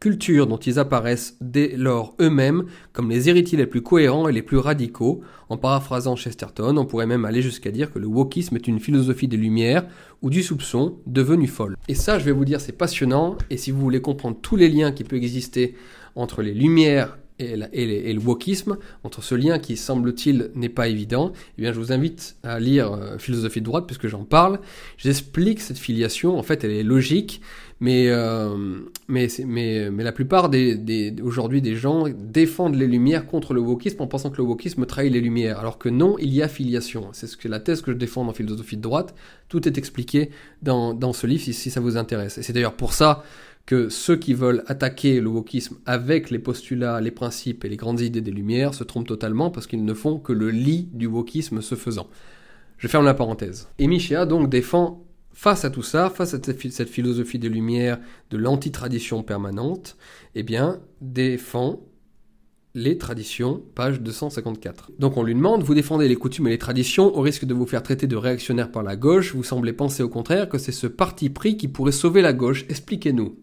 culture 0.00 0.46
dont 0.46 0.58
ils 0.58 0.78
apparaissent 0.78 1.36
dès 1.40 1.76
lors 1.76 2.14
eux-mêmes 2.20 2.64
comme 2.92 3.10
les 3.10 3.28
héritiers 3.28 3.58
les 3.58 3.66
plus 3.66 3.82
cohérents 3.82 4.28
et 4.28 4.32
les 4.32 4.42
plus 4.42 4.58
radicaux. 4.58 5.22
En 5.48 5.56
paraphrasant 5.56 6.16
Chesterton, 6.16 6.76
on 6.76 6.84
pourrait 6.84 7.06
même 7.06 7.24
aller 7.24 7.42
jusqu'à 7.42 7.70
dire 7.70 7.92
que 7.92 7.98
le 7.98 8.06
wokisme 8.06 8.56
est 8.56 8.68
une 8.68 8.80
philosophie 8.80 9.28
des 9.28 9.36
lumières 9.36 9.86
ou 10.22 10.30
du 10.30 10.42
soupçon 10.42 10.98
devenue 11.06 11.46
folle. 11.46 11.76
Et 11.88 11.94
ça, 11.94 12.18
je 12.18 12.24
vais 12.24 12.32
vous 12.32 12.44
dire, 12.44 12.60
c'est 12.60 12.72
passionnant, 12.72 13.36
et 13.50 13.56
si 13.56 13.70
vous 13.70 13.80
voulez 13.80 14.00
comprendre 14.00 14.36
tous 14.40 14.56
les 14.56 14.68
liens 14.68 14.92
qui 14.92 15.04
peuvent 15.04 15.18
exister 15.18 15.74
entre 16.14 16.42
les 16.42 16.54
lumières 16.54 17.18
et, 17.38 18.12
le 18.12 18.20
wokisme, 18.20 18.78
entre 19.04 19.22
ce 19.22 19.34
lien 19.34 19.58
qui 19.58 19.76
semble-t-il 19.76 20.50
n'est 20.54 20.68
pas 20.68 20.88
évident, 20.88 21.32
eh 21.58 21.62
bien 21.62 21.72
je 21.72 21.78
vous 21.78 21.92
invite 21.92 22.36
à 22.42 22.58
lire 22.58 22.92
euh, 22.92 23.18
Philosophie 23.18 23.60
de 23.60 23.66
droite 23.66 23.84
puisque 23.86 24.08
j'en 24.08 24.24
parle. 24.24 24.60
J'explique 24.96 25.60
cette 25.60 25.78
filiation, 25.78 26.38
en 26.38 26.42
fait 26.42 26.64
elle 26.64 26.70
est 26.70 26.82
logique, 26.82 27.40
mais, 27.78 28.08
euh, 28.08 28.56
mais, 29.06 29.28
mais, 29.44 29.90
mais, 29.90 30.02
la 30.02 30.12
plupart 30.12 30.48
des, 30.48 30.76
des, 30.76 31.14
aujourd'hui 31.22 31.60
des 31.60 31.76
gens 31.76 32.04
défendent 32.08 32.76
les 32.76 32.86
Lumières 32.86 33.26
contre 33.26 33.52
le 33.52 33.60
wokisme 33.60 34.00
en 34.00 34.06
pensant 34.06 34.30
que 34.30 34.38
le 34.38 34.44
wokisme 34.44 34.86
trahit 34.86 35.12
les 35.12 35.20
Lumières, 35.20 35.58
alors 35.58 35.76
que 35.76 35.90
non, 35.90 36.16
il 36.18 36.32
y 36.32 36.42
a 36.42 36.48
filiation. 36.48 37.10
C'est 37.12 37.44
la 37.44 37.60
thèse 37.60 37.82
que 37.82 37.92
je 37.92 37.96
défends 37.98 38.24
dans 38.24 38.32
Philosophie 38.32 38.78
de 38.78 38.82
droite. 38.82 39.14
Tout 39.48 39.68
est 39.68 39.76
expliqué 39.76 40.30
dans, 40.62 40.94
dans 40.94 41.12
ce 41.12 41.26
livre 41.26 41.42
si, 41.42 41.52
si 41.52 41.70
ça 41.70 41.80
vous 41.80 41.98
intéresse. 41.98 42.38
Et 42.38 42.42
c'est 42.42 42.54
d'ailleurs 42.54 42.76
pour 42.76 42.94
ça 42.94 43.24
que 43.66 43.88
ceux 43.88 44.16
qui 44.16 44.32
veulent 44.32 44.62
attaquer 44.68 45.20
le 45.20 45.28
wokisme 45.28 45.76
avec 45.86 46.30
les 46.30 46.38
postulats, 46.38 47.00
les 47.00 47.10
principes 47.10 47.64
et 47.64 47.68
les 47.68 47.76
grandes 47.76 48.00
idées 48.00 48.20
des 48.20 48.30
Lumières 48.30 48.74
se 48.74 48.84
trompent 48.84 49.08
totalement 49.08 49.50
parce 49.50 49.66
qu'ils 49.66 49.84
ne 49.84 49.94
font 49.94 50.18
que 50.18 50.32
le 50.32 50.50
lit 50.50 50.88
du 50.92 51.06
wokisme 51.06 51.60
se 51.60 51.74
faisant. 51.74 52.08
Je 52.78 52.88
ferme 52.88 53.04
la 53.04 53.14
parenthèse. 53.14 53.68
Et 53.78 53.88
Michéa 53.88 54.24
donc 54.24 54.48
défend 54.48 55.04
face 55.32 55.64
à 55.64 55.70
tout 55.70 55.82
ça, 55.82 56.08
face 56.08 56.32
à 56.32 56.38
cette 56.42 56.88
philosophie 56.88 57.38
des 57.38 57.48
Lumières, 57.48 57.98
de 58.30 58.38
l'anti-tradition 58.38 59.22
permanente, 59.22 59.96
eh 60.34 60.42
bien, 60.42 60.80
défend 61.02 61.82
les 62.74 62.98
traditions, 62.98 63.62
page 63.74 64.00
254. 64.00 64.92
Donc 64.98 65.16
on 65.16 65.22
lui 65.22 65.34
demande, 65.34 65.62
vous 65.62 65.74
défendez 65.74 66.08
les 66.08 66.16
coutumes 66.16 66.46
et 66.46 66.50
les 66.50 66.58
traditions 66.58 67.16
au 67.16 67.20
risque 67.20 67.44
de 67.44 67.54
vous 67.54 67.66
faire 67.66 67.82
traiter 67.82 68.06
de 68.06 68.16
réactionnaire 68.16 68.70
par 68.70 68.82
la 68.82 68.96
gauche, 68.96 69.34
vous 69.34 69.42
semblez 69.42 69.72
penser 69.72 70.02
au 70.02 70.08
contraire 70.08 70.48
que 70.48 70.58
c'est 70.58 70.72
ce 70.72 70.86
parti 70.86 71.30
pris 71.30 71.56
qui 71.56 71.68
pourrait 71.68 71.92
sauver 71.92 72.22
la 72.22 72.32
gauche, 72.32 72.64
expliquez-nous. 72.68 73.36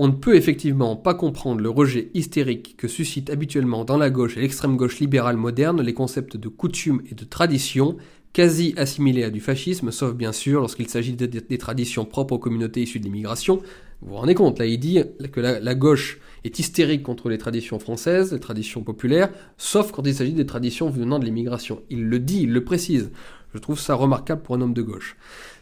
On 0.00 0.06
ne 0.06 0.12
peut 0.12 0.36
effectivement 0.36 0.94
pas 0.94 1.14
comprendre 1.14 1.60
le 1.60 1.70
rejet 1.70 2.10
hystérique 2.14 2.76
que 2.76 2.86
suscite 2.86 3.30
habituellement 3.30 3.84
dans 3.84 3.96
la 3.96 4.10
gauche 4.10 4.36
et 4.36 4.40
l'extrême 4.40 4.76
gauche 4.76 5.00
libérale 5.00 5.36
moderne 5.36 5.82
les 5.82 5.92
concepts 5.92 6.36
de 6.36 6.46
coutume 6.46 7.02
et 7.10 7.16
de 7.16 7.24
tradition, 7.24 7.96
quasi 8.32 8.74
assimilés 8.76 9.24
à 9.24 9.30
du 9.30 9.40
fascisme, 9.40 9.90
sauf 9.90 10.14
bien 10.14 10.30
sûr 10.30 10.60
lorsqu'il 10.60 10.88
s'agit 10.88 11.14
des 11.14 11.58
traditions 11.58 12.04
propres 12.04 12.34
aux 12.34 12.38
communautés 12.38 12.82
issues 12.82 13.00
de 13.00 13.04
l'immigration. 13.06 13.60
Vous 14.00 14.10
vous 14.10 14.16
rendez 14.18 14.36
compte, 14.36 14.60
là 14.60 14.66
il 14.66 14.78
dit 14.78 15.02
que 15.32 15.40
la, 15.40 15.74
gauche 15.74 16.20
est 16.44 16.56
hystérique 16.60 17.02
contre 17.02 17.28
les 17.28 17.38
traditions 17.38 17.80
françaises, 17.80 18.32
les 18.32 18.38
traditions 18.38 18.84
populaires, 18.84 19.30
sauf 19.56 19.90
quand 19.90 20.06
il 20.06 20.14
s'agit 20.14 20.32
des 20.32 20.46
traditions 20.46 20.88
venant 20.88 21.18
de 21.18 21.24
l'immigration. 21.24 21.82
Il 21.90 22.04
le 22.04 22.20
dit, 22.20 22.42
il 22.42 22.52
le 22.52 22.62
précise. 22.62 23.10
Je 23.52 23.58
trouve 23.58 23.80
ça 23.80 23.94
remarquable 23.94 24.42
pour 24.42 24.54
un 24.54 24.60
homme 24.60 24.74
de 24.74 24.82
gauche. 24.82 25.16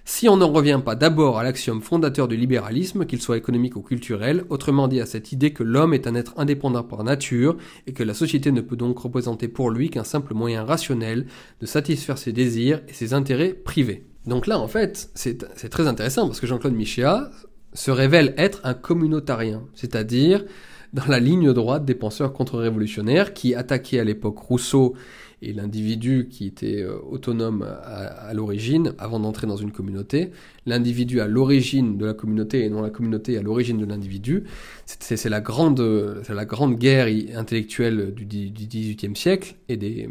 Si 0.09 0.29
on 0.29 0.37
n'en 0.37 0.53
revient 0.53 0.81
pas 0.83 0.95
d'abord 0.95 1.37
à 1.37 1.43
l'axiome 1.43 1.83
fondateur 1.83 2.29
du 2.29 2.37
libéralisme, 2.37 3.07
qu'il 3.07 3.21
soit 3.21 3.37
économique 3.37 3.75
ou 3.75 3.83
culturel, 3.83 4.45
autrement 4.51 4.87
dit 4.87 5.01
à 5.01 5.05
cette 5.05 5.33
idée 5.33 5.53
que 5.53 5.65
l'homme 5.65 5.93
est 5.95 6.07
un 6.07 6.15
être 6.15 6.35
indépendant 6.37 6.85
par 6.85 7.03
nature 7.03 7.57
et 7.89 7.93
que 7.93 8.05
la 8.05 8.15
société 8.15 8.53
ne 8.53 8.61
peut 8.61 8.77
donc 8.77 9.01
représenter 9.01 9.49
pour 9.49 9.69
lui 9.69 9.91
qu'un 9.91 10.05
simple 10.05 10.33
moyen 10.33 10.63
rationnel 10.65 11.27
de 11.61 11.67
satisfaire 11.67 12.19
ses 12.19 12.33
désirs 12.33 12.83
et 12.89 12.93
ses 12.93 13.15
intérêts 13.15 13.53
privés. 13.53 14.05
Donc 14.27 14.47
là, 14.47 14.61
en 14.61 14.69
fait, 14.69 15.11
c'est 15.17 15.39
très 15.71 15.89
intéressant 15.89 16.29
parce 16.29 16.39
que 16.39 16.47
Jean-Claude 16.47 16.75
Michéa 16.75 17.33
se 17.73 17.91
révèle 17.91 18.33
être 18.39 18.61
un 18.63 18.75
communautarien, 18.75 19.65
c'est-à-dire 19.75 20.45
dans 20.93 21.07
la 21.09 21.19
ligne 21.19 21.53
droite 21.53 21.85
des 21.85 21.97
penseurs 21.97 22.33
contre-révolutionnaires 22.33 23.35
qui 23.35 23.57
attaquaient 23.57 23.99
à 23.99 24.05
l'époque 24.05 24.39
Rousseau 24.39 24.95
et 25.43 25.53
l'individu 25.53 26.29
qui 26.31 26.47
était 26.47 26.83
euh, 26.83 26.99
autonome 27.11 27.63
à, 27.63 28.33
l'origine, 28.33 28.95
avant 28.99 29.21
d'entrer 29.21 29.47
dans 29.47 29.57
une 29.57 29.71
communauté, 29.71 30.31
l'individu 30.65 31.21
à 31.21 31.27
l'origine 31.27 31.99
de 31.99 32.07
la 32.07 32.15
communauté 32.15 32.65
et 32.65 32.71
non 32.71 32.83
la 32.83 32.91
communauté 32.91 33.37
à 33.37 33.43
l'origine 33.43 33.79
de 33.79 33.85
l'individu, 33.85 34.45
c'est 34.87 35.29
la 35.29 35.41
grande, 35.41 35.81
la 36.29 36.45
grande 36.45 36.77
guerre 36.77 37.09
intellectuelle 37.37 38.15
du, 38.15 38.25
XVIIIe 38.25 39.15
siècle 39.15 39.57
et, 39.69 39.77
de 39.77 40.09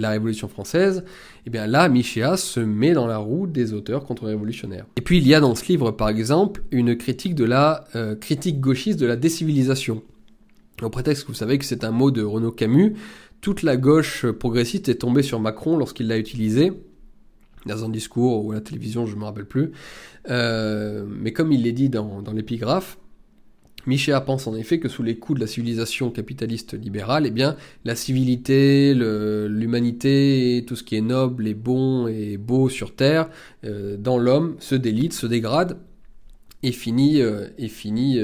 la 0.00 0.10
Révolution 0.10 0.48
française. 0.48 0.98
Et 0.98 1.42
eh 1.46 1.50
bien 1.50 1.66
là, 1.66 1.88
Michéa 1.88 2.36
se 2.36 2.60
met 2.60 2.92
dans 2.92 3.06
la 3.06 3.18
roue 3.18 3.46
des 3.46 3.72
auteurs 3.72 4.04
contre-révolutionnaires. 4.04 4.86
Et 4.96 5.00
puis 5.00 5.18
il 5.18 5.26
y 5.26 5.34
a 5.34 5.40
dans 5.40 5.54
ce 5.54 5.66
livre, 5.66 5.90
par 5.90 6.08
exemple, 6.08 6.62
une 6.70 6.96
critique 6.96 7.34
de 7.34 7.44
la 7.44 7.84
euh, 7.96 8.14
critique 8.14 8.60
gauchiste 8.60 9.00
de 9.00 9.06
la 9.06 9.16
décivilisation. 9.16 10.02
Au 10.82 10.88
prétexte 10.88 11.24
que 11.24 11.28
vous 11.28 11.34
savez 11.34 11.58
que 11.58 11.64
c'est 11.64 11.84
un 11.84 11.90
mot 11.90 12.10
de 12.10 12.22
Renaud 12.22 12.52
Camus, 12.52 12.94
toute 13.40 13.62
la 13.62 13.76
gauche 13.76 14.26
progressiste 14.26 14.88
est 14.88 14.96
tombée 14.96 15.22
sur 15.22 15.40
Macron 15.40 15.76
lorsqu'il 15.76 16.08
l'a 16.08 16.18
utilisé 16.18 16.72
dans 17.66 17.84
un 17.84 17.88
discours 17.88 18.44
ou 18.44 18.52
à 18.52 18.54
la 18.54 18.60
télévision, 18.60 19.06
je 19.06 19.14
ne 19.14 19.20
me 19.20 19.24
rappelle 19.24 19.46
plus. 19.46 19.72
Euh, 20.30 21.04
mais 21.08 21.32
comme 21.32 21.52
il 21.52 21.62
l'est 21.62 21.72
dit 21.72 21.88
dans, 21.88 22.22
l'épigraphe, 22.32 22.98
Michéa 23.86 24.20
pense 24.20 24.46
en 24.46 24.54
effet 24.54 24.78
que 24.78 24.88
sous 24.88 25.02
les 25.02 25.16
coups 25.16 25.38
de 25.38 25.44
la 25.44 25.46
civilisation 25.46 26.10
capitaliste 26.10 26.74
libérale, 26.74 27.26
eh 27.26 27.30
bien, 27.30 27.56
la 27.84 27.96
civilité, 27.96 28.94
l'humanité, 28.94 30.64
tout 30.66 30.76
ce 30.76 30.84
qui 30.84 30.96
est 30.96 31.00
noble 31.00 31.48
et 31.48 31.54
bon 31.54 32.06
et 32.06 32.36
beau 32.36 32.68
sur 32.68 32.94
Terre, 32.94 33.30
euh, 33.64 33.96
dans 33.96 34.18
l'homme, 34.18 34.56
se 34.58 34.74
délite, 34.74 35.14
se 35.14 35.26
dégrade, 35.26 35.78
et 36.62 36.72
finit, 36.72 37.22
euh, 37.22 37.48
et 37.56 37.68
finit 37.68 38.20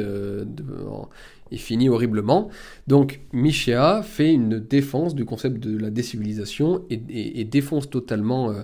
et 1.50 1.56
finit 1.56 1.88
horriblement. 1.88 2.48
Donc 2.86 3.20
Michéa 3.32 4.02
fait 4.02 4.32
une 4.32 4.58
défense 4.58 5.14
du 5.14 5.24
concept 5.24 5.58
de 5.58 5.78
la 5.78 5.90
décivilisation 5.90 6.84
et, 6.90 7.44
défonce 7.44 7.88
totalement 7.88 8.50
euh, 8.50 8.62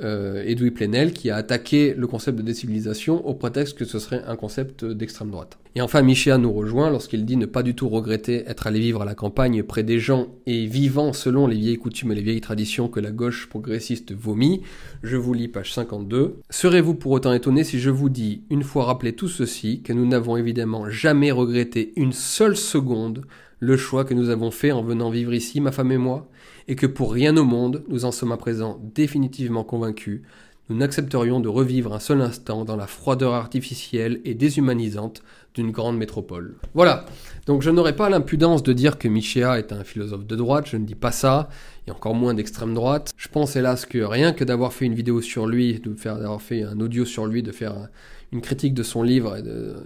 euh, 0.00 0.42
Edoui 0.46 0.70
Plenel 0.70 1.12
qui 1.12 1.30
a 1.30 1.36
attaqué 1.36 1.94
le 1.94 2.06
concept 2.06 2.38
de 2.38 2.42
décivilisation 2.42 3.26
au 3.26 3.34
prétexte 3.34 3.76
que 3.76 3.84
ce 3.84 3.98
serait 3.98 4.22
un 4.26 4.36
concept 4.36 4.84
d'extrême 4.84 5.30
droite. 5.30 5.58
Et 5.74 5.80
enfin, 5.80 6.02
Michéa 6.02 6.38
nous 6.38 6.52
rejoint 6.52 6.90
lorsqu'il 6.90 7.24
dit 7.24 7.36
ne 7.36 7.46
pas 7.46 7.62
du 7.62 7.74
tout 7.74 7.88
regretter 7.88 8.44
être 8.46 8.66
allé 8.66 8.80
vivre 8.80 9.02
à 9.02 9.04
la 9.04 9.14
campagne 9.14 9.62
près 9.62 9.82
des 9.82 9.98
gens 9.98 10.28
et 10.46 10.66
vivant 10.66 11.12
selon 11.12 11.46
les 11.46 11.56
vieilles 11.56 11.78
coutumes 11.78 12.12
et 12.12 12.14
les 12.14 12.22
vieilles 12.22 12.40
traditions 12.40 12.88
que 12.88 13.00
la 13.00 13.10
gauche 13.10 13.48
progressiste 13.48 14.12
vomit. 14.12 14.62
Je 15.02 15.16
vous 15.16 15.34
lis 15.34 15.48
page 15.48 15.72
52. 15.72 16.36
Serez-vous 16.50 16.94
pour 16.94 17.12
autant 17.12 17.32
étonné 17.32 17.64
si 17.64 17.78
je 17.78 17.90
vous 17.90 18.08
dis, 18.08 18.42
une 18.50 18.62
fois 18.62 18.84
rappelé 18.84 19.14
tout 19.14 19.28
ceci, 19.28 19.82
que 19.82 19.92
nous 19.92 20.06
n'avons 20.06 20.36
évidemment 20.36 20.88
jamais 20.90 21.30
regretté 21.30 21.92
une 21.96 22.12
seule 22.12 22.56
seconde 22.56 23.24
le 23.62 23.76
choix 23.76 24.04
que 24.04 24.12
nous 24.12 24.28
avons 24.28 24.50
fait 24.50 24.72
en 24.72 24.82
venant 24.82 25.08
vivre 25.08 25.32
ici, 25.32 25.60
ma 25.60 25.70
femme 25.70 25.92
et 25.92 25.96
moi, 25.96 26.28
et 26.68 26.76
que 26.76 26.86
pour 26.86 27.12
rien 27.12 27.36
au 27.36 27.44
monde, 27.44 27.84
nous 27.88 28.04
en 28.04 28.12
sommes 28.12 28.32
à 28.32 28.36
présent 28.36 28.80
définitivement 28.94 29.64
convaincus, 29.64 30.22
nous 30.68 30.76
n'accepterions 30.76 31.40
de 31.40 31.48
revivre 31.48 31.92
un 31.92 31.98
seul 31.98 32.20
instant 32.22 32.64
dans 32.64 32.76
la 32.76 32.86
froideur 32.86 33.34
artificielle 33.34 34.20
et 34.24 34.34
déshumanisante 34.34 35.22
d'une 35.54 35.70
grande 35.70 35.98
métropole. 35.98 36.56
Voilà, 36.72 37.04
donc 37.46 37.62
je 37.62 37.70
n'aurai 37.70 37.94
pas 37.94 38.08
l'impudence 38.08 38.62
de 38.62 38.72
dire 38.72 38.96
que 38.96 39.08
Michéa 39.08 39.58
est 39.58 39.72
un 39.72 39.84
philosophe 39.84 40.24
de 40.24 40.36
droite, 40.36 40.66
je 40.68 40.76
ne 40.76 40.86
dis 40.86 40.94
pas 40.94 41.12
ça, 41.12 41.48
et 41.86 41.90
encore 41.90 42.14
moins 42.14 42.32
d'extrême 42.32 42.74
droite. 42.74 43.12
Je 43.16 43.28
pense 43.28 43.56
hélas 43.56 43.84
que 43.84 43.98
rien 43.98 44.32
que 44.32 44.44
d'avoir 44.44 44.72
fait 44.72 44.86
une 44.86 44.94
vidéo 44.94 45.20
sur 45.20 45.46
lui, 45.46 45.82
d'avoir 46.04 46.40
fait 46.40 46.62
un 46.62 46.80
audio 46.80 47.04
sur 47.04 47.26
lui, 47.26 47.42
de 47.42 47.52
faire 47.52 47.88
une 48.32 48.40
critique 48.40 48.74
de 48.74 48.82
son 48.82 49.02
livre, 49.02 49.36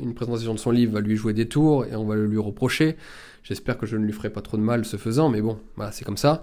une 0.01 0.15
présentation 0.15 0.55
de 0.55 0.59
son 0.59 0.71
livre 0.71 0.93
va 0.93 1.01
lui 1.01 1.17
jouer 1.17 1.33
des 1.33 1.49
tours 1.49 1.85
et 1.85 1.97
on 1.97 2.05
va 2.05 2.15
le 2.15 2.27
lui 2.27 2.39
reprocher. 2.39 2.97
J'espère 3.43 3.79
que 3.79 3.87
je 3.87 3.97
ne 3.97 4.05
lui 4.05 4.13
ferai 4.13 4.31
pas 4.31 4.41
trop 4.41 4.57
de 4.57 4.63
mal 4.63 4.85
ce 4.85 4.97
faisant, 4.97 5.29
mais 5.29 5.41
bon, 5.41 5.59
c'est 5.93 6.05
comme 6.05 6.17
ça. 6.17 6.43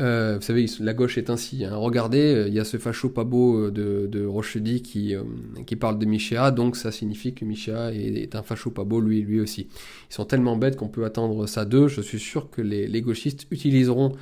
Euh, 0.00 0.36
vous 0.36 0.42
savez, 0.42 0.66
la 0.80 0.92
gauche 0.92 1.16
est 1.16 1.30
ainsi. 1.30 1.64
Hein. 1.64 1.74
Regardez, 1.76 2.34
euh, 2.34 2.48
il 2.48 2.54
y 2.54 2.60
a 2.60 2.64
ce 2.64 2.76
facho 2.76 3.08
pas 3.08 3.22
euh, 3.22 3.70
de, 3.70 4.06
de 4.06 4.78
qui, 4.78 5.76
parle 5.76 5.98
de 5.98 6.04
Michéa, 6.04 6.50
donc 6.50 6.76
ça 6.76 6.92
signifie 6.92 7.32
que 7.32 7.44
Michéa 7.44 7.92
est, 7.94 8.34
un 8.34 8.42
facho 8.42 8.70
pas 8.70 8.84
lui, 9.00 9.40
aussi. 9.40 9.68
Ils 10.10 10.14
sont 10.14 10.26
tellement 10.26 10.56
bêtes 10.56 10.76
qu'on 10.76 10.88
peut 10.88 11.04
attendre 11.04 11.46
ça 11.46 11.64
d'eux. 11.64 11.88
Je 11.88 12.02
suis 12.02 12.20
sûr 12.20 12.50
que 12.50 12.60
les, 12.60 13.00
gauchistes 13.00 13.46
utiliseront 13.50 14.12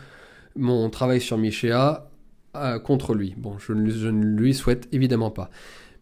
mon 0.57 0.89
travail 0.91 1.21
sur 1.21 1.39
Michéa 1.39 2.09
contre 2.85 3.15
lui. 3.15 3.35
Bon, 3.37 3.59
je 3.59 3.73
ne 3.73 4.25
lui 4.25 4.55
souhaite 4.55 4.89
évidemment 4.93 5.33
pas. 5.33 5.51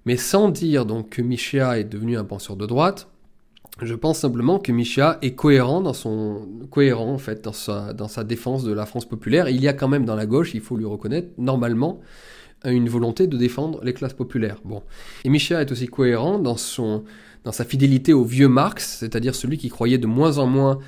Mais 0.04 0.16
sans 0.16 0.48
dire 0.48 0.86
donc 0.86 1.10
que 1.10 1.22
Michéa 1.22 1.78
est 1.78 1.84
devenu 1.84 2.16
un 2.16 2.24
penseur 2.24 2.56
de 2.56 2.66
droite, 2.66 3.08
je 3.80 3.94
pense 3.94 4.18
simplement 4.18 4.58
que 4.58 4.70
Micha 4.70 5.18
est 5.22 5.34
cohérent 5.34 5.80
dans 5.80 5.94
son 5.94 6.46
cohérent 6.70 7.14
en 7.14 7.18
fait 7.18 7.42
dans 7.42 7.54
sa 7.54 7.94
dans 7.94 8.08
sa 8.08 8.22
défense 8.22 8.64
de 8.64 8.72
la 8.72 8.84
France 8.84 9.06
populaire. 9.06 9.48
Il 9.48 9.60
y 9.62 9.68
a 9.68 9.72
quand 9.72 9.88
même 9.88 10.04
dans 10.04 10.14
la 10.14 10.26
gauche, 10.26 10.52
il 10.54 10.60
faut 10.60 10.76
lui 10.76 10.84
reconnaître, 10.84 11.28
normalement 11.38 12.00
une 12.64 12.88
volonté 12.88 13.26
de 13.26 13.36
défendre 13.36 13.80
les 13.82 13.92
classes 13.92 14.12
populaires. 14.12 14.58
Bon, 14.64 14.82
et 15.24 15.30
Micha 15.30 15.60
est 15.60 15.72
aussi 15.72 15.86
cohérent 15.86 16.38
dans 16.38 16.56
son 16.56 17.04
dans 17.44 17.50
sa 17.50 17.64
fidélité 17.64 18.12
au 18.12 18.24
vieux 18.24 18.46
Marx, 18.46 18.98
c'est-à-dire 19.00 19.34
celui 19.34 19.58
qui 19.58 19.68
croyait 19.68 19.98
de 19.98 20.06
moins 20.06 20.38
en 20.38 20.46
moins 20.46 20.78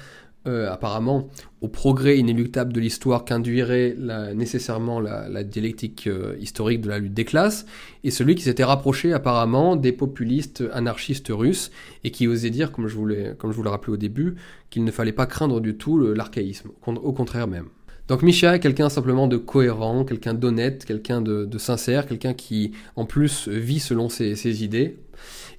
euh, 0.47 0.71
apparemment 0.71 1.29
au 1.63 1.69
progrès 1.69 2.19
inéluctable 2.19 2.73
de 2.75 2.81
l'histoire 2.81 3.25
qu'induirait 3.25 3.97
nécessairement 4.35 5.01
la, 5.01 5.43
dialectique 5.43 6.07
euh, 6.07 6.37
historique 6.39 6.83
de 6.83 6.91
la 6.91 6.99
lutte 6.99 7.15
des 7.15 7.25
classes, 7.25 7.65
et 8.03 8.11
celui 8.11 8.35
qui 8.35 8.43
s'était 8.43 8.65
rapproché 8.65 9.15
apparemment 9.15 9.75
des 9.75 9.93
populistes 9.93 10.63
anarchistes 10.75 11.29
russes, 11.31 11.71
et 12.05 12.11
qui 12.11 12.29
osait 12.29 12.51
dire, 12.51 12.73
comme 12.73 12.89
je 12.89 12.97
vous 12.97 13.09
comme 13.39 13.53
je 13.53 13.57
vous 13.57 13.63
l'ai 13.63 13.71
rappelé 13.71 13.95
au 13.95 13.97
début, 13.97 14.35
qu'il 14.69 14.85
ne 14.85 14.91
fallait 14.91 15.13
pas 15.13 15.25
craindre 15.25 15.61
du 15.61 15.77
tout 15.77 15.99
l'archaïsme, 15.99 16.71
au 16.87 17.13
contraire 17.15 17.47
même. 17.47 17.69
Donc 18.09 18.23
Micha 18.23 18.57
est 18.57 18.61
quelqu'un 18.61 18.91
simplement 18.91 19.29
de 19.29 19.39
cohérent, 19.39 20.05
quelqu'un 20.05 20.35
d'honnête, 20.35 20.85
quelqu'un 20.85 21.23
de, 21.23 21.59
sincère, 21.59 22.07
quelqu'un 22.07 22.35
qui 22.35 22.73
en 22.97 23.07
plus 23.07 23.49
vit 23.49 23.81
selon 23.81 24.11
ses, 24.11 24.63
idées. 24.63 24.99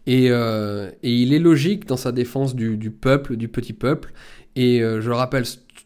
Et, 0.05 0.27
euh, 0.29 0.91
et, 1.01 1.11
il 1.11 1.33
est 1.33 1.39
logique 1.39 1.87
dans 1.87 1.97
sa 1.97 2.11
défense 2.11 2.53
du 2.55 2.91
peuple, 2.91 3.35
du 3.35 3.47
petit 3.47 3.73
peuple, 3.73 4.13
Et 4.55 4.81
euh, 4.81 5.01
je 5.01 5.11
rappelle 5.11 5.45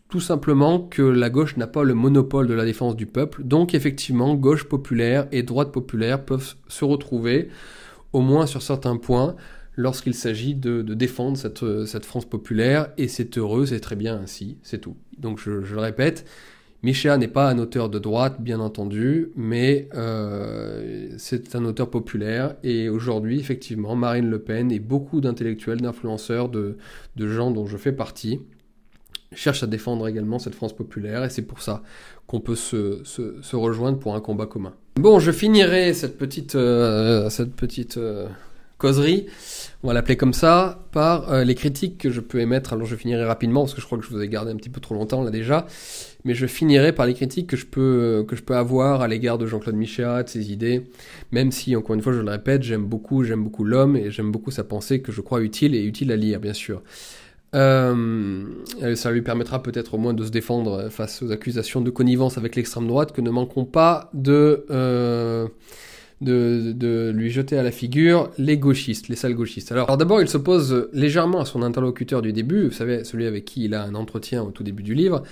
tout 0.09 0.19
simplement 0.19 0.79
que 0.79 1.01
la 1.01 1.29
gauche 1.29 1.57
n'a 1.57 1.67
pas 1.67 1.83
le 1.83 1.93
monopole 1.93 2.47
de 2.47 2.53
la 2.53 2.65
défense 2.65 2.95
du 2.95 3.05
peuple. 3.05 3.43
Donc 3.43 3.73
effectivement, 3.73 4.35
gauche 4.35 4.65
populaire 4.65 5.27
et 5.31 5.43
droite 5.43 5.71
populaire 5.71 6.23
peuvent 6.23 6.55
se 6.67 6.85
retrouver, 6.85 7.49
au 8.13 8.21
moins 8.21 8.45
sur 8.45 8.61
certains 8.61 8.97
points, 8.97 9.35
lorsqu'il 9.75 10.13
s'agit 10.13 10.55
de, 10.55 10.81
défendre 10.81 11.37
cette, 11.37 11.85
cette, 11.85 12.05
France 12.05 12.25
populaire. 12.25 12.89
Et 12.97 13.07
c'est 13.07 13.37
heureux, 13.37 13.65
c'est 13.67 13.79
très 13.79 13.95
bien 13.95 14.19
ainsi, 14.19 14.57
c'est 14.63 14.79
tout. 14.79 14.97
Donc 15.17 15.39
je, 15.39 15.63
je 15.63 15.75
le 15.75 15.81
répète, 15.81 16.25
Michéa 16.81 17.17
n'est 17.17 17.27
pas 17.27 17.49
un 17.49 17.59
auteur 17.59 17.89
de 17.89 17.99
droite, 17.99 18.41
bien 18.41 18.61
entendu, 18.61 19.31
mais 19.35 19.89
euh, 19.95 21.09
c'est 21.17 21.55
un 21.55 21.65
auteur 21.65 21.89
populaire. 21.89 22.55
Et 22.63 22.87
aujourd'hui, 22.87 23.37
effectivement, 23.39 23.95
Marine 23.97 24.29
Le 24.29 24.39
Pen 24.39 24.71
et 24.71 24.79
beaucoup 24.79 25.19
d'intellectuels, 25.19 25.81
d'influenceurs, 25.81 26.47
de, 26.47 26.77
gens 27.17 27.51
dont 27.51 27.65
je 27.65 27.75
fais 27.75 27.91
partie, 27.91 28.39
cherchent 29.33 29.63
à 29.63 29.67
défendre 29.67 30.07
également 30.07 30.39
cette 30.39 30.55
France 30.55 30.75
populaire. 30.75 31.23
Et 31.23 31.29
c'est 31.29 31.43
pour 31.43 31.61
ça 31.61 31.83
qu'on 32.27 32.39
peut 32.39 32.55
se, 32.55 33.01
rejoindre 33.55 33.99
pour 33.99 34.15
un 34.15 34.21
combat 34.21 34.45
commun. 34.45 34.73
Bon, 34.95 35.19
je 35.19 35.31
finirai 35.31 35.93
cette 35.93 36.17
petite, 36.17 36.55
euh, 36.55 37.29
cette 37.29 37.53
petite 37.55 37.97
euh, 37.97 38.27
causerie, 38.77 39.27
on 39.83 39.87
va 39.87 39.93
l'appeler 39.93 40.17
comme 40.17 40.33
ça, 40.33 40.85
par 40.91 41.43
les 41.43 41.55
critiques 41.55 41.97
que 41.97 42.09
je 42.09 42.19
peux 42.21 42.39
émettre. 42.39 42.73
Alors 42.73 42.85
je 42.85 42.95
finirai 42.95 43.23
rapidement 43.23 43.61
parce 43.61 43.73
que 43.73 43.81
je 43.81 43.85
crois 43.85 43.97
que 43.97 44.05
je 44.05 44.09
vous 44.09 44.21
ai 44.21 44.27
gardé 44.27 44.51
un 44.51 44.55
petit 44.55 44.69
peu 44.69 44.81
trop 44.81 44.95
longtemps 44.95 45.23
là 45.23 45.31
déjà 45.31 45.67
mais 46.25 46.33
je 46.33 46.47
finirai 46.47 46.91
par 46.93 47.05
les 47.05 47.13
critiques 47.13 47.47
que 47.47 47.57
je 47.57 47.65
peux, 47.65 48.25
que 48.27 48.35
je 48.35 48.43
peux 48.43 48.55
avoir 48.55 49.01
à 49.01 49.07
l'égard 49.07 49.37
de 49.37 49.45
Jean-Claude 49.45 49.75
Michéa, 49.75 50.23
de 50.23 50.29
ses 50.29 50.51
idées, 50.51 50.83
même 51.31 51.51
si, 51.51 51.75
encore 51.75 51.95
une 51.95 52.01
fois, 52.01 52.13
je 52.13 52.19
le 52.19 52.29
répète, 52.29 52.63
j'aime 52.63 52.85
beaucoup, 52.85 53.23
j'aime 53.23 53.43
beaucoup 53.43 53.63
l'homme 53.63 53.95
et 53.95 54.11
j'aime 54.11 54.31
beaucoup 54.31 54.51
sa 54.51 54.63
pensée 54.63 55.01
que 55.01 55.11
je 55.11 55.21
crois 55.21 55.41
utile 55.41 55.75
et 55.75 55.83
utile 55.83 56.11
à 56.11 56.15
lire, 56.15 56.39
bien 56.39 56.53
sûr. 56.53 56.81
Euh, 57.55 58.45
ça 58.95 59.11
lui 59.11 59.21
permettra 59.21 59.63
peut-être 59.63 59.95
au 59.95 59.97
moins 59.97 60.13
de 60.13 60.23
se 60.23 60.29
défendre 60.29 60.89
face 60.89 61.23
aux 61.23 61.31
accusations 61.31 61.81
de 61.81 61.89
connivence 61.89 62.37
avec 62.37 62.55
l'extrême 62.55 62.87
droite 62.87 63.11
que 63.11 63.21
ne 63.21 63.31
manquons 63.31 63.65
pas 63.65 64.11
de, 64.13 64.65
euh, 64.69 65.47
de, 66.21 67.11
lui 67.15 67.31
jeter 67.31 67.57
à 67.57 67.63
la 67.63 67.71
figure 67.71 68.29
les 68.37 68.57
gauchistes, 68.57 69.07
les 69.07 69.15
sales 69.15 69.33
gauchistes. 69.33 69.71
Alors, 69.71 69.87
alors 69.87 69.97
d'abord, 69.97 70.21
il 70.21 70.27
s'oppose 70.27 70.89
légèrement 70.93 71.39
à 71.39 71.45
son 71.45 71.63
interlocuteur 71.63 72.21
du 72.21 72.33
début, 72.33 72.67
vous 72.67 72.73
savez, 72.73 73.03
celui 73.03 73.25
avec 73.25 73.45
qui 73.45 73.65
il 73.65 73.73
a 73.73 73.83
un 73.83 73.95
entretien 73.95 74.43
au 74.43 74.51
tout 74.51 74.63
début 74.63 74.83
du 74.83 74.93
livre, 74.93 75.23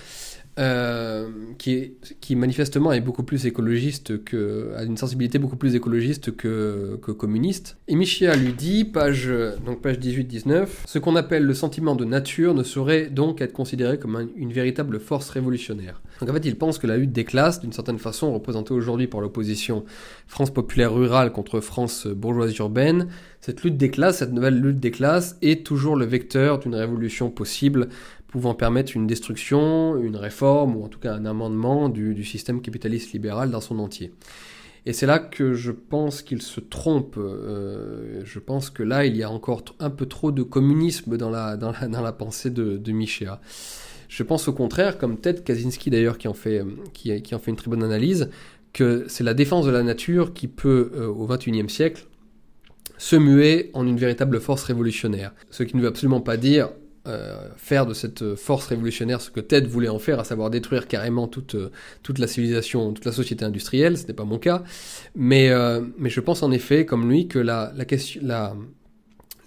euh, 0.57 1.29
qui, 1.57 1.93
qui 2.21 2.35
manifestement 2.35 2.91
est 2.91 3.01
beaucoup 3.01 3.23
plus 3.23 3.45
écologiste 3.45 4.23
que 4.23 4.73
a 4.75 4.83
une 4.83 4.97
sensibilité 4.97 5.39
beaucoup 5.39 5.55
plus 5.55 5.75
écologiste 5.75 6.35
que, 6.35 6.99
que 7.01 7.11
communiste. 7.11 7.77
Et 7.87 7.95
Michia 7.95 8.35
lui 8.35 8.53
dit, 8.53 8.85
page 8.85 9.31
donc 9.65 9.81
page 9.81 9.99
18-19, 9.99 10.67
ce 10.85 10.99
qu'on 10.99 11.15
appelle 11.15 11.43
le 11.43 11.53
sentiment 11.53 11.95
de 11.95 12.05
nature 12.05 12.53
ne 12.53 12.63
saurait 12.63 13.07
donc 13.07 13.41
être 13.41 13.53
considéré 13.53 13.99
comme 13.99 14.29
une 14.35 14.53
véritable 14.53 14.99
force 14.99 15.29
révolutionnaire. 15.29 16.01
Donc 16.19 16.29
en 16.29 16.33
fait, 16.33 16.45
il 16.45 16.55
pense 16.55 16.77
que 16.77 16.87
la 16.87 16.97
lutte 16.97 17.11
des 17.11 17.25
classes, 17.25 17.59
d'une 17.59 17.73
certaine 17.73 17.99
façon 17.99 18.33
représentée 18.33 18.73
aujourd'hui 18.73 19.07
par 19.07 19.21
l'opposition 19.21 19.85
France 20.27 20.51
populaire 20.51 20.93
rurale 20.93 21.31
contre 21.31 21.59
France 21.59 22.07
bourgeoise 22.07 22.55
urbaine, 22.57 23.07
cette 23.41 23.63
lutte 23.63 23.77
des 23.77 23.89
classes, 23.89 24.17
cette 24.17 24.33
nouvelle 24.33 24.59
lutte 24.59 24.79
des 24.79 24.91
classes 24.91 25.37
est 25.41 25.65
toujours 25.65 25.95
le 25.95 26.05
vecteur 26.05 26.59
d'une 26.59 26.75
révolution 26.75 27.29
possible 27.29 27.89
pouvant 28.37 28.53
permettre 28.53 28.95
une 28.95 29.07
destruction, 29.07 29.97
une 29.97 30.15
réforme 30.15 30.75
ou 30.75 30.83
en 30.83 30.89
tout 30.89 30.99
cas 30.99 31.13
un 31.13 31.25
amendement 31.25 31.89
du, 31.89 32.23
système 32.23 32.61
capitaliste 32.61 33.13
libéral 33.13 33.49
dans 33.49 33.61
son 33.61 33.79
entier. 33.79 34.11
Et 34.85 34.93
c'est 34.93 35.07
là 35.07 35.17
que 35.17 35.53
je 35.53 35.71
pense 35.71 36.21
qu'il 36.21 36.41
se 36.41 36.59
trompe. 36.59 37.15
Euh, 37.17 38.21
je 38.23 38.39
pense 38.39 38.69
que 38.69 38.83
là, 38.83 39.05
il 39.05 39.17
y 39.17 39.23
a 39.23 39.31
encore 39.31 39.63
un 39.79 39.89
peu 39.89 40.05
trop 40.05 40.31
de 40.31 40.43
communisme 40.43 41.17
dans 41.17 41.31
la, 41.31 41.57
dans 41.57 41.71
la, 41.71 41.87
dans 41.87 42.01
la 42.01 42.13
pensée 42.13 42.51
de, 42.51 42.77
de 42.77 42.91
Michéa. 42.91 43.41
Je 44.07 44.23
pense 44.23 44.47
au 44.47 44.53
contraire, 44.53 44.97
comme 44.97 45.17
Ted 45.17 45.41
Kaczynski 45.41 45.89
d'ailleurs 45.89 46.17
qui, 46.17 46.27
en 46.27 46.33
fait, 46.33 46.63
qui, 46.93 47.11
en 47.33 47.39
fait 47.39 47.51
une 47.51 47.57
très 47.57 47.69
bonne 47.69 47.83
analyse, 47.83 48.29
que 48.71 49.05
c'est 49.07 49.23
la 49.23 49.33
défense 49.33 49.65
de 49.65 49.71
la 49.71 49.81
nature 49.81 50.33
qui 50.33 50.47
peut, 50.47 50.91
euh, 50.95 51.07
au 51.07 51.25
XXIe 51.25 51.69
siècle, 51.69 52.05
se 52.99 53.15
muer 53.15 53.71
en 53.73 53.85
une 53.85 53.97
véritable 53.97 54.39
force 54.39 54.63
révolutionnaire. 54.63 55.33
Ce 55.49 55.63
qui 55.63 55.75
ne 55.75 55.81
veut 55.81 55.87
absolument 55.87 56.21
pas 56.21 56.37
dire 56.37 56.69
euh, 57.07 57.49
faire 57.55 57.85
de 57.85 57.93
cette 57.93 58.35
force 58.35 58.67
révolutionnaire 58.67 59.21
ce 59.21 59.31
que 59.31 59.39
Ted 59.39 59.67
voulait 59.67 59.87
en 59.87 59.99
faire, 59.99 60.19
à 60.19 60.23
savoir 60.23 60.49
détruire 60.49 60.87
carrément 60.87 61.27
toute, 61.27 61.55
euh, 61.55 61.71
toute 62.03 62.19
la 62.19 62.27
civilisation, 62.27 62.91
toute 62.93 63.05
la 63.05 63.11
société 63.11 63.45
industrielle, 63.45 63.97
ce 63.97 64.05
n'est 64.07 64.13
pas 64.13 64.25
mon 64.25 64.39
cas, 64.39 64.63
mais, 65.15 65.49
euh, 65.49 65.81
mais 65.97 66.09
je 66.09 66.19
pense 66.19 66.43
en 66.43 66.51
effet, 66.51 66.85
comme 66.85 67.09
lui, 67.09 67.27
que 67.27 67.39
la, 67.39 67.71
la, 67.75 67.85
question, 67.85 68.21
la, 68.23 68.55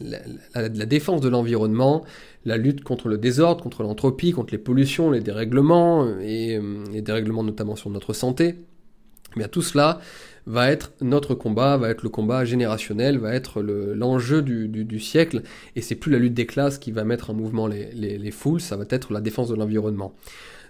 la, 0.00 0.18
la 0.54 0.86
défense 0.86 1.20
de 1.20 1.28
l'environnement, 1.28 2.04
la 2.44 2.56
lutte 2.56 2.82
contre 2.82 3.08
le 3.08 3.18
désordre, 3.18 3.62
contre 3.62 3.82
l'entropie, 3.82 4.32
contre 4.32 4.52
les 4.52 4.58
pollutions, 4.58 5.10
les 5.10 5.20
dérèglements, 5.20 6.08
et 6.20 6.58
les 6.90 7.02
dérèglements 7.02 7.42
notamment 7.42 7.76
sur 7.76 7.90
notre 7.90 8.14
santé, 8.14 8.56
tout 9.50 9.62
cela 9.62 10.00
va 10.46 10.70
être 10.70 10.92
notre 11.00 11.34
combat, 11.34 11.76
va 11.76 11.90
être 11.90 12.02
le 12.02 12.08
combat 12.08 12.44
générationnel, 12.44 13.18
va 13.18 13.34
être 13.34 13.62
l'enjeu 13.62 14.42
du, 14.42 15.00
siècle, 15.00 15.42
et 15.76 15.80
c'est 15.80 15.94
plus 15.94 16.10
la 16.10 16.18
lutte 16.18 16.34
des 16.34 16.46
classes 16.46 16.78
qui 16.78 16.92
va 16.92 17.04
mettre 17.04 17.30
en 17.30 17.34
mouvement 17.34 17.66
les, 17.66 17.92
les, 17.94 18.30
foules, 18.30 18.60
ça 18.60 18.76
va 18.76 18.84
être 18.90 19.12
la 19.12 19.20
défense 19.20 19.48
de 19.48 19.54
l'environnement. 19.54 20.14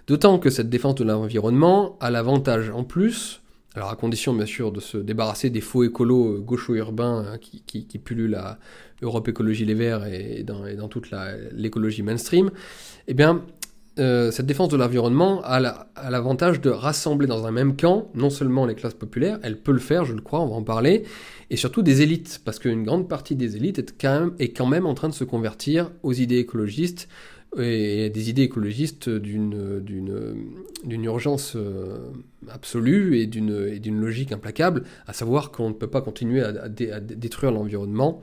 D'autant 0.07 0.39
que 0.39 0.49
cette 0.49 0.69
défense 0.69 0.95
de 0.95 1.03
l'environnement 1.03 1.97
a 1.99 2.11
l'avantage 2.11 2.69
en 2.69 2.83
plus, 2.83 3.41
alors 3.75 3.89
à 3.89 3.95
condition 3.95 4.33
bien 4.33 4.45
sûr 4.45 4.71
de 4.71 4.79
se 4.79 4.97
débarrasser 4.97 5.49
des 5.49 5.61
faux 5.61 5.83
écolos 5.83 6.35
euh, 6.35 6.39
gaucho-urbains 6.39 7.25
hein, 7.33 7.37
qui, 7.37 7.99
pullulent 8.03 8.35
à 8.35 8.59
Europe 9.01 9.27
Écologie 9.29 9.65
Les 9.65 9.73
Verts 9.73 10.05
et 10.05 10.43
dans 10.43 10.87
toute 10.89 11.09
l'écologie 11.53 12.03
mainstream, 12.03 12.51
eh 13.07 13.13
bien 13.13 13.43
euh, 13.99 14.31
cette 14.31 14.45
défense 14.45 14.69
de 14.69 14.77
l'environnement 14.77 15.41
a 15.43 15.59
l'avantage 16.09 16.61
de 16.61 16.69
rassembler 16.69 17.27
dans 17.27 17.45
un 17.45 17.51
même 17.51 17.75
camp 17.75 18.09
non 18.15 18.29
seulement 18.29 18.65
les 18.65 18.75
classes 18.75 18.93
populaires, 18.93 19.37
elle 19.43 19.57
peut 19.57 19.73
le 19.73 19.79
faire, 19.79 20.05
je 20.05 20.13
le 20.13 20.21
crois, 20.21 20.39
on 20.39 20.47
va 20.47 20.55
en 20.55 20.63
parler, 20.63 21.03
et 21.49 21.57
surtout 21.57 21.81
des 21.81 22.01
élites, 22.01 22.41
parce 22.45 22.57
qu'une 22.57 22.83
grande 22.83 23.09
partie 23.09 23.35
des 23.35 23.57
élites 23.57 23.79
est 23.79 24.53
quand, 24.57 24.67
même, 24.67 24.85
en 24.85 24.93
train 24.93 25.09
de 25.09 25.13
se 25.13 25.25
convertir 25.25 25.91
aux 26.03 26.13
idées 26.13 26.37
écologistes, 26.37 27.09
et 27.59 28.09
des 28.09 28.29
idées 28.29 28.43
écologistes 28.43 29.09
d'une 29.09 29.53
urgence 31.03 31.57
euh, 31.57 31.97
absolue 32.49 33.19
et 33.19 33.27
d'une 33.27 33.99
logique 33.99 34.31
implacable, 34.31 34.83
à 35.05 35.11
savoir 35.11 35.51
qu'on 35.51 35.67
ne 35.67 35.73
peut 35.73 35.89
pas 35.89 36.01
continuer 36.01 36.41
à 36.41 36.69
détruire 36.69 37.51
l'environnement 37.51 38.21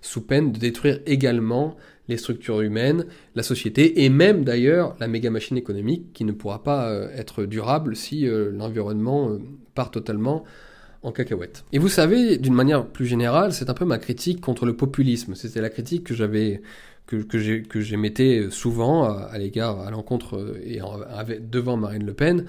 sous 0.00 0.20
peine 0.20 0.52
de 0.52 0.60
détruire 0.60 1.00
également 1.06 1.76
les 2.08 2.16
structures 2.16 2.60
humaines, 2.62 3.04
la 3.34 3.42
société 3.42 4.04
et 4.04 4.08
même 4.08 4.44
d'ailleurs 4.44 4.96
la 4.98 5.08
méga 5.08 5.30
machine 5.30 5.56
économique 5.56 6.12
qui 6.14 6.24
ne 6.24 6.32
pourra 6.32 6.62
pas 6.62 6.88
euh, 6.88 7.08
être 7.14 7.44
durable 7.44 7.94
si 7.94 8.26
euh, 8.26 8.50
l'environnement 8.50 9.30
euh, 9.30 9.38
part 9.74 9.90
totalement 9.90 10.44
en 11.02 11.12
cacahuète. 11.12 11.64
Et 11.72 11.78
vous 11.78 11.88
savez, 11.88 12.38
d'une 12.38 12.54
manière 12.54 12.86
plus 12.86 13.06
générale, 13.06 13.52
c'est 13.52 13.70
un 13.70 13.74
peu 13.74 13.84
ma 13.84 13.98
critique 13.98 14.40
contre 14.40 14.66
le 14.66 14.74
populisme. 14.74 15.34
C'était 15.36 15.60
la 15.60 15.70
critique 15.70 16.02
que 16.02 16.14
j'avais 16.14 16.60
que, 17.06 17.16
que 17.16 17.80
j'émettais 17.80 18.48
souvent 18.50 19.04
à, 19.04 19.38
l'égard, 19.38 19.80
à 19.80 19.90
l'encontre 19.90 20.58
et 20.62 20.80
devant 21.40 21.78
Marine 21.78 22.04
Le 22.04 22.12
Pen, 22.12 22.44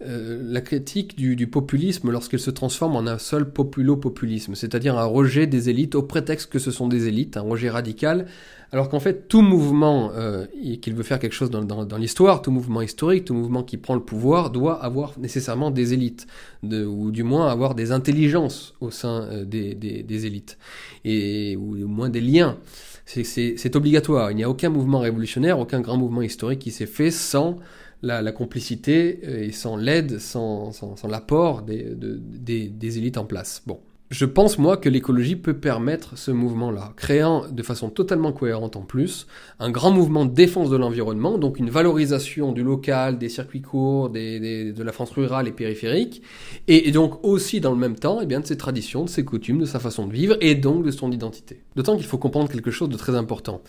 la 0.00 0.60
critique 0.60 1.16
du, 1.16 1.34
du 1.34 1.46
populisme 1.46 2.10
lorsqu'il 2.10 2.38
se 2.38 2.50
transforme 2.50 2.94
en 2.96 3.06
un 3.06 3.16
seul 3.16 3.50
populo-populisme, 3.50 4.54
c'est-à-dire 4.54 4.98
un 4.98 5.06
rejet 5.06 5.46
des 5.46 5.70
élites 5.70 5.94
au 5.94 6.02
prétexte 6.02 6.52
que 6.52 6.58
ce 6.58 6.70
sont 6.70 6.88
des 6.88 7.08
élites, 7.08 7.38
un 7.38 7.42
rejet 7.42 7.70
radical, 7.70 8.26
alors 8.72 8.88
qu'en 8.88 9.00
fait, 9.00 9.28
tout 9.28 9.42
mouvement 9.42 10.12
euh, 10.14 10.46
qu'il 10.80 10.94
veut 10.94 11.02
faire 11.02 11.18
quelque 11.18 11.34
chose 11.34 11.50
dans, 11.50 11.98
l'histoire, 11.98 12.40
tout 12.40 12.50
mouvement 12.50 12.80
historique, 12.80 13.26
tout 13.26 13.34
mouvement 13.34 13.62
qui 13.62 13.76
prend 13.76 13.94
le 13.94 14.00
pouvoir, 14.00 14.48
doit 14.48 14.82
avoir 14.82 15.18
nécessairement 15.18 15.70
des 15.70 15.92
élites, 15.92 16.26
de, 16.62 16.86
ou 16.86 17.10
du 17.10 17.22
moins 17.22 17.48
avoir 17.48 17.74
des 17.74 17.92
intelligences 17.92 18.74
au 18.80 18.90
sein 18.90 19.28
euh, 19.30 19.44
des, 19.44 20.26
élites, 20.26 20.56
et, 21.04 21.54
ou 21.56 21.84
au 21.84 21.86
moins 21.86 22.08
des 22.08 22.22
liens. 22.22 22.56
C'est 23.04 23.76
obligatoire. 23.76 24.30
Il 24.30 24.36
n'y 24.36 24.44
a 24.44 24.48
aucun 24.48 24.70
mouvement 24.70 25.00
révolutionnaire, 25.00 25.58
aucun 25.58 25.80
grand 25.80 25.98
mouvement 25.98 26.22
historique 26.22 26.60
qui 26.60 26.70
s'est 26.70 26.86
fait 26.86 27.10
sans 27.10 27.58
la, 28.00 28.22
la, 28.22 28.32
complicité 28.32 29.20
euh, 29.24 29.44
et 29.44 29.52
sans 29.52 29.76
l'aide, 29.76 30.18
sans, 30.18 30.72
sans, 30.72 30.96
sans 30.96 31.08
l'apport 31.08 31.60
des, 31.60 31.92
des, 31.94 32.68
des 32.68 32.98
élites 32.98 33.18
en 33.18 33.26
place. 33.26 33.62
Bon. 33.66 33.80
Je 34.12 34.26
pense, 34.26 34.58
moi, 34.58 34.76
que 34.76 34.90
l'écologie 34.90 35.36
peut 35.36 35.54
permettre 35.54 36.18
ce 36.18 36.30
mouvement-là, 36.30 36.92
créant 36.96 37.48
de 37.48 37.62
façon 37.62 37.88
totalement 37.88 38.30
cohérente 38.30 38.76
en 38.76 38.82
plus 38.82 39.26
un 39.58 39.70
grand 39.70 39.90
mouvement 39.90 40.26
de 40.26 40.34
défense 40.34 40.68
de 40.68 40.76
l'environnement, 40.76 41.38
donc 41.38 41.58
une 41.58 41.70
valorisation 41.70 42.52
du 42.52 42.62
local, 42.62 43.16
des 43.16 43.30
circuits 43.30 43.62
courts, 43.62 44.10
de 44.10 44.82
la 44.82 44.92
France 44.92 45.12
rurale 45.12 45.48
et 45.48 45.52
périphérique, 45.52 46.20
et, 46.68 46.90
donc 46.90 47.24
aussi 47.24 47.62
dans 47.62 47.70
le 47.72 47.78
même 47.78 47.94
temps 47.94 48.20
eh 48.20 48.26
bien, 48.26 48.40
de 48.40 48.46
ses 48.46 48.58
traditions, 48.58 49.04
de 49.04 49.08
ses 49.08 49.24
coutumes, 49.24 49.60
de 49.60 49.64
sa 49.64 49.80
façon 49.80 50.06
de 50.06 50.12
vivre, 50.12 50.36
et 50.42 50.56
donc 50.56 50.84
de 50.84 50.90
son 50.90 51.10
identité. 51.10 51.62
D'autant 51.74 51.96
qu'il 51.96 52.04
faut 52.04 52.18
comprendre 52.18 52.50
quelque 52.50 52.70
chose 52.70 52.90
de 52.90 52.98
très 52.98 53.16
important, 53.16 53.62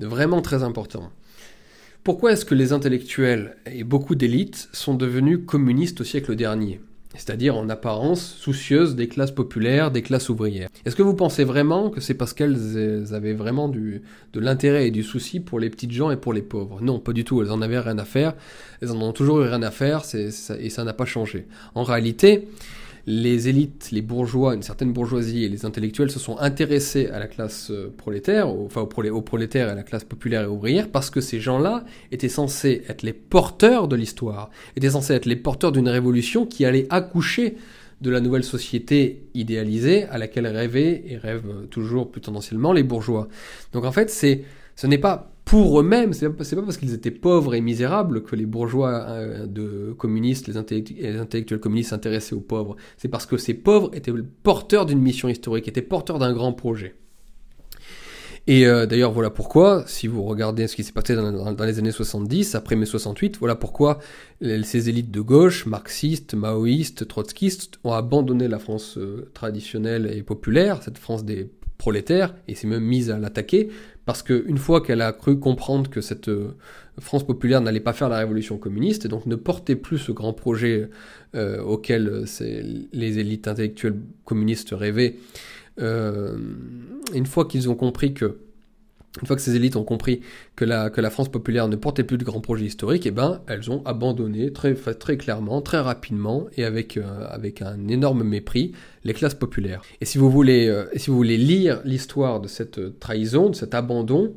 de 0.00 0.08
vraiment 0.08 0.42
très 0.42 0.64
important. 0.64 1.12
Pourquoi 2.02 2.32
est-ce 2.32 2.44
que 2.44 2.56
les 2.56 2.72
intellectuels 2.72 3.58
et 3.64 3.84
beaucoup 3.84 4.16
d'élites 4.16 4.68
sont 4.72 4.94
devenus 4.94 5.38
communistes 5.46 6.00
au 6.00 6.04
siècle 6.04 6.34
dernier? 6.34 6.80
C'est-à-dire 7.14 7.56
en 7.56 7.68
apparence 7.68 8.34
soucieuses 8.34 8.96
des 8.96 9.08
classes 9.08 9.30
populaires, 9.30 9.90
des 9.90 10.02
classes 10.02 10.28
ouvrières. 10.28 10.68
Est-ce 10.84 10.96
que 10.96 11.02
vous 11.02 11.14
pensez 11.14 11.44
vraiment 11.44 11.90
que 11.90 12.00
c'est 12.00 12.14
parce 12.14 12.32
qu'elles 12.32 13.14
avaient 13.14 13.32
vraiment 13.32 13.68
du, 13.68 14.02
de 14.32 14.40
l'intérêt 14.40 14.88
et 14.88 14.90
du 14.90 15.02
souci 15.02 15.40
pour 15.40 15.58
les 15.60 15.70
petites 15.70 15.92
gens 15.92 16.10
et 16.10 16.16
pour 16.16 16.32
les 16.32 16.42
pauvres? 16.42 16.80
Non, 16.80 16.98
pas 16.98 17.12
du 17.12 17.24
tout, 17.24 17.40
elles 17.42 17.50
en 17.50 17.62
avaient 17.62 17.78
rien 17.78 17.98
à 17.98 18.04
faire, 18.04 18.34
elles 18.82 18.90
en 18.90 19.00
ont 19.00 19.12
toujours 19.12 19.40
eu 19.40 19.48
rien 19.48 19.62
à 19.62 19.70
faire 19.70 20.02
et 20.14 20.70
ça 20.70 20.84
n'a 20.84 20.92
pas 20.92 21.04
changé. 21.04 21.46
En 21.74 21.82
réalité, 21.84 22.48
les 23.06 23.48
élites, 23.48 23.90
les 23.92 24.00
bourgeois, 24.00 24.54
une 24.54 24.62
certaine 24.62 24.92
bourgeoisie 24.92 25.44
et 25.44 25.48
les 25.48 25.66
intellectuels 25.66 26.10
se 26.10 26.18
sont 26.18 26.38
intéressés 26.38 27.08
à 27.08 27.18
la 27.18 27.26
classe 27.26 27.70
euh, 27.70 27.92
prolétaire, 27.96 28.48
enfin 28.48 28.80
aux, 28.80 29.22
prolétaires 29.22 29.68
et 29.68 29.72
à 29.72 29.74
la 29.74 29.82
classe 29.82 30.04
populaire 30.04 30.42
et 30.42 30.46
ouvrière, 30.46 30.88
parce 30.88 31.10
que 31.10 31.20
ces 31.20 31.40
gens-là 31.40 31.84
étaient 32.12 32.28
censés 32.28 32.82
être 32.88 33.02
les 33.02 33.12
porteurs 33.12 33.88
de 33.88 33.96
l'histoire, 33.96 34.50
étaient 34.76 34.90
censés 34.90 35.14
être 35.14 35.26
les 35.26 35.36
porteurs 35.36 35.72
d'une 35.72 35.88
révolution 35.88 36.46
qui 36.46 36.64
allait 36.64 36.86
accoucher 36.90 37.56
de 38.00 38.10
la 38.10 38.20
nouvelle 38.20 38.44
société 38.44 39.22
idéalisée 39.34 40.04
à 40.04 40.18
laquelle 40.18 40.46
rêvaient 40.46 41.04
et 41.06 41.16
rêvent 41.16 41.66
toujours 41.70 42.10
plus 42.10 42.20
tendanciellement 42.20 42.72
les 42.72 42.82
bourgeois. 42.82 43.28
Donc 43.72 43.84
en 43.84 43.92
fait, 43.92 44.10
ce 44.10 44.86
n'est 44.86 44.98
pas 44.98 45.33
pour 45.54 45.78
eux-mêmes. 45.78 46.12
C'est 46.12 46.28
pas, 46.30 46.44
pas 46.44 46.62
parce 46.62 46.78
qu'ils 46.78 46.94
étaient 46.94 47.12
pauvres 47.12 47.54
et 47.54 47.60
misérables 47.60 48.24
que 48.24 48.34
les 48.34 48.44
bourgeois 48.44 49.06
euh, 49.08 49.46
de 49.46 49.94
communistes, 49.96 50.48
les, 50.48 50.56
intellectuels 50.56 51.60
communistes 51.60 51.90
s'intéressaient 51.90 52.34
aux 52.34 52.40
pauvres. 52.40 52.74
C'est 52.96 53.06
parce 53.06 53.24
que 53.24 53.36
ces 53.36 53.54
pauvres 53.54 53.90
étaient 53.94 54.12
porteurs 54.42 54.84
d'une 54.84 54.98
mission 54.98 55.28
historique, 55.28 55.68
étaient 55.68 55.80
porteurs 55.80 56.18
d'un 56.18 56.32
grand 56.32 56.52
projet. 56.54 56.96
Et 58.48 58.66
euh, 58.66 58.84
d'ailleurs, 58.84 59.12
voilà 59.12 59.30
pourquoi, 59.30 59.84
si 59.86 60.08
vous 60.08 60.24
regardez 60.24 60.66
ce 60.66 60.74
qui 60.74 60.82
s'est 60.82 60.92
passé 60.92 61.14
dans, 61.14 61.64
les 61.64 61.78
années 61.78 61.92
70, 61.92 62.56
après 62.56 62.74
mai 62.74 62.84
68, 62.84 63.38
voilà 63.38 63.54
pourquoi 63.54 64.00
ces 64.42 64.88
élites 64.88 65.12
de 65.12 65.20
gauche, 65.20 65.66
marxistes, 65.66 66.34
maoïstes, 66.34 67.06
trotskistes, 67.06 67.78
ont 67.84 67.92
abandonné 67.92 68.48
la 68.48 68.58
France 68.58 68.98
euh, 68.98 69.30
traditionnelle 69.34 70.12
et 70.12 70.24
populaire, 70.24 70.82
cette 70.82 70.98
France 70.98 71.24
des 71.24 71.48
prolétaires, 71.78 72.34
et 72.48 72.54
s'est 72.54 72.66
même 72.66 72.84
mise 72.84 73.10
à 73.10 73.18
l'attaquer, 73.18 73.70
parce 74.06 74.22
qu'une 74.22 74.58
fois 74.58 74.80
qu'elle 74.82 75.00
a 75.00 75.12
cru 75.12 75.38
comprendre 75.38 75.88
que 75.88 76.00
cette 76.00 76.28
euh, 76.28 76.56
France 76.98 77.26
populaire 77.26 77.60
n'allait 77.60 77.80
pas 77.80 77.92
faire 77.92 78.08
la 78.08 78.18
révolution 78.18 78.58
communiste, 78.58 79.06
et 79.06 79.08
donc 79.08 79.26
ne 79.26 79.36
portait 79.36 79.76
plus 79.76 79.98
ce 79.98 80.12
grand 80.12 80.32
projet 80.32 80.90
euh, 81.34 81.62
auquel 81.62 82.08
euh, 82.08 82.24
les 82.92 83.18
élites 83.18 83.48
intellectuelles 83.48 83.96
communistes 84.24 84.70
rêvaient, 84.72 85.16
une 85.76 87.26
fois 87.26 87.46
qu'ils 87.46 87.68
ont 87.68 87.74
compris 87.74 88.14
que 88.14 88.38
une 89.20 89.26
fois 89.26 89.36
que 89.36 89.42
ces 89.42 89.54
élites 89.54 89.76
ont 89.76 89.84
compris 89.84 90.20
que 90.56 90.64
la, 90.64 91.10
France 91.10 91.30
populaire 91.30 91.68
ne 91.68 91.76
portait 91.76 92.02
plus 92.02 92.18
de 92.18 92.24
grands 92.24 92.40
projets 92.40 92.64
historiques, 92.64 93.06
eh 93.06 93.12
ben, 93.12 93.42
elles 93.46 93.70
ont 93.70 93.82
abandonné 93.84 94.52
très, 94.52 94.74
clairement, 95.16 95.62
très 95.62 95.78
rapidement 95.78 96.46
et 96.56 96.64
avec, 96.64 96.98
avec 97.30 97.62
un 97.62 97.86
énorme 97.86 98.24
mépris 98.24 98.72
les 99.04 99.12
classes 99.12 99.34
populaires. 99.34 99.82
Et 100.00 100.04
si 100.04 100.18
vous 100.18 100.30
voulez, 100.30 100.66
euh, 100.68 100.86
lire 101.36 101.80
l'histoire 101.84 102.40
de 102.40 102.48
cette 102.48 102.78
euh, 102.78 102.96
trahison, 102.98 103.50
de 103.50 103.54
cet 103.54 103.74
abandon, 103.74 104.34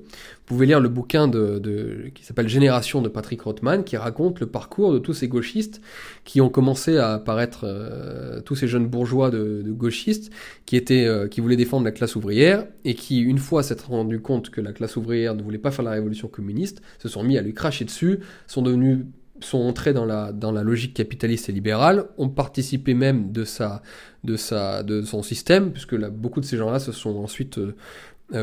pouvez 0.48 0.66
lire 0.66 0.80
le 0.80 0.90
bouquin 0.90 1.28
de, 1.28 2.10
qui 2.16 2.24
s'appelle 2.24 2.48
Génération 2.48 3.02
de 3.02 3.10
Patrick 3.10 3.42
Rothman, 3.42 3.84
qui 3.84 3.98
raconte 3.98 4.40
le 4.40 4.48
parcours 4.48 4.92
de 4.92 4.98
tous 4.98 5.14
ces 5.14 5.28
gauchistes 5.28 5.82
qui 6.24 6.42
ont 6.42 6.50
commencé 6.50 6.98
à 6.98 7.14
apparaître, 7.14 7.62
euh, 7.64 8.42
tous 8.42 8.56
ces 8.56 8.68
jeunes 8.68 8.88
bourgeois 8.88 9.30
de, 9.30 9.64
gauchistes 9.68 10.32
qui 10.66 10.76
étaient, 10.76 11.08
qui 11.30 11.42
voulaient 11.42 11.56
défendre 11.56 11.86
la 11.86 11.92
classe 11.92 12.16
ouvrière 12.16 12.66
et 12.86 12.96
qui, 12.96 13.20
une 13.20 13.38
fois 13.38 13.62
s'être 13.62 13.90
rendu 13.90 14.20
compte 14.20 14.50
que 14.50 14.62
la 14.62 14.72
classe 14.72 14.96
ouvrière 14.96 15.36
ne 15.36 15.44
voulait 15.44 15.58
pas 15.60 15.72
faire 15.72 15.86
la 15.86 15.92
révolution 15.92 16.28
communiste, 16.28 16.82
se 16.98 17.10
sont 17.10 17.24
mis 17.24 17.38
à 17.38 17.42
lui 17.42 17.54
cracher 17.54 17.86
dessus, 17.86 18.20
sont 18.48 18.64
devenus 18.64 19.00
sont 19.40 19.60
entrés 19.60 19.94
dans 19.94 20.06
la, 20.06 20.32
dans 20.32 20.52
la 20.52 20.64
logique 20.64 20.94
capitaliste 20.94 21.50
et 21.50 21.52
libérale, 21.52 22.06
ont 22.18 22.30
participé 22.30 22.94
même 22.94 23.32
de, 23.32 23.44
sa, 23.44 23.82
de, 24.24 24.36
sa, 24.36 24.84
de 24.84 25.02
son 25.02 25.22
système, 25.22 25.72
puisque 25.72 25.94
là, 25.94 26.10
beaucoup 26.10 26.40
de 26.40 26.46
ces 26.46 26.58
gens-là 26.58 26.80
se 26.80 26.92
sont 26.92 27.16
ensuite 27.18 27.58
euh, 27.58 27.68
euh, 27.68 27.74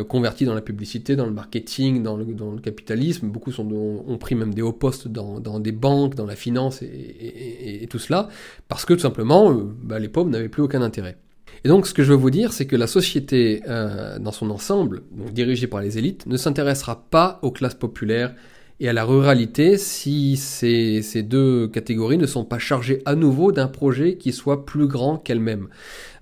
convertis 0.08 0.44
dans 0.46 0.54
la 0.54 0.62
publicité, 0.62 1.14
dans 1.14 1.26
le 1.26 1.32
marketing, 1.32 2.02
dans 2.02 2.16
le, 2.16 2.60
capitalisme. 2.60 3.28
Beaucoup 3.28 3.52
ont, 3.58 4.18
pris 4.18 4.34
même 4.34 4.54
des 4.54 4.62
hauts 4.62 4.72
postes 4.72 5.08
dans, 5.08 5.60
des 5.60 5.72
banques, 5.72 6.14
dans 6.14 6.26
la 6.26 6.36
finance 6.36 6.82
et, 6.82 7.86
tout 7.90 7.98
cela, 7.98 8.28
parce 8.68 8.84
que 8.84 8.94
tout 8.94 9.00
simplement, 9.00 9.52
euh, 9.52 9.64
bah, 9.82 9.98
les 9.98 10.08
pauvres 10.08 10.30
n'avaient 10.30 10.48
plus 10.48 10.62
aucun 10.62 10.82
intérêt. 10.82 11.18
Et 11.64 11.68
donc, 11.68 11.86
ce 11.86 11.94
que 11.94 12.02
je 12.02 12.10
veux 12.10 12.18
vous 12.18 12.30
dire, 12.30 12.52
c'est 12.52 12.66
que 12.66 12.76
la 12.76 12.86
société, 12.86 13.62
dans 13.66 14.32
son 14.32 14.50
ensemble, 14.50 15.02
dirigée 15.32 15.66
par 15.66 15.80
les 15.80 15.98
élites, 15.98 16.26
ne 16.26 16.36
s'intéressera 16.36 17.04
pas 17.10 17.38
aux 17.42 17.50
classes 17.50 17.74
populaires, 17.74 18.34
et 18.80 18.88
à 18.88 18.92
la 18.92 19.04
ruralité 19.04 19.78
si 19.78 20.36
ces, 20.36 21.02
ces, 21.02 21.22
deux 21.22 21.68
catégories 21.68 22.18
ne 22.18 22.26
sont 22.26 22.44
pas 22.44 22.58
chargées 22.58 23.02
à 23.04 23.14
nouveau 23.14 23.52
d'un 23.52 23.68
projet 23.68 24.16
qui 24.16 24.32
soit 24.32 24.66
plus 24.66 24.86
grand 24.86 25.18
qu'elles-mêmes, 25.18 25.68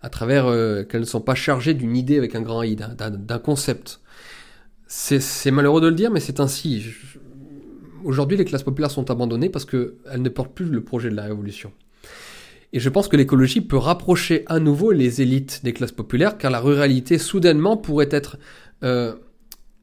à 0.03 0.09
travers 0.11 0.47
euh, 0.47 0.85
qu'elles 0.85 1.01
ne 1.01 1.07
sont 1.07 1.21
pas 1.21 1.35
chargées 1.35 1.75
d'une 1.75 1.97
idée 1.97 2.19
avec 2.19 2.35
un 2.35 2.43
grand 2.43 2.63
I, 2.63 2.77
d'un 2.77 3.39
concept. 3.39 4.01
C'est 4.87 5.51
malheureux 5.51 5.81
de 5.81 5.89
le 5.89 5.95
dire, 5.95 6.11
mais 6.11 6.21
c'est 6.21 6.39
ainsi. 6.39 6.85
Aujourd'hui, 8.05 8.37
les 8.37 8.45
classes 8.45 8.63
populaires 8.63 8.91
sont 8.91 9.11
abandonnées 9.11 9.49
parce 9.49 9.65
qu'elles 9.65 9.95
ne 10.19 10.29
portent 10.29 10.53
plus 10.53 10.67
le 10.67 10.85
projet 10.85 11.09
de 11.09 11.15
la 11.15 11.23
révolution. 11.23 11.73
Et 12.75 12.81
je 12.81 12.89
pense 12.91 13.09
que 13.09 13.17
l'écologie 13.17 13.63
peut 13.63 13.79
rapprocher 13.79 14.45
à 14.47 14.59
nouveau 14.59 14.93
les 14.93 15.23
élites 15.23 15.61
des 15.65 15.73
classes 15.73 15.93
populaires, 15.93 16.37
car 16.37 16.51
la 16.51 16.61
ruralité, 16.61 17.17
soudainement, 17.17 17.79
pourrait 17.79 18.09
être... 18.11 18.39
Euh, 18.83 19.15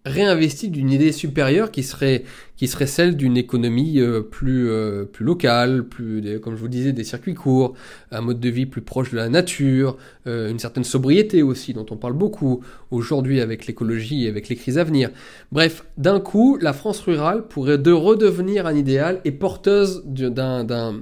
réinvesti 0.05 0.69
d'une 0.69 0.91
idée 0.91 1.11
supérieure 1.11 1.71
qui 1.71 1.83
serait, 1.83 2.23
qui 2.55 2.67
serait 2.67 2.87
celle 2.87 3.17
d'une 3.17 3.35
économie 3.35 3.99
euh, 3.99 4.21
plus, 4.21 4.69
euh, 4.69 5.03
plus 5.03 5.25
locale, 5.25 5.83
plus, 5.83 6.39
comme 6.39 6.55
je 6.55 6.61
vous 6.61 6.69
disais, 6.69 6.93
des 6.93 7.03
circuits 7.03 7.33
courts, 7.33 7.73
un 8.11 8.21
mode 8.21 8.39
de 8.39 8.49
vie 8.49 8.65
plus 8.65 8.81
proche 8.81 9.11
de 9.11 9.17
la 9.17 9.27
nature, 9.27 9.97
euh, 10.25 10.49
une 10.49 10.59
certaine 10.59 10.85
sobriété 10.85 11.43
aussi, 11.43 11.73
dont 11.73 11.85
on 11.91 11.97
parle 11.97 12.13
beaucoup 12.13 12.61
aujourd'hui 12.91 13.41
avec 13.41 13.67
l'écologie 13.67 14.25
et 14.25 14.29
avec 14.29 14.47
les 14.47 14.55
crises 14.55 14.77
à 14.77 14.85
venir. 14.85 15.09
Bref, 15.51 15.83
d'un 15.97 16.21
coup, 16.21 16.57
la 16.61 16.71
France 16.73 17.01
rurale 17.01 17.47
pourrait 17.47 17.77
de 17.77 17.91
redevenir 17.91 18.67
un 18.67 18.75
idéal 18.75 19.19
et 19.25 19.31
porteuse, 19.31 20.03
d'un, 20.05 20.95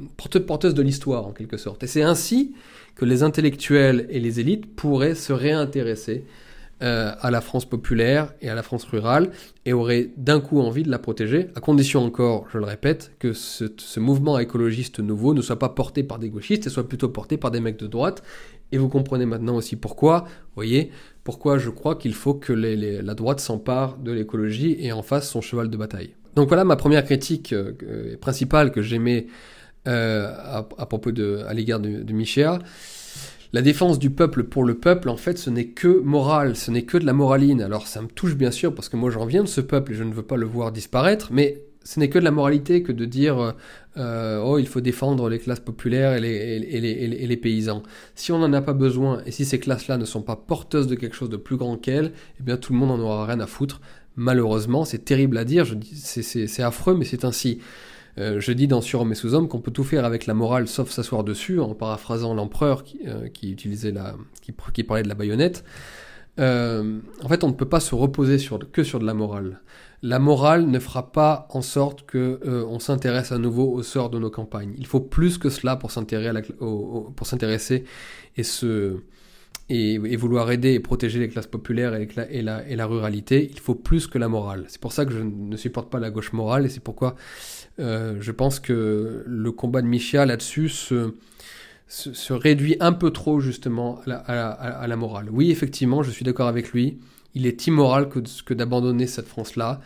porteuse 0.47 0.73
de 0.73 0.81
l'histoire 0.81 1.27
en 1.27 1.31
quelque 1.31 1.57
sorte. 1.57 1.83
Et 1.83 1.87
c'est 1.87 2.03
ainsi 2.03 2.53
que 2.95 3.05
les 3.05 3.21
intellectuels 3.21 4.07
et 4.09 4.19
les 4.19 4.39
élites 4.39 4.75
pourraient 4.75 5.13
se 5.13 5.31
réintéresser 5.31 6.25
euh, 6.83 7.11
à 7.21 7.31
la 7.31 7.41
France 7.41 7.65
populaire 7.65 8.33
et 8.39 8.49
à 8.49 8.55
la 8.55 8.61
France 8.61 8.83
rurale 8.83 9.31
et 9.65 9.73
aurait 9.73 10.11
d'un 10.15 10.39
coup 10.39 10.59
envie 10.59 10.83
de 10.83 10.91
la 10.91 10.99
protéger, 10.99 11.47
à 11.55 11.59
condition 11.59 12.05
encore, 12.05 12.45
je 12.53 12.59
le 12.59 12.65
répète, 12.65 13.13
que 13.17 13.33
ce, 13.33 13.65
ce, 13.77 13.99
mouvement 13.99 14.37
écologiste 14.37 14.99
nouveau 14.99 15.33
ne 15.33 15.41
soit 15.41 15.57
pas 15.57 15.69
porté 15.69 16.03
par 16.03 16.19
des 16.19 16.29
gauchistes 16.29 16.67
et 16.67 16.69
soit 16.69 16.87
plutôt 16.87 17.09
porté 17.09 17.37
par 17.37 17.49
des 17.49 17.61
mecs 17.61 17.79
de 17.79 17.87
droite. 17.87 18.21
Et 18.71 18.77
vous 18.77 18.89
comprenez 18.89 19.25
maintenant 19.25 19.55
aussi 19.55 19.75
pourquoi, 19.75 20.25
voyez, 20.53 20.91
pourquoi 21.23 21.57
je 21.57 21.71
crois 21.71 21.95
qu'il 21.95 22.13
faut 22.13 22.35
que 22.35 22.53
les, 22.53 23.01
la 23.01 23.13
droite 23.15 23.39
s'empare 23.39 23.97
de 23.97 24.11
l'écologie 24.11 24.77
et 24.79 24.91
en 24.91 25.01
fasse 25.01 25.29
son 25.29 25.41
cheval 25.41 25.69
de 25.69 25.77
bataille. 25.77 26.11
Donc 26.35 26.47
voilà 26.47 26.63
ma 26.63 26.75
première 26.75 27.03
critique 27.03 27.53
euh, 27.53 28.17
principale 28.21 28.71
que 28.71 28.83
j'aimais 28.83 29.25
euh, 29.87 30.27
à, 30.27 30.67
à, 30.77 30.85
propos 30.85 31.11
de, 31.11 31.43
à 31.47 31.53
l'égard 31.53 31.79
de, 31.79 32.03
de 32.03 32.13
Michéa 32.13 32.59
la 33.53 33.61
défense 33.61 33.99
du 33.99 34.09
peuple 34.09 34.43
pour 34.43 34.63
le 34.63 34.75
peuple, 34.75 35.09
en 35.09 35.17
fait, 35.17 35.37
ce 35.37 35.49
n'est 35.49 35.67
que 35.67 35.99
moral, 35.99 36.55
ce 36.55 36.71
n'est 36.71 36.83
que 36.83 36.97
de 36.97 37.05
la 37.05 37.13
moraline. 37.13 37.61
Alors 37.61 37.87
ça 37.87 38.01
me 38.01 38.07
touche 38.07 38.35
bien 38.35 38.51
sûr, 38.51 38.75
parce 38.75 38.89
que 38.89 38.97
moi 38.97 39.09
j'en 39.09 39.25
viens 39.25 39.43
de 39.43 39.47
ce 39.47 39.61
peuple 39.61 39.93
et 39.93 39.95
je 39.95 40.03
ne 40.03 40.13
veux 40.13 40.23
pas 40.23 40.37
le 40.37 40.45
voir 40.45 40.71
disparaître, 40.71 41.29
mais 41.31 41.61
ce 41.83 42.01
n'est 42.01 42.09
que 42.09 42.19
de 42.19 42.23
la 42.25 42.31
moralité 42.31 42.83
que 42.83 42.91
de 42.91 43.05
dire 43.05 43.53
euh, 43.95 44.41
oh 44.43 44.59
il 44.59 44.67
faut 44.67 44.81
défendre 44.81 45.29
les 45.29 45.39
classes 45.39 45.61
populaires 45.61 46.15
et 46.15 46.19
les, 46.19 47.37
paysans. 47.37 47.81
Si 48.13 48.33
on 48.33 48.39
n'en 48.39 48.51
a 48.51 48.61
pas 48.61 48.73
besoin 48.73 49.21
et 49.25 49.31
si 49.31 49.45
ces 49.45 49.59
classes-là 49.59 49.97
ne 49.97 50.03
sont 50.03 50.21
pas 50.21 50.35
porteuses 50.35 50.87
de 50.87 50.95
quelque 50.95 51.15
chose 51.15 51.29
de 51.29 51.37
plus 51.37 51.55
grand 51.55 51.77
qu'elles, 51.77 52.11
eh 52.39 52.43
bien 52.43 52.57
tout 52.57 52.73
le 52.73 52.79
monde 52.79 52.89
n'en 52.89 52.99
aura 52.99 53.25
rien 53.25 53.39
à 53.39 53.47
foutre. 53.47 53.79
Malheureusement, 54.17 54.83
c'est 54.83 55.05
terrible 55.05 55.37
à 55.37 55.45
dire, 55.45 55.65
c'est 55.93 56.63
affreux, 56.63 56.95
mais 56.97 57.05
c'est 57.05 57.23
ainsi. 57.23 57.59
Euh, 58.19 58.39
je 58.39 58.51
dis 58.51 58.67
dans 58.67 58.81
Sur 58.81 59.01
Homme 59.01 59.11
et 59.11 59.15
sous-homme 59.15 59.47
qu'on 59.47 59.59
peut 59.59 59.71
tout 59.71 59.83
faire 59.83 60.05
avec 60.05 60.25
la 60.25 60.33
morale 60.33 60.67
sauf 60.67 60.89
s'asseoir 60.89 61.23
dessus, 61.23 61.59
en 61.59 61.75
paraphrasant 61.75 62.33
l'empereur 62.33 62.83
qui, 62.83 62.99
euh, 63.05 63.27
utilisait 63.43 63.91
la, 63.91 64.15
qui, 64.41 64.83
parlait 64.83 65.03
de 65.03 65.09
la 65.09 65.15
baïonnette. 65.15 65.63
Euh, 66.39 66.99
en 67.23 67.27
fait, 67.27 67.43
on 67.43 67.47
ne 67.47 67.53
peut 67.53 67.69
pas 67.69 67.79
se 67.79 67.95
reposer 67.95 68.37
que 68.71 68.83
sur 68.83 68.99
de 68.99 69.05
la 69.05 69.13
morale. 69.13 69.61
La 70.03 70.19
morale 70.19 70.67
ne 70.67 70.77
fera 70.77 71.11
pas 71.11 71.47
en 71.49 71.63
sorte 71.63 72.05
que 72.05 72.39
on 72.45 72.77
s'intéresse 72.77 73.31
à 73.31 73.39
nouveau 73.39 73.71
au 73.71 73.81
sort 73.81 74.11
de 74.11 74.19
nos 74.19 74.29
campagnes. 74.29 74.75
Il 74.77 74.85
faut 74.85 74.99
plus 74.99 75.39
que 75.39 75.49
cela 75.49 75.75
pour 75.75 75.89
s'intéresser 75.89 77.83
et 78.37 78.43
et, 79.69 80.15
vouloir 80.15 80.49
aider 80.51 80.73
et 80.73 80.79
protéger 80.79 81.19
les 81.19 81.27
classes 81.27 81.47
populaires 81.47 81.93
et, 81.95 82.07
et, 82.29 82.41
la, 82.41 82.67
et, 82.67 82.75
la, 82.75 82.85
ruralité, 82.85 83.49
il 83.51 83.59
faut 83.59 83.75
plus 83.75 84.07
que 84.07 84.17
la 84.17 84.29
morale. 84.29 84.65
C'est 84.67 84.79
pour 84.79 84.93
ça 84.93 85.05
que 85.05 85.11
je 85.11 85.19
ne 85.19 85.57
supporte 85.57 85.89
pas 85.89 85.99
la 85.99 86.09
gauche 86.09 86.33
morale 86.33 86.65
et 86.65 86.69
c'est 86.69 86.83
pourquoi 86.83 87.15
euh, 87.79 88.17
je 88.19 88.31
pense 88.31 88.59
que 88.59 89.23
le 89.25 89.51
combat 89.51 89.81
de 89.81 89.87
Michia 89.87 90.25
là-dessus 90.25 90.69
se, 90.69 91.13
réduit 92.33 92.75
un 92.79 92.91
peu 92.91 93.11
trop 93.11 93.39
justement 93.39 94.01
à 94.07 94.33
la, 94.33 94.49
à 94.49 94.95
morale. 94.95 95.27
Oui, 95.31 95.51
effectivement, 95.51 96.03
je 96.03 96.11
suis 96.11 96.25
d'accord 96.25 96.47
avec 96.47 96.71
lui. 96.71 96.99
Il 97.35 97.45
est 97.45 97.67
immoral 97.67 98.09
que, 98.09 98.53
d'abandonner 98.53 99.05
cette 99.05 99.27
France-là, 99.27 99.79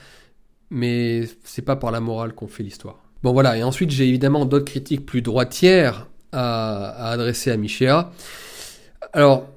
mais 0.70 1.28
c'est 1.44 1.64
pas 1.64 1.76
par 1.76 1.92
la 1.92 2.00
morale 2.00 2.34
qu'on 2.34 2.48
fait 2.48 2.64
l'histoire. 2.64 3.04
Bon 3.24 3.34
voilà, 3.34 3.58
et 3.58 3.64
ensuite 3.64 3.92
j'ai 3.92 4.08
évidemment 4.08 4.46
d'autres 4.46 4.66
critiques 4.66 5.06
plus 5.06 5.22
droitières 5.22 6.08
à, 6.32 7.12
adresser 7.12 7.52
à 7.52 7.58
Michéa. 7.58 8.12
Alors, 9.14 9.48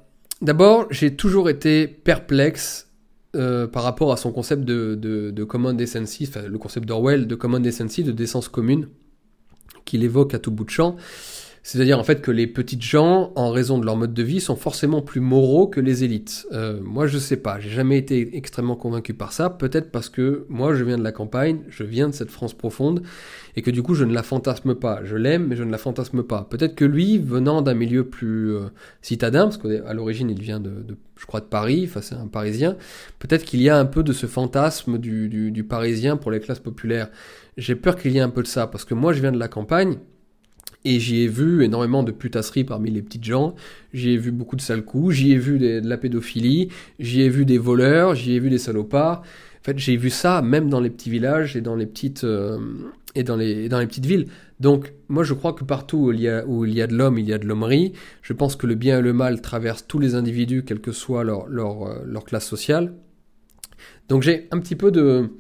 d'abord, 0.43 0.87
j'ai 0.91 1.15
toujours 1.15 1.49
été 1.49 1.87
perplexe 1.87 2.89
euh, 3.35 3.67
par 3.67 3.83
rapport 3.83 4.13
à 4.13 4.17
son 4.17 4.33
concept 4.33 4.65
de, 4.65 4.95
de, 4.95 5.31
de 5.31 5.45
common 5.45 5.73
decency, 5.73 6.27
enfin, 6.29 6.47
le 6.47 6.59
concept 6.59 6.87
d'Orwell 6.87 7.27
de 7.27 7.35
common 7.35 7.61
decency, 7.61 8.05
de 8.05 8.13
décence 8.13 8.49
commune, 8.49 8.89
qu'il 9.85 10.05
évoque 10.05 10.35
à 10.35 10.39
tout 10.39 10.51
bout 10.51 10.65
de 10.65 10.71
champ. 10.71 10.97
C'est-à-dire 11.67 11.99
en 11.99 12.05
fait 12.05 12.21
que 12.21 12.31
les 12.31 12.47
petites 12.47 12.83
gens, 12.83 13.33
en 13.37 13.51
raison 13.51 13.79
de 13.79 13.87
leur 13.87 13.97
mode 13.97 14.13
de 14.13 14.23
vie, 14.23 14.43
sont 14.43 14.55
forcément 14.55 15.01
plus 15.01 15.21
moraux 15.21 15.67
que 15.67 15.81
les 15.81 16.05
élites. 16.05 16.47
Euh, 16.53 16.79
moi 16.83 17.07
je 17.07 17.17
sais 17.17 17.39
pas, 17.39 17.59
j'ai 17.59 17.71
jamais 17.71 17.97
été 17.97 18.37
extrêmement 18.37 18.77
convaincu 18.77 19.15
par 19.15 19.33
ça, 19.33 19.49
peut-être 19.49 19.91
parce 19.91 20.11
que 20.11 20.45
moi 20.51 20.75
je 20.75 20.85
viens 20.85 20.99
de 20.99 21.03
la 21.03 21.11
campagne, 21.11 21.63
je 21.71 21.83
viens 21.83 22.11
de 22.11 22.13
cette 22.13 22.31
France 22.31 22.53
profonde, 22.53 23.03
et 23.57 23.63
que 23.63 23.71
du 23.71 23.83
coup 23.83 23.95
je 23.95 24.05
ne 24.05 24.13
la 24.13 24.23
fantasme 24.23 24.75
pas. 24.75 25.01
Je 25.05 25.17
l'aime, 25.17 25.47
mais 25.47 25.57
je 25.57 25.65
ne 25.65 25.71
la 25.71 25.79
fantasme 25.79 26.23
pas. 26.23 26.47
Peut-être 26.51 26.75
que 26.75 26.85
lui, 26.85 27.17
venant 27.17 27.63
d'un 27.63 27.73
milieu 27.73 28.05
plus 28.05 28.55
euh, 28.55 28.67
citadin, 29.01 29.45
parce 29.45 29.57
qu'à 29.57 29.95
l'origine 29.95 30.29
il 30.29 30.43
vient 30.43 30.61
de, 30.61 30.69
de, 30.69 30.99
je 31.19 31.25
crois, 31.25 31.41
de 31.41 31.47
Paris, 31.47 31.87
enfin 31.89 32.03
c'est 32.03 32.15
un 32.15 32.27
Parisien, 32.27 32.77
peut-être 33.19 33.47
qu'il 33.47 33.63
y 33.63 33.71
a 33.71 33.79
un 33.79 33.87
peu 33.87 34.03
de 34.03 34.13
ce 34.13 34.27
fantasme 34.27 34.99
du, 34.99 35.31
du, 35.31 35.51
du 35.51 35.65
Parisien 35.65 36.19
pour 36.19 36.31
les 36.31 36.41
classes 36.41 36.61
populaires. 36.61 37.09
J'ai 37.57 37.75
peur 37.75 37.97
qu'il 37.97 38.13
y 38.13 38.19
ait 38.19 38.21
un 38.21 38.29
peu 38.29 38.43
de 38.43 38.49
ça, 38.49 38.67
parce 38.67 38.85
que 38.85 38.93
moi 38.93 39.15
je 39.15 39.23
viens 39.23 39.33
de 39.33 39.39
la 39.39 39.49
campagne, 39.49 39.97
et 40.85 41.01
j'y 41.01 41.23
ai 41.23 41.29
vu 41.29 41.65
énormément 41.65 42.03
de 42.03 42.13
putasseries 42.13 42.65
parmi 42.65 42.91
les 42.91 43.03
petites 43.03 43.25
gens, 43.25 43.55
j'y 43.93 44.11
ai 44.11 44.17
vu 44.17 44.31
beaucoup 44.31 44.57
de 44.57 44.61
sales 44.61 44.85
coups, 44.85 45.15
j'y 45.15 45.33
ai 45.33 45.39
vu 45.39 45.59
de 45.59 45.81
la 45.83 45.97
pédophilie, 45.97 46.69
j'y 46.99 47.23
ai 47.23 47.29
vu 47.29 47.45
des 47.45 47.59
voleurs, 47.59 48.15
j'y 48.15 48.35
ai 48.35 48.39
vu 48.39 48.51
des 48.51 48.59
salopards. 48.59 49.21
En 49.21 49.65
fait, 49.65 49.79
j'ai 49.79 49.97
vu 49.97 50.11
ça 50.11 50.43
même 50.43 50.69
dans 50.69 50.81
les 50.81 50.91
petits 50.91 51.09
villages 51.09 51.57
et 51.57 51.63
dans 51.63 51.75
les 51.75 51.87
petites, 51.87 52.25
euh, 52.25 52.59
et 53.15 53.23
dans 53.23 53.37
les, 53.37 53.71
dans 53.71 53.79
les 53.79 53.87
petites 53.87 54.05
villes. 54.05 54.27
Donc, 54.61 54.93
moi, 55.09 55.25
je 55.25 55.33
crois 55.33 55.55
que 55.55 55.65
partout 55.65 55.97
où 55.97 56.13
il 56.13 56.21
y 56.21 56.29
a, 56.29 56.45
où 56.47 56.67
il 56.67 56.75
y 56.75 56.83
a 56.83 56.87
de 56.87 56.95
l'homme, 56.95 57.19
il 57.19 57.27
y 57.27 57.33
a 57.33 57.39
de 57.39 57.47
l'hommerie. 57.47 57.95
Je 58.21 58.35
pense 58.35 58.57
que 58.57 58.67
le 58.67 58.75
bien 58.75 58.99
et 58.99 59.03
le 59.03 59.15
mal 59.15 59.41
traversent 59.41 59.87
tous 59.87 59.99
les 59.99 60.15
individus, 60.15 60.65
quelle 60.65 60.81
que 60.81 60.93
soit 60.93 61.25
leur, 61.25 61.49
leur, 61.49 61.85
euh, 61.85 62.03
leur 62.07 62.25
classe 62.25 62.47
sociale. 62.47 62.93
Donc, 64.11 64.23
j'ai 64.23 64.49
un 64.51 64.61
petit 64.61 64.77
peu 64.77 64.91
de, 64.91 65.31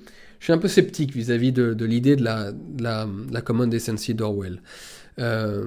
je 0.44 0.44
suis 0.44 0.52
un 0.52 0.58
peu 0.58 0.68
sceptique 0.68 1.14
vis-à-vis 1.14 1.52
de, 1.52 1.84
l'idée 1.86 2.16
de 2.16 2.22
la, 2.22 2.52
de 2.52 2.82
la, 2.82 3.06
de 3.06 3.32
la 3.32 3.40
common 3.40 3.66
decency 3.66 4.14
d'Orwell. 4.14 4.60
Euh, 5.18 5.66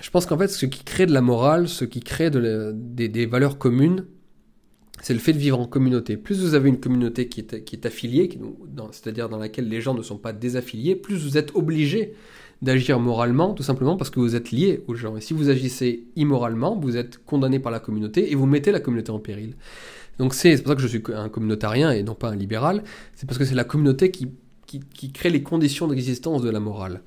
je 0.00 0.10
pense 0.10 0.26
qu'en 0.26 0.38
fait, 0.38 0.48
ce 0.48 0.66
qui 0.66 0.84
crée 0.84 1.06
de 1.06 1.12
la 1.12 1.20
morale, 1.20 1.68
ce 1.68 1.84
qui 1.84 2.00
crée 2.00 2.30
de 2.30 2.72
des, 2.74 3.26
valeurs 3.26 3.58
communes, 3.58 4.06
c'est 5.02 5.14
le 5.14 5.20
fait 5.20 5.32
de 5.32 5.38
vivre 5.38 5.60
en 5.60 5.66
communauté. 5.66 6.16
Plus 6.16 6.40
vous 6.40 6.54
avez 6.54 6.68
une 6.68 6.80
communauté 6.80 7.28
qui 7.28 7.40
est, 7.40 7.86
affiliée, 7.86 8.38
c'est-à-dire 8.92 9.28
dans 9.28 9.38
laquelle 9.38 9.68
les 9.68 9.80
gens 9.80 9.94
ne 9.94 10.02
sont 10.02 10.18
pas 10.18 10.32
désaffiliés, 10.32 10.96
plus 10.96 11.16
vous 11.16 11.36
êtes 11.36 11.54
obligé 11.54 12.14
d'agir 12.62 12.98
moralement, 12.98 13.52
tout 13.52 13.62
simplement 13.62 13.96
parce 13.96 14.10
que 14.10 14.20
vous 14.20 14.36
êtes 14.36 14.50
lié 14.50 14.82
aux 14.86 14.94
gens. 14.94 15.16
Et 15.16 15.20
si 15.20 15.34
vous 15.34 15.50
agissez 15.50 16.04
immoralement, 16.16 16.78
vous 16.78 16.96
êtes 16.96 17.22
condamné 17.24 17.58
par 17.58 17.72
la 17.72 17.80
communauté 17.80 18.30
et 18.30 18.34
vous 18.34 18.46
mettez 18.46 18.72
la 18.72 18.80
communauté 18.80 19.10
en 19.10 19.18
péril. 19.18 19.54
Donc 20.18 20.32
c'est 20.32 20.56
pour 20.58 20.68
ça 20.68 20.76
que 20.76 20.80
je 20.80 20.86
suis 20.86 21.02
un 21.14 21.28
communautarien 21.28 21.90
et 21.90 22.02
non 22.02 22.14
pas 22.14 22.30
un 22.30 22.36
libéral. 22.36 22.82
C'est 23.14 23.26
parce 23.26 23.38
que 23.38 23.44
c'est 23.44 23.54
la 23.54 23.64
communauté 23.64 24.10
qui 24.10 24.32
crée 25.12 25.30
les 25.30 25.42
conditions 25.42 25.86
d'existence 25.88 26.42
de 26.42 26.50
la 26.50 26.60
morale. 26.60 27.02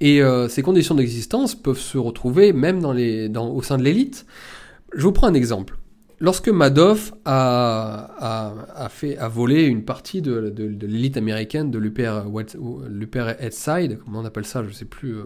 Et 0.00 0.22
euh, 0.22 0.48
ces 0.48 0.62
conditions 0.62 0.94
d'existence 0.94 1.54
peuvent 1.54 1.78
se 1.78 1.98
retrouver 1.98 2.52
même 2.52 2.84
au 2.84 3.62
sein 3.62 3.78
de 3.78 3.82
l'élite. 3.82 4.26
Je 4.94 5.02
vous 5.02 5.12
prends 5.12 5.28
un 5.28 5.34
exemple. 5.34 5.76
Lorsque 6.20 6.48
Madoff 6.48 7.12
a, 7.24 8.88
volé 9.30 9.64
une 9.64 9.84
partie 9.84 10.22
de, 10.22 10.54
l'élite 10.80 11.16
américaine 11.16 11.70
de 11.70 11.78
l'Upper 11.78 12.22
East 13.40 13.58
Side, 13.58 13.98
comment 14.04 14.20
on 14.20 14.24
appelle 14.24 14.46
ça, 14.46 14.62
je 14.62 14.68
ne 14.68 14.72
sais 14.72 14.84
plus, 14.84 15.16
euh, 15.16 15.24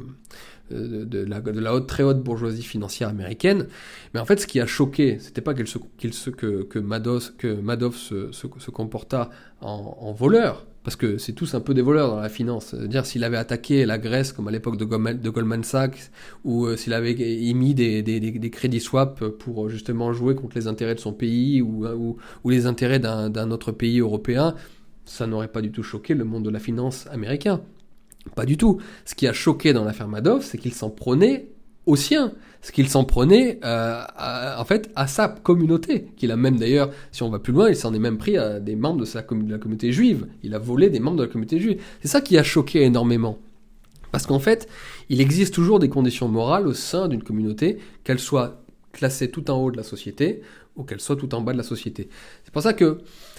de, 0.70 1.04
de, 1.04 1.60
la, 1.60 1.80
très 1.82 2.02
haute 2.02 2.22
bourgeoisie 2.22 2.62
financière 2.62 3.08
américaine, 3.10 3.66
mais 4.12 4.20
en 4.20 4.24
fait, 4.24 4.40
ce 4.40 4.46
qui 4.46 4.60
a 4.60 4.66
choqué, 4.66 5.18
c'était 5.20 5.40
pas 5.40 5.54
qu 5.54 5.66
se, 5.66 5.78
qu 5.78 6.12
se, 6.12 6.30
que, 6.30 6.78
Madoff, 6.78 7.96
se, 7.96 8.32
se, 8.32 8.70
comporta 8.70 9.30
en 9.60 10.12
voleur, 10.12 10.66
parce 10.88 10.96
que 10.96 11.18
c'est 11.18 11.34
tous 11.34 11.52
un 11.52 11.60
peu 11.60 11.74
des 11.74 11.82
voleurs 11.82 12.08
dans 12.08 12.18
la 12.18 12.30
finance. 12.30 12.74
dire 12.74 13.04
s'il 13.04 13.22
avait 13.22 13.36
attaqué 13.36 13.84
la 13.84 13.98
Grèce 13.98 14.32
comme 14.32 14.48
à 14.48 14.50
l'époque 14.50 14.78
de, 14.78 14.86
Goldman 14.86 15.62
Sachs, 15.62 16.10
ou 16.44 16.64
euh, 16.64 16.78
s'il 16.78 16.94
avait 16.94 17.12
émis 17.12 17.74
des, 17.74 18.50
crédits 18.50 18.80
swap 18.80 19.22
pour 19.22 19.66
euh, 19.66 19.68
justement 19.68 20.14
jouer 20.14 20.34
contre 20.34 20.56
les 20.56 20.66
intérêts 20.66 20.94
de 20.94 21.00
son 21.00 21.12
pays 21.12 21.60
ou, 21.60 21.84
euh, 21.84 21.94
ou, 21.94 22.16
ou 22.42 22.48
les 22.48 22.64
intérêts 22.64 23.00
d'un 23.00 23.50
autre 23.50 23.70
pays 23.70 24.00
européen, 24.00 24.54
ça 25.04 25.26
n'aurait 25.26 25.48
pas 25.48 25.60
du 25.60 25.72
tout 25.72 25.82
choqué 25.82 26.14
le 26.14 26.24
monde 26.24 26.46
de 26.46 26.50
la 26.50 26.58
finance 26.58 27.06
américain. 27.12 27.60
Pas 28.34 28.46
du 28.46 28.56
tout. 28.56 28.80
Ce 29.04 29.14
qui 29.14 29.28
a 29.28 29.34
choqué 29.34 29.74
dans 29.74 29.84
l'affaire 29.84 30.08
Madoff, 30.08 30.46
c'est 30.46 30.56
qu'il 30.56 30.72
s'en 30.72 30.88
prenait 30.88 31.50
aux 31.88 31.96
siens 31.96 32.32
ce 32.60 32.72
qu'il 32.72 32.88
s'en 32.88 33.04
prenait 33.04 33.58
euh, 33.64 34.02
à, 34.16 34.60
en 34.60 34.64
fait 34.64 34.90
à 34.94 35.06
sa 35.06 35.28
communauté, 35.28 36.08
qu'il 36.16 36.30
a 36.32 36.36
même 36.36 36.58
d'ailleurs, 36.58 36.90
si 37.12 37.22
on 37.22 37.30
va 37.30 37.38
plus 37.38 37.52
loin, 37.52 37.70
il 37.70 37.76
s'en 37.76 37.94
est 37.94 37.98
même 37.98 38.18
pris 38.18 38.36
à 38.36 38.60
des 38.60 38.76
membres 38.76 39.00
de, 39.00 39.04
sa 39.04 39.22
de 39.22 39.50
la 39.50 39.58
communauté 39.58 39.92
juive. 39.92 40.26
Il 40.42 40.54
a 40.54 40.58
volé 40.58 40.90
des 40.90 41.00
membres 41.00 41.16
de 41.16 41.22
la 41.22 41.28
communauté 41.28 41.60
juive. 41.60 41.80
C'est 42.02 42.08
ça 42.08 42.20
qui 42.20 42.36
a 42.36 42.42
choqué 42.42 42.82
énormément. 42.82 43.38
Parce 44.10 44.26
qu'en 44.26 44.38
fait, 44.38 44.68
il 45.08 45.20
existe 45.20 45.54
toujours 45.54 45.78
des 45.78 45.88
conditions 45.88 46.28
morales 46.28 46.66
au 46.66 46.74
sein 46.74 47.08
d'une 47.08 47.22
communauté, 47.22 47.78
qu'elle 48.04 48.18
soit 48.18 48.62
classée 48.92 49.30
tout 49.30 49.50
en 49.50 49.62
haut 49.62 49.70
de 49.70 49.76
la 49.76 49.82
société 49.82 50.42
ou 50.76 50.82
qu'elle 50.82 51.00
soit 51.00 51.16
tout 51.16 51.34
en 51.34 51.40
bas 51.40 51.52
de 51.52 51.58
la 51.58 51.64
société. 51.64 52.08
C'est 52.44 52.52
pour 52.52 52.62
ça 52.62 52.72
que 52.72 52.98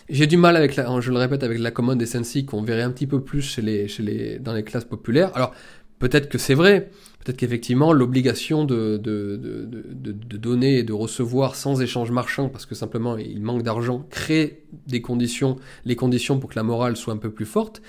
j'ai 0.10 0.28
du 0.28 0.38
mal 0.38 0.56
avec 0.56 0.76
la, 0.76 1.02
je 1.02 1.12
le 1.12 1.18
répète, 1.18 1.44
avec 1.44 1.60
la 1.60 1.72
common 1.72 1.96
decency 1.96 2.46
qu'on 2.46 2.62
verrait 2.62 2.84
un 2.84 2.92
petit 2.92 3.08
peu 3.08 3.22
plus 3.22 3.42
chez 3.42 3.62
les, 3.62 3.88
chez 3.88 4.04
les, 4.04 4.40
dans 4.40 4.54
les 4.54 4.64
classes 4.64 4.86
populaires. 4.86 5.32
Alors, 5.36 5.54
peut-être 6.00 6.30
que 6.30 6.38
c'est 6.38 6.54
vrai, 6.54 6.90
Peut-être 7.24 7.38
qu'effectivement, 7.38 7.91
l'obligation 7.91 8.64
de, 8.64 8.98
donner 8.98 10.80
et 10.80 10.84
de 10.84 10.94
recevoir 10.94 11.56
sans 11.56 11.82
échange 11.82 12.12
marchand, 12.12 12.48
parce 12.48 12.66
que 12.66 12.76
simplement 12.76 13.18
il 13.18 13.41
manque 13.41 13.64
d'argent, 13.64 14.06
crée 14.10 14.64
des 14.88 15.02
conditions, 15.02 15.58
les 15.86 15.98
conditions 15.98 16.40
pour 16.40 16.50
que 16.50 16.56
la 16.56 16.64
morale 16.64 16.96
soit 16.96 17.14
un 17.14 17.18
peu 17.18 17.32
plus 17.32 17.46
forte. 17.46 17.82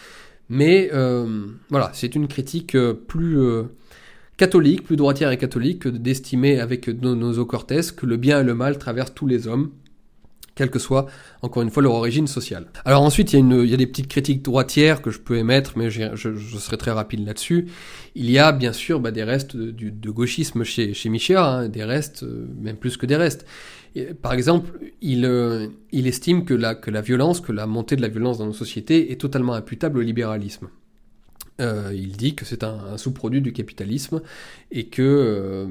Mais 0.49 0.91
euh, 0.93 1.47
voilà, 1.69 1.93
c'est 1.95 2.17
une 2.17 2.27
critique 2.27 2.75
euh, 2.75 2.93
plus 2.93 3.39
euh, 3.39 3.65
catholique, 4.37 4.83
plus 4.83 4.97
droitière 4.97 5.31
et 5.31 5.39
catholique 5.39 5.83
que 5.83 5.89
d'estimer 5.89 6.59
avec 6.59 6.89
nos, 6.89 7.15
nos 7.15 7.45
Cortés 7.47 7.81
que 7.97 8.07
le 8.07 8.17
bien 8.17 8.41
et 8.41 8.45
le 8.45 8.57
mal 8.57 8.79
traversent 8.79 9.15
tous 9.15 9.29
les 9.29 9.47
hommes 9.47 9.71
quelle 10.61 10.71
que 10.71 10.79
soit, 10.79 11.07
encore 11.41 11.63
une 11.63 11.71
fois, 11.71 11.83
leur 11.83 11.95
origine 11.95 12.27
sociale. 12.27 12.67
Alors 12.85 13.01
ensuite, 13.01 13.33
il 13.33 13.67
y 13.67 13.73
a, 13.73 13.77
des 13.79 13.87
petites 13.87 14.09
critiques 14.09 14.43
droitières 14.43 15.01
que 15.01 15.11
je 15.11 15.19
peux 15.19 15.39
émettre, 15.39 15.73
mais 15.77 15.91
je, 15.91 16.15
serai 16.59 16.77
très 16.77 16.91
rapide 16.91 17.25
là-dessus. 17.27 17.69
Il 18.15 18.31
y 18.31 18.39
a 18.39 18.53
bien 18.53 18.75
sûr 18.75 19.01
bah, 19.01 19.11
des 19.11 19.25
restes 19.25 19.57
de, 19.57 20.11
gauchisme 20.11 20.63
chez, 20.63 20.93
chez 20.93 21.09
Michéa, 21.09 21.47
hein, 21.47 21.69
des 21.71 21.83
restes, 21.83 22.25
euh, 22.25 22.47
même 22.61 22.77
plus 22.77 22.99
que 22.99 23.07
des 23.07 23.17
restes. 23.17 23.47
par 24.21 24.35
exemple, 24.35 24.79
il, 25.01 25.25
euh, 25.25 25.69
estime 25.93 26.45
que 26.45 26.53
la, 26.53 27.01
violence, 27.01 27.41
que 27.41 27.53
la 27.53 27.67
montée 27.67 27.97
de 27.97 28.03
la 28.03 28.09
violence 28.09 28.37
dans 28.37 28.47
nos 28.47 28.53
sociétés 28.53 29.13
est 29.13 29.19
totalement 29.19 29.55
imputable 29.55 30.01
au 30.01 30.03
libéralisme. 30.03 30.69
Euh, 31.63 31.91
il 31.95 32.19
dit 32.19 32.35
que 32.35 32.45
c'est 32.45 32.65
un, 32.65 32.99
sous-produit 32.99 33.41
du 33.41 33.55
capitalisme 33.55 34.21
et 34.71 34.89
que 34.89 35.67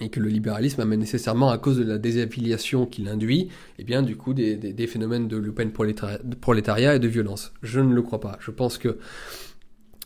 et 0.00 0.08
que 0.10 0.20
le 0.20 0.28
libéralisme 0.28 0.80
amène 0.80 1.00
nécessairement, 1.00 1.50
à 1.50 1.58
cause 1.58 1.78
de 1.78 1.84
la 1.84 1.98
désaffiliation 1.98 2.86
qu'il 2.86 3.08
induit, 3.08 3.48
eh 3.78 3.84
bien, 3.84 4.02
du 4.02 4.16
coup, 4.16 4.34
des, 4.34 4.56
des, 4.56 4.86
phénomènes 4.86 5.28
de 5.28 5.36
lupen 5.36 5.72
prolétariat 5.72 6.96
et 6.96 6.98
de 6.98 7.08
violence. 7.08 7.52
Je 7.62 7.80
ne 7.80 7.94
le 7.94 8.02
crois 8.02 8.20
pas. 8.20 8.38
Je 8.40 8.50
pense 8.50 8.78
que 8.78 8.98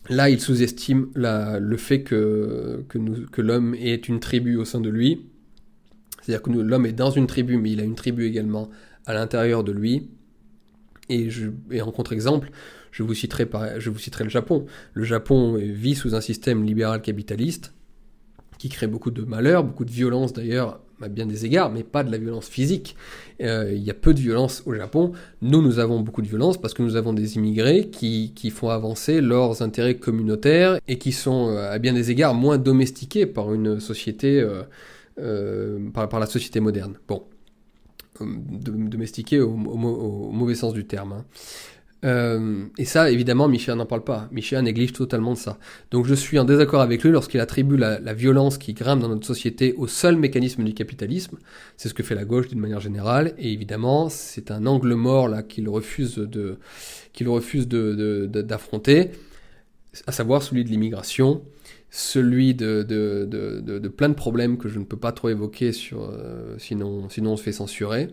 là, 0.09 0.29
il 0.29 0.39
sous-estime 0.39 1.09
le 1.15 1.77
fait 1.77 2.03
que, 2.03 2.83
que, 2.89 2.97
que 2.97 3.41
l'homme 3.41 3.75
est 3.75 4.07
une 4.07 4.19
tribu 4.19 4.57
au 4.57 4.65
sein 4.65 4.81
de 4.81 4.89
lui. 4.89 5.27
C'est-à-dire 6.21 6.41
que 6.41 6.51
l'homme 6.51 6.85
est 6.85 6.93
dans 6.93 7.11
une 7.11 7.27
tribu, 7.27 7.57
mais 7.57 7.71
il 7.71 7.79
a 7.79 7.83
une 7.83 7.95
tribu 7.95 8.25
également 8.25 8.69
à 9.05 9.13
l'intérieur 9.13 9.63
de 9.63 9.71
lui. 9.71 10.09
Et, 11.09 11.29
je, 11.29 11.49
et 11.69 11.81
en 11.81 11.91
contre-exemple, 11.91 12.49
je 12.91 13.03
vous 13.03 13.13
citerai, 13.13 13.45
par, 13.45 13.79
je 13.79 13.89
vous 13.89 13.99
citerai 13.99 14.23
le 14.23 14.29
Japon. 14.29 14.65
Le 14.93 15.03
Japon 15.03 15.55
vit 15.55 15.95
sous 15.95 16.15
un 16.15 16.21
système 16.21 16.63
libéral 16.63 17.01
capitaliste 17.01 17.73
qui 18.63 18.69
crée 18.69 18.87
beaucoup 18.87 19.11
de 19.11 19.23
malheur, 19.23 19.65
beaucoup 19.65 19.83
de 19.83 19.91
violence 19.91 20.31
d'ailleurs 20.31 20.79
à 21.01 21.09
bien 21.09 21.25
des 21.25 21.45
égards, 21.45 21.69
mais 21.69 21.83
pas 21.83 22.01
de 22.01 22.09
la 22.09 22.17
violence 22.17 22.47
physique. 22.47 22.95
Euh, 23.41 23.73
il 23.73 23.83
y 23.83 23.89
a 23.89 23.93
peu 23.93 24.13
de 24.13 24.21
violence 24.21 24.63
au 24.65 24.73
Japon. 24.73 25.11
Nous, 25.41 25.61
nous 25.61 25.79
avons 25.79 25.99
beaucoup 25.99 26.21
de 26.21 26.29
violence 26.29 26.55
parce 26.55 26.73
que 26.73 26.81
nous 26.81 26.95
avons 26.95 27.11
des 27.11 27.35
immigrés 27.35 27.89
qui, 27.89 28.31
qui 28.33 28.51
font 28.51 28.69
avancer 28.69 29.19
leurs 29.19 29.61
intérêts 29.61 29.97
communautaires 29.97 30.79
et 30.87 30.97
qui 30.97 31.11
sont 31.11 31.49
euh, 31.49 31.73
à 31.73 31.77
bien 31.77 31.91
des 31.91 32.09
égards 32.09 32.35
moins 32.35 32.57
domestiqués 32.57 33.25
par 33.25 33.53
une 33.53 33.81
société, 33.81 34.39
euh, 35.19 35.89
par, 35.93 36.07
par, 36.07 36.21
la 36.21 36.25
société 36.25 36.61
moderne. 36.61 36.93
Bon, 37.05 37.23
domestiqués 38.21 39.41
au, 39.41 39.57
mauvais 39.57 40.55
sens 40.55 40.71
du 40.71 40.85
terme. 40.85 41.11
Hein. 41.11 41.25
Euh, 42.03 42.65
et 42.77 42.85
ça, 42.85 43.09
évidemment, 43.09 43.47
Michel 43.47 43.75
n'en 43.75 43.85
parle 43.85 44.03
pas. 44.03 44.27
Michel 44.31 44.63
néglige 44.63 44.93
totalement 44.93 45.33
de 45.33 45.37
ça. 45.37 45.57
Donc 45.91 46.05
je 46.05 46.13
suis 46.13 46.37
en 46.37 46.43
désaccord 46.43 46.81
avec 46.81 47.03
lui 47.03 47.11
lorsqu'il 47.11 47.39
attribue 47.39 47.77
la, 47.77 48.13
violence 48.13 48.57
qui 48.57 48.73
grimpe 48.73 48.99
dans 48.99 49.09
notre 49.09 49.25
société 49.25 49.73
au 49.77 49.87
seul 49.87 50.17
mécanisme 50.17 50.63
du 50.63 50.73
capitalisme. 50.73 51.37
C'est 51.77 51.89
ce 51.89 51.93
que 51.93 52.03
fait 52.03 52.15
la 52.15 52.25
gauche 52.25 52.47
d'une 52.47 52.59
manière 52.59 52.79
générale. 52.79 53.33
Et 53.37 53.51
évidemment, 53.53 54.09
c'est 54.09 54.51
un 54.51 54.65
angle 54.65 54.93
mort 54.95 55.27
là 55.27 55.43
qu'il 55.43 55.69
refuse 55.69 56.15
de 56.15 56.57
qu'il 57.13 57.29
refuse 57.29 57.67
de, 57.67 58.25
d'affronter, 58.25 59.11
à 60.07 60.11
savoir 60.11 60.41
celui 60.41 60.63
de 60.63 60.69
l'immigration, 60.69 61.43
celui 61.91 62.55
de, 62.55 62.81
de, 62.81 63.27
de, 63.29 63.77
de, 63.77 63.87
plein 63.87 64.09
de 64.09 64.15
problèmes 64.15 64.57
que 64.57 64.67
je 64.67 64.79
ne 64.79 64.83
peux 64.83 64.97
pas 64.97 65.11
trop 65.11 65.29
évoquer, 65.29 65.73
sur, 65.73 66.11
sinon, 66.57 67.07
sinon 67.09 67.33
on 67.33 67.37
se 67.37 67.43
fait 67.43 67.51
censurer. 67.51 68.09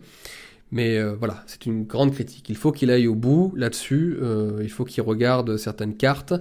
Mais 0.73 0.99
euh, 0.99 1.15
voilà, 1.15 1.43
c'est 1.47 1.67
une 1.67 1.85
grande 1.85 2.13
critique. 2.13 2.49
Il 2.49 2.57
faut 2.57 2.71
qu'il 2.71 2.91
aille 2.91 3.09
au 3.09 3.15
bout 3.15 3.53
là-dessus, 3.57 4.17
euh, 4.23 4.61
il 4.63 4.71
faut 4.71 4.85
qu'il 4.85 5.03
regarde 5.03 5.57
certaines 5.57 5.97
cartes, 5.97 6.33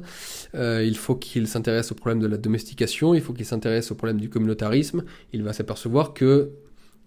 euh, 0.54 0.84
il 0.84 0.98
faut 0.98 1.16
qu'il 1.16 1.48
s'intéresse 1.48 1.92
au 1.92 1.96
problème 1.96 2.20
de 2.20 2.28
la 2.28 2.38
domestication, 2.38 3.16
il 3.16 3.22
faut 3.22 3.34
qu'il 3.34 3.46
s'intéresse 3.46 3.92
au 3.92 3.96
problème 3.96 4.20
du 4.20 4.30
communautarisme. 4.30 5.04
Il 5.34 5.44
va 5.44 5.54
s'apercevoir 5.54 6.14
que 6.14 6.52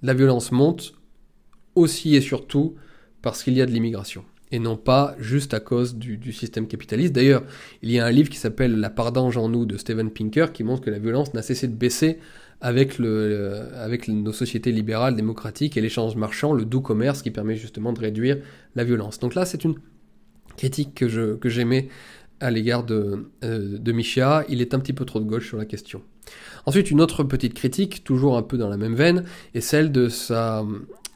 la 0.03 0.15
violence 0.15 0.51
monte 0.51 0.95
aussi 1.77 2.17
et 2.17 2.21
surtout 2.21 2.75
parce 3.23 3.45
qu'il 3.45 3.55
y 3.55 3.63
a 3.63 3.67
de 3.67 3.71
l'immigration 3.71 4.25
et 4.51 4.59
non 4.59 4.77
pas 4.77 5.17
juste 5.19 5.55
à 5.55 5.61
cause 5.61 5.95
du, 5.97 6.19
du 6.19 6.33
système 6.33 6.67
capitaliste. 6.67 7.15
D'ailleurs, 7.15 7.43
il 7.81 7.91
y 7.91 7.99
a 7.99 8.05
un 8.05 8.11
livre 8.11 8.29
qui 8.29 8.37
s'appelle 8.37 8.79
La 8.79 8.91
part 8.91 9.11
d'ange 9.11 9.39
en 9.39 9.49
nous 9.49 9.65
de 9.65 9.79
Steven 9.79 10.11
Pinker 10.11 10.53
qui 10.53 10.63
montre 10.63 10.83
que 10.83 10.91
la 10.91 10.99
violence 10.99 11.33
n'a 11.33 11.41
cessé 11.41 11.69
de 11.69 11.75
baisser 11.75 12.19
avec, 12.63 12.99
nos 14.09 14.33
sociétés 14.33 14.73
libérales, 14.73 15.17
démocratiques 15.17 15.77
et 15.77 15.81
l'échange 15.81 16.17
marchand, 16.17 16.53
le 16.53 16.65
doux 16.65 16.81
commerce 16.81 17.21
qui 17.21 17.31
permet 17.31 17.57
justement 17.57 17.93
de 17.93 18.01
réduire 18.01 18.39
la 18.77 18.85
violence. 18.85 19.19
Donc 19.19 19.35
là, 19.35 19.45
c'est 19.45 19.65
une 19.65 19.75
critique 20.57 20.95
que, 20.95 21.49
j'aimais 21.49 21.89
à 22.41 22.51
l'égard 22.51 22.85
de, 22.85 23.29
euh, 23.45 23.79
de 23.79 23.93
Micha. 23.93 24.45
Il 24.49 24.61
est 24.61 24.75
un 24.75 24.79
petit 24.79 24.93
peu 24.93 25.05
trop 25.05 25.21
de 25.21 25.25
gauche 25.25 25.49
sur 25.49 25.59
la 25.59 25.67
question. 25.67 26.03
Ensuite, 26.65 26.91
une 26.91 27.01
autre 27.01 27.25
petite 27.25 27.55
critique, 27.55 28.05
toujours 28.05 28.37
un 28.37 28.43
peu 28.43 28.57
dans 28.57 28.69
la 28.69 28.77
même 28.77 28.95
veine, 28.95 29.25
est 29.55 29.61
celle 29.61 29.91
de 29.91 30.09
sa, 30.09 30.65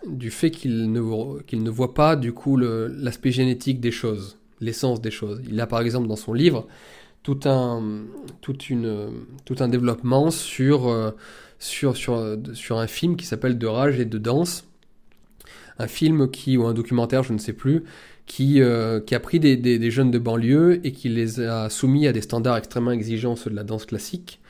du 0.04 0.30
fait 0.30 0.50
qu'il 0.50 0.90
ne, 0.90 1.40
qu'il 1.42 1.62
ne 1.62 1.70
voit 1.70 1.94
pas 1.94 2.16
du 2.16 2.32
coup 2.32 2.56
l'aspect 2.56 3.30
génétique 3.30 3.80
des 3.80 3.92
choses, 3.92 4.38
l'essence 4.60 5.00
des 5.00 5.12
choses. 5.12 5.40
Il 5.48 5.60
a 5.60 5.68
par 5.68 5.80
exemple 5.80 6.08
dans 6.08 6.16
son 6.16 6.32
livre 6.32 6.66
tout 7.26 7.40
un, 7.48 7.82
toute 8.40 8.70
une, 8.70 9.10
tout 9.44 9.56
un 9.58 9.66
développement 9.66 10.30
sur, 10.30 10.86
euh, 10.86 11.10
sur, 11.58 11.96
sur, 11.96 12.38
sur 12.52 12.78
un 12.78 12.86
film 12.86 13.16
qui 13.16 13.26
s'appelle 13.26 13.58
De 13.58 13.66
rage 13.66 13.98
et 13.98 14.04
de 14.04 14.16
danse. 14.16 14.64
Un 15.80 15.88
film 15.88 16.30
qui, 16.30 16.56
ou 16.56 16.66
un 16.66 16.72
documentaire, 16.72 17.24
je 17.24 17.32
ne 17.32 17.38
sais 17.38 17.52
plus, 17.52 17.82
qui, 18.26 18.62
euh, 18.62 19.00
qui 19.00 19.16
a 19.16 19.18
pris 19.18 19.40
des, 19.40 19.56
des, 19.56 19.90
jeunes 19.90 20.12
de 20.12 20.20
banlieue 20.20 20.80
et 20.86 20.92
qui 20.92 21.08
les 21.08 21.40
a 21.40 21.68
soumis 21.68 22.06
à 22.06 22.12
des 22.12 22.20
standards 22.20 22.58
extrêmement 22.58 22.92
exigeants, 22.92 23.34
ceux 23.34 23.50
de 23.50 23.56
la 23.56 23.64
danse 23.64 23.86
classique. 23.86 24.40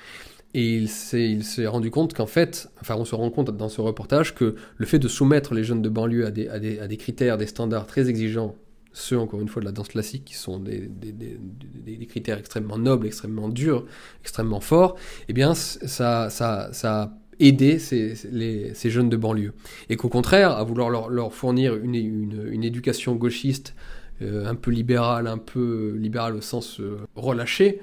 Et 0.52 0.76
il 0.76 0.90
s'est, 0.90 1.66
rendu 1.66 1.90
compte 1.90 2.12
qu'en 2.12 2.26
fait, 2.26 2.68
enfin 2.82 2.96
on 2.98 3.06
se 3.06 3.14
rend 3.14 3.30
compte 3.30 3.56
dans 3.56 3.70
ce 3.70 3.80
reportage 3.80 4.34
que 4.34 4.54
le 4.76 4.84
fait 4.84 4.98
de 4.98 5.08
soumettre 5.08 5.54
les 5.54 5.64
jeunes 5.64 5.80
de 5.80 5.88
banlieue 5.88 6.26
à 6.26 6.30
des, 6.30 6.46
à 6.48 6.58
des, 6.58 6.78
à 6.78 6.88
des 6.88 6.98
critères, 6.98 7.38
des 7.38 7.46
standards 7.46 7.86
très 7.86 8.10
exigeants 8.10 8.54
ceux, 8.96 9.18
encore 9.18 9.42
une 9.42 9.48
fois, 9.48 9.60
de 9.60 9.66
la 9.66 9.72
danse 9.72 9.88
classique, 9.88 10.24
qui 10.24 10.34
sont 10.34 10.58
des, 10.58 10.88
des, 10.88 12.06
critères 12.06 12.38
extrêmement 12.38 12.78
nobles, 12.78 13.06
extrêmement 13.06 13.50
durs, 13.50 13.84
extrêmement 14.22 14.60
forts, 14.60 14.96
eh 15.28 15.34
bien, 15.34 15.54
ça, 15.54 16.30
ça, 16.30 16.70
ça 16.72 17.02
a 17.02 17.12
aidé 17.38 17.78
ces, 17.78 18.14
ces 18.14 18.90
jeunes 18.90 19.10
de 19.10 19.16
banlieue. 19.18 19.52
Et 19.90 19.96
qu'au 19.96 20.08
contraire, 20.08 20.52
à 20.52 20.64
vouloir 20.64 20.88
leur, 20.88 21.34
fournir 21.34 21.76
une, 21.76 21.94
une, 21.94 22.48
une, 22.50 22.64
éducation 22.64 23.16
gauchiste, 23.16 23.74
euh, 24.22 24.46
un 24.46 24.54
peu 24.54 24.70
libérale, 24.70 25.26
un 25.26 25.36
peu 25.36 25.94
libérale 25.98 26.34
au 26.34 26.40
sens 26.40 26.80
euh, 26.80 27.00
relâché, 27.16 27.80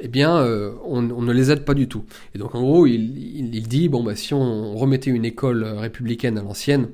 eh 0.00 0.08
bien, 0.08 0.38
euh, 0.38 0.72
on, 0.84 1.08
on, 1.10 1.22
ne 1.22 1.32
les 1.32 1.52
aide 1.52 1.64
pas 1.64 1.74
du 1.74 1.86
tout. 1.86 2.04
Et 2.34 2.38
donc, 2.38 2.56
en 2.56 2.62
gros, 2.62 2.84
il, 2.88 3.16
il, 3.16 3.54
il 3.54 3.68
dit, 3.68 3.88
bon, 3.88 4.02
bah, 4.02 4.16
si 4.16 4.34
on 4.34 4.74
remettait 4.74 5.10
une 5.10 5.24
école 5.24 5.62
républicaine 5.62 6.36
à 6.36 6.42
l'ancienne, 6.42 6.88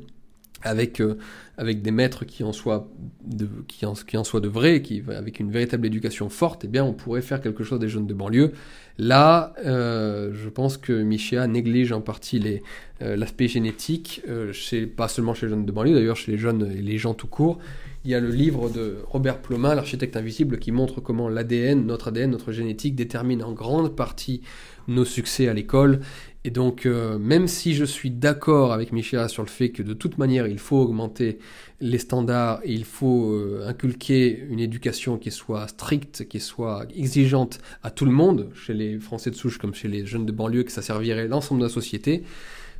avec, 0.64 1.00
euh, 1.00 1.18
avec 1.56 1.82
des 1.82 1.90
maîtres 1.90 2.24
qui 2.24 2.42
en 2.42 2.52
soient 2.52 2.88
de, 3.24 3.48
qui 3.68 3.86
en, 3.86 4.24
soient 4.24 4.40
de 4.40 4.48
vrais, 4.48 4.82
qui, 4.82 5.02
avec 5.14 5.38
une 5.38 5.50
véritable 5.50 5.86
éducation 5.86 6.28
forte, 6.28 6.64
eh 6.64 6.68
bien, 6.68 6.84
on 6.84 6.92
pourrait 6.92 7.22
faire 7.22 7.40
quelque 7.40 7.62
chose 7.62 7.78
des 7.78 7.88
jeunes 7.88 8.06
de 8.06 8.14
banlieue. 8.14 8.52
Là, 8.98 9.52
euh, 9.64 10.32
je 10.34 10.48
pense 10.48 10.76
que 10.76 10.92
Michéa 10.92 11.46
néglige 11.46 11.92
en 11.92 12.00
partie 12.00 12.60
euh, 13.02 13.16
l'aspect 13.16 13.48
génétique, 13.48 14.22
chez, 14.52 14.86
pas 14.86 15.08
seulement 15.08 15.34
chez 15.34 15.46
les 15.46 15.50
jeunes 15.50 15.66
de 15.66 15.72
banlieue, 15.72 15.94
d'ailleurs 15.94 16.16
chez 16.16 16.32
les 16.32 16.38
jeunes 16.38 16.72
et 16.72 16.82
les 16.82 16.98
gens 16.98 17.14
tout 17.14 17.28
court. 17.28 17.58
Il 18.04 18.10
y 18.10 18.14
a 18.14 18.20
le 18.20 18.28
livre 18.28 18.68
de 18.68 18.98
Robert 19.06 19.38
Plomin, 19.40 19.74
l'architecte 19.74 20.16
invisible, 20.16 20.58
qui 20.58 20.72
montre 20.72 21.00
comment 21.00 21.28
l'ADN, 21.28 21.86
notre 21.86 22.08
ADN, 22.08 22.30
notre 22.30 22.52
génétique, 22.52 22.94
détermine 22.94 23.42
en 23.42 23.52
grande 23.52 23.96
partie 23.96 24.42
nos 24.88 25.06
succès 25.06 25.48
à 25.48 25.54
l'école 25.54 26.00
et 26.46 26.50
donc, 26.50 26.84
euh, 26.84 27.18
même 27.18 27.48
si 27.48 27.74
je 27.74 27.86
suis 27.86 28.10
d'accord 28.10 28.74
avec 28.74 28.92
Michel 28.92 29.26
sur 29.30 29.42
le 29.42 29.48
fait 29.48 29.70
que 29.70 29.82
de 29.82 29.94
toute 29.94 30.18
manière, 30.18 30.46
il 30.46 30.58
faut 30.58 30.76
augmenter 30.76 31.38
les 31.80 31.96
standards 31.96 32.60
et 32.64 32.72
il 32.72 32.84
faut 32.84 33.32
euh, 33.32 33.64
inculquer 33.66 34.44
une 34.50 34.60
éducation 34.60 35.16
qui 35.16 35.30
soit 35.30 35.66
stricte, 35.68 36.28
qui 36.28 36.40
soit 36.40 36.86
exigeante 36.94 37.60
à 37.82 37.90
tout 37.90 38.04
le 38.04 38.10
monde, 38.10 38.50
chez 38.54 38.74
les 38.74 38.98
Français 38.98 39.30
de 39.30 39.36
souche 39.36 39.56
comme 39.56 39.74
chez 39.74 39.88
les 39.88 40.04
jeunes 40.04 40.26
de 40.26 40.32
banlieue, 40.32 40.64
que 40.64 40.72
ça 40.72 40.82
servirait 40.82 41.28
l'ensemble 41.28 41.62
de 41.62 41.66
la 41.66 41.72
société, 41.72 42.24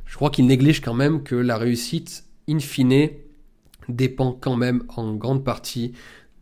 je 0.05 0.15
crois 0.15 0.29
qu'il 0.29 0.45
néglige 0.45 0.79
quand 0.79 0.93
même 0.93 1.23
que 1.23 1.33
la 1.35 1.57
réussite, 1.57 2.23
in 2.47 2.59
fine, 2.59 3.09
dépend 3.89 4.31
quand 4.31 4.55
même 4.55 4.83
en 4.95 5.15
grande 5.15 5.43
partie 5.43 5.93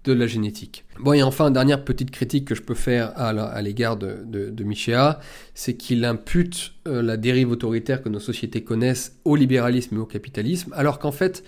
de 0.04 0.14
la 0.14 0.28
génétique. 0.28 0.86
Bon, 1.00 1.14
et 1.14 1.24
enfin, 1.24 1.52
dernière 1.52 1.84
petite 1.84 2.12
critique 2.12 2.46
que 2.46 2.56
je 2.56 2.62
peux 2.62 2.74
faire 2.74 3.14
à 3.18 3.62
l'égard 3.62 3.98
de, 3.98 4.24
de, 4.26 4.64
Michéa, 4.64 5.20
c'est 5.54 5.76
qu'il 5.76 6.06
impute 6.06 6.74
euh, 6.88 7.02
la 7.02 7.18
dérive 7.18 7.52
autoritaire 7.52 8.02
que 8.02 8.10
nos 8.10 8.20
sociétés 8.20 8.64
connaissent 8.64 9.20
au 9.26 9.36
libéralisme 9.36 9.96
et 9.96 10.00
au 10.00 10.06
capitalisme, 10.06 10.74
alors 10.76 11.00
qu'en 11.00 11.12
fait, 11.12 11.44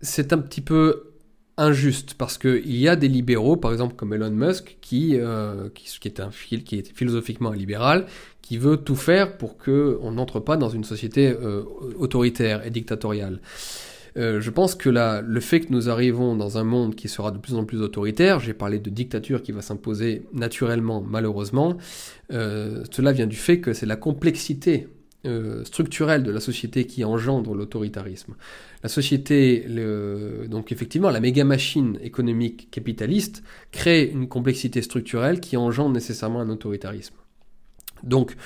c'est 0.00 0.32
un 0.32 0.38
petit 0.38 0.60
peu 0.60 1.08
injuste, 1.56 2.14
parce 2.14 2.38
qu'il 2.38 2.76
y 2.76 2.88
a 2.88 2.94
des 2.94 3.08
libéraux, 3.08 3.56
par 3.56 3.72
exemple 3.72 3.96
comme 3.96 4.14
Elon 4.14 4.30
Musk, 4.30 4.78
qui, 4.80 5.16
euh, 5.16 5.68
est 6.02 6.92
philosophiquement 6.94 7.50
libéral, 7.50 8.06
qui 8.42 8.58
veut 8.58 8.76
tout 8.76 8.96
faire 8.96 9.36
pour 9.36 9.58
qu'on 9.58 10.12
n'entre 10.12 10.40
pas 10.40 10.56
dans 10.56 10.70
une 10.70 10.84
société 10.84 11.28
euh, 11.28 11.64
autoritaire 11.98 12.64
et 12.64 12.70
dictatoriale. 12.70 13.40
Euh, 14.18 14.40
je 14.40 14.50
pense 14.50 14.74
que 14.74 14.88
la, 14.88 15.20
le 15.20 15.40
fait 15.40 15.60
que 15.60 15.72
nous 15.72 15.88
arrivons 15.88 16.34
dans 16.34 16.58
un 16.58 16.64
monde 16.64 16.96
qui 16.96 17.08
sera 17.08 17.30
de 17.30 17.38
plus 17.38 17.54
en 17.54 17.64
plus 17.64 17.80
autoritaire, 17.82 18.40
j'ai 18.40 18.54
parlé 18.54 18.80
de 18.80 18.90
dictature 18.90 19.42
qui 19.42 19.52
va 19.52 19.62
s'imposer 19.62 20.26
naturellement, 20.32 21.00
malheureusement, 21.00 21.76
euh, 22.32 22.82
cela 22.90 23.12
vient 23.12 23.28
du 23.28 23.36
fait 23.36 23.60
que 23.60 23.72
c'est 23.72 23.86
la 23.86 23.96
complexité 23.96 24.88
euh, 25.24 25.64
structurelle 25.64 26.24
de 26.24 26.32
la 26.32 26.40
société 26.40 26.84
qui 26.84 27.04
engendre 27.04 27.54
l'autoritarisme. 27.54 28.34
La 28.82 28.88
société, 28.88 29.66
donc 30.48 30.72
effectivement, 30.72 31.10
la 31.10 31.20
méga 31.20 31.44
machine 31.44 31.98
économique 32.02 32.70
capitaliste 32.70 33.42
crée 33.72 34.04
une 34.04 34.28
complexité 34.28 34.82
structurelle 34.82 35.40
qui 35.40 35.56
engendre 35.56 35.90
nécessairement 35.90 36.40
un 36.40 36.48
autoritarisme. 36.48 37.14
Donc, 38.04 38.36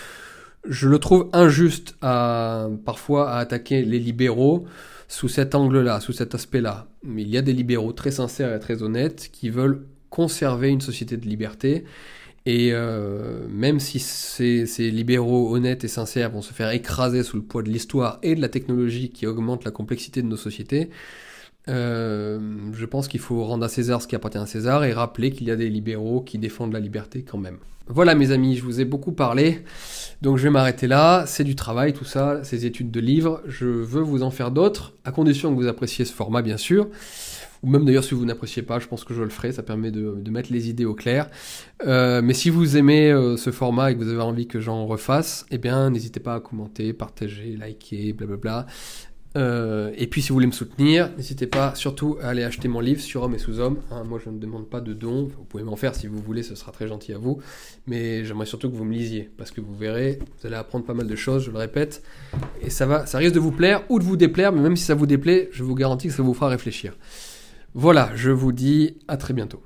je 0.67 0.89
le 0.89 0.99
trouve 0.99 1.29
injuste 1.35 1.97
parfois 2.01 3.31
à 3.33 3.39
attaquer 3.39 3.83
les 3.83 3.99
libéraux 3.99 4.67
sous 5.13 5.29
cet 5.29 5.55
angle-là, 5.55 6.01
sous 6.01 6.15
cet 6.15 6.35
aspect-là. 6.35 6.87
Il 7.05 7.29
y 7.29 7.37
a 7.37 7.43
des 7.43 7.53
libéraux 7.53 7.93
très 7.93 8.11
sincères 8.11 8.55
et 8.55 8.59
très 8.59 8.83
honnêtes 8.83 9.29
qui 9.31 9.51
veulent 9.51 9.85
conserver 10.09 10.71
une 10.71 10.81
société 10.81 11.19
de 11.19 11.27
liberté. 11.27 11.85
Et 12.47 12.71
euh, 12.73 13.47
même 13.51 13.79
si 13.79 13.99
ces, 13.99 14.65
ces, 14.65 14.91
libéraux 14.91 15.55
honnêtes 15.55 15.85
et 15.85 15.89
sincères 15.89 16.31
vont 16.31 16.41
se 16.41 16.55
faire 16.55 16.71
écraser 16.71 17.23
sous 17.25 17.37
le 17.37 17.43
poids 17.43 17.63
de 17.63 17.69
l'histoire 17.69 18.21
et 18.23 18.35
de 18.35 18.41
la 18.41 18.49
technologie 18.49 19.11
qui 19.11 19.27
augmente 19.27 19.65
la 19.65 19.71
complexité 19.71 20.23
de 20.23 20.29
nos 20.29 20.39
sociétés, 20.39 20.89
euh, 21.69 22.41
je 22.73 22.87
pense 22.87 23.07
qu'il 23.07 23.21
faut 23.21 23.45
rendre 23.45 23.67
à 23.67 23.69
César 23.69 24.01
ce 24.01 24.09
qui 24.09 24.17
appartient 24.17 24.39
à 24.39 24.47
César 24.47 24.83
et 24.83 24.95
rappeler 24.95 25.31
qu'il 25.31 25.47
y 25.47 25.51
a 25.51 25.57
des 25.57 25.69
libéraux 25.69 26.23
qui 26.23 26.39
défendent 26.39 26.73
la 26.73 26.81
liberté 26.81 27.23
quand 27.23 27.39
même. 27.39 27.59
Voilà 27.89 28.15
mes 28.15 28.31
amis, 28.31 28.57
je 28.57 28.63
vous 28.63 28.81
ai 28.81 28.85
beaucoup 28.85 29.13
parlé, 29.13 29.65
donc 30.23 30.39
je 30.39 30.45
vais 30.45 30.51
m'arrêter 30.51 30.87
là. 30.87 31.25
C'est 31.27 31.45
du 31.45 31.57
travail 31.57 31.93
tout 31.93 32.05
ça, 32.05 32.45
ces 32.45 32.65
études 32.65 32.91
de 32.91 33.01
livres. 33.01 33.43
Je 33.47 33.67
veux 33.67 34.03
vous 34.03 34.23
en 34.23 34.31
faire 34.31 34.51
d'autres, 34.51 34.95
à 35.05 35.11
condition 35.11 35.51
que 35.51 35.61
vous 35.61 35.67
appréciez 35.67 36.05
ce 36.05 36.13
format 36.13 36.43
bien 36.43 36.57
sûr. 36.57 36.89
Ou 37.63 37.71
même 37.71 37.85
d'ailleurs 37.85 38.03
si 38.03 38.15
vous 38.15 38.25
n'appréciez 38.25 38.63
pas, 38.63 38.81
je 38.81 38.89
pense 38.89 39.05
que 39.05 39.15
je 39.15 39.23
le 39.23 39.29
ferai, 39.29 39.53
ça 39.53 39.63
permet 39.63 39.93
de, 39.93 40.31
mettre 40.31 40.53
les 40.53 40.69
idées 40.69 40.85
au 40.85 40.95
clair. 40.95 41.29
Euh, 41.87 42.21
mais 42.21 42.35
si 42.35 42.51
vous 42.51 42.77
aimez 42.77 43.11
euh, 43.11 43.37
ce 43.37 43.51
format 43.51 43.91
et 43.91 43.95
que 43.95 44.03
vous 44.03 44.09
avez 44.09 44.23
envie 44.23 44.49
que 44.49 44.61
j'en 44.61 44.87
refasse, 44.87 45.47
eh 45.51 45.59
bien 45.59 45.91
n'hésitez 45.91 46.19
pas 46.19 46.35
à 46.35 46.41
commenter, 46.41 46.93
partager, 46.93 47.57
liker, 47.57 48.15
blablabla. 48.15 48.67
Euh, 49.37 49.93
et 49.97 50.07
puis 50.07 50.21
si 50.21 50.29
vous 50.29 50.35
voulez 50.35 50.47
me 50.47 50.53
soutenir, 50.53 51.11
n'hésitez 51.17 51.47
pas 51.47 51.75
surtout 51.75 52.19
à 52.21 52.29
aller 52.29 52.45
acheter 52.45 52.69
mon 52.69 52.81
livre 52.81 53.01
sur 53.01 53.23
Homme 53.23 53.35
et 53.35 53.39
sous-homme. 53.39 53.79
Hein, 53.91 54.05
moi 54.05 54.21
je 54.23 54.31
ne 54.31 54.39
demande 54.39 54.69
pas 54.69 54.81
de 54.81 54.93
dons, 54.93 55.31
vous 55.37 55.45
pouvez 55.45 55.65
m'en 55.65 55.77
faire 55.77 55.95
si 55.95 56.07
vous 56.07 56.19
voulez, 56.19 56.43
ce 56.43 56.55
sera 56.55 56.73
très 56.73 56.87
gentil 56.87 57.13
à 57.13 57.19
vous. 57.19 57.41
Mais 57.87 58.25
j'aimerais 58.25 58.47
surtout 58.47 58.71
que 58.71 58.77
vous 58.77 58.85
me 58.85 58.93
lisiez, 58.93 59.31
parce 59.39 59.51
que 59.51 59.61
vous 59.61 59.75
verrez, 59.75 60.19
vous 60.21 60.47
allez 60.47 60.57
apprendre 60.57 60.85
pas 60.85 60.95
mal 60.95 61.07
de 61.07 61.17
choses, 61.17 61.45
je 61.45 61.51
le 61.51 61.59
répète. 61.59 62.03
Et 62.61 62.71
ça, 62.71 62.87
va, 62.87 63.07
ça 63.07 63.19
risque 63.19 63.35
de 63.35 63.41
vous 63.41 63.53
plaire 63.53 63.83
ou 63.89 63.99
de 63.99 64.05
vous 64.05 64.17
déplaire, 64.17 64.53
mais 64.53 64.61
même 64.61 64.77
si 64.77 64.85
ça 64.85 64.95
vous 64.95 65.07
déplaît, 65.07 65.49
je 65.53 65.63
vous 65.63 65.75
garantis 65.75 66.09
que 66.09 66.15
ça 66.15 66.23
vous 66.23 66.35
fera 66.35 66.49
réfléchir. 66.49 66.97
Voilà, 67.75 68.11
je 68.15 68.31
vous 68.31 68.53
dis 68.53 68.99
à 69.09 69.17
très 69.17 69.33
bientôt. 69.33 69.63